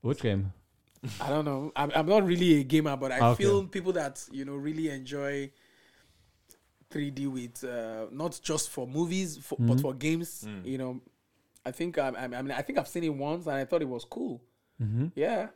Which 0.00 0.20
game? 0.22 0.52
I 1.20 1.28
don't 1.28 1.44
know. 1.44 1.70
I'm, 1.76 1.92
I'm 1.94 2.06
not 2.06 2.24
really 2.26 2.60
a 2.60 2.64
gamer, 2.64 2.96
but 2.96 3.12
I 3.12 3.20
Ah, 3.20 3.30
okay. 3.30 3.44
feel 3.44 3.66
people 3.66 3.92
that 3.92 4.24
you 4.32 4.44
know 4.44 4.56
really 4.56 4.88
enjoy 4.88 5.50
3D 6.90 7.26
with 7.30 7.62
uh, 7.64 8.06
not 8.10 8.40
just 8.42 8.70
for 8.70 8.86
movies, 8.86 9.36
for, 9.38 9.56
but 9.60 9.76
Mhm. 9.76 9.80
for 9.82 9.94
games. 9.94 10.44
Mm. 10.48 10.64
You 10.64 10.78
know, 10.78 11.00
I 11.64 11.70
think 11.72 11.98
I, 11.98 12.08
I 12.08 12.24
I 12.24 12.28
mean 12.42 12.50
I 12.52 12.62
think 12.62 12.78
I've 12.78 12.88
seen 12.88 13.04
it 13.04 13.14
once 13.14 13.46
and 13.46 13.56
I 13.56 13.64
thought 13.66 13.82
it 13.82 13.88
was 13.88 14.04
cool. 14.04 14.40
Mm-hmm. 14.82 15.06
Yeah. 15.14 15.48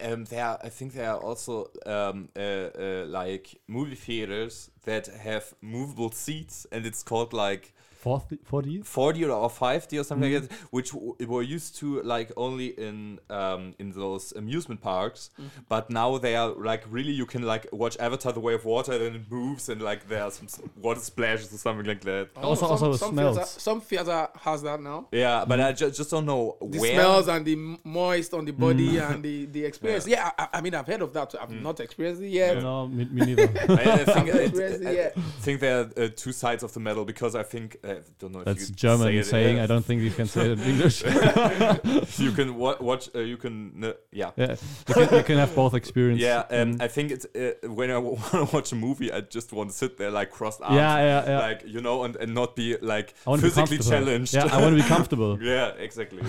Um, 0.00 0.24
there, 0.24 0.58
I 0.62 0.68
think 0.68 0.94
there 0.94 1.10
are 1.10 1.18
also 1.18 1.70
um, 1.86 2.28
uh, 2.36 2.40
uh, 2.40 3.04
like 3.06 3.60
movie 3.66 3.94
theaters 3.94 4.70
that 4.84 5.06
have 5.06 5.54
movable 5.60 6.10
seats, 6.10 6.66
and 6.72 6.84
it's 6.86 7.02
called 7.02 7.32
like 7.32 7.72
Fourth, 7.96 8.28
4D? 8.50 8.84
4D 8.84 9.22
or 9.28 9.48
5D 9.50 9.98
or 10.00 10.04
something 10.04 10.30
Mhm. 10.30 10.40
like 10.40 10.48
that, 10.48 10.58
which 10.70 10.92
w- 10.92 11.14
were 11.26 11.42
used 11.42 11.76
to 11.78 12.02
like 12.02 12.30
only 12.36 12.66
in 12.78 13.18
um, 13.30 13.74
in 13.78 13.90
those 13.92 14.32
amusement 14.32 14.80
parks, 14.80 15.30
but 15.68 15.90
now 15.90 16.18
they 16.18 16.36
are 16.36 16.50
like 16.50 16.84
really 16.90 17.12
you 17.12 17.26
can 17.26 17.42
like 17.42 17.66
watch 17.72 17.96
Avatar: 17.98 18.32
The 18.32 18.40
Way 18.40 18.54
of 18.54 18.64
Water, 18.64 18.92
and 18.92 19.16
it 19.16 19.30
moves, 19.30 19.68
and 19.68 19.80
like 19.80 20.08
there 20.08 20.22
are 20.22 20.30
some 20.30 20.46
s- 20.46 20.60
water 20.80 21.00
splashes 21.00 21.52
or 21.52 21.58
something 21.58 21.86
like 21.86 22.02
that. 22.02 22.28
Also- 22.36 22.66
also 22.66 22.92
some 22.94 23.12
smells. 23.12 23.36
Theater, 23.36 23.50
some 23.60 23.80
theater 23.80 24.28
has 24.40 24.62
that 24.62 24.80
now. 24.80 25.08
Yeah, 25.10 25.44
but 25.46 25.60
I 25.60 25.72
ju- 25.72 25.90
just 25.90 26.10
don't 26.10 26.26
know 26.26 26.56
The 26.60 26.78
where. 26.78 26.92
smells 26.94 27.28
and 27.28 27.44
the 27.44 27.56
moist 27.84 28.34
on 28.34 28.44
the 28.44 28.52
body 28.52 28.98
and 28.98 29.22
the, 29.22 29.46
the 29.46 29.64
experience. 29.70 30.06
Yeah, 30.06 30.30
I, 30.38 30.48
I 30.54 30.60
mean 30.60 30.74
I've 30.74 30.86
heard 30.86 31.02
of 31.02 31.12
that. 31.14 31.34
I've 31.40 31.48
Mm. 31.50 31.62
not 31.62 31.80
experienced 31.80 32.22
it 32.22 32.28
yet. 32.30 32.62
No, 32.62 32.86
me, 32.88 33.04
me 33.06 33.26
neither. 33.26 33.42
I, 33.68 33.74
I 33.74 34.04
think, 34.04 34.08
I've 34.28 34.36
it- 34.36 34.44
experienced 34.48 34.82
it 34.82 35.12
I- 35.16 35.20
I 35.20 35.40
think 35.46 35.60
there 35.60 35.80
are 35.80 35.90
uh, 36.04 36.08
two 36.14 36.32
sides 36.32 36.62
of 36.62 36.72
the 36.74 36.80
medal 36.80 37.04
because 37.04 37.34
I 37.36 37.42
think 37.44 37.76
I 37.86 38.00
don't 38.18 38.32
know 38.32 38.40
if 38.40 38.44
That's 38.46 38.68
you 38.70 38.74
German 38.74 39.06
say 39.06 39.16
it, 39.18 39.24
saying. 39.26 39.58
uh, 39.60 39.64
I 39.64 39.66
don't 39.66 39.84
think 39.84 40.02
you 40.02 40.10
can 40.10 40.26
say 40.26 40.46
it 40.50 40.58
in 40.58 40.60
English. 40.72 41.02
you 42.18 42.32
can 42.32 42.56
wa- 42.56 42.76
watch. 42.80 43.08
Uh, 43.14 43.20
you 43.20 43.36
can. 43.36 43.84
Uh, 43.84 43.92
yeah. 44.12 44.30
yeah, 44.36 44.56
you 44.88 44.94
can, 44.94 45.14
you 45.18 45.22
can 45.22 45.38
have 45.38 45.54
both 45.54 45.74
experience. 45.74 46.20
Yeah, 46.20 46.44
um, 46.50 46.66
Mm. 46.66 46.82
I 46.82 46.88
think 46.88 47.10
it's 47.12 47.26
uh, 47.34 47.68
when 47.68 47.90
I 47.90 47.98
want 48.06 48.20
to 48.32 48.44
watch 48.52 48.72
a 48.72 48.76
movie, 48.76 49.12
I 49.12 49.20
just 49.20 49.52
want 49.52 49.70
to 49.70 49.76
sit 49.76 49.96
there 49.98 50.10
like 50.10 50.30
crossed 50.30 50.60
arms, 50.62 50.74
yeah, 50.76 50.96
yeah, 50.98 51.28
yeah. 51.30 51.38
like 51.38 51.62
you 51.66 51.80
know, 51.80 52.02
and, 52.04 52.16
and 52.16 52.34
not 52.34 52.56
be 52.56 52.76
like 52.80 53.14
I 53.26 53.30
want 53.30 53.42
to 53.42 53.46
be 53.46 53.50
physically 53.54 53.78
challenged. 53.78 54.34
Yeah, 54.34 54.48
I 54.50 54.60
want 54.60 54.76
to 54.76 54.82
be 54.82 54.88
comfortable. 54.88 55.38
yeah, 55.40 55.68
exactly. 55.78 56.22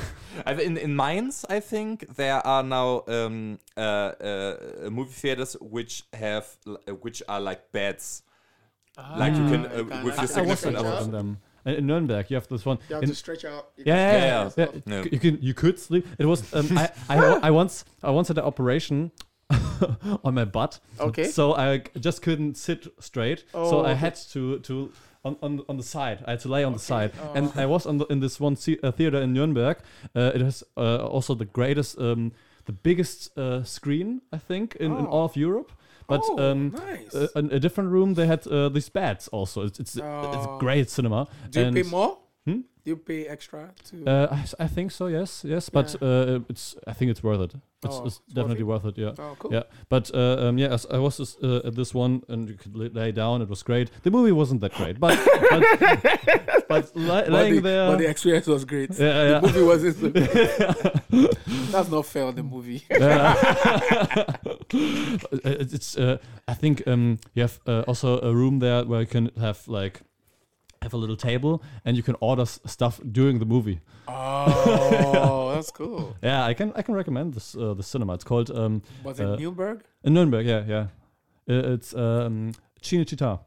I, 0.46 0.54
in 0.54 0.78
in 0.78 0.96
Mainz, 0.96 1.46
I 1.50 1.60
think 1.60 2.06
there 2.16 2.46
are 2.46 2.62
now 2.64 3.04
um, 3.08 3.58
uh, 3.76 3.80
uh, 3.82 4.90
movie 4.92 5.14
theaters 5.14 5.56
which 5.60 6.04
have 6.14 6.46
uh, 6.68 6.94
which 7.02 7.24
are 7.28 7.40
like 7.42 7.72
beds. 7.72 8.22
Like 9.16 9.34
you 9.36 9.46
can, 9.50 9.66
Ah, 9.68 9.70
uh, 9.78 9.84
with 10.04 10.16
your 10.16 10.24
actually 10.24 10.42
I 10.42 10.46
was 10.48 10.60
stretch 10.60 10.74
in 11.66 11.72
in 11.72 11.76
them. 11.76 11.78
In 11.78 11.80
in 11.80 11.88
Nuremberg, 11.88 12.30
you 12.30 12.36
have 12.36 12.48
this 12.48 12.66
one. 12.66 12.78
You 12.90 12.96
have 12.96 13.04
in- 13.04 13.10
to 13.10 13.16
stretch 13.16 13.46
out. 13.46 13.70
you 13.78 13.84
yeah, 13.88 13.96
can 13.96 14.22
yeah, 14.22 14.50
stretch 14.50 14.58
yeah, 14.58 14.92
yeah. 14.92 14.96
yourself. 14.98 15.06
Yeah. 15.06 15.12
You 15.12 15.20
can, 15.20 15.42
you 15.42 15.54
could 15.54 15.80
sleep. 15.80 16.08
It 16.20 16.26
was. 16.26 16.54
Um, 16.54 16.78
I, 16.78 16.90
I, 17.10 17.18
I 17.44 17.52
once, 17.52 17.86
I 18.04 18.12
once 18.12 18.28
had 18.28 18.38
an 18.38 18.44
operation 18.46 19.12
on 20.24 20.34
my 20.34 20.46
butt. 20.46 20.80
Okay. 21.00 21.26
So 21.26 21.54
I 21.56 21.84
just 22.00 22.22
couldn't 22.22 22.58
sit 22.58 22.88
straight. 23.00 23.44
Oh, 23.54 23.70
so 23.70 23.80
I 23.82 23.92
okay. 23.92 24.00
had 24.00 24.16
to 24.34 24.60
to 24.60 24.92
on, 25.24 25.36
on, 25.42 25.62
on 25.70 25.78
the 25.78 25.84
side. 25.84 26.24
I 26.28 26.32
had 26.32 26.40
to 26.42 26.50
lay 26.50 26.64
on 26.64 26.74
the 26.74 26.80
side. 26.80 27.12
Oh. 27.22 27.34
And 27.34 27.52
I 27.56 27.66
was 27.66 27.86
on 27.86 27.98
the, 27.98 28.06
in 28.06 28.20
this 28.20 28.40
one 28.40 28.56
the- 28.56 28.80
uh, 28.84 28.92
theater 28.92 29.22
in 29.22 29.34
Nuremberg. 29.34 29.78
Uh, 30.16 30.32
it 30.36 30.42
has 30.42 30.64
uh, 30.78 30.98
also 31.06 31.36
the 31.36 31.46
greatest, 31.46 31.98
um, 32.00 32.32
the 32.66 32.72
biggest 32.72 33.38
uh, 33.38 33.64
screen 33.64 34.22
I 34.32 34.38
think 34.38 34.76
in, 34.76 34.92
in 34.92 35.06
Oh. 35.06 35.10
all 35.10 35.26
of 35.26 35.36
Europe. 35.36 35.72
But 36.08 36.22
oh, 36.24 36.52
um, 36.52 36.72
nice. 36.72 37.14
uh, 37.14 37.28
in 37.36 37.52
a 37.52 37.60
different 37.60 37.92
room 37.92 38.14
they 38.14 38.26
had 38.28 38.48
uh, 38.48 38.70
these 38.70 38.90
beds 38.90 39.28
also. 39.28 39.66
It's 39.66 39.80
it's, 39.80 39.96
it's 39.96 40.04
Oh. 40.48 40.58
great 40.60 40.90
cinema. 40.90 41.28
Do 41.50 41.60
you 41.60 41.66
and, 41.68 41.76
pay 41.76 41.84
more? 41.84 42.18
Hmm? 42.46 42.62
Do 42.88 42.92
you 42.92 42.96
pay 42.96 43.28
extra 43.28 43.74
to? 43.90 44.06
Uh, 44.08 44.28
I, 44.32 44.64
I 44.64 44.68
think 44.68 44.92
so. 44.92 45.08
Yes, 45.08 45.44
yes. 45.46 45.68
But 45.68 46.02
uh, 46.02 46.40
it's 46.48 46.74
I 46.88 46.94
think 46.94 47.12
it's 47.12 47.22
worth 47.22 47.42
it. 47.42 47.54
It's, 47.84 47.96
Oh, 47.98 48.06
it's 48.06 48.20
definitely 48.34 48.62
it? 48.62 48.68
worth 48.68 48.86
it. 48.86 48.98
Yeah. 48.98 49.12
oh, 49.20 49.36
cool. 49.38 49.52
Yeah, 49.54 49.64
but 49.90 50.10
uh, 50.14 50.48
um, 50.48 50.58
yeah, 50.58 50.70
as 50.74 50.86
I 50.90 50.98
was 50.98 51.18
just, 51.18 51.44
uh, 51.44 51.68
at 51.68 51.76
this 51.76 51.94
one, 51.94 52.24
and 52.30 52.48
you 52.48 52.56
could 52.56 52.74
lay, 52.96 53.12
down. 53.12 53.42
It 53.42 53.50
was 53.50 53.62
great. 53.62 53.92
The 54.04 54.10
movie 54.10 54.32
wasn't 54.32 54.62
that 54.62 54.74
great, 54.76 55.02
but 55.02 55.20
but, 55.50 56.66
but 56.70 56.96
li- 56.96 57.28
laying 57.28 57.56
the, 57.56 57.62
there, 57.62 57.88
but 57.92 57.98
the 57.98 58.10
experience 58.10 58.48
was 58.48 58.64
great. 58.64 58.98
yeah, 58.98 59.30
yeah. 59.32 59.40
The 59.42 59.48
movie 59.48 59.64
wasn't. 59.64 59.98
so- 59.98 61.30
That's 61.74 61.90
not 61.92 62.06
fair 62.06 62.24
on 62.24 62.36
the 62.36 62.44
movie. 62.44 62.84
Yeah. 62.90 63.36
It's 64.72 65.98
uh, 65.98 66.18
I 66.48 66.54
think 66.54 66.88
um, 66.88 67.20
you 67.34 67.42
have 67.44 67.60
uh, 67.68 67.82
also 67.88 68.20
a 68.22 68.34
room 68.34 68.60
there 68.60 68.86
where 68.86 69.02
you 69.02 69.08
can 69.08 69.30
have 69.40 69.68
like 69.68 70.02
have 70.82 70.94
a 70.94 70.98
little 70.98 71.16
table 71.18 71.62
and 71.86 71.98
you 71.98 72.04
can 72.04 72.16
order 72.20 72.44
s- 72.44 72.60
stuff 72.66 73.00
during 73.12 73.40
the 73.40 73.46
movie. 73.46 73.80
Oh, 74.08 75.52
that's 75.56 75.72
cool. 75.72 76.16
Yeah, 76.24 76.46
I 76.46 76.54
can 76.54 76.72
I 76.76 76.82
can 76.82 76.96
recommend 76.96 77.34
this 77.34 77.56
uh, 77.56 77.74
the 77.74 77.84
cinema. 77.84 78.14
It's 78.14 78.24
called 78.24 78.50
um, 78.52 78.82
Was 79.04 79.20
it 79.20 79.26
Uh, 79.26 79.36
Nuremberg? 79.36 79.84
in 80.04 80.14
Nuremberg. 80.14 80.46
Yeah, 80.46 80.64
yeah. 80.68 80.88
It's 81.48 81.94
um, 81.96 82.52
Cinecittà. 82.82 83.40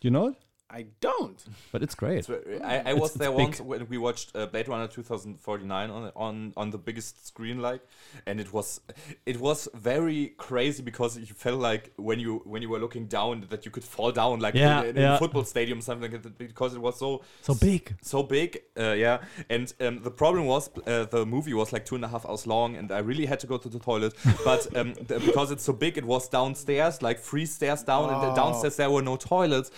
Do 0.00 0.08
you 0.08 0.10
know 0.10 0.28
it? 0.28 0.36
I 0.72 0.86
don't. 1.00 1.42
But 1.70 1.82
it's 1.82 1.94
great. 1.94 2.18
It's 2.20 2.30
I, 2.30 2.34
I 2.34 2.76
It's- 2.78 2.98
was 3.00 3.10
it's 3.10 3.18
there 3.18 3.30
big. 3.30 3.38
once 3.38 3.60
when 3.60 3.86
we 3.88 3.98
watched 3.98 4.34
uh, 4.34 4.46
Blade 4.46 4.68
Runner 4.68 4.88
2049 4.88 5.90
on 5.90 6.12
on 6.16 6.52
on 6.56 6.70
the 6.70 6.78
biggest 6.78 7.26
screen, 7.26 7.60
like, 7.60 7.82
and 8.26 8.40
it 8.40 8.52
was 8.52 8.80
it 9.26 9.38
was 9.38 9.68
very 9.74 10.28
crazy 10.38 10.82
because 10.82 11.18
you 11.18 11.26
felt 11.34 11.60
like 11.60 11.92
when 11.96 12.18
you 12.18 12.40
when 12.46 12.62
you 12.62 12.70
were 12.70 12.78
looking 12.78 13.06
down 13.06 13.46
that 13.50 13.64
you 13.66 13.70
could 13.70 13.84
fall 13.84 14.12
down 14.12 14.40
like 14.40 14.54
Yeah, 14.54 14.82
in, 14.82 14.96
in 14.96 15.04
a 15.04 15.18
football 15.18 15.44
stadium 15.44 15.80
something 15.82 16.10
like 16.10 16.22
that 16.22 16.38
because 16.38 16.74
it 16.74 16.80
was 16.80 16.98
so 16.98 17.22
So 17.42 17.54
big. 17.54 17.94
so 18.02 18.22
big, 18.22 18.58
uh, 18.78 18.92
yeah. 18.92 19.18
And 19.50 19.72
um, 19.80 20.02
the 20.02 20.10
problem 20.10 20.46
was 20.46 20.70
uh, 20.86 21.04
the 21.04 21.26
movie 21.26 21.52
was 21.54 21.72
like 21.72 21.84
two 21.84 21.96
and 21.96 22.04
a 22.04 22.08
half 22.08 22.24
hours 22.26 22.46
long, 22.46 22.76
and 22.76 22.90
I 22.90 23.00
really 23.00 23.26
had 23.26 23.40
to 23.40 23.46
go 23.46 23.58
to 23.58 23.68
the 23.68 23.78
toilet. 23.78 24.14
But 24.44 24.74
um, 24.76 24.94
the, 25.08 25.20
because 25.20 25.50
it's 25.50 25.64
so 25.64 25.72
big, 25.74 25.98
it 25.98 26.04
was 26.04 26.28
downstairs, 26.28 27.02
like 27.02 27.18
three 27.20 27.46
stairs 27.46 27.82
down, 27.82 28.08
and 28.08 28.22
Oh. 28.22 28.34
downstairs 28.34 28.76
there 28.76 28.90
were 28.90 29.02
no 29.02 29.16
toilets. 29.16 29.70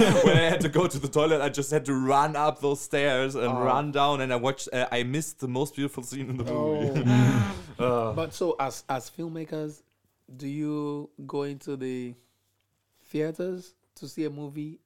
when 0.24 0.36
I 0.36 0.42
had 0.42 0.60
to 0.62 0.68
go 0.68 0.86
to 0.86 0.98
the 0.98 1.08
toilet, 1.08 1.40
I 1.40 1.48
just 1.48 1.70
had 1.70 1.84
to 1.86 1.94
run 1.94 2.36
up 2.36 2.60
those 2.60 2.80
stairs 2.80 3.34
and 3.34 3.46
Oh. 3.48 3.60
run 3.62 3.92
down, 3.92 4.20
and 4.20 4.32
I 4.32 4.36
watched. 4.36 4.68
Uh, 4.72 4.86
I 4.90 5.02
missed 5.02 5.40
the 5.40 5.48
most 5.48 5.74
beautiful 5.74 6.02
scene 6.02 6.30
in 6.30 6.36
the 6.36 6.44
movie. 6.44 7.00
Oh. 7.00 7.56
Uh, 7.80 8.12
but 8.12 8.34
so 8.34 8.54
as 8.60 8.84
as 8.90 9.10
filmmakers, 9.10 9.80
do 10.36 10.46
you 10.46 11.08
go 11.26 11.44
into 11.44 11.76
the 11.76 12.14
theaters 13.08 13.74
to 13.94 14.06
see 14.08 14.24
a 14.24 14.30
movie 14.30 14.78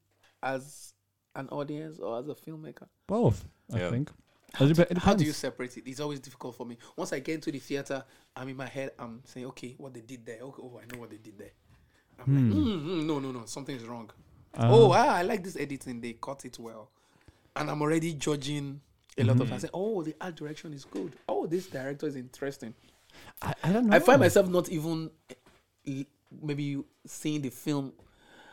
as 0.42 0.92
an 1.34 1.48
audience 1.48 1.98
or 1.98 2.18
as 2.20 2.28
a 2.28 2.34
filmmaker? 2.34 2.86
Both, 3.06 3.44
I 3.72 3.78
Yeah. 3.78 3.90
think. 3.90 4.10
It 4.60 4.74
dep- 4.76 4.90
it 4.92 4.98
How 4.98 5.14
do 5.14 5.24
you 5.24 5.32
separate 5.32 5.76
it? 5.76 5.82
It's 5.86 5.98
always 5.98 6.20
difficult 6.20 6.54
for 6.54 6.64
me. 6.64 6.78
Once 6.96 7.12
I 7.12 7.18
get 7.18 7.34
into 7.34 7.50
the 7.50 7.58
theater, 7.58 8.04
I'm 8.36 8.48
in 8.48 8.56
my 8.56 8.68
head. 8.68 8.92
I'm 9.00 9.20
saying, 9.24 9.46
okay, 9.46 9.74
what 9.78 9.92
they 9.92 10.00
did 10.00 10.24
there. 10.24 10.38
Okay, 10.42 10.62
oh, 10.62 10.80
I 10.80 10.86
know 10.94 11.00
what 11.00 11.10
they 11.10 11.16
did 11.16 11.36
there. 11.36 11.50
I'm 12.24 12.32
like, 12.32 12.54
mm, 12.54 12.84
mm, 12.84 13.04
no, 13.06 13.18
no, 13.18 13.32
no, 13.32 13.44
something's 13.46 13.82
wrong. 13.82 14.08
Oh, 14.58 14.92
ah, 14.92 15.16
I 15.16 15.22
like 15.22 15.42
this 15.42 15.56
editing. 15.56 16.00
They 16.00 16.14
cut 16.14 16.44
it 16.44 16.58
well, 16.58 16.90
and 17.56 17.70
I'm 17.70 17.82
already 17.82 18.14
judging 18.14 18.80
a 19.18 19.24
lot 19.24 19.40
of. 19.40 19.52
I 19.52 19.58
say, 19.58 19.68
oh, 19.74 20.02
the 20.02 20.14
art 20.20 20.36
direction 20.36 20.72
is 20.72 20.84
good. 20.84 21.12
Oh, 21.28 21.46
this 21.46 21.66
director 21.66 22.06
is 22.06 22.16
interesting. 22.16 22.74
I, 23.42 23.54
I 23.62 23.72
don't 23.72 23.86
know. 23.88 23.96
I 23.96 23.98
find 24.00 24.20
myself 24.20 24.48
not 24.48 24.68
even 24.68 25.10
eh, 25.86 26.04
maybe 26.42 26.82
seeing 27.06 27.42
the 27.42 27.50
film 27.50 27.92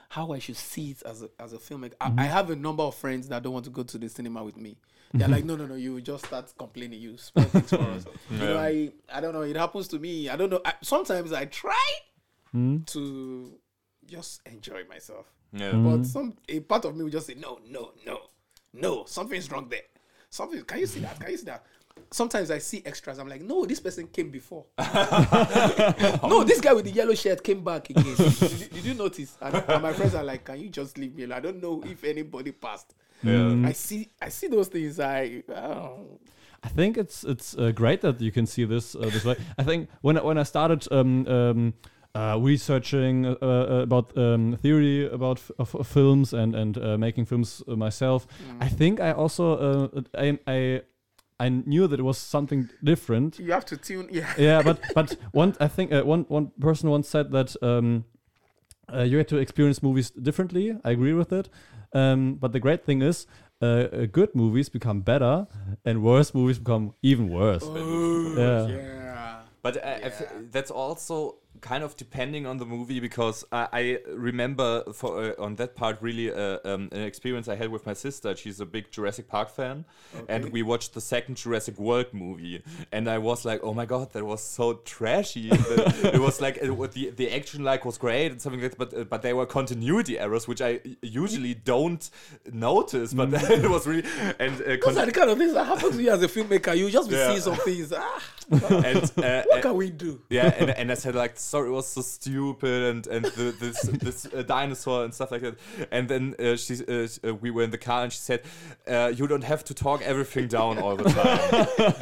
how 0.09 0.33
I 0.33 0.39
should 0.39 0.57
see 0.57 0.91
it 0.91 1.03
as 1.05 1.21
a 1.23 1.29
as 1.39 1.53
a 1.53 1.57
filmmaker. 1.57 1.93
I, 2.01 2.13
I 2.17 2.23
have 2.23 2.49
a 2.49 2.55
number 2.55 2.83
of 2.83 2.95
friends 2.95 3.27
that 3.29 3.43
don't 3.43 3.53
want 3.53 3.65
to 3.65 3.71
go 3.71 3.83
to 3.83 3.97
the 3.97 4.09
cinema 4.09 4.43
with 4.43 4.57
me. 4.57 4.77
They're 5.13 5.27
like, 5.27 5.43
no, 5.43 5.57
no, 5.57 5.65
no, 5.65 5.75
you 5.75 5.99
just 5.99 6.25
start 6.25 6.53
complaining. 6.57 7.01
You 7.01 7.17
spoil 7.17 7.43
things 7.43 7.69
for 7.69 7.81
us. 7.81 8.05
You 8.31 8.37
know, 8.37 8.57
I 8.57 8.91
I 9.11 9.19
don't 9.19 9.33
know. 9.33 9.41
It 9.41 9.55
happens 9.57 9.87
to 9.89 9.99
me. 9.99 10.29
I 10.29 10.35
don't 10.37 10.49
know. 10.49 10.61
I, 10.63 10.73
sometimes 10.81 11.33
I 11.33 11.45
try 11.45 11.85
to 12.87 13.59
just 14.05 14.41
enjoy 14.45 14.83
myself, 14.89 15.25
yeah. 15.53 15.71
but 15.73 16.05
some 16.05 16.35
a 16.49 16.59
part 16.61 16.85
of 16.85 16.95
me 16.95 17.03
will 17.03 17.11
just 17.11 17.27
say, 17.27 17.35
no, 17.35 17.59
no, 17.69 17.91
no, 18.05 18.19
no. 18.73 19.05
Something's 19.05 19.49
wrong 19.51 19.67
there. 19.69 19.81
Something. 20.29 20.61
Can 20.63 20.79
you 20.79 20.85
see 20.87 20.99
that? 21.01 21.19
Can 21.19 21.31
you 21.31 21.37
see 21.37 21.45
that? 21.45 21.65
Sometimes 22.09 22.51
I 22.51 22.57
see 22.59 22.81
extras. 22.85 23.19
I'm 23.19 23.27
like, 23.27 23.41
no, 23.41 23.65
this 23.65 23.79
person 23.79 24.07
came 24.07 24.29
before. 24.29 24.65
no, 24.79 26.43
this 26.43 26.61
guy 26.61 26.73
with 26.73 26.85
the 26.85 26.91
yellow 26.91 27.13
shirt 27.13 27.43
came 27.43 27.63
back 27.63 27.89
again. 27.89 28.03
did, 28.15 28.51
you- 28.59 28.67
did 28.67 28.85
you 28.85 28.93
notice? 28.93 29.37
And, 29.41 29.55
and 29.67 29.81
my 29.83 29.93
friends 29.93 30.15
are 30.15 30.23
like, 30.23 30.45
can 30.45 30.59
you 30.59 30.69
just 30.69 30.97
leave 30.97 31.15
me 31.15 31.23
alone? 31.23 31.37
I 31.37 31.39
don't 31.41 31.61
know 31.61 31.83
if 31.85 32.03
anybody 32.03 32.51
passed. 32.51 32.93
Yeah. 33.23 33.55
I 33.65 33.71
see, 33.73 34.09
I 34.21 34.29
see 34.29 34.47
those 34.47 34.67
things. 34.67 34.99
I, 34.99 35.43
oh. 35.49 36.19
I 36.63 36.67
think 36.69 36.97
it's 36.97 37.23
it's 37.23 37.57
uh, 37.57 37.71
great 37.71 38.01
that 38.01 38.21
you 38.21 38.31
can 38.31 38.45
see 38.45 38.65
this 38.65 38.93
uh, 38.95 38.99
this 39.11 39.25
way. 39.25 39.35
I 39.57 39.63
think 39.63 39.89
when 40.01 40.17
I- 40.17 40.23
when 40.23 40.37
I 40.37 40.43
started 40.43 40.87
um, 40.91 41.27
um, 41.27 41.73
uh, 42.15 42.37
researching 42.39 43.25
uh, 43.25 43.35
uh, 43.41 43.81
about 43.83 44.17
um, 44.17 44.57
theory 44.61 45.07
about 45.09 45.37
f- 45.37 45.51
of, 45.59 45.75
of 45.75 45.87
films 45.87 46.33
and 46.33 46.55
and 46.55 46.77
uh, 46.77 46.97
making 46.97 47.25
films 47.25 47.63
uh, 47.67 47.75
myself, 47.75 48.27
I 48.59 48.67
think 48.69 48.99
I 48.99 49.11
also 49.13 49.57
uh, 49.57 50.01
I, 50.17 50.37
I 50.47 50.81
I 51.39 51.49
knew 51.49 51.87
that 51.87 51.99
it 51.99 52.03
was 52.03 52.17
something 52.17 52.69
different. 52.83 53.39
you 53.39 53.51
have 53.53 53.65
to 53.65 53.77
tune. 53.77 54.07
Yeah. 54.11 54.33
yeah, 54.37 54.61
but 54.61 54.77
but 54.93 55.17
one 55.33 55.53
I 55.59 55.67
think 55.67 55.91
uh, 55.91 56.03
one 56.03 56.25
one 56.29 56.51
person 56.59 56.89
once 56.89 57.07
said 57.09 57.31
that 57.31 57.55
um, 57.61 58.03
uh, 58.93 59.03
you 59.03 59.17
had 59.17 59.27
to 59.29 59.37
experience 59.37 59.81
movies 59.81 60.11
differently. 60.11 60.75
I 60.83 60.91
agree 60.91 61.13
with 61.13 61.31
it. 61.31 61.49
Um, 61.93 62.35
but 62.35 62.51
the 62.51 62.59
great 62.59 62.85
thing 62.85 63.01
is, 63.01 63.27
uh, 63.61 63.65
uh, 63.65 64.05
good 64.11 64.33
movies 64.35 64.69
become 64.69 65.01
better, 65.01 65.47
and 65.85 66.01
worse 66.03 66.33
movies 66.33 66.59
become 66.59 66.93
even 67.01 67.29
worse. 67.29 67.63
Oh, 67.65 68.33
Yeah. 68.37 68.67
yeah. 68.67 69.39
But 69.61 69.77
I, 69.83 69.89
I 69.89 70.07
f- 70.07 70.21
Yeah. 70.21 70.41
that's 70.51 70.71
also 70.71 71.35
kind 71.61 71.83
of 71.83 71.95
depending 71.95 72.45
on 72.47 72.57
the 72.57 72.65
movie 72.65 72.99
because 72.99 73.45
I, 73.51 73.67
I 73.71 73.97
remember 74.11 74.83
for 74.93 75.23
uh, 75.37 75.43
on 75.43 75.55
that 75.55 75.75
part 75.75 75.97
really 76.01 76.31
uh, 76.31 76.57
um, 76.65 76.89
an 76.91 77.01
experience 77.01 77.47
I 77.47 77.55
had 77.55 77.69
with 77.71 77.85
my 77.85 77.93
sister. 77.93 78.35
She's 78.35 78.59
a 78.59 78.65
big 78.65 78.91
Jurassic 78.91 79.27
Park 79.27 79.49
fan, 79.49 79.85
and 80.27 80.51
we 80.51 80.63
watched 80.63 80.93
the 80.93 81.01
second 81.01 81.37
Jurassic 81.37 81.77
World 81.77 82.07
movie, 82.13 82.63
and 82.91 83.07
I 83.07 83.19
was 83.19 83.45
like, 83.45 83.61
oh 83.63 83.73
my 83.73 83.85
god, 83.85 84.11
that 84.13 84.25
was 84.25 84.43
so 84.43 84.73
trashy. 84.85 85.49
It 86.11 86.19
was 86.19 86.41
like 86.41 86.57
it, 86.57 86.91
the 86.93 87.09
the 87.11 87.31
action 87.35 87.63
like 87.63 87.85
was 87.85 87.97
great 87.97 88.31
and 88.31 88.41
something 88.41 88.61
like 88.61 88.75
that, 88.75 88.77
but 88.91 88.93
uh, 88.99 89.03
but 89.03 89.21
there 89.21 89.35
were 89.35 89.45
continuity 89.45 90.17
errors 90.19 90.47
which 90.47 90.61
I 90.61 90.79
usually 91.01 91.53
don't 91.53 92.09
notice, 92.51 93.13
but 93.13 93.29
it 93.33 93.69
was 93.69 93.85
really 93.87 94.03
and 94.39 94.61
uh, 94.61 94.77
Those 94.83 94.97
are 94.97 95.05
the 95.05 95.11
kind 95.11 95.29
of 95.29 95.37
things 95.37 95.53
that 95.53 95.65
happen 95.65 95.91
to 95.91 96.01
you 96.01 96.11
as 96.11 96.21
a 96.23 96.27
filmmaker. 96.27 96.75
You 96.77 96.89
just 96.89 97.09
be 97.09 97.15
Yeah. 97.15 97.27
seeing 97.29 97.41
some 97.41 97.55
things. 97.57 97.93
Ah, 97.95 98.21
and 98.51 99.11
uh, 99.17 99.43
what 99.47 99.61
can 99.61 99.75
we 99.75 99.89
do? 99.89 100.21
yeah, 100.29 100.53
and, 100.57 100.69
and 100.71 100.91
I 100.91 100.95
said 100.95 101.15
like, 101.15 101.37
sorry, 101.39 101.69
it 101.69 101.71
was 101.71 101.87
so 101.87 102.01
stupid, 102.01 102.83
and 102.83 103.07
and 103.07 103.25
the, 103.25 103.55
this 103.59 103.81
this 104.05 104.25
uh, 104.33 104.41
dinosaur 104.43 105.03
and 105.05 105.13
stuff 105.13 105.31
like 105.31 105.41
that. 105.41 105.55
And 105.91 106.07
then 106.09 106.35
uh, 106.39 106.55
she 106.57 106.75
uh, 106.87 107.07
uh, 107.27 107.35
we 107.35 107.51
were 107.51 107.63
in 107.63 107.71
the 107.71 107.77
car, 107.77 108.03
and 108.03 108.11
she 108.13 108.19
said, 108.19 108.41
uh, 108.87 109.11
you 109.15 109.27
don't 109.27 109.43
have 109.43 109.63
to 109.65 109.73
talk 109.73 110.01
everything 110.01 110.47
down 110.47 110.77
all 110.79 110.95
the 110.95 111.09
time. 111.09 111.67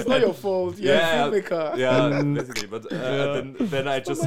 It's 0.00 0.08
not 0.08 0.20
your 0.20 0.34
fault. 0.34 0.78
You're 0.78 0.94
yeah, 0.94 1.26
a 1.26 1.30
filmmaker. 1.30 1.76
yeah, 1.76 2.22
basically. 2.22 2.66
But 2.68 2.92
uh, 2.92 3.32
then 3.34 3.56
then 3.60 3.88
I 3.88 3.96
It's 3.96 4.08
just. 4.08 4.24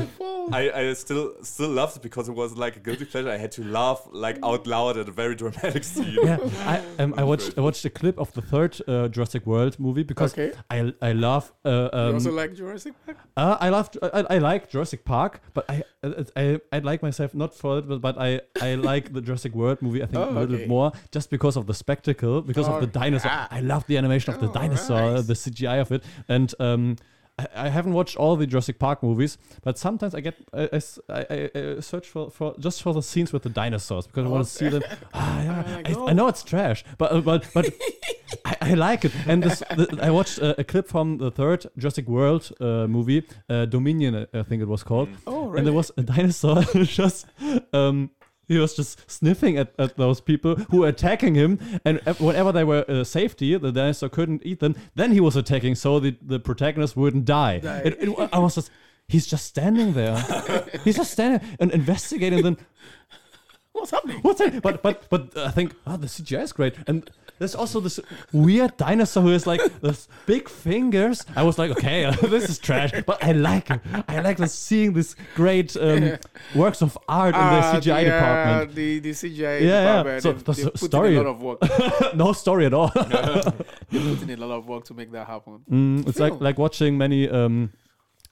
I, 0.51 0.71
I 0.71 0.93
still 0.93 1.33
still 1.43 1.69
loved 1.69 1.97
it 1.97 2.01
because 2.03 2.27
it 2.27 2.33
was 2.35 2.57
like 2.57 2.75
a 2.75 2.79
guilty 2.79 3.05
pleasure. 3.05 3.29
I 3.29 3.37
had 3.37 3.51
to 3.53 3.63
laugh 3.63 4.05
like 4.11 4.37
out 4.43 4.67
loud 4.67 4.97
at 4.97 5.07
a 5.07 5.11
very 5.11 5.35
dramatic 5.35 5.83
scene. 5.83 6.17
yeah, 6.23 6.37
I 6.65 6.81
um, 7.01 7.13
I 7.17 7.23
watched 7.23 7.57
I 7.57 7.61
watched 7.61 7.85
a 7.85 7.89
clip 7.89 8.19
of 8.19 8.31
the 8.33 8.41
third 8.41 8.77
uh, 8.87 9.07
Jurassic 9.07 9.45
World 9.45 9.79
movie 9.79 10.03
because 10.03 10.33
Okay. 10.33 10.51
I 10.69 10.93
I 11.01 11.13
love 11.29 11.45
uh, 11.65 11.89
you 11.93 11.99
um, 11.99 12.13
also 12.15 12.31
like 12.41 12.51
Jurassic 12.59 12.93
Park? 13.05 13.17
Uh, 13.35 13.57
I 13.65 13.69
love 13.75 13.87
I, 14.17 14.19
I 14.35 14.37
like 14.49 14.61
Jurassic 14.73 15.01
Park, 15.05 15.33
but 15.55 15.63
I 15.73 15.75
I 16.35 16.59
I 16.75 16.79
like 16.89 17.01
myself 17.07 17.33
not 17.33 17.51
for 17.61 17.71
it, 17.79 17.87
but, 17.89 17.99
but 18.07 18.15
I 18.27 18.29
I 18.69 18.75
like 18.91 19.05
the 19.15 19.21
Jurassic 19.27 19.53
World 19.55 19.79
movie. 19.81 20.01
I 20.03 20.07
think 20.07 20.17
Oh, 20.23 20.29
a 20.29 20.33
little 20.41 20.55
okay. 20.55 20.63
bit 20.65 20.69
more 20.77 20.91
just 21.15 21.29
because 21.35 21.55
of 21.59 21.65
the 21.65 21.73
spectacle, 21.83 22.41
because 22.41 22.67
of 22.67 22.77
the 22.83 22.89
Oh, 22.91 22.99
dinosaur. 23.01 23.31
ah. 23.33 23.47
I 23.59 23.61
love 23.61 23.83
the 23.87 23.97
animation 23.97 24.33
of 24.33 24.39
the 24.39 24.49
Oh, 24.49 24.53
dinosaur, 24.61 25.07
nice. 25.13 25.27
the 25.31 25.35
CGI 25.43 25.77
of 25.81 25.91
it, 25.91 26.03
and 26.27 26.49
um. 26.59 26.95
I- 27.39 27.47
I 27.65 27.69
haven't 27.69 27.93
watched 27.93 28.15
all 28.15 28.35
the 28.35 28.45
Jurassic 28.45 28.77
Park 28.79 29.01
movies, 29.01 29.37
but 29.63 29.77
sometimes 29.77 30.13
I 30.15 30.19
get 30.21 30.35
I 30.53 30.69
I 31.49 31.79
search 31.79 32.07
for, 32.07 32.29
for 32.29 32.55
just 32.59 32.81
for 32.83 32.93
the 32.93 33.01
scenes 33.01 33.33
with 33.33 33.41
the 33.43 33.49
dinosaurs 33.49 34.05
because 34.07 34.25
I 34.25 34.29
want 34.29 34.45
to 34.45 34.51
see 34.51 34.69
them. 34.69 34.83
Ah, 35.13 35.41
yeah, 35.43 35.81
I, 35.85 35.93
oh. 35.93 36.07
I 36.09 36.13
know 36.13 36.27
it's 36.27 36.43
trash, 36.43 36.83
but 36.97 37.11
uh, 37.11 37.21
but 37.21 37.47
but 37.53 37.65
I, 38.45 38.55
I 38.71 38.73
like 38.75 39.05
it. 39.05 39.13
And 39.27 39.41
this, 39.43 39.59
the, 39.75 39.99
I 40.01 40.09
watched 40.11 40.37
a, 40.39 40.59
a 40.59 40.63
clip 40.63 40.87
from 40.87 41.17
the 41.17 41.31
third 41.31 41.65
Jurassic 41.77 42.07
World 42.07 42.51
uh, 42.59 42.87
movie, 42.87 43.23
uh, 43.49 43.65
Dominion, 43.65 44.15
I- 44.15 44.39
I 44.39 44.43
think 44.43 44.61
it 44.61 44.67
was 44.67 44.83
called. 44.83 45.09
Oh, 45.25 45.47
really? 45.47 45.57
And 45.59 45.67
there 45.67 45.73
was 45.73 45.91
a 45.97 46.01
dinosaur 46.03 46.63
just. 46.83 47.25
Um, 47.73 48.09
he 48.47 48.57
was 48.57 48.75
just 48.75 49.09
sniffing 49.09 49.57
at, 49.57 49.73
at 49.77 49.97
those 49.97 50.21
people 50.21 50.55
who 50.55 50.81
were 50.81 50.87
attacking 50.87 51.35
him, 51.35 51.59
and 51.85 51.99
whenever 52.19 52.51
they 52.51 52.63
were 52.63 52.85
uh, 52.87 53.03
safety, 53.03 53.55
the 53.57 53.71
dinosaur 53.71 54.09
couldn't 54.09 54.41
eat 54.45 54.59
them. 54.59 54.75
Then 54.95 55.11
he 55.11 55.19
was 55.19 55.35
attacking, 55.35 55.75
so 55.75 55.99
the, 55.99 56.15
the 56.21 56.39
protagonist 56.39 56.95
wouldn't 56.97 57.25
die. 57.25 57.61
It, 57.63 57.97
it, 57.99 58.29
I 58.33 58.39
was 58.39 58.55
just, 58.55 58.71
he's 59.07 59.27
just 59.27 59.45
standing 59.45 59.93
there. 59.93 60.17
he's 60.83 60.97
just 60.97 61.11
standing 61.11 61.41
and 61.59 61.71
investigating. 61.71 62.43
Then 62.43 62.57
What's 63.83 63.91
happening? 63.91 64.19
What's 64.21 64.39
that? 64.39 64.61
But 64.61 64.81
but 64.81 65.09
but 65.09 65.35
I 65.37 65.51
think 65.51 65.75
oh 65.85 65.97
the 65.97 66.07
CGI 66.07 66.43
is 66.43 66.53
great, 66.53 66.75
and 66.87 67.11
there's 67.37 67.53
also 67.53 67.81
this 67.81 67.99
weird 68.31 68.77
dinosaur 68.77 69.23
who 69.23 69.29
has 69.31 69.45
like 69.45 69.59
this 69.81 70.07
big 70.25 70.47
fingers. 70.47 71.25
I 71.35 71.43
was 71.43 71.59
like, 71.59 71.71
okay, 71.71 72.09
this 72.21 72.47
is 72.47 72.59
trash, 72.59 72.93
but 73.05 73.21
I 73.21 73.33
like 73.33 73.69
it. 73.69 73.81
I 74.07 74.21
like 74.21 74.37
the, 74.37 74.47
seeing 74.47 74.93
this 74.93 75.17
great 75.35 75.75
um, 75.75 76.15
works 76.55 76.81
of 76.81 76.97
art 77.09 77.35
in 77.35 77.41
the 77.41 77.61
Ah, 77.61 77.73
CGI 77.75 77.85
yeah, 77.85 78.03
department. 78.03 78.75
The, 78.75 78.99
the 78.99 79.09
CGI 79.11 79.39
Yeah, 79.39 79.67
yeah. 79.67 79.97
department. 79.97 80.23
So 80.23 80.31
the 80.31 80.51
they've 80.53 80.65
s- 80.67 80.79
put 80.79 80.89
story- 80.91 81.15
a 81.17 81.21
lot 81.23 81.27
of 81.35 81.41
work. 81.43 81.59
no 82.15 82.31
story 82.31 82.65
at 82.67 82.73
all. 82.73 82.87
They've 82.95 84.17
put 84.19 84.29
in 84.29 84.41
a 84.41 84.45
lot 84.47 84.51
of 84.59 84.65
work 84.67 84.85
to 84.85 84.93
make 84.93 85.11
that 85.11 85.27
happen. 85.27 85.59
Mm, 85.69 86.07
it's 86.07 86.19
like 86.21 86.31
Film. 86.33 86.43
like 86.43 86.57
watching 86.57 86.97
many 86.97 87.27
um, 87.27 87.71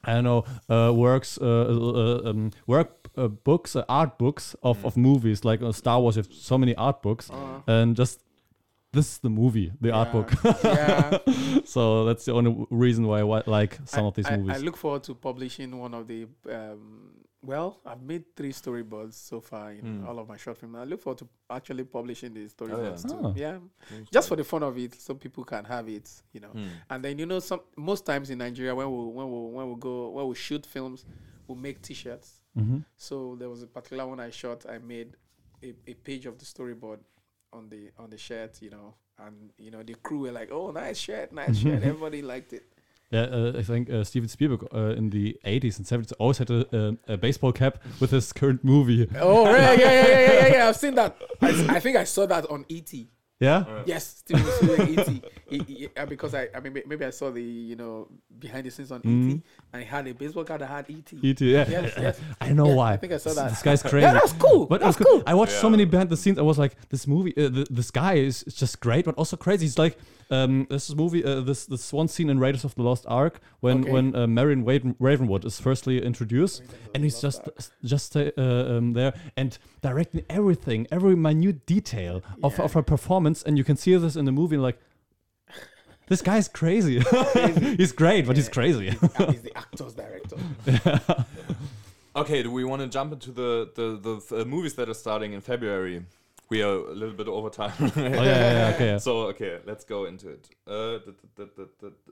I 0.06 0.14
don't 0.14 0.24
know 0.24 0.46
uh, 0.70 0.94
works 0.94 1.38
uh, 1.42 1.46
uh, 1.46 2.30
um, 2.30 2.52
work 2.68 3.01
uh, 3.18 3.28
books, 3.28 3.76
uh, 3.76 3.84
art 3.90 4.18
books 4.18 4.56
of, 4.64 4.84
of 4.86 4.96
movies. 4.98 5.44
Like 5.46 5.62
uh, 5.62 5.72
Star 5.72 6.00
Wars, 6.02 6.16
you 6.16 6.24
have 6.24 6.34
so 6.34 6.58
many 6.58 6.76
art 6.76 7.02
books, 7.02 7.30
Uh, 7.30 7.62
and 7.68 7.96
just 7.96 8.22
this 8.94 9.08
is 9.14 9.18
the 9.20 9.30
movie, 9.30 9.72
the 9.80 9.92
art 9.92 10.12
book. 10.12 10.32
yeah. 10.64 11.18
so 11.64 12.06
that's 12.06 12.26
the 12.26 12.34
only 12.34 12.52
w- 12.52 12.68
reason 12.70 13.08
why 13.08 13.20
I 13.22 13.42
like 13.46 13.80
some 13.86 14.04
I, 14.06 14.08
of 14.08 14.14
these 14.16 14.28
I, 14.28 14.38
movies. 14.38 14.58
I 14.58 14.60
look 14.66 14.78
forward 14.78 15.04
to 15.04 15.16
publishing 15.16 15.78
one 15.80 15.94
of 15.94 16.08
the. 16.08 16.28
Um, 16.50 17.12
well, 17.44 17.80
I've 17.86 18.04
made 18.04 18.36
three 18.36 18.52
storyboards 18.52 19.14
so 19.14 19.42
far 19.42 19.72
in 19.72 19.80
Hmm. 20.02 20.08
all 20.08 20.20
of 20.20 20.28
my 20.28 20.38
short 20.38 20.58
films. 20.60 20.76
I 20.78 20.84
look 20.84 21.02
forward 21.02 21.18
to 21.20 21.28
actually 21.50 21.86
publishing 21.86 22.34
the 22.36 22.46
storyboards 22.48 23.04
yeah. 23.06 23.12
too. 23.18 23.22
Ah. 23.24 23.34
Yeah, 23.36 23.58
just 24.12 24.28
for 24.30 24.36
the 24.36 24.44
fun 24.44 24.62
of 24.62 24.78
it, 24.78 24.94
so 24.94 25.16
people 25.16 25.44
can 25.44 25.64
have 25.66 25.88
it. 25.90 26.08
You 26.34 26.42
know, 26.42 26.50
Hmm. 26.50 26.68
and 26.90 27.04
then 27.04 27.18
you 27.18 27.26
know, 27.26 27.40
some 27.40 27.62
most 27.76 28.06
times 28.06 28.30
in 28.30 28.38
Nigeria 28.40 28.76
when 28.76 28.88
we 28.92 29.06
when 29.18 29.32
we 29.32 29.40
when 29.58 29.70
we 29.70 29.76
go 29.80 30.10
when 30.12 30.28
we 30.28 30.36
shoot 30.36 30.66
films, 30.68 31.04
we 31.48 31.56
make 31.56 31.82
T-shirts. 31.82 32.41
Hmm 32.56 32.80
So 32.98 33.36
there 33.40 33.50
was 33.50 33.64
a 33.64 33.68
particular 33.68 34.08
one 34.08 34.20
I 34.20 34.30
shot. 34.30 34.66
I 34.70 34.78
made 34.78 35.16
a, 35.64 35.74
a 35.88 35.94
page 35.94 36.26
of 36.26 36.38
the 36.38 36.46
storyboard 36.46 37.00
on 37.54 37.70
the 37.70 37.92
on 37.98 38.10
the 38.10 38.18
shirt. 38.18 38.62
You 38.62 38.72
know, 38.72 38.96
and 39.18 39.52
you 39.58 39.72
know 39.72 39.84
the 39.84 39.96
crew 39.96 40.20
were 40.20 40.32
like, 40.32 40.52
"Oh, 40.52 40.72
nice 40.72 40.98
shirt, 40.98 41.32
nice 41.32 41.58
shirt." 41.58 41.84
Everybody 41.84 42.22
liked 42.22 42.54
it. 42.54 42.64
Yeah, 43.12 43.24
uh, 43.24 43.54
I 43.58 43.64
think 43.64 43.90
uh, 43.90 44.06
Steven 44.06 44.30
Spielberg 44.30 44.70
uh, 44.74 44.96
in 44.96 45.10
the 45.10 45.38
80s 45.46 45.78
and 45.78 45.86
70s 45.86 46.14
always 46.18 46.38
had 46.38 46.50
a, 46.50 46.98
a, 47.08 47.14
a 47.14 47.18
baseball 47.18 47.52
cap 47.52 47.78
with 48.00 48.12
his 48.12 48.32
current 48.32 48.64
movie. 48.64 49.06
Oh, 49.20 49.44
right. 49.44 49.78
yeah, 49.78 49.92
yeah, 49.92 49.92
yeah, 49.92 50.08
yeah, 50.08 50.32
yeah, 50.32 50.48
yeah. 50.54 50.68
I've 50.70 50.78
seen 50.78 50.96
that. 50.96 51.18
I, 51.42 51.76
I 51.76 51.80
think 51.82 51.98
I 51.98 52.06
saw 52.06 52.26
that 52.28 52.50
on 52.50 52.66
ET. 52.70 52.90
Yeah? 53.42 53.66
Yes, 53.88 54.18
Steven 54.20 54.46
Spielberg 54.46 55.00
ET. 55.00 55.10
He, 55.50 55.58
he, 55.68 55.88
uh, 55.98 56.06
because 56.06 56.36
I, 56.36 56.48
I 56.56 56.60
mean, 56.60 56.80
maybe 56.86 57.04
I 57.04 57.10
saw 57.10 57.32
the, 57.32 57.42
you 57.42 57.76
know, 57.76 58.08
behind 58.40 58.68
the 58.68 58.70
scenes 58.70 58.92
on 58.92 59.02
Mhm. 59.02 59.38
ET, 59.38 59.42
and 59.74 59.82
he 59.84 59.88
had 59.90 60.08
a 60.08 60.14
baseball 60.14 60.44
card 60.44 60.62
that 60.62 60.68
had 60.68 60.86
ET. 60.90 61.12
E.T. 61.12 61.52
Yeah. 61.52 61.66
Yes, 61.68 61.94
yes. 62.00 62.20
I 62.40 62.54
know 62.54 62.68
Yeah, 62.70 62.76
why. 62.76 62.94
I 62.94 62.98
think 62.98 63.14
I 63.14 63.18
saw 63.18 63.34
that. 63.34 63.50
This 63.50 63.64
guy's 63.64 63.82
crazy. 63.92 64.04
Yeah, 64.06 64.14
that's 64.14 64.34
cool. 64.34 64.68
But 64.68 64.76
it 64.82 64.84
that's 64.86 65.00
was 65.00 65.08
cool. 65.08 65.24
I 65.26 65.34
watched 65.34 65.54
so 65.54 65.70
many 65.72 65.86
behind 65.86 66.10
the 66.10 66.18
scenes. 66.18 66.38
I 66.38 66.44
was 66.44 66.60
like, 66.60 66.76
this 66.90 67.08
movie, 67.08 67.34
uh, 67.36 67.50
th- 67.50 67.68
this 67.72 67.90
guy 67.90 68.14
is, 68.14 68.44
is 68.44 68.54
just 68.54 68.80
great, 68.80 69.06
but 69.06 69.16
also 69.16 69.36
crazy. 69.38 69.66
He's 69.66 69.80
like, 69.80 69.98
um, 70.32 70.66
this 70.70 70.90
is 70.90 70.96
movie, 70.96 71.24
uh, 71.24 71.42
this 71.42 71.66
this 71.66 71.92
one 71.94 72.08
scene 72.08 72.30
in 72.30 72.40
Raiders 72.40 72.64
of 72.64 72.74
the 72.76 72.82
Lost 72.84 73.06
Ark 73.08 73.40
when 73.60 73.82
Okay. 73.82 73.92
when 73.92 74.16
uh, 74.16 74.28
Marion 74.28 74.64
Raven- 74.66 74.96
Ravenwood 75.00 75.46
is 75.46 75.60
firstly 75.60 76.02
introduced, 76.04 76.64
and 76.96 77.04
he's 77.04 77.22
just 77.22 77.42
just 77.84 78.16
uh, 78.16 78.32
um, 78.38 78.94
there 78.94 79.14
and 79.36 79.58
directing 79.82 80.24
everything, 80.30 80.88
every 80.92 81.16
minute 81.16 81.66
detail 81.66 82.22
of, 82.44 82.58
Yeah. 82.58 82.66
of 82.66 82.74
her 82.74 82.84
performance, 82.84 83.44
and 83.44 83.58
you 83.58 83.64
can 83.64 83.76
see 83.78 83.96
this 83.98 84.16
in 84.16 84.26
the 84.26 84.32
movie. 84.32 84.58
Like, 84.58 84.80
this 86.08 86.22
guy's 86.22 86.48
crazy. 86.48 87.02
he's 87.78 87.92
great, 87.92 88.26
but 88.26 88.36
he's 88.38 88.50
crazy. 88.50 88.90
He's 89.30 89.42
the 89.44 89.54
actor's 89.56 89.94
director. 89.94 90.38
Okay, 92.14 92.44
do 92.44 92.52
we 92.52 92.66
want 92.66 92.82
to 92.82 92.90
jump 92.90 93.14
into 93.14 93.32
the, 93.32 93.72
the, 93.74 94.20
the 94.30 94.42
uh, 94.42 94.44
movies 94.46 94.74
that 94.74 94.90
are 94.90 94.94
starting 94.94 95.32
in 95.32 95.40
February? 95.40 96.04
We 96.52 96.62
are 96.64 96.74
a 96.74 96.94
little 96.94 97.16
bit 97.16 97.30
over 97.30 97.50
time. 97.50 97.72
oh 97.80 97.92
yeah, 97.96 98.10
yeah, 98.10 98.52
yeah, 98.52 98.72
okay. 98.76 98.86
yeah. 98.88 98.98
So 98.98 99.20
okay, 99.30 99.60
let's 99.66 99.86
go 99.86 100.04
into 100.04 100.28
it. 100.28 100.50
Uh, 100.68 101.00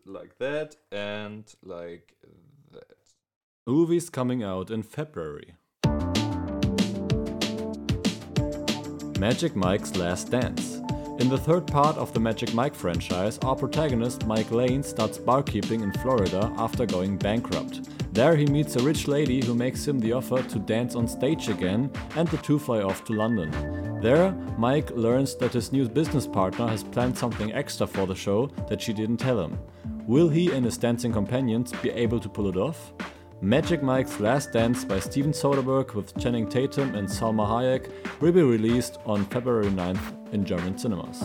like 0.05 0.37
that 0.37 0.77
and 0.93 1.43
like 1.61 2.15
that. 2.71 2.95
Movies 3.67 4.09
coming 4.09 4.41
out 4.41 4.71
in 4.71 4.81
February. 4.81 5.55
Magic 9.19 9.57
Mike's 9.57 9.97
Last 9.97 10.31
Dance. 10.31 10.77
In 11.19 11.27
the 11.27 11.37
third 11.37 11.67
part 11.67 11.97
of 11.97 12.13
the 12.13 12.21
Magic 12.21 12.53
Mike 12.53 12.73
franchise, 12.73 13.39
our 13.39 13.57
protagonist 13.57 14.25
Mike 14.25 14.51
Lane 14.51 14.83
starts 14.83 15.17
barkeeping 15.17 15.83
in 15.83 15.91
Florida 16.01 16.49
after 16.55 16.85
going 16.85 17.17
bankrupt. 17.17 17.89
There 18.13 18.37
he 18.37 18.45
meets 18.45 18.77
a 18.77 18.83
rich 18.83 19.05
lady 19.09 19.45
who 19.45 19.53
makes 19.53 19.85
him 19.85 19.99
the 19.99 20.13
offer 20.13 20.41
to 20.41 20.59
dance 20.59 20.95
on 20.95 21.09
stage 21.09 21.49
again, 21.49 21.91
and 22.15 22.25
the 22.29 22.37
two 22.37 22.57
fly 22.57 22.81
off 22.81 23.03
to 23.03 23.13
London. 23.13 23.88
There, 24.01 24.31
Mike 24.57 24.91
learns 24.91 25.35
that 25.35 25.51
his 25.51 25.73
new 25.73 25.89
business 25.89 26.25
partner 26.25 26.67
has 26.67 26.85
planned 26.85 27.17
something 27.17 27.51
extra 27.51 27.85
for 27.85 28.07
the 28.07 28.15
show 28.15 28.47
that 28.69 28.81
she 28.81 28.93
didn't 28.93 29.17
tell 29.17 29.37
him. 29.37 29.59
Will 30.07 30.29
he 30.29 30.53
and 30.53 30.63
his 30.63 30.77
dancing 30.77 31.11
companions 31.11 31.73
be 31.83 31.89
able 31.89 32.21
to 32.21 32.29
pull 32.29 32.47
it 32.47 32.55
off? 32.55 32.93
Magic 33.41 33.83
Mike's 33.83 34.21
Last 34.21 34.53
Dance 34.53 34.85
by 34.85 34.99
Steven 34.99 35.33
Soderbergh 35.33 35.93
with 35.95 36.17
Channing 36.17 36.47
Tatum 36.47 36.95
and 36.95 37.09
Salma 37.09 37.45
Hayek 37.45 37.91
will 38.21 38.31
be 38.31 38.41
released 38.41 38.99
on 39.05 39.25
February 39.25 39.67
9th 39.71 40.33
in 40.33 40.45
German 40.45 40.77
cinemas. 40.77 41.21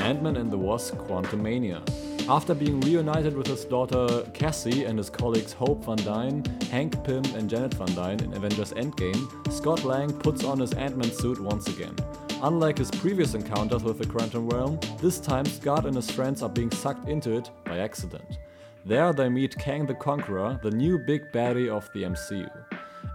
Ant-Man 0.00 0.36
and 0.36 0.50
the 0.50 0.58
Wasp 0.58 0.94
Quantumania. 0.94 1.82
After 2.30 2.54
being 2.54 2.78
reunited 2.82 3.36
with 3.36 3.48
his 3.48 3.64
daughter 3.64 4.22
Cassie 4.34 4.84
and 4.84 4.96
his 4.96 5.10
colleagues 5.10 5.52
Hope 5.52 5.84
Van 5.84 5.96
Dyne, 5.96 6.44
Hank 6.70 7.02
Pym 7.02 7.24
and 7.34 7.50
Janet 7.50 7.74
Van 7.74 7.92
Dyne 7.96 8.20
in 8.20 8.32
Avengers 8.34 8.72
Endgame, 8.72 9.52
Scott 9.52 9.82
Lang 9.82 10.12
puts 10.16 10.44
on 10.44 10.60
his 10.60 10.72
Ant-Man 10.74 11.10
suit 11.10 11.40
once 11.40 11.66
again. 11.66 11.96
Unlike 12.40 12.78
his 12.78 12.90
previous 12.92 13.34
encounters 13.34 13.82
with 13.82 13.98
the 13.98 14.06
Quantum 14.06 14.48
Realm, 14.48 14.78
this 15.00 15.18
time 15.18 15.44
Scott 15.44 15.86
and 15.86 15.96
his 15.96 16.08
friends 16.08 16.40
are 16.44 16.48
being 16.48 16.70
sucked 16.70 17.08
into 17.08 17.36
it 17.36 17.50
by 17.64 17.78
accident. 17.78 18.38
There 18.84 19.12
they 19.12 19.28
meet 19.28 19.58
Kang 19.58 19.84
the 19.84 19.94
Conqueror, 19.94 20.60
the 20.62 20.70
new 20.70 21.00
big 21.00 21.32
baddie 21.32 21.68
of 21.68 21.90
the 21.94 22.04
MCU. 22.04 22.48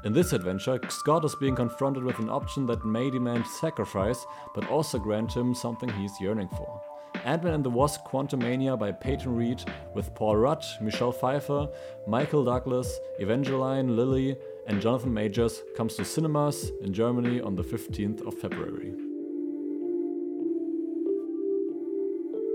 In 0.04 0.12
this 0.12 0.34
adventure, 0.34 0.78
Scott 0.90 1.24
is 1.24 1.38
being 1.40 1.56
confronted 1.56 2.04
with 2.04 2.20
an 2.20 2.30
option 2.30 2.66
that 2.66 2.84
may 2.84 3.10
demand 3.10 3.48
sacrifice, 3.48 4.26
but 4.54 4.70
also 4.70 5.00
grant 5.00 5.34
him 5.34 5.56
something 5.56 5.88
he's 5.88 6.20
yearning 6.20 6.50
for. 6.50 6.82
Ant-Man 7.26 7.56
and 7.56 7.64
the 7.64 7.72
Wasp 7.72 8.06
Quantumania 8.06 8.78
by 8.78 8.92
Peyton 8.92 9.36
Reed 9.36 9.64
with 9.96 10.14
Paul 10.14 10.38
Rudd, 10.38 10.64
Michelle 10.80 11.12
Pfeiffer, 11.12 11.68
Michael 12.06 12.46
Douglas, 12.46 13.00
Evangeline 13.20 13.96
Lilly, 13.96 14.38
and 14.68 14.80
Jonathan 14.80 15.12
Majors 15.12 15.64
comes 15.76 15.96
to 15.96 16.06
cinemas 16.06 16.72
in 16.82 16.94
Germany 16.94 17.42
on 17.42 17.56
the 17.56 17.64
15th 17.64 18.22
of 18.28 18.36
February. 18.36 18.94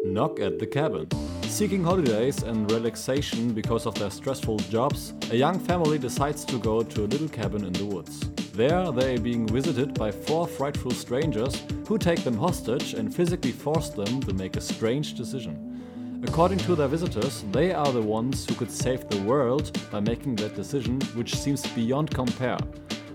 Knock 0.05 0.39
at 0.39 0.61
the 0.61 0.67
Cabin. 0.67 1.09
Seeking 1.43 1.83
holidays 1.83 2.45
and 2.45 2.71
relaxation 2.71 3.53
because 3.53 3.87
of 3.87 3.97
their 3.97 4.11
stressful 4.11 4.59
jobs, 4.59 5.15
a 5.33 5.37
young 5.37 5.59
family 5.59 5.99
decides 5.99 6.45
to 6.45 6.59
go 6.61 6.85
to 6.85 7.05
a 7.05 7.09
little 7.09 7.29
cabin 7.29 7.65
in 7.65 7.73
the 7.73 7.85
woods. 7.85 8.25
There, 8.61 8.93
they 8.93 9.15
are 9.15 9.21
being 9.21 9.47
visited 9.47 9.95
by 9.95 10.11
four 10.11 10.47
frightful 10.47 10.91
strangers 10.91 11.63
who 11.89 11.97
take 11.97 12.23
them 12.25 12.37
hostage 12.37 12.93
and 12.93 13.15
physically 13.15 13.53
force 13.53 13.89
them 13.89 14.21
to 14.21 14.35
make 14.35 14.55
a 14.55 14.61
strange 14.61 15.15
decision. 15.15 16.23
According 16.29 16.59
to 16.59 16.75
their 16.75 16.87
visitors, 16.87 17.43
they 17.53 17.73
are 17.73 17.91
the 17.91 18.03
ones 18.03 18.47
who 18.47 18.55
could 18.55 18.71
save 18.71 19.09
the 19.09 19.23
world 19.23 19.75
by 19.91 20.01
making 20.01 20.37
that 20.37 20.57
decision, 20.57 21.01
which 21.15 21.35
seems 21.37 21.67
beyond 21.69 22.11
compare. 22.11 22.59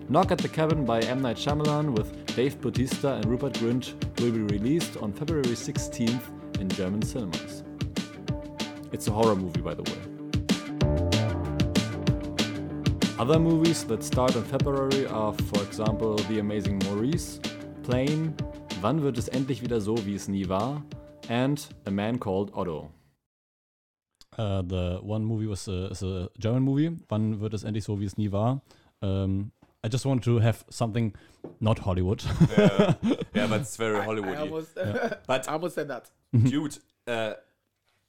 Knock 0.09 0.31
at 0.31 0.39
the 0.39 0.49
Cabin 0.49 0.83
by 0.83 1.01
M. 1.01 1.21
Night 1.21 1.37
Shyamalan 1.37 1.91
with 1.95 2.25
Dave 2.35 2.59
Bautista 2.59 3.13
and 3.13 3.25
Rupert 3.25 3.53
Grint 3.53 3.93
will 4.21 4.31
be 4.31 4.55
released 4.55 4.97
on 4.97 5.13
February 5.13 5.45
16th 5.45 6.59
in 6.59 6.69
German 6.69 7.03
cinemas. 7.03 7.63
It's 8.91 9.07
a 9.07 9.11
horror 9.11 9.35
movie, 9.35 9.61
by 9.61 9.75
the 9.75 9.83
way. 9.83 10.14
Other 13.17 13.39
movies 13.39 13.85
that 13.85 14.03
start 14.03 14.35
in 14.35 14.43
February 14.43 15.07
are, 15.07 15.33
for 15.33 15.61
example, 15.63 16.15
The 16.27 16.39
Amazing 16.39 16.79
Maurice, 16.85 17.39
Plane, 17.83 18.35
Wann 18.81 19.01
wird 19.01 19.17
es 19.17 19.29
endlich 19.29 19.61
wieder 19.61 19.79
so, 19.79 19.95
wie 20.05 20.15
es 20.15 20.27
nie 20.27 20.47
war, 20.49 20.83
and 21.29 21.65
A 21.85 21.91
Man 21.91 22.19
Called 22.19 22.51
Otto. 22.53 22.91
Uh, 24.37 24.61
the 24.63 24.99
one 25.01 25.23
movie 25.23 25.47
was 25.47 25.67
a, 25.69 25.87
is 25.91 26.03
a 26.03 26.29
German 26.37 26.63
movie. 26.63 26.91
Wann 27.07 27.39
wird 27.39 27.53
es 27.53 27.63
endlich 27.63 27.85
so, 27.85 27.99
wie 28.01 28.05
es 28.05 28.17
nie 28.17 28.31
war? 28.33 28.61
Um, 29.01 29.51
I 29.83 29.87
just 29.87 30.05
wanted 30.05 30.23
to 30.25 30.39
have 30.39 30.65
something 30.69 31.13
not 31.61 31.79
Hollywood. 31.79 32.23
Yeah, 32.57 32.93
yeah 33.33 33.47
but 33.47 33.61
it's 33.61 33.77
very 33.77 33.97
I, 33.97 34.01
I 34.01 34.05
Hollywoody. 34.05 34.39
almost, 34.39 34.75
But 34.75 35.27
I 35.47 35.51
almost 35.53 35.75
said 35.75 35.87
that. 35.87 36.11
dude, 36.33 36.77
uh, 37.07 37.35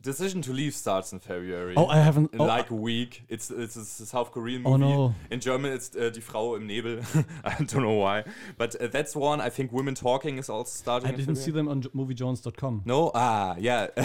Decision 0.06 0.40
to 0.42 0.52
Leave 0.52 0.74
starts 0.74 1.12
in 1.12 1.18
February. 1.18 1.74
oh, 1.76 1.86
I 1.86 1.98
haven't. 2.08 2.32
in 2.32 2.40
oh, 2.40 2.44
like 2.56 2.70
a 2.70 2.74
week. 2.90 3.12
It's 3.28 3.50
it's 3.50 3.76
a 3.76 3.84
South 4.14 4.30
Korean 4.30 4.62
movie. 4.62 4.74
oh 4.74 4.76
no. 4.76 5.14
In 5.32 5.40
German, 5.40 5.72
it's 5.72 5.88
uh, 5.96 6.10
Die 6.14 6.20
Frau 6.20 6.54
im 6.56 6.66
Nebel. 6.66 7.00
I 7.44 7.54
don't 7.70 7.82
know 7.82 7.98
why, 8.06 8.24
but 8.56 8.70
uh, 8.76 8.86
that's 8.96 9.14
one. 9.16 9.38
I 9.48 9.50
think 9.56 9.72
Women 9.78 9.94
Talking 9.94 10.38
is 10.38 10.48
also 10.48 10.70
starting. 10.82 11.08
I 11.10 11.16
didn't 11.20 11.40
see 11.46 11.50
them 11.58 11.68
on 11.68 11.82
moviejones.com. 11.82 12.82
No, 12.84 13.10
ah, 13.14 13.56
yeah, 13.58 13.88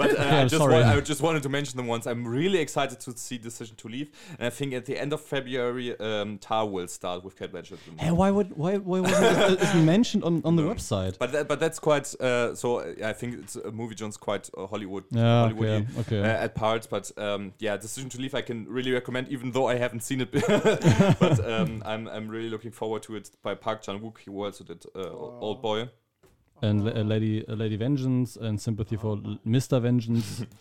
but 0.00 0.10
uh, 0.18 0.24
Yeah, 0.26 0.40
I 0.40 0.44
just 0.44 0.56
sorry. 0.62 0.76
I 0.76 1.00
just 1.00 1.20
wanted 1.26 1.42
to 1.42 1.50
mention 1.58 1.76
them 1.76 1.86
once. 1.94 2.04
I'm 2.06 2.24
really 2.26 2.60
excited 2.66 2.98
to 3.00 3.10
see 3.26 3.36
Decision 3.50 3.76
to 3.82 3.86
Leave, 3.94 4.08
and 4.38 4.46
I 4.46 4.50
think 4.58 4.72
at 4.72 4.84
the 4.86 4.96
end 4.98 5.12
of 5.12 5.20
February, 5.20 5.88
um, 6.00 6.38
Tar 6.38 6.66
will 6.74 6.88
start 6.88 7.18
with 7.24 7.36
Cate 7.38 7.52
Blanchett. 7.52 7.78
Hey, 7.98 8.10
why 8.20 8.30
would 8.36 8.56
why 8.56 8.72
why 8.90 9.00
wasn't 9.00 9.52
it 9.52 9.62
isn't 9.66 9.84
mentioned 9.84 10.22
on, 10.24 10.34
on 10.48 10.56
the 10.56 10.62
No. 10.62 10.72
website? 10.74 11.14
But 11.18 11.30
that, 11.32 11.44
but 11.50 11.58
that's 11.60 11.78
quite 11.88 12.06
uh, 12.20 12.54
so. 12.54 12.68
uh, 12.78 13.10
I 13.10 13.12
think 13.12 13.30
it's 13.42 13.56
a 13.56 13.70
moviejones 13.80 14.16
quite 14.18 14.48
uh, 14.56 14.66
Hollywood 14.72 15.04
Yeah, 15.10 15.25
Hollywoody 15.26 15.98
okay, 15.98 16.00
okay. 16.00 16.20
uh, 16.20 16.44
at 16.44 16.54
parts. 16.54 16.86
But 16.86 17.10
um, 17.18 17.52
yeah, 17.58 17.76
Decision 17.76 18.08
to 18.10 18.18
Leave 18.20 18.34
I 18.34 18.42
can 18.42 18.66
really 18.68 18.92
recommend, 18.92 19.28
even 19.28 19.50
though 19.52 19.66
I 19.66 19.76
haven't 19.76 20.00
seen 20.02 20.20
it. 20.20 20.30
but 21.20 21.44
um, 21.48 21.82
I'm 21.84 22.08
I'm 22.08 22.28
really 22.28 22.48
looking 22.50 22.72
forward 22.72 23.02
to 23.04 23.16
it 23.16 23.30
by 23.42 23.54
Park 23.54 23.82
Chan 23.82 23.98
Wook. 24.00 24.18
He 24.18 24.30
also 24.30 24.64
did 24.64 24.84
uh, 24.94 25.10
Old 25.10 25.62
Boy. 25.62 25.88
and 26.62 26.84
La- 26.84 26.92
uh, 26.92 27.02
Lady 27.04 27.44
uh, 27.48 27.54
Lady 27.54 27.76
Vengeance 27.76 28.36
and 28.36 28.60
Sympathy 28.60 28.96
for 28.96 29.12
L- 29.24 29.38
Mr. 29.46 29.80
Vengeance. 29.80 30.44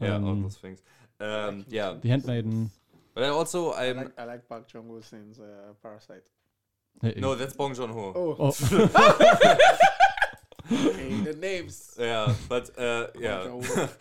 Yeah, 0.00 0.14
all 0.14 0.30
um, 0.30 0.42
those 0.42 0.56
things. 0.56 0.82
Um, 1.20 1.64
yeah, 1.68 1.94
The 2.00 2.08
Handmaiden. 2.08 2.70
But 3.14 3.22
I 3.22 3.28
also 3.28 3.70
I 3.70 3.90
I'm 3.90 3.96
like, 3.98 4.18
I 4.18 4.24
like 4.24 4.48
Park 4.48 4.66
Chung 4.66 4.88
Woo 4.88 5.00
since 5.00 5.38
uh, 5.38 5.74
Parasite. 5.80 6.24
Hey, 7.00 7.14
no, 7.18 7.36
that's 7.36 7.54
Bong 7.54 7.72
Joon 7.72 7.90
Ho. 7.90 8.12
Oh, 8.16 8.36
Oh, 8.40 8.48
okay, 8.48 9.56
the 11.24 11.36
names. 11.38 11.94
Yeah, 11.98 12.34
but 12.48 12.70
uh, 12.78 13.06
yeah, 13.18 13.50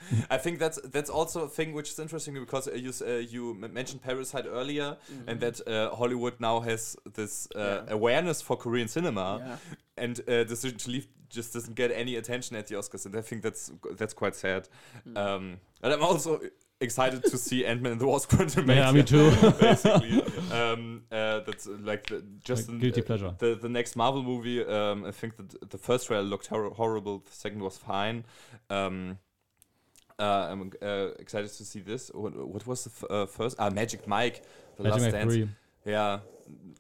I 0.29 0.37
think 0.37 0.59
that's 0.59 0.79
that's 0.83 1.09
also 1.09 1.43
a 1.43 1.47
thing 1.49 1.73
which 1.73 1.89
is 1.91 1.99
interesting 1.99 2.33
because 2.33 2.67
uh, 2.67 2.73
you 2.73 2.91
uh, 3.05 3.11
you 3.33 3.53
mentioned 3.55 4.01
Parasite 4.01 4.45
earlier, 4.47 4.97
and 5.27 5.39
that 5.39 5.59
uh, 5.67 5.95
Hollywood 5.95 6.39
now 6.39 6.59
has 6.61 6.95
this 7.13 7.47
uh, 7.55 7.59
Mm-hmm. 7.61 7.87
Yeah. 7.87 7.93
awareness 7.93 8.41
for 8.41 8.57
Korean 8.57 8.87
cinema, 8.87 9.39
Yeah. 9.39 9.57
and 10.03 10.19
uh, 10.27 10.43
Decision 10.43 10.77
to 10.79 10.91
Leave 10.91 11.07
just 11.29 11.53
doesn't 11.53 11.75
get 11.75 11.91
any 11.91 12.15
attention 12.17 12.57
at 12.57 12.67
the 12.67 12.75
Oscars, 12.75 13.05
and 13.05 13.15
I 13.15 13.21
think 13.21 13.41
that's 13.43 13.71
that's 13.97 14.13
quite 14.13 14.35
sad. 14.35 14.67
Mm. 15.07 15.17
Um, 15.17 15.57
and 15.83 15.93
I'm 15.93 16.03
also 16.03 16.39
excited 16.81 17.23
to 17.23 17.37
see 17.37 17.65
Ant 17.65 17.81
Man 17.81 17.93
and 17.93 18.01
the 18.01 18.07
Wasp: 18.07 18.29
Quantum 18.29 18.69
yeah, 18.69 18.91
me 18.91 19.03
too. 19.03 19.31
basically. 19.59 20.21
um, 20.51 21.03
uh, 21.11 21.39
that's 21.41 21.67
uh, 21.67 21.77
like 21.81 22.07
the, 22.07 22.23
just 22.43 22.67
Like 22.67 22.73
an- 22.73 22.79
guilty 22.79 23.01
uh, 23.01 23.05
pleasure. 23.05 23.35
The 23.37 23.55
the 23.55 23.69
next 23.69 23.95
Marvel 23.95 24.23
movie. 24.23 24.63
Um, 24.65 25.05
I 25.05 25.11
think 25.11 25.37
that 25.37 25.69
the 25.69 25.77
first 25.77 26.07
trailer 26.07 26.23
looked 26.23 26.47
hor- 26.47 26.71
horrible. 26.71 27.19
The 27.19 27.31
second 27.31 27.61
was 27.61 27.77
fine. 27.77 28.25
Um, 28.69 29.17
uh, 30.19 30.47
I'm 30.51 30.71
uh, 30.81 31.07
excited 31.19 31.51
to 31.51 31.65
see 31.65 31.79
this. 31.79 32.11
What, 32.13 32.35
what 32.35 32.67
was 32.67 32.83
the 32.83 32.91
f- 32.91 33.11
uh, 33.11 33.25
first? 33.25 33.55
Ah, 33.59 33.69
Magic 33.69 34.07
Mike. 34.07 34.43
The 34.77 34.83
Magic 34.83 34.93
Last 34.93 35.03
Mike 35.03 35.11
Dance. 35.13 35.33
3. 35.33 35.49
Yeah. 35.85 36.19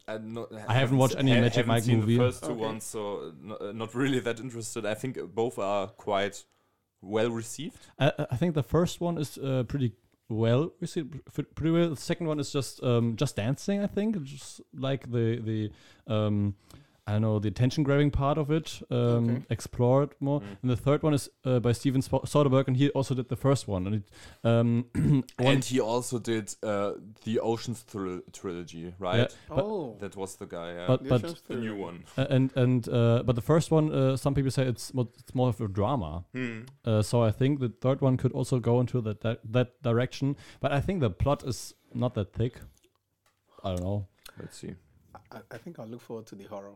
I'm 0.07 0.33
not- 0.33 0.49
I 0.67 0.73
haven't 0.73 0.97
watched 0.97 1.15
any 1.17 1.31
Magic 1.31 1.65
Mike 1.65 1.83
seen 1.83 2.01
movie. 2.01 2.17
The 2.17 2.23
first 2.23 2.43
two 2.43 2.51
Okay. 2.51 2.59
ones, 2.61 2.83
so 2.83 3.33
no, 3.41 3.55
uh, 3.55 3.71
not 3.71 3.95
really 3.95 4.19
that 4.19 4.39
interested. 4.39 4.85
I 4.85 4.93
think 4.93 5.17
both 5.33 5.57
are 5.57 5.87
quite 5.87 6.43
well 7.01 7.29
received. 7.29 7.77
I, 7.99 8.11
I 8.31 8.35
think 8.35 8.55
the 8.55 8.63
first 8.63 9.01
one 9.01 9.17
is 9.17 9.37
uh, 9.37 9.63
pretty 9.67 9.93
well 10.29 10.71
received, 10.79 11.19
pretty 11.55 11.71
well. 11.71 11.89
The 11.89 11.95
second 11.95 12.27
one 12.27 12.39
is 12.39 12.51
just 12.51 12.81
um, 12.83 13.15
just 13.15 13.35
dancing. 13.35 13.83
I 13.83 13.87
think, 13.87 14.21
just 14.23 14.61
like 14.73 15.11
the 15.11 15.39
the 15.39 15.71
um, 16.13 16.55
I 17.07 17.13
don't 17.13 17.21
know 17.23 17.39
the 17.39 17.47
attention 17.47 17.83
grabbing 17.83 18.11
part 18.11 18.37
of 18.37 18.51
it 18.51 18.79
um, 18.91 18.97
Okay. 19.29 19.41
explored 19.49 20.09
more. 20.19 20.39
Mm. 20.41 20.57
And 20.61 20.71
the 20.71 20.75
third 20.77 21.01
one 21.01 21.15
is 21.15 21.29
uh, 21.43 21.59
by 21.59 21.71
Steven 21.73 22.01
Soderbergh, 22.01 22.67
and 22.67 22.77
he 22.77 22.89
also 22.91 23.15
did 23.15 23.27
the 23.27 23.35
first 23.35 23.67
one. 23.67 23.87
And 23.87 23.95
it 23.95 24.03
um, 24.43 24.85
one, 24.95 25.23
And 25.39 25.63
he 25.65 25.79
also 25.79 26.19
did 26.19 26.53
uh, 26.61 26.93
the 27.25 27.39
Ocean's 27.39 27.83
Thril- 27.91 28.21
trilogy, 28.31 28.93
right? 28.99 29.35
But- 29.49 29.63
oh, 29.63 29.97
That 29.99 30.15
was 30.15 30.35
the 30.35 30.45
guy. 30.45 30.73
Yeah. 30.73 30.87
but 30.87 31.03
The 31.03 31.09
but 31.09 31.41
the 31.47 31.55
new 31.55 31.75
one. 31.75 32.03
uh, 32.17 32.27
and 32.29 32.51
and 32.55 32.87
uh, 32.87 33.23
but 33.25 33.35
the 33.35 33.41
first 33.41 33.71
one, 33.71 33.91
uh, 33.91 34.15
some 34.15 34.35
people 34.35 34.51
say 34.51 34.67
it's 34.67 34.93
mo- 34.93 35.11
it's 35.19 35.33
more 35.33 35.49
of 35.49 35.59
a 35.59 35.67
drama. 35.67 36.23
Uh, 36.85 37.01
so 37.01 37.23
I 37.23 37.31
think 37.31 37.59
the 37.59 37.69
third 37.81 38.01
one 38.01 38.15
could 38.17 38.31
also 38.31 38.59
go 38.59 38.79
into 38.79 39.01
that 39.01 39.21
that, 39.21 39.39
that 39.53 39.81
direction. 39.81 40.35
But 40.59 40.71
I 40.71 40.79
think 40.81 41.01
the 41.01 41.09
plot 41.09 41.43
is 41.47 41.73
not 41.93 42.13
that 42.13 42.33
thick. 42.33 42.61
I 43.63 43.69
don't 43.69 43.81
know. 43.83 44.07
Let's 44.39 44.57
see. 44.59 44.75
I, 45.31 45.39
I 45.55 45.57
think 45.57 45.79
I'll 45.79 45.87
look 45.89 46.01
forward 46.01 46.27
to 46.27 46.35
the 46.35 46.45
horror. 46.45 46.75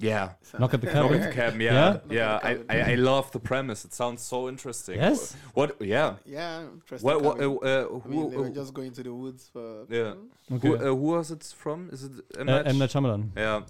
Yeah. 0.00 0.30
So- 0.42 0.58
Knock 0.58 0.74
at 0.74 0.80
the 0.80 0.86
Knock 0.86 0.94
cabin. 1.10 1.20
at 1.22 1.28
the 1.28 1.34
Cabin, 1.34 1.60
yeah, 1.60 1.72
Yeah? 1.72 2.00
yeah. 2.10 2.26
Knock 2.32 2.44
at 2.44 2.64
I, 2.70 2.90
I, 2.90 2.92
I 2.92 2.94
love 2.94 3.30
the 3.32 3.40
premise. 3.40 3.84
It 3.84 3.92
sounds 3.94 4.22
so 4.22 4.48
interesting. 4.48 4.96
Yes? 4.96 5.36
What? 5.54 5.76
Yeah. 5.80 6.14
Yeah, 6.24 6.62
interesting. 6.62 7.06
What? 7.06 7.22
what 7.22 7.36
uh, 7.36 7.40
cabin. 7.40 7.58
uh, 7.62 8.00
I 8.04 8.08
mean, 8.08 8.30
they 8.30 8.36
were 8.36 8.46
uh, 8.46 8.50
just 8.50 8.72
going 8.74 8.92
to 8.92 9.02
the 9.02 9.12
woods 9.14 9.48
for. 9.52 9.86
yeah. 9.90 10.14
Okay. 10.52 10.68
Who, 10.68 10.76
uh, 10.76 10.80
who 10.80 10.94
was 10.94 11.30
it 11.30 11.42
from? 11.56 11.90
Is 11.92 12.04
it 12.04 12.12
M. 12.38 12.48
Uh, 12.48 12.62
M. 12.64 12.78
Night 12.78 12.90
Shyamalan. 12.90 13.30
Yeah. 13.36 13.62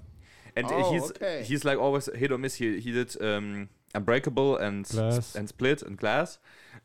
And 0.56 0.66
Oh, 0.70 0.92
he's 0.92 1.10
okay. 1.12 1.42
he's 1.44 1.64
like 1.64 1.78
always 1.78 2.08
hit 2.14 2.32
or 2.32 2.38
miss. 2.38 2.56
He 2.56 2.80
he 2.80 2.90
did 2.92 3.20
um, 3.22 3.68
Unbreakable 3.94 4.56
and 4.56 4.84
Glass. 4.88 5.34
and 5.36 5.48
Split 5.48 5.82
and 5.82 5.96
Glass, 5.96 6.38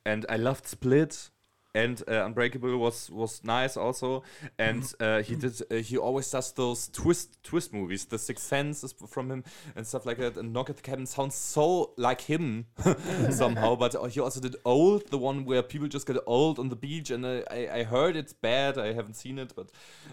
and 0.06 0.26
I 0.30 0.36
loved 0.38 0.68
Split. 0.68 1.30
And 1.75 2.03
uh, 2.07 2.25
Unbreakable 2.25 2.77
was 2.77 3.09
was 3.09 3.43
nice 3.43 3.75
also, 3.77 4.21
and 4.59 4.83
uh, 4.99 5.23
he 5.23 5.35
did 5.35 5.59
uh, 5.71 5.75
he 5.77 5.97
always 5.97 6.29
does 6.29 6.51
those 6.51 6.87
twist 6.89 7.41
twist 7.43 7.73
movies. 7.73 8.05
The 8.05 8.19
Sixth 8.19 8.45
Sense 8.45 8.83
is 8.83 8.93
from 9.07 9.31
him 9.31 9.43
and 9.75 9.87
stuff 9.87 10.05
like 10.05 10.17
that. 10.19 10.37
And 10.37 10.53
Knock 10.53 10.69
at 10.69 10.75
the 10.75 10.83
Cabin 10.83 11.07
sounds 11.07 11.33
so 11.33 11.93
like 11.97 12.21
him 12.21 12.67
somehow. 13.31 13.75
But 13.75 13.95
uh, 13.95 14.03
he 14.05 14.19
also 14.19 14.39
did 14.39 14.55
Old, 14.65 15.09
the 15.09 15.17
one 15.17 15.45
where 15.45 15.63
people 15.63 15.87
just 15.87 16.05
get 16.05 16.17
old 16.27 16.59
on 16.59 16.69
the 16.69 16.75
beach. 16.75 17.09
And 17.09 17.25
uh, 17.25 17.41
I 17.49 17.67
I 17.79 17.83
heard 17.83 18.15
it's 18.15 18.33
bad. 18.33 18.77
I 18.77 18.93
haven't 18.93 19.15
seen 19.15 19.39
it, 19.39 19.53
but 19.55 19.69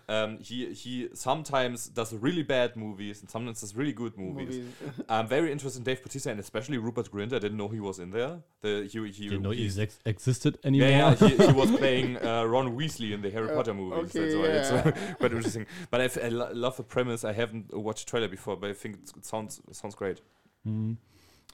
um, 0.08 0.38
he 0.38 0.72
he 0.72 1.08
sometimes 1.12 1.88
does 1.88 2.14
really 2.14 2.42
bad 2.42 2.74
movies 2.74 3.20
and 3.20 3.28
sometimes 3.28 3.60
does 3.60 3.76
really 3.76 3.92
good 3.92 4.16
movies. 4.16 4.56
movies. 4.56 5.04
I'm 5.10 5.26
very 5.28 5.52
interested 5.52 5.80
in 5.80 5.84
Dave 5.84 6.02
Bautista 6.02 6.30
and 6.30 6.40
especially 6.40 6.78
Rupert 6.78 7.10
Grint. 7.12 7.34
I 7.34 7.38
didn't 7.38 7.58
know 7.58 7.68
he 7.68 7.80
was 7.80 7.98
in 7.98 8.10
there. 8.12 8.38
The 8.62 8.88
he 8.90 8.98
he, 9.12 9.28
Didn't 9.28 9.42
know 9.42 9.50
he 9.50 9.64
he's- 9.64 9.78
ex- 9.78 9.98
existed 10.06 10.58
anymore. 10.64 10.88
yeah, 10.88 11.14
yeah 11.20 11.28
he, 11.28 11.49
he 11.52 11.58
was 11.60 11.70
playing 11.70 12.16
uh, 12.16 12.44
Ron 12.44 12.76
Weasley 12.76 13.12
in 13.12 13.20
the 13.22 13.30
Harry 13.30 13.50
Uh, 13.50 13.54
Potter 13.56 13.74
movies. 13.74 14.14
okay, 14.16 14.20
That's 14.20 14.36
why 14.36 14.44
it's 14.46 14.70
yeah. 14.70 14.92
uh, 15.10 15.14
quite 15.20 15.32
interesting. 15.32 15.66
But 15.90 16.00
I, 16.00 16.04
f- 16.04 16.18
I 16.24 16.28
lo- 16.28 16.50
love 16.52 16.76
the 16.76 16.82
premise. 16.84 17.24
I 17.24 17.32
haven't 17.32 17.72
watched 17.74 18.06
the 18.06 18.10
trailer 18.10 18.28
before, 18.28 18.56
but 18.56 18.70
I 18.70 18.72
think 18.74 18.96
it's, 19.02 19.12
it 19.16 19.24
sounds 19.24 19.60
it 19.68 19.76
sounds 19.76 19.94
great. 19.94 20.20
Mm. 20.66 20.96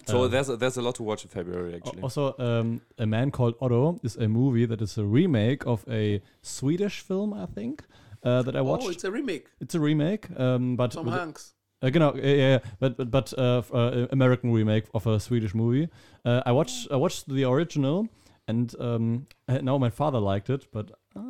So 0.06 0.24
Uh, 0.24 0.28
there's 0.28 0.48
a, 0.48 0.56
there's 0.56 0.76
a 0.76 0.82
lot 0.82 0.94
to 0.96 1.02
watch 1.02 1.24
in 1.24 1.30
February 1.30 1.74
actually. 1.74 2.02
Also, 2.02 2.34
um, 2.38 2.80
A 2.98 3.06
Man 3.06 3.30
Called 3.30 3.54
Otto 3.60 3.98
is 4.02 4.16
a 4.16 4.28
movie 4.28 4.66
that 4.66 4.80
is 4.82 4.98
a 4.98 5.04
remake 5.04 5.66
of 5.66 5.84
a 5.88 6.20
Swedish 6.42 7.00
film, 7.00 7.32
I 7.34 7.46
think, 7.46 7.82
uh, 8.22 8.42
that 8.42 8.54
I 8.54 8.60
watched. 8.60 8.86
Oh, 8.86 8.90
it's 8.90 9.04
a 9.04 9.10
remake. 9.10 9.46
it's 9.60 9.74
a 9.74 9.80
remake, 9.80 10.28
um, 10.38 10.76
but 10.76 10.92
Tom 10.92 11.06
with 11.06 11.14
Hanks. 11.14 11.54
Uh, 11.82 11.90
genau, 11.90 12.14
yeah, 12.14 12.22
yeah, 12.24 12.34
yeah, 12.54 12.58
but 12.80 12.96
but, 12.96 13.10
but 13.10 13.34
uh, 13.38 13.58
f- 13.58 13.72
uh, 13.74 14.06
American 14.10 14.50
remake 14.52 14.84
of 14.94 15.06
a 15.06 15.18
Swedish 15.20 15.54
movie. 15.54 15.88
Uh, 16.24 16.40
I 16.46 16.52
watched 16.52 16.88
I 16.90 16.96
watched 16.96 17.28
the 17.28 17.44
original, 17.44 18.08
and 18.48 18.74
um, 18.78 19.26
uh, 19.48 19.58
now 19.58 19.78
my 19.78 19.90
father 19.90 20.18
liked 20.18 20.50
it, 20.50 20.66
but 20.72 20.90
uh, 21.16 21.20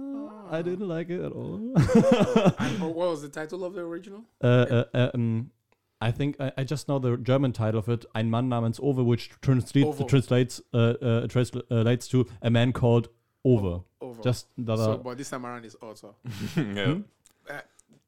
I 0.50 0.62
didn't 0.62 0.88
like 0.88 1.10
it 1.10 1.20
at 1.20 1.32
all. 1.32 1.72
And 2.58 2.80
what 2.80 2.94
was 2.94 3.22
the 3.22 3.28
title 3.28 3.64
of 3.64 3.74
the 3.74 3.80
original? 3.80 4.24
uh, 4.42 4.84
uh, 4.94 5.10
um, 5.14 5.50
I 6.00 6.10
think 6.10 6.36
I, 6.38 6.52
I 6.58 6.64
just 6.64 6.88
know 6.88 6.98
the 6.98 7.16
German 7.16 7.52
title 7.52 7.80
of 7.80 7.88
it, 7.88 8.04
Ein 8.14 8.30
Mann 8.30 8.48
namens 8.50 8.78
Ove, 8.82 9.04
which 9.04 9.30
translates 9.40 9.88
Ovo. 9.88 10.04
translates 10.04 10.60
uh, 10.74 10.78
uh, 11.00 11.26
translates 11.26 12.08
to 12.08 12.26
a 12.42 12.50
man 12.50 12.72
called 12.72 13.08
Ove. 13.44 13.82
Ovo. 14.00 14.22
Just 14.22 14.48
the 14.58 14.76
so, 14.76 14.98
but 14.98 15.16
this 15.16 15.30
time 15.30 15.46
around 15.46 15.64
is 15.64 15.74
also. 15.76 16.16
yeah. 16.56 16.86
Hmm? 16.86 17.00
Uh, 17.48 17.60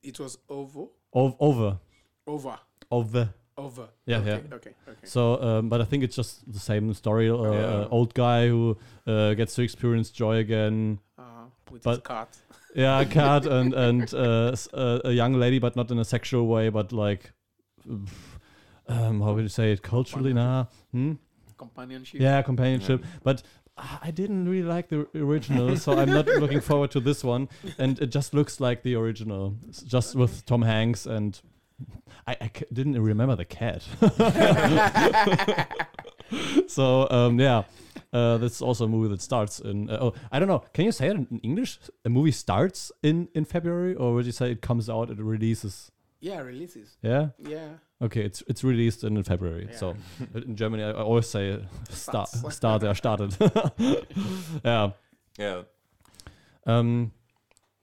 it 0.03 0.21
was 0.21 0.39
Ovo. 0.49 0.91
Ove, 1.15 1.37
over. 1.41 1.79
Over. 2.27 2.59
Ove. 2.91 3.29
Over. 3.59 3.89
Yeah, 4.07 4.19
okay, 4.19 4.29
yeah. 4.49 4.55
Okay. 4.57 4.71
Okay. 4.89 4.99
So, 5.03 5.43
um, 5.43 5.69
but 5.69 5.81
I 5.81 5.85
think 5.85 6.05
it's 6.05 6.15
just 6.17 6.51
the 6.53 6.61
same 6.61 6.95
story. 6.95 7.29
Uh, 7.29 7.35
Yeah. 7.43 7.67
uh, 7.67 7.89
old 7.91 8.15
guy 8.15 8.47
who 8.49 8.77
uh, 9.07 9.35
gets 9.35 9.55
to 9.57 9.63
experience 9.63 10.11
joy 10.11 10.37
again. 10.37 11.01
Uh, 11.19 11.23
with 11.71 11.83
his 11.85 11.97
But- 11.97 12.05
cat. 12.05 12.29
Yeah, 12.75 13.01
a 13.01 13.07
cat 13.07 13.47
and 13.59 13.75
and 13.75 14.15
uh, 14.15 14.51
s- 14.53 14.69
uh, 14.73 15.01
a 15.05 15.11
young 15.13 15.35
lady, 15.35 15.59
but 15.59 15.75
not 15.75 15.91
in 15.91 15.99
a 15.99 16.05
sexual 16.05 16.47
way, 16.47 16.69
but 16.71 16.93
like, 16.93 17.33
um, 18.89 19.21
how 19.21 19.33
would 19.35 19.43
you 19.43 19.49
say 19.49 19.73
it? 19.73 19.83
Culturally, 19.83 20.33
nah. 20.33 20.67
Hmm? 20.93 21.13
Companionship. 21.57 22.21
Yeah, 22.21 22.43
companionship. 22.43 23.05
But 23.25 23.43
uh, 23.77 23.99
I 24.03 24.11
didn't 24.13 24.49
really 24.49 24.69
like 24.77 24.89
the 24.89 25.07
original, 25.17 25.77
so 25.77 25.99
I'm 25.99 26.11
not 26.11 26.27
looking 26.43 26.61
forward 26.61 26.91
to 26.93 27.01
this 27.01 27.25
one. 27.25 27.49
And 27.79 27.99
it 28.01 28.11
just 28.15 28.35
looks 28.35 28.61
like 28.61 28.83
the 28.83 28.95
original, 28.95 29.57
just 29.87 30.15
with 30.15 30.45
Tom 30.47 30.63
Hanks 30.63 31.07
and. 31.07 31.41
I, 32.27 32.37
I 32.41 32.51
c- 32.57 32.65
didn't 32.73 33.01
remember 33.01 33.37
the 33.37 33.45
cat. 33.45 33.83
so 36.67 37.09
um, 37.11 37.39
yeah, 37.41 37.63
uh, 38.13 38.39
that's 38.39 38.61
also 38.61 38.85
a 38.85 38.89
movie 38.89 39.09
that 39.09 39.23
starts 39.23 39.61
in. 39.61 39.91
Uh, 39.91 39.99
oh, 40.01 40.15
I 40.31 40.39
don't 40.39 40.49
know. 40.49 40.63
Can 40.75 40.85
you 40.85 40.93
say 40.93 41.09
it 41.09 41.17
in 41.17 41.41
English? 41.43 41.79
A 42.05 42.09
movie 42.09 42.33
starts 42.33 42.93
in 43.03 43.29
in 43.35 43.45
February, 43.45 43.95
or 43.95 44.15
would 44.15 44.27
you 44.27 44.33
say 44.33 44.51
it 44.53 44.63
comes 44.63 44.89
out? 44.91 45.11
It 45.11 45.19
releases. 45.19 45.91
Yeah, 46.21 46.41
releases. 46.41 46.97
Yeah. 47.03 47.29
Yeah. 47.39 47.69
Okay, 48.03 48.23
it's 48.25 48.43
it's 48.49 48.65
released 48.65 49.05
in 49.05 49.23
February. 49.23 49.69
Yeah. 49.71 49.77
So 49.77 49.95
in 50.35 50.57
Germany, 50.57 50.83
I 50.83 50.91
I 50.91 51.03
always 51.03 51.29
say 51.29 51.53
uh, 51.53 51.59
start 51.91 52.29
Starts. 52.29 52.57
start 52.57 52.81
there 52.83 52.95
started. 52.95 53.37
yeah. 54.65 54.91
Yeah. 55.39 55.63
Um. 56.67 57.13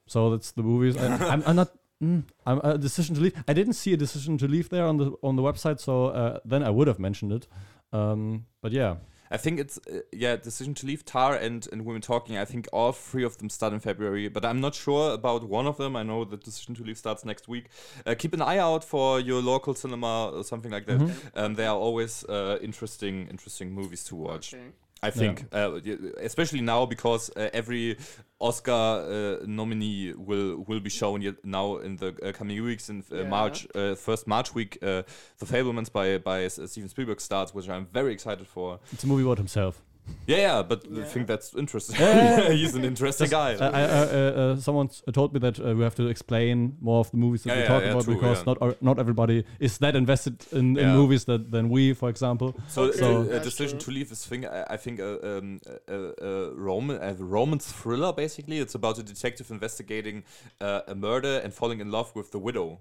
So 0.08 0.30
that's 0.32 0.52
the 0.52 0.64
movies. 0.64 0.98
I, 0.98 1.06
I'm, 1.34 1.44
I'm 1.48 1.56
not. 1.56 1.70
Mm, 2.04 2.24
I'm 2.46 2.60
a 2.64 2.78
decision 2.78 3.16
to 3.16 3.22
leave. 3.22 3.44
I 3.48 3.54
didn't 3.54 3.74
see 3.74 3.94
a 3.94 3.98
decision 3.98 4.38
to 4.40 4.48
leave 4.48 4.70
there 4.70 4.86
on 4.86 4.98
the 4.98 5.14
on 5.24 5.36
the 5.36 5.42
website, 5.42 5.80
so 5.80 6.08
uh, 6.08 6.40
then 6.44 6.62
I 6.64 6.70
would 6.70 6.88
have 6.88 7.00
mentioned 7.00 7.32
it. 7.32 7.48
Um. 7.94 8.46
But 8.62 8.72
yeah. 8.72 8.96
I 9.32 9.38
think 9.38 9.60
it's 9.60 9.80
uh, 9.80 10.02
yeah 10.12 10.36
decision 10.36 10.74
to 10.76 10.86
leave 10.86 11.04
Tar 11.04 11.36
and 11.36 11.68
and 11.72 11.84
Women 11.86 12.02
Talking. 12.02 12.38
I 12.38 12.46
think 12.46 12.68
all 12.72 12.92
three 12.92 13.24
of 13.24 13.38
them 13.38 13.50
start 13.50 13.74
in 13.74 13.80
February, 13.80 14.28
but 14.30 14.46
I'm 14.46 14.62
not 14.62 14.76
sure 14.76 15.14
about 15.14 15.50
one 15.50 15.66
of 15.68 15.78
them. 15.78 15.96
I 15.96 16.04
know 16.04 16.26
the 16.26 16.38
decision 16.38 16.76
to 16.76 16.84
leave 16.84 16.98
starts 16.98 17.26
next 17.26 17.48
week. 17.48 17.66
Uh, 18.06 18.14
keep 18.16 18.34
an 18.34 18.42
eye 18.42 18.60
out 18.60 18.84
for 18.84 19.20
your 19.20 19.42
local 19.42 19.74
cinema 19.74 20.30
or 20.30 20.44
something 20.44 20.72
like 20.72 20.86
that. 20.86 21.00
Mhm. 21.00 21.12
Um, 21.36 21.56
they 21.56 21.66
are 21.66 21.76
always 21.76 22.24
uh, 22.26 22.60
interesting 22.62 23.28
interesting 23.28 23.72
movies 23.74 24.04
to 24.06 24.16
watch. 24.16 24.54
Okay. 24.54 24.72
I 25.08 25.12
think, 25.12 25.46
uh, 25.52 25.80
especially 26.22 26.62
now 26.62 26.86
because 26.86 27.30
uh, 27.36 27.50
every 27.54 27.98
Oscar 28.40 28.72
uh, 28.72 29.46
nominee 29.46 30.14
will 30.14 30.64
will 30.68 30.80
be 30.80 30.90
shown 30.90 31.36
now 31.44 31.78
in 31.78 31.96
the 31.98 32.08
uh, 32.08 32.32
coming 32.32 32.64
weeks. 32.64 32.90
In 32.90 33.04
uh, 33.12 33.16
Yeah. 33.18 33.30
March, 33.30 33.68
uh, 33.76 33.96
first 33.96 34.28
March 34.28 34.54
week, 34.56 34.78
uh, 34.82 35.04
The 35.40 35.46
Fabelmans 35.46 35.92
by 35.92 36.18
by 36.18 36.48
Steven 36.48 36.90
Spielberg 36.90 37.22
starts, 37.22 37.54
which 37.54 37.68
I'm 37.70 37.86
very 37.94 38.12
excited 38.14 38.48
for. 38.48 38.80
It's 38.94 39.04
a 39.04 39.08
movie 39.08 39.24
about 39.24 39.38
himself. 39.38 39.82
Yeah, 40.28 40.38
yeah, 40.38 40.64
but 40.64 40.86
I 40.98 41.04
think 41.04 41.28
that's 41.28 41.54
interesting. 41.56 41.98
Yeah. 42.00 42.52
He's 42.52 42.74
an 42.76 42.84
interesting 42.84 43.30
guy. 43.30 43.54
Uh, 43.56 43.70
I, 43.72 43.82
uh, 43.84 43.88
uh, 43.88 44.42
uh, 44.42 44.56
someone 44.56 44.90
told 45.14 45.34
me 45.34 45.40
that 45.40 45.60
we 45.60 45.84
have 45.84 45.96
to 45.96 46.08
explain 46.08 46.78
more 46.82 47.00
of 47.00 47.12
the 47.12 47.18
movies 47.18 47.44
that 47.44 47.50
Yeah, 47.50 47.56
we 47.56 47.62
yeah, 47.62 47.68
talk 47.68 47.84
yeah, 47.84 47.92
about 47.92 48.04
true, 48.06 48.16
because 48.16 48.38
yeah. 48.40 48.44
not 48.54 48.62
uh, 48.62 48.74
not 48.82 49.00
everybody 49.00 49.46
is 49.60 49.78
that 49.80 49.96
invested 49.96 50.44
in, 50.52 50.78
in 50.78 50.90
movies 50.94 51.26
that 51.26 51.52
than 51.52 51.70
we, 51.70 51.94
for 51.94 52.10
example. 52.10 52.56
So, 52.68 52.92
So- 52.92 53.22
a 53.32 53.40
decision 53.40 53.78
true. 53.78 53.94
to 53.94 54.00
leave 54.00 54.12
is 54.12 54.26
thing. 54.26 54.46
I, 54.48 54.64
I 54.72 54.78
think 54.78 55.00
a, 55.00 55.38
um, 55.38 55.60
a, 55.88 55.94
a, 55.96 56.00
a 56.28 56.54
Roman 56.56 56.98
a 57.02 57.14
Roman 57.14 57.60
thriller. 57.60 58.12
Basically, 58.14 58.58
it's 58.60 58.76
about 58.76 58.98
a 58.98 59.04
detective 59.04 59.52
investigating 59.52 60.24
uh, 60.60 60.82
a 60.88 60.96
murder 60.96 61.40
and 61.44 61.54
falling 61.54 61.82
in 61.82 61.92
love 61.92 62.16
with 62.16 62.32
the 62.32 62.40
widow 62.40 62.80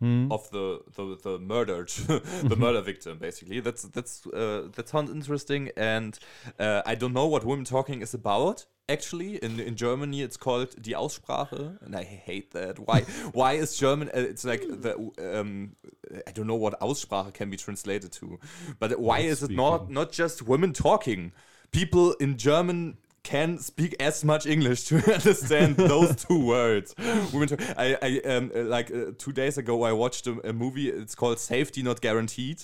Hmm. 0.00 0.30
of 0.30 0.48
the 0.50 0.80
the, 0.94 1.18
the 1.24 1.38
murdered 1.40 1.88
the 2.44 2.56
murder 2.56 2.80
victim. 2.80 3.18
Basically, 3.18 3.58
that's 3.58 3.82
that's 3.82 4.24
uh, 4.28 4.68
that 4.76 4.88
sounds 4.88 5.10
interesting. 5.10 5.70
And 5.76 6.16
uh, 6.60 6.82
I 6.86 6.94
don't 6.94 7.12
know 7.12 7.26
what 7.26 7.44
women 7.44 7.64
talking 7.64 8.00
is 8.00 8.14
about. 8.14 8.66
Actually, 8.88 9.42
in 9.42 9.58
in 9.58 9.74
Germany, 9.74 10.22
it's 10.22 10.36
called 10.36 10.80
die 10.80 10.92
Aussprache, 10.92 11.82
and 11.82 11.96
I 11.96 12.04
hate 12.04 12.52
that. 12.52 12.78
Why? 12.78 13.00
why 13.32 13.54
is 13.54 13.76
German? 13.76 14.08
Uh, 14.14 14.20
it's 14.20 14.44
like 14.44 14.60
the 14.60 14.94
um, 15.18 15.72
I 16.28 16.30
don't 16.30 16.46
know 16.46 16.54
what 16.54 16.78
Aussprache 16.78 17.34
can 17.34 17.50
be 17.50 17.56
translated 17.56 18.12
to, 18.12 18.38
but 18.78 19.00
why 19.00 19.18
is 19.18 19.42
it 19.42 19.50
not 19.50 19.90
not 19.90 20.12
just 20.12 20.42
women 20.42 20.72
talking? 20.72 21.32
People 21.72 22.12
in 22.20 22.38
German 22.38 22.98
can 23.28 23.58
speak 23.58 23.94
as 24.00 24.24
much 24.24 24.46
English 24.46 24.84
to 24.84 24.96
understand 25.18 25.76
those 25.76 26.24
two 26.24 26.40
words. 26.46 26.94
Women 27.32 27.48
talk, 27.48 27.60
I, 27.76 27.96
I 28.00 28.20
um, 28.34 28.50
uh, 28.54 28.62
like 28.76 28.90
uh, 28.90 29.12
two 29.18 29.32
days 29.32 29.58
ago 29.58 29.82
I 29.84 29.92
watched 29.92 30.26
a, 30.26 30.34
a 30.48 30.52
movie. 30.52 30.88
It's 30.88 31.14
called 31.14 31.38
Safety 31.38 31.82
Not 31.82 32.00
Guaranteed, 32.00 32.58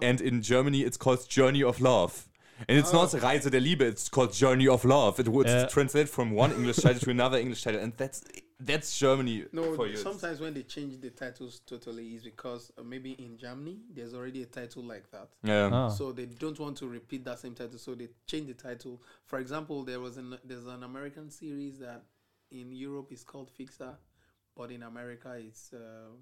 and 0.00 0.20
in 0.20 0.42
Germany 0.42 0.80
it's 0.82 0.96
called 0.96 1.28
Journey 1.28 1.62
of 1.62 1.80
Love. 1.80 2.28
And 2.68 2.78
it's 2.78 2.92
not 2.92 3.12
Reise 3.22 3.50
der 3.50 3.60
Liebe. 3.60 3.82
It's 3.82 4.08
called 4.08 4.32
Journey 4.32 4.68
of 4.68 4.84
Love. 4.84 5.18
It 5.18 5.28
would 5.28 5.48
Yeah. 5.48 5.66
translate 5.66 6.08
from 6.08 6.30
one 6.32 6.52
English 6.52 6.76
title 6.76 7.00
to 7.00 7.10
another 7.10 7.38
English 7.38 7.62
title, 7.64 7.80
and 7.80 7.92
that's 7.96 8.22
that's 8.64 8.98
Germany 8.98 9.44
No, 9.52 9.74
for 9.74 9.86
you. 9.86 9.96
sometimes 9.96 10.40
when 10.40 10.54
they 10.54 10.62
change 10.62 11.00
the 11.00 11.10
titles 11.10 11.60
totally 11.66 12.14
is 12.14 12.22
because 12.22 12.70
uh, 12.78 12.82
maybe 12.82 13.12
in 13.12 13.36
Germany 13.38 13.78
there's 13.94 14.14
already 14.14 14.42
a 14.42 14.46
title 14.46 14.82
like 14.82 15.10
that. 15.10 15.28
yeah. 15.42 15.68
Ah. 15.72 15.88
So 15.88 16.12
they 16.12 16.26
don't 16.26 16.58
want 16.58 16.76
to 16.78 16.86
repeat 16.88 17.24
that 17.24 17.38
same 17.38 17.54
title, 17.54 17.78
so 17.78 17.94
they 17.94 18.08
change 18.26 18.46
the 18.48 18.54
title. 18.54 19.00
For 19.24 19.38
example, 19.38 19.84
there 19.84 20.00
was 20.00 20.16
an 20.16 20.38
there's 20.44 20.66
an 20.66 20.82
American 20.82 21.30
series 21.30 21.78
that 21.78 22.02
in 22.50 22.72
Europe 22.72 23.10
is 23.12 23.24
called 23.24 23.50
Fixer, 23.50 23.96
but 24.56 24.70
in 24.70 24.82
America 24.82 25.34
it's 25.38 25.72
um, 25.72 26.18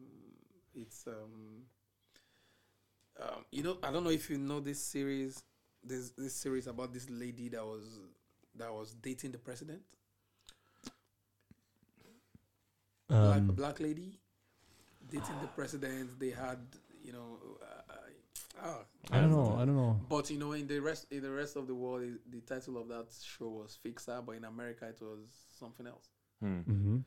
it's 0.75 1.07
um, 1.07 1.65
um, 3.21 3.45
you 3.51 3.63
know 3.63 3.79
I 3.83 3.91
don't 3.91 4.05
know 4.05 4.11
if 4.11 4.31
you 4.31 4.39
know 4.39 4.61
this 4.61 4.81
series. 4.83 5.43
There's 5.83 6.11
this 6.13 6.35
series 6.35 6.67
about 6.67 6.93
this 6.93 7.09
lady 7.11 7.49
that 7.51 7.65
was 7.65 7.99
that 8.57 8.73
was 8.73 8.95
dating 8.95 9.33
the 9.33 9.39
president, 9.39 9.81
black, 10.85 10.93
Um, 13.17 13.47
black 13.49 13.81
lady 13.81 14.19
dating 15.11 15.41
the 15.41 15.49
president. 15.49 16.19
They 16.19 16.31
had 16.31 16.59
you 17.05 17.13
know. 17.13 17.39
Uh, 17.63 17.93
uh, 18.63 18.75
I 19.11 19.21
don't 19.21 19.31
know. 19.31 19.57
I 19.59 19.65
don't 19.65 19.77
know. 19.77 19.99
But 20.09 20.31
you 20.31 20.39
know, 20.39 20.53
in 20.53 20.67
the 20.67 20.81
rest 20.81 21.07
in 21.11 21.23
the 21.23 21.31
rest 21.31 21.57
of 21.57 21.67
the 21.67 21.75
world, 21.75 22.03
i- 22.05 22.19
the 22.31 22.41
title 22.41 22.77
of 22.79 22.89
that 22.89 23.07
show 23.23 23.49
was 23.49 23.77
Fixer, 23.83 24.21
but 24.25 24.33
in 24.33 24.45
America 24.45 24.87
it 24.89 25.01
was 25.01 25.21
something 25.59 25.87
else. 25.87 26.09
Hmm. 26.41 26.61
hmm 26.61 26.99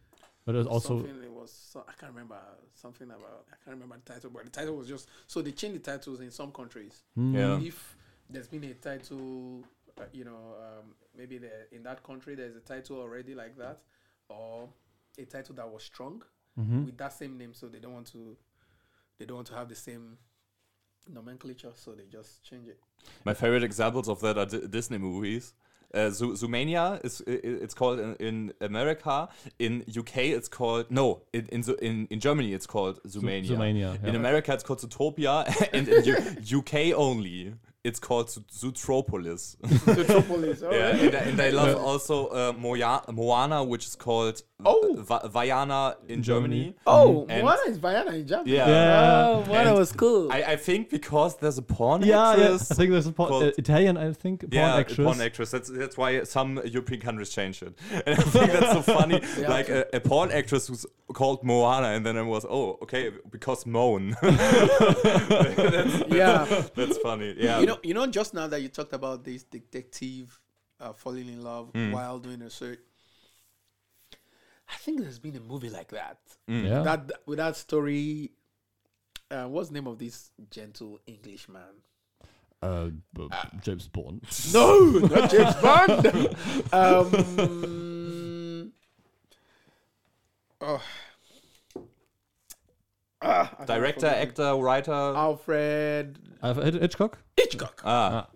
But 0.46 0.56
it's 0.56 0.68
also 0.68 1.00
something 1.00 1.24
it 1.24 1.32
was 1.32 1.52
so, 1.52 1.84
I 1.88 1.94
can't 1.94 2.12
remember 2.12 2.38
something 2.76 3.08
about 3.10 3.46
I 3.52 3.56
can't 3.64 3.76
remember 3.78 3.98
the 4.04 4.14
title, 4.14 4.30
but 4.32 4.44
the 4.46 4.50
title 4.50 4.76
was 4.78 4.88
just 4.88 5.08
so 5.28 5.42
they 5.42 5.52
changed 5.52 5.84
the 5.84 5.92
titles 5.92 6.20
in 6.22 6.32
some 6.32 6.52
countries. 6.52 7.04
Hmm. 7.16 7.36
Yeah. 7.36 7.60
If 7.62 7.98
there's 8.30 8.48
been 8.48 8.64
a 8.64 8.74
title, 8.74 9.64
uh, 10.00 10.04
you 10.12 10.26
know, 10.26 10.56
um, 10.60 10.96
maybe 11.16 11.38
there 11.38 11.68
in 11.72 11.84
that 11.84 12.04
country 12.04 12.36
there's 12.36 12.56
a 12.56 12.62
title 12.62 13.00
already 13.00 13.36
like 13.36 13.56
that, 13.58 13.80
or 14.30 14.70
a 15.18 15.26
title 15.26 15.56
that 15.56 15.70
was 15.70 15.84
strong 15.84 16.24
Mhm. 16.60 16.86
with 16.86 16.98
that 16.98 17.14
same 17.14 17.38
name, 17.38 17.54
so 17.54 17.68
they 17.68 17.80
don't 17.80 17.94
want 17.94 18.08
to 18.12 18.38
they 19.20 19.26
don't 19.26 19.38
want 19.38 19.48
to 19.48 19.56
have 19.56 19.70
the 19.70 19.76
same 19.76 20.18
nomenclature, 21.08 21.72
so 21.76 21.92
they 21.94 22.06
just 22.06 22.44
change 22.44 22.68
it. 22.68 22.80
My 23.26 23.34
favorite 23.34 23.64
examples 23.64 24.08
of 24.10 24.20
that 24.22 24.38
are 24.38 24.46
Di- 24.46 24.68
Disney 24.68 24.98
movies. 24.98 25.54
Uh, 25.94 26.10
Zo- 26.10 26.32
Zoomania 26.34 27.04
is 27.06 27.22
i- 27.28 27.32
i- 27.32 27.40
it's 27.64 27.76
called 27.76 28.00
in, 28.00 28.16
in 28.16 28.54
America. 28.62 29.30
In 29.60 29.84
UK, 29.88 30.32
it's 30.32 30.48
called 30.50 30.90
no. 30.90 31.22
In 31.34 31.46
in 31.48 31.64
in, 31.82 32.08
in 32.10 32.20
Germany, 32.20 32.54
it's 32.54 32.66
called 32.66 33.00
Zoomania. 33.04 33.46
Zoomania, 33.50 34.00
yeah. 34.02 34.10
In 34.10 34.16
America, 34.16 34.54
it's 34.54 34.64
called 34.64 34.80
Zootopia, 34.80 35.46
and 35.74 35.88
in 35.88 36.04
U- 36.06 36.58
UK 36.60 36.94
only, 36.96 37.54
it's 37.84 38.00
called 38.00 38.30
Zo- 38.30 38.42
Zootropolis. 38.52 39.58
Metropolis, 39.88 40.62
yeah, 40.62 40.68
alright. 40.68 41.02
and, 41.02 41.16
I- 41.16 41.20
and 41.20 41.42
I 41.42 41.50
love 41.50 41.76
also 41.84 42.28
uh, 42.28 42.54
Moya- 42.58 43.04
Moana, 43.12 43.64
which 43.64 43.86
is 43.86 43.96
called 43.96 44.42
Oh. 44.66 44.96
Va- 44.98 45.30
Vaiana 45.30 45.96
in 46.08 46.24
Germany. 46.24 46.24
Germany. 46.24 46.76
Oh, 46.88 47.26
And- 47.28 47.44
Moana 47.44 47.60
is 47.68 47.78
Vaiana 47.80 48.14
in 48.14 48.26
Germany. 48.26 48.52
Yeah. 48.56 48.68
Yeah. 48.70 49.26
Oh, 49.28 49.44
Moana 49.46 49.70
And 49.72 49.78
was 49.78 49.92
cool. 49.92 50.32
I, 50.32 50.44
I 50.44 50.56
think 50.56 50.90
because 50.90 51.36
there's 51.38 51.58
a 51.58 51.62
porn 51.62 52.02
Yeah, 52.04 52.38
yeah. 52.38 52.54
I 52.54 52.58
think 52.58 52.92
there's 52.92 53.08
a 53.08 53.12
porn, 53.12 53.28
called- 53.30 53.44
uh, 53.44 53.52
Italian. 53.58 53.98
I 53.98 54.14
think 54.14 54.40
porn 54.42 54.52
yeah, 54.54 54.76
actress. 54.78 55.06
porn 55.06 55.20
actress. 55.20 55.52
That's 55.52 55.70
that's 55.70 55.98
why 55.98 56.24
some 56.24 56.62
European 56.66 57.02
countries 57.02 57.30
changed 57.30 57.64
it, 57.64 57.78
and 58.08 58.18
I 58.18 58.22
think 58.22 58.52
that's 58.54 58.72
so 58.72 58.82
funny. 59.00 59.20
Yeah. 59.38 59.50
like 59.50 59.68
a, 59.68 59.86
a 59.94 60.00
porn 60.00 60.32
actress 60.32 60.68
who's 60.68 60.86
called 61.14 61.44
Moana, 61.44 61.88
and 61.90 62.06
then 62.06 62.16
I 62.18 62.22
was 62.22 62.46
oh 62.50 62.80
okay 62.84 63.12
because 63.30 63.66
Moan. 63.66 64.16
that's, 64.22 66.04
yeah. 66.10 66.46
that's 66.76 66.98
funny. 67.00 67.36
Yeah, 67.38 67.60
You 67.60 67.66
know, 67.66 67.73
you 67.84 67.94
know, 67.94 68.08
just 68.08 68.34
now 68.34 68.48
that 68.48 68.62
you 68.62 68.70
talked 68.70 68.94
about 68.94 69.24
this 69.24 69.44
detective 69.44 70.40
uh, 70.80 70.94
falling 70.94 71.28
in 71.28 71.42
love 71.44 71.70
Hmm. 71.74 71.92
while 71.92 72.20
doing 72.20 72.42
a 72.42 72.50
search, 72.50 72.80
I 74.70 74.76
think 74.78 75.02
there's 75.02 75.20
been 75.20 75.36
a 75.36 75.40
movie 75.40 75.70
like 75.70 75.90
that. 75.90 76.18
Yeah. 76.48 76.84
That 76.84 77.12
with 77.26 77.38
that 77.38 77.56
story. 77.56 78.32
Uh, 79.32 79.46
what's 79.48 79.70
the 79.70 79.76
name 79.76 79.88
of 79.88 79.98
this 79.98 80.30
gentle 80.52 81.00
Englishman? 81.08 81.82
uh, 82.62 82.90
b- 83.14 83.30
James 83.62 83.88
Bond. 83.88 84.22
No, 84.54 84.80
not 84.92 85.32
James 85.32 85.56
Bond. 85.56 86.08
um, 86.74 88.74
oh. 90.62 90.82
Ah, 93.22 93.56
director, 93.66 94.08
actor, 94.08 94.56
writer. 94.56 94.92
Alfred 94.92 96.20
Uh, 96.44 96.54
Hitch- 96.62 96.76
Hitchcock. 96.82 97.18
Hitchcock. 97.38 97.82
ah, 97.86 98.28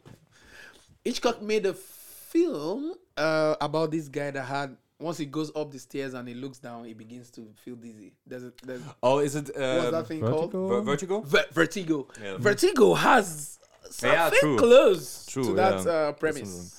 Hitchcock 1.04 1.42
made 1.42 1.66
a 1.66 1.74
film 1.74 2.94
uh, 3.18 3.56
about 3.62 3.92
this 3.92 4.08
guy 4.08 4.32
that 4.32 4.44
had 4.44 4.76
once 5.00 5.18
he 5.20 5.26
goes 5.26 5.52
up 5.56 5.72
the 5.72 5.78
stairs 5.80 6.14
and 6.16 6.28
he 6.28 6.34
looks 6.34 6.58
down, 6.58 6.84
he 6.86 6.94
begins 6.94 7.30
to 7.32 7.48
feel 7.64 7.76
dizzy. 7.76 8.14
There's 8.26 8.46
a, 8.46 8.54
there's 8.64 8.82
oh, 9.04 9.20
is 9.20 9.36
it 9.36 9.46
what's 9.56 9.86
um, 9.86 9.92
that 9.92 10.08
thing 10.08 10.22
called? 10.22 10.52
Vertigo. 10.52 10.68
Ver- 10.68 10.82
Vertigo? 10.82 11.22
Ver- 11.22 11.46
Vertigo. 11.52 12.08
Yeah. 12.22 12.38
Vertigo 12.40 12.94
has 12.96 13.60
Yeah, 14.02 14.24
something 14.30 14.40
true. 14.40 14.58
close 14.58 15.26
True, 15.28 15.44
to 15.46 15.54
that 15.54 15.86
yeah. 15.86 15.92
uh, 15.92 16.12
premise. 16.14 16.74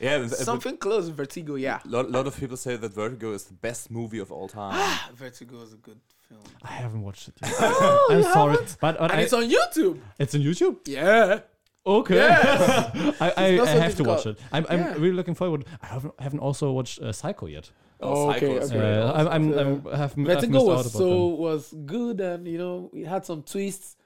Yeah, 0.00 0.18
th- 0.18 0.30
th- 0.30 0.40
Something 0.42 0.76
close 0.78 1.08
to 1.08 1.12
Vertigo, 1.12 1.56
yeah. 1.56 1.80
A 1.84 1.88
lot, 1.88 2.10
lot 2.10 2.26
of 2.26 2.38
people 2.38 2.56
say 2.56 2.76
that 2.76 2.94
Vertigo 2.94 3.32
is 3.32 3.44
the 3.44 3.54
best 3.54 3.90
movie 3.90 4.18
of 4.20 4.32
all 4.32 4.48
time. 4.48 4.98
Vertigo 5.14 5.60
is 5.62 5.72
a 5.74 5.76
good 5.76 5.98
film. 6.28 6.40
I 6.62 6.72
haven't 6.72 7.02
watched 7.02 7.28
it 7.28 7.34
yet. 7.42 7.52
Oh, 7.60 8.08
I'm 8.10 8.18
you 8.18 8.22
sorry, 8.24 8.52
haven't? 8.52 8.76
but, 8.80 8.98
but 8.98 9.10
And 9.10 9.20
I, 9.20 9.22
it's 9.22 9.32
on 9.32 9.44
YouTube. 9.48 9.98
it's 10.18 10.34
on 10.34 10.40
YouTube. 10.42 10.76
Yeah. 10.86 11.40
Okay, 11.86 12.16
Yes. 12.16 13.16
I, 13.20 13.30
I, 13.36 13.44
I 13.46 13.56
so 13.56 13.64
have 13.80 13.94
to 13.96 14.04
watch 14.04 14.26
it. 14.26 14.38
I'm, 14.52 14.66
I'm 14.68 14.78
Yeah. 14.80 14.92
really 14.94 15.12
looking 15.12 15.34
forward. 15.34 15.64
I 15.82 15.86
haven't, 15.86 16.14
haven't 16.20 16.40
also 16.40 16.70
watched 16.72 17.00
uh, 17.00 17.12
Psycho 17.12 17.46
yet. 17.46 17.70
Oh, 18.00 18.30
okay, 18.30 18.60
Psycho 18.60 18.76
okay. 18.78 18.98
Uh. 19.00 19.12
I'm, 19.14 19.28
I'm, 19.28 19.58
I'm 19.58 19.84
have, 19.84 20.12
I've 20.12 20.14
Vertigo 20.14 20.52
missed 20.52 20.54
out 20.54 20.66
was 20.66 20.86
about 20.94 20.98
so 20.98 21.08
them. 21.08 21.38
was 21.38 21.74
good 21.86 22.20
and 22.20 22.46
you 22.46 22.58
know 22.58 22.90
it 22.92 23.06
had 23.06 23.24
some 23.24 23.42
twists, 23.42 23.96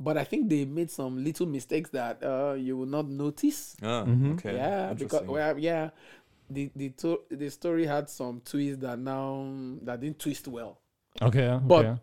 but 0.00 0.16
I 0.16 0.24
think 0.24 0.48
they 0.48 0.64
made 0.64 0.90
some 0.90 1.22
little 1.22 1.46
mistakes 1.46 1.90
that 1.90 2.22
uh, 2.24 2.54
you 2.54 2.76
will 2.78 2.86
not 2.86 3.06
notice. 3.06 3.76
Ah, 3.82 4.04
Mhm. 4.04 4.34
okay. 4.34 4.54
yeah, 4.54 4.94
because 4.94 5.22
well, 5.26 5.58
yeah, 5.58 5.90
the 6.48 6.70
the 6.74 6.88
to- 6.90 7.22
the 7.30 7.50
story 7.50 7.84
had 7.86 8.08
some 8.08 8.40
twists 8.44 8.80
that 8.80 8.98
now 8.98 9.46
that 9.82 10.00
didn't 10.00 10.18
twist 10.18 10.48
well. 10.48 10.78
Okay, 11.22 11.44
yeah, 11.44 11.58
But- 11.62 11.86
okay, 11.86 12.00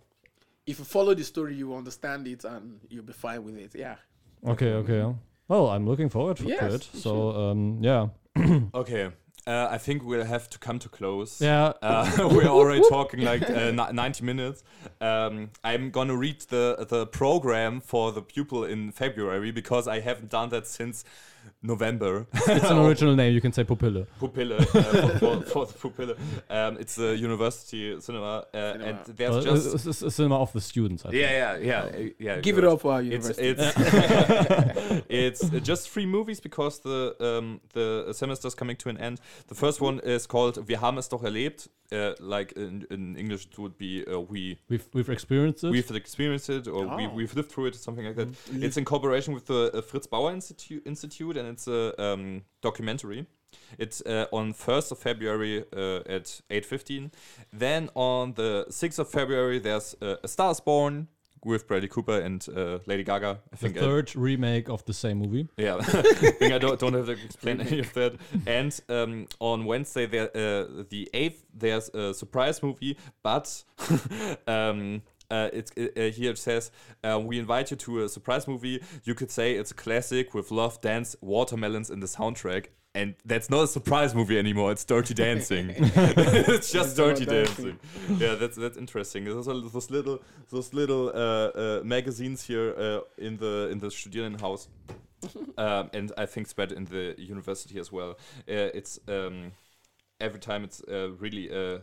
If 0.65 0.79
you 0.79 0.85
follow 0.85 1.13
the 1.13 1.23
story, 1.23 1.55
you 1.55 1.75
understand 1.75 2.25
it 2.27 2.45
and 2.45 2.79
you'll 2.89 3.03
be 3.05 3.13
fine 3.13 3.43
with 3.43 3.57
it. 3.57 3.75
Yeah. 3.75 3.95
okay, 4.47 4.73
okay. 4.73 4.97
yeah. 4.97 5.13
Well, 5.49 5.67
I'm 5.69 5.85
looking 5.85 6.09
forward 6.09 6.37
to 6.37 6.45
Yes, 6.47 6.73
it. 6.73 6.89
you 6.93 6.99
So, 7.01 7.31
um, 7.31 7.79
yeah, 7.81 8.07
Okay, 8.73 9.11
uh, 9.45 9.67
I 9.69 9.77
think 9.77 10.03
we'll 10.05 10.23
have 10.25 10.49
to 10.51 10.57
come 10.57 10.79
to 10.79 10.89
close. 10.89 11.41
yeah. 11.41 11.73
Uh, 11.81 12.29
we're 12.33 12.47
already 12.47 12.81
talking 12.89 13.19
like 13.21 13.43
uh, 13.49 13.71
ni- 13.71 13.91
90 13.93 14.23
minutes. 14.23 14.63
Um, 15.01 15.49
I'm 15.65 15.91
gonna 15.91 16.15
read 16.15 16.39
the 16.49 16.85
the 16.89 17.05
program 17.07 17.81
for 17.81 18.13
the 18.13 18.21
pupil 18.21 18.63
in 18.63 18.91
February 18.93 19.51
because 19.51 19.85
I 19.87 19.99
haven't 19.99 20.29
done 20.31 20.49
that 20.49 20.65
since 20.65 21.03
November. 21.61 22.25
It's 22.33 22.69
an 22.69 22.77
original 22.77 23.15
name. 23.15 23.33
You 23.33 23.41
can 23.41 23.53
say 23.53 23.63
Pupille. 23.63 24.05
Pupille 24.19 24.53
uh, 24.53 24.65
for, 24.65 25.41
for, 25.41 25.41
for 25.43 25.65
the 25.65 25.73
Pupille. 25.73 26.15
Um, 26.49 26.77
it's 26.79 26.97
a 26.99 27.15
university 27.15 27.99
cinema, 28.01 28.45
uh, 28.53 28.57
and 28.57 28.97
there's 29.15 29.35
Uh, 29.35 29.41
just 29.41 29.73
it's, 29.75 29.85
it's 29.85 30.01
a 30.01 30.11
cinema 30.11 30.37
of 30.39 30.51
the 30.53 30.61
students. 30.61 31.05
I 31.05 31.09
think. 31.11 31.21
yeah, 31.21 31.31
yeah, 31.31 31.57
yeah, 31.57 31.79
uh, 31.81 32.09
yeah. 32.19 32.39
Give 32.41 32.57
it 32.57 32.63
up 32.65 32.81
for 32.81 32.93
our 32.93 33.01
university. 33.01 33.47
it's 33.57 33.75
it's 35.09 35.43
uh, 35.43 35.59
just 35.59 35.89
three 35.89 36.05
movies 36.05 36.39
because 36.39 36.79
the 36.79 37.15
um, 37.19 37.61
the 37.73 38.13
semester's 38.13 38.55
coming 38.55 38.75
to 38.77 38.89
an 38.89 38.97
end. 38.97 39.19
The 39.47 39.55
first 39.55 39.81
one 39.81 39.99
is 40.03 40.27
called 40.27 40.67
"Wir 40.67 40.77
haben 40.81 40.97
es 40.97 41.07
doch 41.09 41.23
erlebt." 41.23 41.67
Uh, 41.91 42.13
like 42.19 42.53
in, 42.53 42.85
in 42.89 43.15
English, 43.17 43.45
it 43.51 43.59
would 43.59 43.77
be 43.77 44.03
uh, 44.07 44.19
"We 44.19 44.57
We've 44.69 44.87
we've 44.93 45.09
experienced 45.09 45.63
it. 45.63 45.69
we've 45.71 45.91
experienced 45.95 46.49
it" 46.49 46.67
or 46.67 46.85
we, 46.97 47.05
Oh. 47.05 47.09
"We've 47.13 47.35
lived 47.35 47.51
through 47.51 47.67
it," 47.67 47.75
something 47.75 48.05
like 48.05 48.15
that. 48.15 48.29
It's 48.51 48.77
in 48.77 48.85
cooperation 48.85 49.33
with 49.33 49.45
the 49.45 49.69
uh, 49.73 49.81
Fritz 49.81 50.07
Bauer 50.07 50.31
Institute, 50.33 50.81
Institute, 50.85 51.32
and 51.37 51.47
it's 51.47 51.67
a 51.67 52.01
um, 52.01 52.43
documentary. 52.61 53.27
It's 53.77 54.01
uh, 54.01 54.25
on 54.31 54.53
1st 54.53 54.91
of 54.91 54.99
February 54.99 55.63
uh, 55.75 55.97
at 56.07 56.41
8.15. 56.49 57.11
Then 57.51 57.89
on 57.95 58.33
the 58.33 58.65
6th 58.69 58.99
of 58.99 59.09
February, 59.09 59.59
there's 59.59 59.95
uh, 60.01 60.15
A 60.23 60.27
Star 60.27 60.51
is 60.51 60.59
Born 60.59 61.07
with 61.45 61.67
Bradley 61.67 61.87
Cooper 61.87 62.19
and 62.19 62.45
uh, 62.55 62.79
Lady 62.85 63.03
Gaga. 63.03 63.27
I 63.27 63.35
the 63.51 63.57
think 63.57 63.77
uh, 63.77 63.81
third 63.81 64.15
remake 64.15 64.69
of 64.69 64.83
the 64.85 64.93
same 64.93 65.19
movie. 65.19 65.49
yeah, 65.57 65.75
I 65.79 65.81
think 65.81 66.53
I 66.53 66.57
don't, 66.57 66.79
don't 66.79 66.93
have 66.93 67.07
to 67.07 67.11
explain 67.11 67.61
any 67.61 67.79
of 67.79 67.93
that. 67.93 68.15
And 68.45 68.79
um, 68.89 69.27
on 69.39 69.65
Wednesday, 69.65 70.05
there, 70.05 70.29
uh, 70.29 70.83
the 70.89 71.09
8th, 71.13 71.43
there's 71.53 71.89
a 71.89 72.13
surprise 72.13 72.63
movie, 72.63 72.97
but 73.21 73.63
um, 74.47 75.01
uh, 75.33 75.49
it's, 75.51 75.71
uh, 75.77 75.87
uh, 75.97 76.11
here 76.11 76.31
it 76.31 76.37
says, 76.37 76.71
uh, 77.03 77.19
we 77.19 77.39
invite 77.39 77.71
you 77.71 77.77
to 77.77 78.03
a 78.03 78.09
surprise 78.09 78.47
movie. 78.47 78.81
You 79.03 79.15
could 79.15 79.31
say 79.31 79.55
it's 79.55 79.71
a 79.71 79.73
classic 79.73 80.33
with 80.33 80.51
love, 80.51 80.79
dance, 80.81 81.15
watermelons 81.21 81.89
in 81.89 81.99
the 81.99 82.07
soundtrack. 82.07 82.67
And 82.95 83.15
that's 83.25 83.49
not 83.49 83.63
a 83.63 83.67
surprise 83.67 84.13
movie 84.13 84.37
anymore. 84.37 84.71
It's 84.71 84.85
Dirty 84.85 85.15
Dancing. 85.15 85.69
it's 85.75 86.71
just 86.71 86.89
It's 86.89 86.93
Dirty 86.95 87.25
dancing. 87.25 87.79
Dancing. 88.07 88.19
Yeah, 88.19 88.35
that's 88.35 88.55
that's 88.55 88.77
interesting. 88.77 89.25
Those, 89.25 89.47
are 89.47 89.59
those 89.59 89.89
little 89.89 90.19
those 90.51 90.75
little 90.75 91.09
uh, 91.09 91.47
uh, 91.63 91.81
magazines 91.83 92.45
here 92.45 92.75
uh, 92.77 92.99
in 93.17 93.37
the 93.37 93.69
in 93.71 93.79
the 93.79 93.87
Studierendenhaus 93.87 94.67
um, 95.57 95.89
and 95.93 96.11
I 96.17 96.25
think 96.25 96.47
spread 96.47 96.71
in 96.71 96.85
the 96.85 97.15
university 97.17 97.79
as 97.79 97.91
well. 97.91 98.11
Uh, 98.47 98.69
it's 98.79 98.99
um, 99.07 99.53
every 100.19 100.39
time 100.39 100.63
it's 100.63 100.81
uh, 100.87 101.11
really 101.13 101.49
a, 101.49 101.81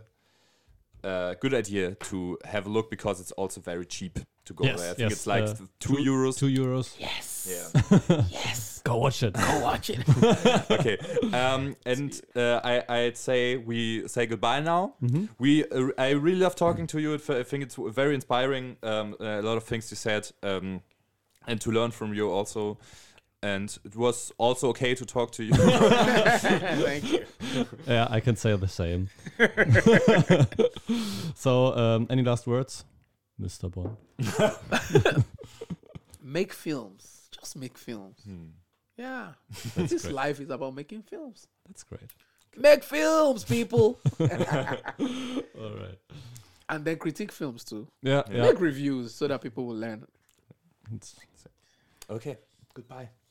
a 1.02 1.36
good 1.40 1.54
idea 1.54 1.94
to 1.94 2.38
have 2.44 2.66
a 2.66 2.70
look 2.70 2.90
because 2.90 3.20
it's 3.20 3.32
also 3.32 3.60
very 3.60 3.84
cheap 3.86 4.18
to 4.44 4.54
go 4.54 4.64
Yes, 4.64 4.80
there. 4.80 4.90
I 4.90 4.94
think 4.94 5.10
yes, 5.10 5.12
it's 5.18 5.26
like 5.26 5.42
uh, 5.44 5.54
th- 5.54 5.68
two 5.78 5.94
euros. 5.94 6.38
Two 6.38 6.46
euros. 6.48 6.94
yes. 6.98 7.26
Yeah. 7.50 8.22
Yes. 8.30 8.80
Go 8.82 8.96
watch 8.96 9.22
it. 9.22 9.34
Go 9.34 9.60
watch 9.60 9.90
it. 9.90 10.00
okay. 10.70 10.96
Um, 11.36 11.76
and 11.86 12.18
uh, 12.34 12.60
I 12.64 12.82
I'd 12.88 13.16
say 13.16 13.56
we 13.58 14.08
say 14.08 14.26
goodbye 14.26 14.60
now. 14.60 14.94
We 15.38 15.64
uh, 15.66 15.88
I 15.98 16.10
really 16.12 16.38
love 16.40 16.54
talking 16.56 16.86
to 16.88 16.98
you. 16.98 17.14
I 17.14 17.42
think 17.42 17.62
it's 17.62 17.76
very 17.76 18.14
inspiring. 18.14 18.76
Um, 18.82 19.16
a 19.20 19.42
lot 19.42 19.56
of 19.58 19.64
things 19.64 19.90
you 19.90 19.96
said, 19.96 20.30
um, 20.42 20.80
and 21.46 21.60
to 21.60 21.70
learn 21.70 21.90
from 21.90 22.14
you 22.14 22.30
also. 22.30 22.78
And 23.42 23.74
it 23.84 23.96
was 23.96 24.32
also 24.36 24.68
okay 24.68 24.94
to 24.94 25.06
talk 25.06 25.32
to 25.32 25.42
you. 25.44 25.52
Thank 25.54 27.10
you. 27.12 27.24
Yeah, 27.86 28.06
I 28.10 28.20
can 28.20 28.36
say 28.36 28.54
the 28.54 28.68
same. 28.68 29.08
so, 31.34 31.74
um, 31.74 32.06
any 32.10 32.22
last 32.22 32.46
words, 32.46 32.84
Mr. 33.40 33.70
Bond? 33.72 33.96
Make 36.22 36.52
films. 36.52 37.28
Just 37.32 37.56
make 37.56 37.78
films. 37.78 38.18
Hmm. 38.24 38.48
Yeah. 38.98 39.28
this 39.74 40.10
life 40.10 40.38
is 40.40 40.50
about 40.50 40.74
making 40.74 41.02
films. 41.02 41.46
That's 41.66 41.82
great. 41.82 42.10
Make 42.56 42.84
films, 42.84 43.44
people. 43.44 43.98
All 44.20 44.26
right. 45.80 45.98
and 46.68 46.84
then 46.84 46.96
critique 46.96 47.32
films 47.32 47.64
too. 47.64 47.88
Yeah, 48.02 48.22
yeah. 48.30 48.42
Make 48.42 48.60
reviews 48.60 49.14
so 49.14 49.26
that 49.28 49.40
people 49.40 49.64
will 49.66 49.76
learn. 49.76 50.04
It's- 50.94 51.16
okay. 52.10 52.36
Goodbye. 52.74 53.08